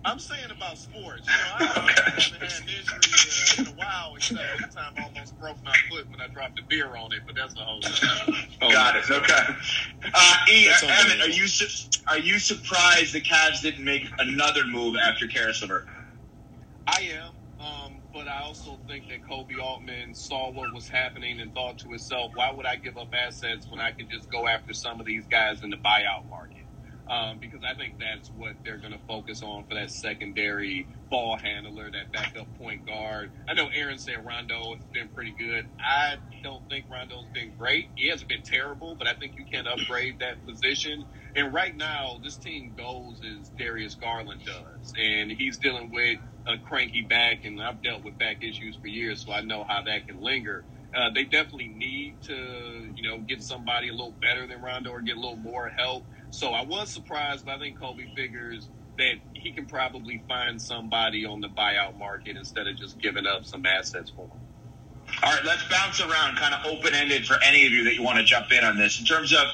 I'm 0.05 0.19
saying 0.19 0.51
about 0.55 0.77
sports. 0.77 1.27
You 1.27 1.33
know, 1.33 1.53
I 1.59 1.63
haven't 1.65 2.33
had 2.41 2.61
an 2.61 2.67
injury 2.67 3.13
uh, 3.57 3.61
in 3.61 3.67
a 3.67 3.71
while, 3.77 4.15
except 4.17 4.41
the 4.57 4.67
time 4.75 4.93
I 4.97 5.03
almost 5.03 5.39
broke 5.39 5.57
my 5.63 5.73
foot 5.89 6.05
when 6.11 6.19
I 6.19 6.27
dropped 6.33 6.59
a 6.59 6.63
beer 6.69 6.87
on 6.97 7.13
it. 7.13 7.19
But 7.25 7.35
that's 7.35 7.55
a 7.55 7.59
whole. 7.59 7.79
Oh, 8.61 8.71
Got 8.71 8.95
it. 8.95 9.09
Okay. 9.09 9.43
Uh, 10.13 10.35
e, 10.51 10.69
Evan, 10.69 11.21
are 11.21 11.29
you 11.29 11.47
su- 11.47 11.89
are 12.07 12.19
you 12.19 12.39
surprised 12.39 13.13
the 13.13 13.21
Cavs 13.21 13.61
didn't 13.61 13.83
make 13.83 14.03
another 14.19 14.65
move 14.65 14.95
after 14.95 15.27
Caris 15.27 15.61
LeVert? 15.61 15.85
I 16.87 17.01
am. 17.13 17.33
Um, 17.59 18.01
but 18.13 18.27
I 18.27 18.41
also 18.41 18.79
think 18.87 19.07
that 19.09 19.19
Koby 19.29 19.61
Altman 19.61 20.13
saw 20.13 20.51
what 20.51 20.73
was 20.73 20.89
happening 20.89 21.39
and 21.39 21.53
thought 21.53 21.77
to 21.79 21.89
himself, 21.89 22.31
why 22.35 22.51
would 22.51 22.65
I 22.65 22.75
give 22.75 22.97
up 22.97 23.09
assets 23.13 23.67
when 23.69 23.79
I 23.79 23.91
can 23.91 24.09
just 24.09 24.29
go 24.29 24.47
after 24.47 24.73
some 24.73 24.99
of 24.99 25.05
these 25.05 25.25
guys 25.27 25.63
in 25.63 25.69
the 25.69 25.77
buyout 25.77 26.29
market? 26.29 26.62
Um, 27.09 27.37
because 27.39 27.61
I 27.69 27.75
think 27.75 27.95
that's 27.99 28.29
what 28.29 28.53
they're 28.63 28.77
going 28.77 28.93
to 28.93 28.99
focus 29.07 29.43
on 29.43 29.65
for 29.67 29.75
that 29.75 29.91
secondary 29.91 30.87
ball 31.09 31.37
handler, 31.37 31.91
that 31.91 32.11
backup 32.13 32.47
point 32.57 32.85
guard. 32.87 33.31
I 33.47 33.53
know 33.53 33.67
Aaron 33.73 33.97
said 33.97 34.25
Rondo 34.25 34.73
has 34.73 34.85
been 34.93 35.09
pretty 35.09 35.35
good. 35.37 35.67
I 35.79 36.15
don't 36.43 36.67
think 36.69 36.85
Rondo's 36.89 37.27
been 37.33 37.53
great. 37.57 37.89
He 37.95 38.09
hasn't 38.09 38.29
been 38.29 38.41
terrible, 38.43 38.95
but 38.95 39.07
I 39.07 39.13
think 39.13 39.33
you 39.37 39.45
can 39.45 39.67
upgrade 39.67 40.19
that 40.19 40.45
position. 40.45 41.05
And 41.35 41.53
right 41.53 41.75
now, 41.75 42.19
this 42.23 42.37
team 42.37 42.73
goes 42.77 43.19
as 43.23 43.49
Darius 43.49 43.95
Garland 43.95 44.41
does, 44.45 44.93
and 44.97 45.31
he's 45.31 45.57
dealing 45.57 45.91
with 45.91 46.19
a 46.47 46.57
cranky 46.57 47.01
back, 47.01 47.45
and 47.45 47.61
I've 47.61 47.81
dealt 47.81 48.03
with 48.03 48.17
back 48.17 48.43
issues 48.43 48.77
for 48.81 48.87
years, 48.87 49.25
so 49.25 49.33
I 49.33 49.41
know 49.41 49.65
how 49.67 49.83
that 49.83 50.07
can 50.07 50.21
linger. 50.21 50.65
Uh, 50.95 51.09
they 51.13 51.23
definitely 51.23 51.69
need 51.69 52.21
to, 52.21 52.91
you 52.95 53.09
know, 53.09 53.19
get 53.27 53.41
somebody 53.41 53.89
a 53.89 53.91
little 53.91 54.15
better 54.21 54.45
than 54.47 54.61
Rondo 54.61 54.91
or 54.91 55.01
get 55.01 55.17
a 55.17 55.19
little 55.19 55.37
more 55.37 55.69
help. 55.69 56.05
So 56.33 56.49
I 56.49 56.65
was 56.65 56.89
surprised, 56.89 57.45
but 57.45 57.51
I 57.51 57.59
think 57.59 57.77
Koby 57.77 58.11
figures 58.15 58.67
that 58.97 59.13
he 59.33 59.51
can 59.51 59.67
probably 59.67 60.23
find 60.27 60.59
somebody 60.59 61.25
on 61.25 61.41
the 61.41 61.47
buyout 61.47 61.95
market 61.99 62.37
instead 62.37 62.65
of 62.65 62.75
just 62.75 62.99
giving 62.99 63.27
up 63.27 63.45
some 63.45 63.67
assets 63.67 64.11
for 64.15 64.23
him. 64.23 64.41
All 65.21 65.31
right, 65.31 65.45
let's 65.45 65.63
bounce 65.69 66.01
around, 66.01 66.37
kind 66.37 66.55
of 66.55 66.65
open 66.65 66.95
ended 66.95 67.27
for 67.27 67.37
any 67.45 67.67
of 67.67 67.71
you 67.71 67.83
that 67.83 67.93
you 67.93 68.01
want 68.01 68.17
to 68.17 68.23
jump 68.23 68.51
in 68.51 68.63
on 68.63 68.79
this. 68.79 68.99
In 68.99 69.05
terms 69.05 69.31
of 69.31 69.45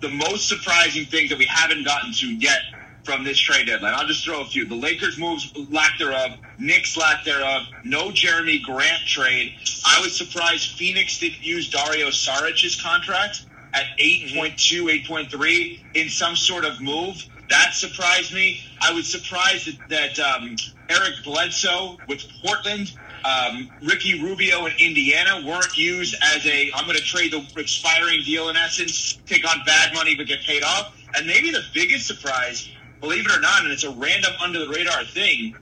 the 0.00 0.10
most 0.10 0.48
surprising 0.48 1.06
things 1.06 1.28
that 1.30 1.38
we 1.38 1.46
haven't 1.46 1.84
gotten 1.84 2.12
to 2.12 2.26
yet 2.28 2.60
from 3.02 3.24
this 3.24 3.40
trade 3.40 3.66
deadline, 3.66 3.94
I'll 3.96 4.06
just 4.06 4.24
throw 4.24 4.40
a 4.40 4.46
few. 4.46 4.64
The 4.64 4.76
Lakers 4.76 5.18
moves 5.18 5.52
lack 5.72 5.98
thereof, 5.98 6.38
Knicks 6.56 6.96
lack 6.96 7.24
thereof, 7.24 7.62
no 7.82 8.10
Jerami 8.10 8.62
Grant 8.62 9.02
trade. 9.06 9.54
I 9.84 10.00
was 10.02 10.16
surprised 10.16 10.70
Phoenix 10.76 11.18
didn't 11.18 11.42
use 11.42 11.68
Dario 11.68 12.10
Saric's 12.10 12.80
contract 12.80 13.44
at 13.74 13.86
8.2, 13.98 15.04
8.3 15.04 15.80
in 15.94 16.08
some 16.08 16.36
sort 16.36 16.64
of 16.64 16.80
move. 16.80 17.24
That 17.50 17.74
surprised 17.74 18.32
me. 18.32 18.60
I 18.80 18.92
was 18.92 19.10
surprised 19.10 19.66
that, 19.88 20.16
that 20.16 20.18
um, 20.18 20.56
Eric 20.88 21.14
Bledsoe 21.24 21.98
with 22.06 22.22
Portland, 22.42 22.92
um, 23.24 23.70
Ricky 23.82 24.22
Rubio 24.22 24.66
in 24.66 24.72
Indiana 24.78 25.46
weren't 25.46 25.76
used 25.76 26.14
as 26.22 26.46
a, 26.46 26.70
I'm 26.74 26.84
going 26.84 26.96
to 26.96 27.02
trade 27.02 27.32
the 27.32 27.46
expiring 27.60 28.22
deal 28.22 28.48
in 28.48 28.56
essence, 28.56 29.18
take 29.26 29.48
on 29.48 29.62
bad 29.66 29.94
money 29.94 30.14
but 30.14 30.26
get 30.26 30.42
paid 30.42 30.62
off. 30.62 30.94
And 31.16 31.26
maybe 31.26 31.50
the 31.50 31.62
biggest 31.74 32.06
surprise, 32.06 32.68
believe 33.00 33.26
it 33.26 33.36
or 33.36 33.40
not, 33.40 33.64
and 33.64 33.72
it's 33.72 33.84
a 33.84 33.90
random 33.90 34.32
under 34.42 34.60
the 34.60 34.68
radar 34.68 35.04
thing, 35.04 35.54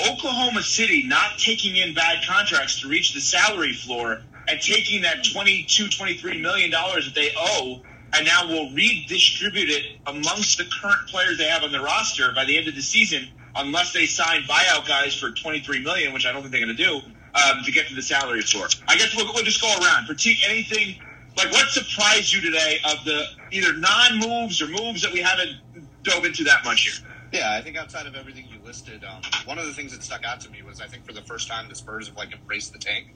Oklahoma 0.00 0.62
City 0.62 1.06
not 1.06 1.38
taking 1.38 1.76
in 1.76 1.94
bad 1.94 2.24
contracts 2.26 2.80
to 2.80 2.88
reach 2.88 3.12
the 3.12 3.20
salary 3.20 3.72
floor 3.72 4.22
and 4.48 4.60
taking 4.60 5.02
that 5.02 5.24
22, 5.24 5.88
23 5.88 6.40
million 6.40 6.70
dollars 6.70 7.06
that 7.06 7.14
they 7.14 7.30
owe 7.36 7.82
and 8.14 8.26
now 8.26 8.46
will 8.46 8.70
redistribute 8.72 9.70
it 9.70 9.84
amongst 10.06 10.58
the 10.58 10.64
current 10.80 11.08
players 11.08 11.38
they 11.38 11.48
have 11.48 11.62
on 11.62 11.72
the 11.72 11.80
roster 11.80 12.30
by 12.34 12.44
the 12.44 12.56
end 12.56 12.68
of 12.68 12.74
the 12.74 12.82
season, 12.82 13.28
unless 13.56 13.92
they 13.92 14.06
sign 14.06 14.42
buyout 14.42 14.86
guys 14.86 15.14
for 15.14 15.30
23 15.30 15.82
million, 15.82 16.12
which 16.12 16.26
I 16.26 16.32
don't 16.32 16.42
think 16.42 16.52
they're 16.52 16.64
going 16.64 16.76
to 16.76 16.82
do, 16.82 16.96
um, 17.34 17.64
to 17.64 17.72
get 17.72 17.88
to 17.88 17.94
the 17.94 18.02
salary 18.02 18.42
floor. 18.42 18.68
I 18.86 18.96
guess 18.96 19.16
we'll, 19.16 19.32
we'll 19.32 19.44
just 19.44 19.62
go 19.62 19.74
around. 19.80 20.06
Critique 20.06 20.38
anything, 20.46 20.96
like 21.36 21.50
what 21.52 21.68
surprised 21.70 22.32
you 22.32 22.42
today 22.42 22.78
of 22.84 23.02
the 23.04 23.24
either 23.50 23.72
non-moves 23.74 24.60
or 24.60 24.68
moves 24.68 25.00
that 25.02 25.12
we 25.12 25.20
haven't 25.20 25.56
dove 26.02 26.24
into 26.24 26.44
that 26.44 26.64
much 26.64 26.82
here? 26.82 27.08
Yeah, 27.32 27.54
I 27.54 27.62
think 27.62 27.78
outside 27.78 28.06
of 28.06 28.14
everything 28.14 28.44
you 28.50 28.58
listed, 28.62 29.04
um, 29.04 29.22
one 29.46 29.58
of 29.58 29.66
the 29.66 29.72
things 29.72 29.92
that 29.92 30.02
stuck 30.02 30.22
out 30.24 30.40
to 30.40 30.50
me 30.50 30.62
was 30.62 30.82
I 30.82 30.86
think 30.86 31.06
for 31.06 31.14
the 31.14 31.22
first 31.22 31.48
time 31.48 31.66
the 31.68 31.74
Spurs 31.74 32.08
have 32.08 32.16
like 32.16 32.32
embraced 32.32 32.74
the 32.74 32.78
tank. 32.78 33.14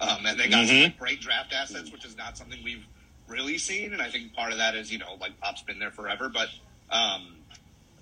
Um, 0.00 0.26
and 0.26 0.38
they 0.38 0.48
got 0.48 0.66
Mhm. 0.66 0.82
some 0.84 0.92
great 0.98 1.20
draft 1.20 1.52
assets, 1.52 1.90
which 1.90 2.04
is 2.04 2.16
not 2.16 2.36
something 2.38 2.62
we've 2.62 2.86
really 3.26 3.58
seen. 3.58 3.92
And 3.92 4.00
I 4.00 4.10
think 4.10 4.34
part 4.34 4.52
of 4.52 4.58
that 4.58 4.74
is, 4.74 4.90
you 4.92 4.98
know, 4.98 5.14
like 5.20 5.38
Pop's 5.40 5.62
been 5.62 5.78
there 5.78 5.90
forever. 5.90 6.28
But 6.28 6.48
um, 6.90 7.44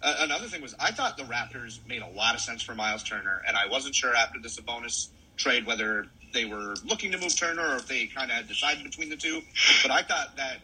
a- 0.03 0.16
another 0.22 0.47
thing 0.49 0.62
was 0.62 0.74
I 0.78 0.92
thought 0.92 1.16
the 1.16 1.24
Raptors 1.24 1.84
made 1.86 2.03
a 2.03 2.09
lot 2.09 2.34
of 2.34 2.40
sense 2.40 2.62
for 2.62 2.74
Miles 2.74 3.03
Turner. 3.03 3.42
And 3.47 3.57
I 3.57 3.66
wasn't 3.66 3.94
sure 3.94 4.14
after 4.14 4.38
the 4.40 4.49
Sabonis 4.49 5.09
trade 5.36 5.66
whether 5.66 6.07
they 6.32 6.44
were 6.44 6.74
looking 6.84 7.12
to 7.12 7.18
move 7.18 7.34
Turner 7.36 7.66
or 7.72 7.76
if 7.76 7.86
they 7.88 8.07
kind 8.07 8.30
of 8.30 8.47
decided 8.47 8.84
between 8.84 9.09
the 9.09 9.16
two. 9.16 9.42
But 9.82 9.90
I 9.90 10.03
thought 10.03 10.36
that 10.36 10.59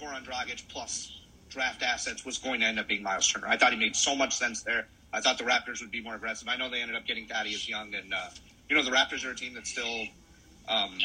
Goran 0.00 0.24
Dragic 0.24 0.68
plus 0.68 1.12
draft 1.50 1.82
assets 1.82 2.24
was 2.24 2.38
going 2.38 2.60
to 2.60 2.66
end 2.66 2.78
up 2.78 2.86
being 2.88 3.02
Miles 3.02 3.26
Turner. 3.28 3.48
I 3.48 3.56
thought 3.56 3.72
he 3.72 3.78
made 3.78 3.96
so 3.96 4.14
much 4.14 4.34
sense 4.36 4.62
there. 4.62 4.86
I 5.12 5.20
thought 5.20 5.38
the 5.38 5.44
Raptors 5.44 5.80
would 5.80 5.90
be 5.90 6.02
more 6.02 6.14
aggressive. 6.14 6.48
I 6.48 6.56
know 6.56 6.68
they 6.68 6.82
ended 6.82 6.96
up 6.96 7.06
getting 7.06 7.26
Thaddeus 7.26 7.66
Young, 7.68 7.94
and 7.94 8.12
uh, 8.12 8.28
you 8.68 8.76
know 8.76 8.82
the 8.82 8.90
Raptors 8.90 9.24
are 9.24 9.30
a 9.30 9.34
team 9.36 9.54
that's 9.54 9.70
still. 9.70 10.06
Um, 10.68 10.98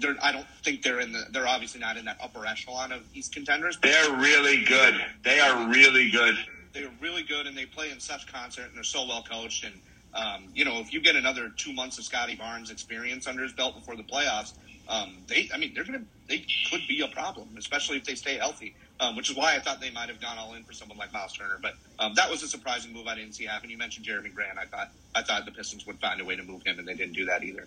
they're, 0.00 0.16
I 0.22 0.32
don't 0.32 0.46
think 0.62 0.82
they're 0.82 1.00
in 1.00 1.12
the. 1.12 1.24
They're 1.30 1.48
obviously 1.48 1.80
not 1.80 1.96
in 1.96 2.04
that 2.06 2.18
upper 2.22 2.46
echelon 2.46 2.92
of 2.92 3.02
East 3.14 3.34
contenders. 3.34 3.78
They're 3.82 4.12
really 4.16 4.64
good. 4.64 4.94
They 5.22 5.40
are 5.40 5.68
really 5.68 6.10
good. 6.10 6.36
they're 6.72 6.90
really 7.00 7.22
good, 7.22 7.46
and 7.46 7.56
they 7.56 7.66
play 7.66 7.90
in 7.90 8.00
such 8.00 8.26
concert, 8.32 8.66
and 8.66 8.76
they're 8.76 8.84
so 8.84 9.06
well 9.06 9.22
coached. 9.22 9.64
And 9.64 9.74
um, 10.14 10.48
you 10.54 10.64
know, 10.64 10.80
if 10.80 10.92
you 10.92 11.00
get 11.00 11.16
another 11.16 11.52
two 11.56 11.72
months 11.72 11.98
of 11.98 12.04
Scottie 12.04 12.36
Barnes 12.36 12.70
experience 12.70 13.26
under 13.26 13.42
his 13.42 13.52
belt 13.52 13.74
before 13.74 13.96
the 13.96 14.02
playoffs, 14.02 14.54
um, 14.88 15.18
they. 15.26 15.48
I 15.54 15.58
mean, 15.58 15.72
they're 15.74 15.84
gonna. 15.84 16.04
They 16.28 16.44
could 16.70 16.80
be 16.88 17.02
a 17.02 17.08
problem, 17.08 17.48
especially 17.58 17.98
if 17.98 18.04
they 18.04 18.14
stay 18.14 18.36
healthy. 18.36 18.74
Um, 19.00 19.16
which 19.16 19.30
is 19.30 19.36
why 19.36 19.56
I 19.56 19.58
thought 19.58 19.80
they 19.80 19.90
might 19.90 20.08
have 20.08 20.20
gone 20.20 20.38
all 20.38 20.54
in 20.54 20.62
for 20.62 20.72
someone 20.72 20.96
like 20.96 21.12
Miles 21.12 21.32
Turner. 21.32 21.58
But 21.60 21.74
um, 21.98 22.14
that 22.14 22.30
was 22.30 22.44
a 22.44 22.46
surprising 22.46 22.92
move 22.92 23.08
I 23.08 23.16
didn't 23.16 23.32
see 23.32 23.44
happen. 23.44 23.68
You 23.68 23.76
mentioned 23.76 24.06
Jerami 24.06 24.32
Grant. 24.32 24.58
I 24.58 24.66
thought 24.66 24.90
I 25.14 25.22
thought 25.22 25.44
the 25.44 25.50
Pistons 25.50 25.86
would 25.86 25.98
find 25.98 26.20
a 26.20 26.24
way 26.24 26.36
to 26.36 26.42
move 26.42 26.62
him, 26.64 26.78
and 26.78 26.86
they 26.86 26.94
didn't 26.94 27.14
do 27.14 27.24
that 27.26 27.42
either. 27.42 27.66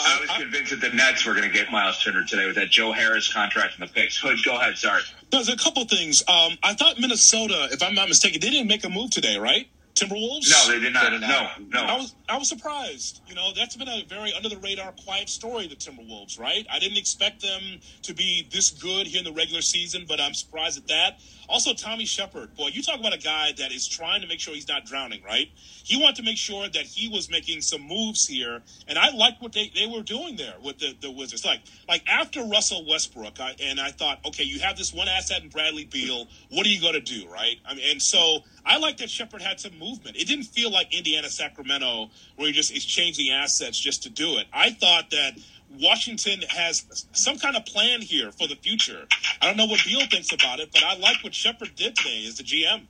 I 0.00 0.20
was 0.20 0.30
convinced 0.30 0.70
that 0.70 0.80
the 0.80 0.94
Nets 0.96 1.24
were 1.24 1.34
going 1.34 1.50
to 1.50 1.52
get 1.52 1.70
Miles 1.70 2.02
Turner 2.02 2.24
today 2.24 2.46
with 2.46 2.56
that 2.56 2.70
Joe 2.70 2.92
Harris 2.92 3.32
contract 3.32 3.78
and 3.78 3.88
the 3.88 3.92
picks. 3.92 4.16
Hood, 4.18 4.38
go 4.44 4.56
ahead. 4.56 4.76
Sorry. 4.76 5.02
There's 5.30 5.48
a 5.48 5.56
couple 5.56 5.84
things. 5.84 6.22
Um, 6.28 6.58
I 6.62 6.74
thought 6.74 6.98
Minnesota, 6.98 7.68
if 7.70 7.82
I'm 7.82 7.94
not 7.94 8.08
mistaken, 8.08 8.40
they 8.40 8.50
didn't 8.50 8.68
make 8.68 8.84
a 8.84 8.88
move 8.88 9.10
today, 9.10 9.36
right? 9.38 9.68
Timberwolves. 9.94 10.50
No, 10.50 10.72
they 10.72 10.80
did 10.80 10.92
not. 10.92 11.04
They 11.04 11.10
did 11.10 11.20
not. 11.20 11.60
No, 11.60 11.80
no. 11.80 11.86
I 11.86 11.96
was 11.96 12.14
I 12.26 12.38
was 12.38 12.48
surprised. 12.48 13.20
You 13.28 13.34
know, 13.34 13.52
that's 13.54 13.76
been 13.76 13.88
a 13.88 14.02
very 14.08 14.32
under 14.32 14.48
the 14.48 14.56
radar, 14.56 14.92
quiet 15.04 15.28
story. 15.28 15.66
The 15.66 15.76
Timberwolves, 15.76 16.38
right? 16.38 16.66
I 16.70 16.78
didn't 16.78 16.96
expect 16.96 17.42
them 17.42 17.60
to 18.02 18.14
be 18.14 18.48
this 18.50 18.70
good 18.70 19.06
here 19.06 19.18
in 19.18 19.24
the 19.24 19.32
regular 19.32 19.60
season, 19.60 20.06
but 20.08 20.20
I'm 20.20 20.32
surprised 20.32 20.78
at 20.78 20.86
that. 20.88 21.20
Also, 21.48 21.74
Tommy 21.74 22.06
Sheppard, 22.06 22.56
boy, 22.56 22.68
you 22.68 22.82
talk 22.82 22.98
about 22.98 23.14
a 23.14 23.18
guy 23.18 23.52
that 23.58 23.70
is 23.70 23.86
trying 23.86 24.22
to 24.22 24.26
make 24.26 24.40
sure 24.40 24.54
he's 24.54 24.68
not 24.68 24.86
drowning, 24.86 25.22
right? 25.22 25.50
He 25.56 26.00
wanted 26.00 26.16
to 26.16 26.22
make 26.22 26.38
sure 26.38 26.66
that 26.66 26.86
he 26.86 27.08
was 27.08 27.28
making 27.28 27.60
some 27.60 27.82
moves 27.82 28.26
here, 28.26 28.62
and 28.88 28.98
I 28.98 29.10
liked 29.10 29.42
what 29.42 29.52
they, 29.52 29.70
they 29.74 29.86
were 29.86 30.02
doing 30.02 30.36
there 30.36 30.54
with 30.64 30.78
the, 30.78 30.96
the 31.02 31.10
Wizards. 31.10 31.44
Like 31.44 31.60
like 31.88 32.02
after 32.08 32.42
Russell 32.44 32.86
Westbrook, 32.88 33.38
I, 33.38 33.54
and 33.62 33.78
I 33.78 33.90
thought, 33.90 34.20
okay, 34.26 34.44
you 34.44 34.60
have 34.60 34.76
this 34.78 34.94
one 34.94 35.08
asset 35.08 35.42
in 35.42 35.50
Bradley 35.50 35.84
Beal. 35.84 36.26
What 36.50 36.64
are 36.64 36.70
you 36.70 36.80
going 36.80 36.94
to 36.94 37.00
do, 37.00 37.28
right? 37.28 37.56
I 37.66 37.74
mean, 37.74 37.84
and 37.90 38.00
so 38.00 38.38
I 38.64 38.78
like 38.78 38.96
that 38.98 39.10
Sheppard 39.10 39.42
had 39.42 39.60
some 39.60 39.78
movement. 39.78 40.16
It 40.16 40.26
didn't 40.26 40.44
feel 40.44 40.70
like 40.72 40.94
Indiana 40.94 41.28
Sacramento 41.28 42.10
where 42.36 42.46
he 42.48 42.52
just 42.52 42.74
exchanging 42.74 43.30
assets 43.30 43.78
just 43.78 44.02
to 44.04 44.10
do 44.10 44.38
it. 44.38 44.46
I 44.52 44.70
thought 44.70 45.10
that 45.10 45.32
Washington 45.80 46.40
has 46.48 47.06
some 47.12 47.38
kind 47.38 47.56
of 47.56 47.64
plan 47.66 48.00
here 48.00 48.30
for 48.32 48.46
the 48.46 48.56
future. 48.56 49.06
I 49.40 49.46
don't 49.46 49.56
know 49.56 49.66
what 49.66 49.80
Beal 49.84 50.06
thinks 50.06 50.32
about 50.32 50.60
it, 50.60 50.70
but 50.72 50.82
I 50.84 50.96
like 50.96 51.22
what 51.22 51.34
Sheppard 51.34 51.74
did 51.74 51.96
today 51.96 52.24
as 52.26 52.36
the 52.36 52.44
GM. 52.44 52.82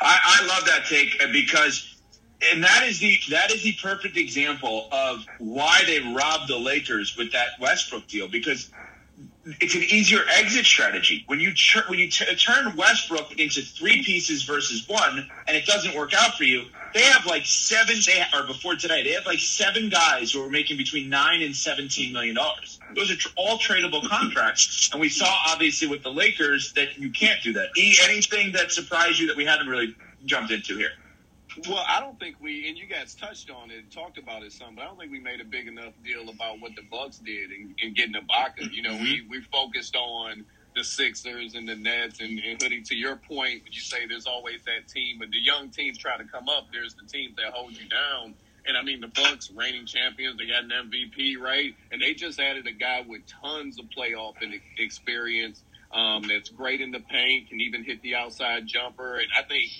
I, 0.00 0.18
I 0.24 0.46
love 0.46 0.64
that 0.66 0.84
take 0.86 1.20
uh, 1.22 1.32
because, 1.32 1.96
and 2.52 2.62
that 2.62 2.84
is 2.84 3.00
the 3.00 3.18
that 3.30 3.50
is 3.50 3.62
the 3.62 3.72
perfect 3.82 4.16
example 4.16 4.88
of 4.92 5.24
why 5.38 5.82
they 5.86 6.00
robbed 6.14 6.48
the 6.48 6.58
Lakers 6.58 7.16
with 7.16 7.32
that 7.32 7.48
Westbrook 7.60 8.06
deal 8.06 8.28
because 8.28 8.70
it's 9.60 9.74
an 9.74 9.82
easier 9.82 10.20
exit 10.36 10.64
strategy 10.64 11.24
when 11.26 11.40
you 11.40 11.52
when 11.88 11.98
you 11.98 12.08
t- 12.08 12.34
turn 12.36 12.74
Westbrook 12.76 13.38
into 13.38 13.62
three 13.62 14.02
pieces 14.02 14.44
versus 14.44 14.88
one, 14.88 15.28
and 15.46 15.56
it 15.56 15.66
doesn't 15.66 15.94
work 15.94 16.14
out 16.14 16.34
for 16.34 16.44
you. 16.44 16.64
They 16.94 17.02
have 17.02 17.26
like 17.26 17.44
seven, 17.44 17.96
they 18.06 18.20
ha- 18.20 18.38
or 18.38 18.46
before 18.46 18.76
today, 18.76 19.02
they 19.02 19.12
have 19.12 19.26
like 19.26 19.40
seven 19.40 19.88
guys 19.88 20.32
who 20.32 20.44
are 20.44 20.48
making 20.48 20.76
between 20.76 21.08
nine 21.08 21.42
and 21.42 21.54
seventeen 21.54 22.12
million 22.12 22.36
dollars. 22.36 22.78
Those 22.94 23.10
are 23.10 23.16
tr- 23.16 23.28
all 23.36 23.58
tradable 23.58 24.08
contracts, 24.08 24.90
and 24.92 25.00
we 25.00 25.08
saw 25.08 25.26
obviously 25.48 25.88
with 25.88 26.04
the 26.04 26.12
Lakers 26.12 26.72
that 26.74 26.96
you 26.96 27.10
can't 27.10 27.42
do 27.42 27.52
that. 27.54 27.70
E, 27.76 27.96
anything 28.04 28.52
that 28.52 28.70
surprised 28.70 29.18
you 29.18 29.26
that 29.26 29.36
we 29.36 29.44
haven't 29.44 29.66
really 29.66 29.96
jumped 30.24 30.52
into 30.52 30.76
here? 30.76 30.92
Well, 31.68 31.84
I 31.86 32.00
don't 32.00 32.18
think 32.18 32.36
we, 32.40 32.68
and 32.68 32.76
you 32.76 32.86
guys 32.86 33.14
touched 33.14 33.50
on 33.50 33.70
it, 33.70 33.90
talked 33.92 34.18
about 34.18 34.42
it 34.42 34.52
some, 34.52 34.74
but 34.74 34.82
I 34.82 34.84
don't 34.86 34.98
think 34.98 35.12
we 35.12 35.20
made 35.20 35.40
a 35.40 35.44
big 35.44 35.68
enough 35.68 35.92
deal 36.04 36.28
about 36.28 36.60
what 36.60 36.74
the 36.74 36.82
Bucks 36.90 37.18
did 37.18 37.50
in, 37.50 37.74
in 37.82 37.94
getting 37.94 38.14
Ibaka. 38.14 38.72
You 38.72 38.82
know, 38.82 38.94
we 38.94 39.26
we 39.28 39.40
focused 39.52 39.96
on 39.96 40.44
the 40.74 40.84
Sixers 40.84 41.54
and 41.54 41.68
the 41.68 41.76
Nets 41.76 42.20
and, 42.20 42.38
and 42.40 42.60
Hoodie. 42.60 42.82
To 42.82 42.94
your 42.94 43.16
point, 43.16 43.62
you 43.70 43.80
say 43.80 44.06
there's 44.06 44.26
always 44.26 44.60
that 44.64 44.88
team, 44.88 45.18
but 45.18 45.30
the 45.30 45.38
young 45.38 45.70
teams 45.70 45.98
try 45.98 46.16
to 46.16 46.24
come 46.24 46.48
up. 46.48 46.66
There's 46.72 46.94
the 46.94 47.06
teams 47.06 47.36
that 47.36 47.52
hold 47.52 47.72
you 47.72 47.88
down. 47.88 48.34
And 48.66 48.76
I 48.76 48.82
mean, 48.82 49.00
the 49.00 49.08
Bucks, 49.08 49.50
reigning 49.50 49.86
champions, 49.86 50.38
they 50.38 50.46
got 50.46 50.64
an 50.64 50.70
MVP, 50.70 51.38
right? 51.38 51.74
And 51.92 52.00
they 52.00 52.14
just 52.14 52.40
added 52.40 52.66
a 52.66 52.72
guy 52.72 53.04
with 53.06 53.22
tons 53.42 53.78
of 53.78 53.86
playoff 53.86 54.34
experience. 54.78 55.62
Um, 55.92 56.22
that's 56.26 56.48
great 56.48 56.80
in 56.80 56.90
the 56.90 57.00
paint, 57.00 57.50
can 57.50 57.60
even 57.60 57.84
hit 57.84 58.02
the 58.02 58.16
outside 58.16 58.66
jumper. 58.66 59.16
And 59.16 59.28
I 59.38 59.42
think, 59.42 59.70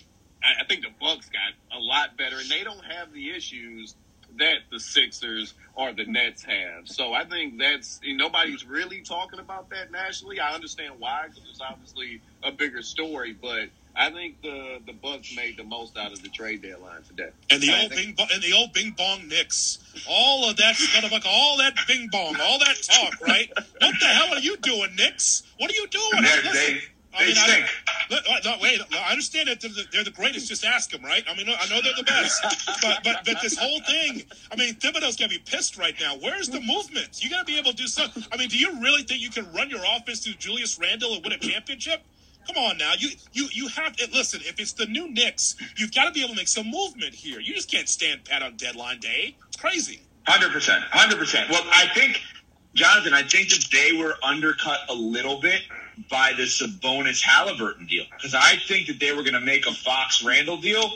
I 0.43 0.65
think 0.65 0.83
the 0.83 0.93
Bucks 1.01 1.29
got 1.31 1.77
a 1.77 1.81
lot 1.81 2.17
better, 2.17 2.37
and 2.39 2.49
they 2.49 2.63
don't 2.63 2.85
have 2.85 3.13
the 3.13 3.31
issues 3.31 3.97
that 4.39 4.59
the 4.71 4.81
Sixers 4.81 5.55
or 5.75 5.93
the 5.93 6.05
Nets 6.05 6.45
have. 6.45 6.89
So 6.89 7.13
I 7.13 7.25
think 7.25 7.59
that's 7.59 8.01
nobody's 8.05 8.65
really 8.65 9.01
talking 9.01 9.41
about 9.41 9.71
that 9.71 9.91
nationally. 9.91 10.41
I 10.41 10.55
understand 10.55 10.95
why 10.99 11.27
because 11.29 11.49
it's 11.51 11.61
obviously 11.61 12.21
a 12.43 12.53
bigger 12.53 12.83
story, 12.83 13.33
but 13.41 13.69
I 13.97 14.11
think 14.11 14.43
the 14.43 14.81
the 14.87 14.93
Bucks 14.93 15.35
made 15.37 15.57
the 15.57 15.65
most 15.65 15.97
out 15.97 16.13
of 16.13 16.23
the 16.23 16.29
trade 16.29 16.63
deadline 16.63 17.03
today. 17.03 17.31
And 17.51 17.63
the 17.63 17.81
old 17.81 17.93
think, 17.93 18.17
bing 18.17 18.27
and 18.33 18.43
the 18.43 18.53
old 18.53 18.73
bing 18.73 18.95
bong 18.97 19.29
Knicks, 19.29 19.79
all 20.09 20.49
of 20.49 20.57
that 20.57 20.77
kind 20.93 21.05
of 21.05 21.13
like 21.13 21.25
all 21.27 21.59
that 21.59 21.75
bing 21.87 22.09
bong, 22.11 22.37
all 22.41 22.59
that 22.59 22.77
talk, 22.83 23.21
right? 23.21 23.51
what 23.55 23.95
the 24.01 24.07
hell 24.07 24.35
are 24.35 24.41
you 24.41 24.57
doing, 24.59 24.97
Knicks? 24.97 25.45
What 25.59 25.71
are 25.71 25.75
you 25.75 25.87
doing? 25.89 26.23
Listen, 26.23 26.79
they 27.19 27.27
mean, 27.27 27.35
stink. 27.35 27.67
I, 28.11 28.41
no, 28.45 28.57
wait. 28.61 28.81
I 28.93 29.11
understand 29.11 29.49
that 29.49 29.61
they're 29.61 29.71
the, 29.71 29.85
they're 29.93 30.05
the, 30.05 30.11
greatest. 30.11 30.49
Just 30.49 30.65
ask 30.65 30.91
them, 30.91 31.03
right? 31.03 31.25
I 31.29 31.37
mean, 31.37 31.49
I 31.49 31.67
know 31.69 31.81
they're 31.83 31.95
the 31.97 32.05
best, 32.05 32.43
but 32.83 33.01
but 33.05 33.25
but 33.25 33.37
this 33.43 33.57
whole 33.57 33.81
thing. 33.81 34.23
I 34.51 34.57
mean, 34.57 34.75
Thibodeau's 34.75 35.17
gonna 35.17 35.29
be 35.29 35.39
pissed 35.39 35.77
right 35.79 35.95
now. 36.01 36.17
Where's 36.17 36.49
the 36.49 36.61
movement? 36.61 37.23
You 37.23 37.31
gotta 37.31 37.45
be 37.45 37.59
able 37.59 37.71
to 37.71 37.77
do 37.77 37.87
something. 37.87 38.25
I 38.33 38.37
mean, 38.37 38.49
do 38.49 38.59
you 38.59 38.81
really 38.81 39.03
think 39.03 39.21
you 39.21 39.31
can 39.31 39.51
run 39.53 39.71
your 39.71 39.83
offense 39.97 40.21
through 40.21 40.35
Julius 40.35 40.79
Randle 40.79 41.15
and 41.15 41.23
win 41.25 41.33
a 41.33 41.39
championship? 41.39 42.03
Come 42.47 42.63
on 42.63 42.79
now, 42.79 42.93
you 42.99 43.11
you 43.33 43.49
you 43.53 43.69
have 43.69 43.97
to 43.97 44.09
listen. 44.13 44.41
If 44.45 44.61
it's 44.61 44.73
the 44.73 44.87
new 44.87 45.11
Knicks, 45.11 45.57
you've 45.77 45.95
got 45.95 46.05
to 46.05 46.13
be 46.13 46.21
able 46.21 46.35
to 46.35 46.37
make 46.37 46.49
some 46.49 46.71
movement 46.71 47.15
here. 47.15 47.41
You 47.41 47.55
just 47.55 47.71
can't 47.71 47.89
stand 47.89 48.25
pat 48.25 48.43
on 48.43 48.57
deadline 48.57 49.01
day. 49.01 49.37
It's 49.49 49.57
crazy. 49.57 50.03
Hundred 50.27 50.53
percent, 50.53 50.83
hundred 50.91 51.19
percent. 51.19 51.51
Well, 51.51 51.63
I 51.71 51.87
think, 51.95 52.21
Jonathan, 52.75 53.15
I 53.15 53.23
think 53.23 53.51
that 53.51 53.67
they 53.73 53.93
were 53.93 54.15
undercut 54.23 54.81
a 54.89 54.95
little 54.95 55.41
bit 55.41 55.63
by 56.11 56.33
the 56.37 56.43
Sabonis 56.43 57.23
Halliburton 57.23 57.87
deal 57.87 58.05
because 58.17 58.35
I 58.35 58.57
think 58.67 58.89
that 58.89 58.99
they 58.99 59.13
were 59.13 59.23
going 59.23 59.35
to 59.35 59.41
make 59.41 59.67
a 59.67 59.73
Fox 59.73 60.25
Randle 60.25 60.57
deal, 60.57 60.91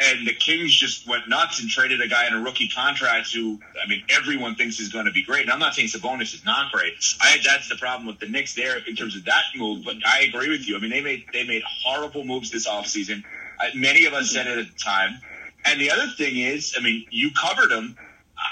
and 0.00 0.26
the 0.26 0.32
Kings 0.32 0.74
just 0.74 1.06
went 1.06 1.28
nuts 1.28 1.60
and 1.60 1.68
traded 1.68 2.00
a 2.00 2.08
guy 2.08 2.26
in 2.26 2.32
a 2.32 2.40
rookie 2.40 2.68
contract 2.68 3.32
who, 3.34 3.58
I 3.84 3.88
mean, 3.88 4.02
everyone 4.08 4.54
thinks 4.54 4.80
is 4.80 4.88
going 4.88 5.04
to 5.04 5.10
be 5.10 5.22
great. 5.22 5.42
And 5.42 5.50
I'm 5.50 5.58
not 5.58 5.74
saying 5.74 5.88
Sabonis 5.88 6.34
is 6.34 6.44
not 6.44 6.72
great. 6.72 6.92
I 7.20 7.38
that's 7.44 7.68
the 7.68 7.76
problem 7.76 8.06
with 8.06 8.20
the 8.20 8.28
Knicks 8.28 8.54
there 8.54 8.78
in 8.78 8.96
terms 8.96 9.16
of 9.16 9.24
that 9.26 9.42
move. 9.56 9.84
But 9.84 9.96
I 10.06 10.20
agree 10.20 10.48
with 10.48 10.66
you. 10.66 10.76
I 10.76 10.80
mean, 10.80 10.90
they 10.90 11.02
made 11.02 11.24
they 11.32 11.44
made 11.44 11.62
horrible 11.66 12.24
moves 12.24 12.50
this 12.50 12.66
offseason. 12.66 13.22
Many 13.74 14.06
of 14.06 14.14
us 14.14 14.30
said 14.30 14.46
it 14.46 14.58
at 14.58 14.72
the 14.72 14.78
time. 14.78 15.18
And 15.64 15.80
the 15.80 15.90
other 15.90 16.06
thing 16.16 16.38
is, 16.38 16.74
I 16.78 16.80
mean, 16.80 17.04
you 17.10 17.30
covered 17.32 17.70
them 17.70 17.96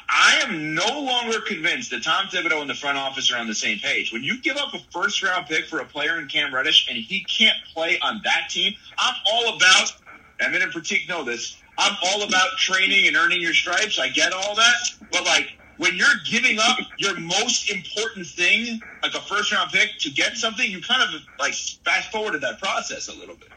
I 0.08 0.40
am 0.44 0.74
no 0.74 1.00
longer 1.00 1.40
convinced 1.40 1.90
that 1.90 2.04
Tom 2.04 2.26
Thibodeau 2.26 2.60
and 2.60 2.70
the 2.70 2.74
front 2.74 2.96
office 2.96 3.32
are 3.32 3.38
on 3.38 3.46
the 3.46 3.54
same 3.54 3.78
page. 3.78 4.12
When 4.12 4.22
you 4.22 4.40
give 4.40 4.56
up 4.56 4.72
a 4.72 4.78
first 4.90 5.22
round 5.22 5.46
pick 5.46 5.66
for 5.66 5.80
a 5.80 5.84
player 5.84 6.18
in 6.20 6.28
Cam 6.28 6.54
Reddish 6.54 6.86
and 6.88 6.96
he 6.96 7.24
can't 7.24 7.56
play 7.74 7.98
on 8.00 8.20
that 8.24 8.48
team, 8.48 8.74
I'm 8.98 9.14
all 9.32 9.56
about, 9.56 9.92
Emmett 10.40 10.62
and 10.62 10.72
Pratik 10.72 11.08
know 11.08 11.24
this, 11.24 11.56
I'm 11.78 11.96
all 12.04 12.22
about 12.22 12.48
training 12.56 13.08
and 13.08 13.16
earning 13.16 13.40
your 13.40 13.52
stripes. 13.52 13.98
I 13.98 14.08
get 14.08 14.32
all 14.32 14.54
that. 14.54 14.74
But 15.10 15.24
like, 15.24 15.58
when 15.76 15.94
you're 15.96 16.08
giving 16.30 16.58
up 16.58 16.78
your 16.98 17.18
most 17.18 17.70
important 17.70 18.26
thing, 18.26 18.80
like 19.02 19.14
a 19.14 19.20
first 19.20 19.52
round 19.52 19.72
pick, 19.72 19.98
to 20.00 20.10
get 20.10 20.36
something, 20.36 20.70
you 20.70 20.80
kind 20.80 21.02
of 21.02 21.20
like 21.38 21.54
fast 21.84 22.10
forwarded 22.12 22.40
that 22.42 22.60
process 22.60 23.08
a 23.08 23.14
little 23.14 23.36
bit. 23.36 23.50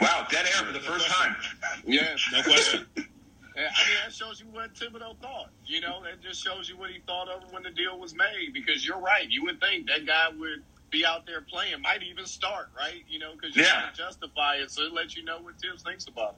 Wow, 0.00 0.26
dead 0.30 0.46
air 0.46 0.66
for 0.66 0.72
the 0.72 0.80
first 0.80 1.06
time. 1.06 1.36
Yeah, 1.84 2.16
no 2.32 2.42
question. 2.42 2.86
I 3.56 3.60
mean, 3.60 3.96
that 4.04 4.12
shows 4.12 4.40
you 4.40 4.46
what 4.50 4.74
Thibodeau 4.74 5.18
thought. 5.20 5.50
You 5.66 5.80
know, 5.80 6.02
that 6.04 6.22
just 6.22 6.42
shows 6.42 6.68
you 6.68 6.76
what 6.76 6.90
he 6.90 7.00
thought 7.06 7.28
of 7.28 7.52
when 7.52 7.62
the 7.62 7.70
deal 7.70 7.98
was 7.98 8.14
made. 8.14 8.52
Because 8.52 8.86
you're 8.86 9.00
right. 9.00 9.28
You 9.28 9.44
would 9.44 9.60
think 9.60 9.88
that 9.88 10.06
guy 10.06 10.28
would 10.38 10.62
be 10.90 11.04
out 11.04 11.26
there 11.26 11.40
playing, 11.40 11.80
might 11.82 12.02
even 12.02 12.26
start, 12.26 12.68
right? 12.76 13.02
You 13.08 13.18
know, 13.18 13.32
because 13.34 13.56
you 13.56 13.62
yeah. 13.62 13.90
to 13.90 13.96
justify 13.96 14.56
it, 14.56 14.70
so 14.70 14.82
it 14.82 14.92
lets 14.92 15.16
you 15.16 15.24
know 15.24 15.40
what 15.40 15.58
Tibbs 15.58 15.82
thinks 15.82 16.06
about 16.06 16.32
it. 16.32 16.36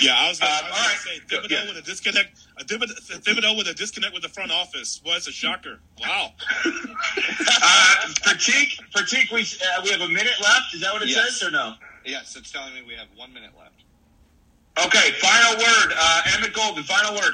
Yeah, 0.00 0.14
I 0.16 0.28
was 0.28 0.38
going 0.38 0.52
uh, 0.52 0.68
to 0.68 0.98
say 0.98 1.18
Thibodeau 1.26 1.50
yeah. 1.50 1.66
with 1.66 1.76
a 1.76 1.82
disconnect. 1.82 2.46
A 2.58 2.64
Thibodeau 2.64 3.56
with 3.56 3.66
a 3.66 3.74
disconnect 3.74 4.14
with 4.14 4.22
the 4.22 4.28
front 4.28 4.52
office 4.52 5.00
was 5.04 5.26
a 5.26 5.32
shocker. 5.32 5.80
Wow. 6.00 6.30
uh, 6.64 8.06
Pratik, 8.22 8.78
Pratik, 8.94 9.32
we 9.32 9.42
uh, 9.42 9.82
we 9.82 9.90
have 9.90 10.00
a 10.00 10.08
minute 10.08 10.34
left. 10.40 10.74
Is 10.74 10.80
that 10.82 10.92
what 10.92 11.02
it 11.02 11.08
yes. 11.08 11.40
says 11.40 11.48
or 11.48 11.50
no? 11.50 11.74
Yes, 12.04 12.36
it's 12.36 12.52
telling 12.52 12.72
me 12.74 12.82
we 12.86 12.94
have 12.94 13.08
one 13.16 13.34
minute 13.34 13.50
left. 13.58 13.69
Okay, 14.78 15.10
final 15.18 15.58
word. 15.58 15.92
Uh, 15.96 16.22
Emmett 16.36 16.54
Golden, 16.54 16.82
final 16.84 17.14
word. 17.14 17.32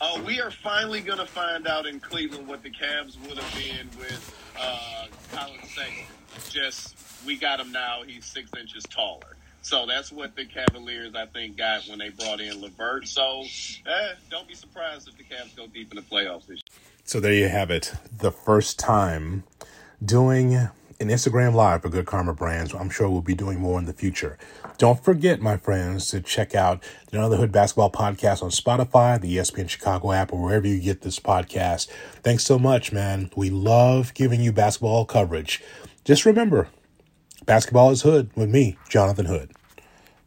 Uh, 0.00 0.20
we 0.24 0.40
are 0.40 0.50
finally 0.50 1.00
going 1.00 1.18
to 1.18 1.26
find 1.26 1.66
out 1.66 1.86
in 1.86 2.00
Cleveland 2.00 2.46
what 2.46 2.62
the 2.62 2.70
Cavs 2.70 3.18
would 3.26 3.38
have 3.38 3.54
been 3.54 3.88
with 3.98 4.52
uh, 4.58 5.06
Collin 5.32 5.58
Sexton. 5.64 6.04
Just, 6.48 6.96
we 7.26 7.36
got 7.36 7.60
him 7.60 7.72
now. 7.72 8.02
He's 8.06 8.24
six 8.24 8.50
inches 8.58 8.84
taller. 8.84 9.36
So 9.62 9.84
that's 9.86 10.12
what 10.12 10.36
the 10.36 10.44
Cavaliers, 10.44 11.14
I 11.14 11.26
think, 11.26 11.56
got 11.56 11.88
when 11.88 11.98
they 11.98 12.10
brought 12.10 12.40
in 12.40 12.60
LeVert. 12.60 13.08
So 13.08 13.42
eh, 13.86 14.14
don't 14.30 14.46
be 14.46 14.54
surprised 14.54 15.08
if 15.08 15.16
the 15.16 15.24
Cavs 15.24 15.56
go 15.56 15.66
deep 15.66 15.90
in 15.90 15.96
the 15.96 16.02
playoffs 16.02 16.46
this 16.46 16.60
year. 16.70 16.80
So 17.04 17.18
there 17.20 17.32
you 17.32 17.48
have 17.48 17.70
it. 17.70 17.92
The 18.16 18.30
first 18.30 18.78
time 18.78 19.44
doing 20.04 20.54
an 21.00 21.08
Instagram 21.08 21.54
Live 21.54 21.82
for 21.82 21.88
Good 21.88 22.06
Karma 22.06 22.32
Brands. 22.32 22.74
I'm 22.74 22.90
sure 22.90 23.08
we'll 23.08 23.20
be 23.20 23.34
doing 23.34 23.60
more 23.60 23.78
in 23.78 23.86
the 23.86 23.92
future. 23.92 24.38
Don't 24.78 25.02
forget, 25.02 25.40
my 25.40 25.56
friends, 25.56 26.08
to 26.08 26.20
check 26.20 26.54
out 26.54 26.84
the 27.10 27.28
the 27.28 27.36
Hood 27.38 27.50
Basketball 27.50 27.90
Podcast 27.90 28.42
on 28.42 28.50
Spotify, 28.50 29.18
the 29.18 29.36
ESPN 29.38 29.70
Chicago 29.70 30.12
app, 30.12 30.34
or 30.34 30.42
wherever 30.42 30.66
you 30.66 30.80
get 30.80 31.00
this 31.00 31.18
podcast. 31.18 31.88
Thanks 32.22 32.44
so 32.44 32.58
much, 32.58 32.92
man. 32.92 33.30
We 33.34 33.48
love 33.48 34.12
giving 34.12 34.42
you 34.42 34.52
basketball 34.52 35.06
coverage. 35.06 35.62
Just 36.04 36.26
remember, 36.26 36.68
basketball 37.46 37.90
is 37.90 38.02
hood 38.02 38.30
with 38.36 38.50
me, 38.50 38.76
Jonathan 38.90 39.26
Hood. 39.26 39.55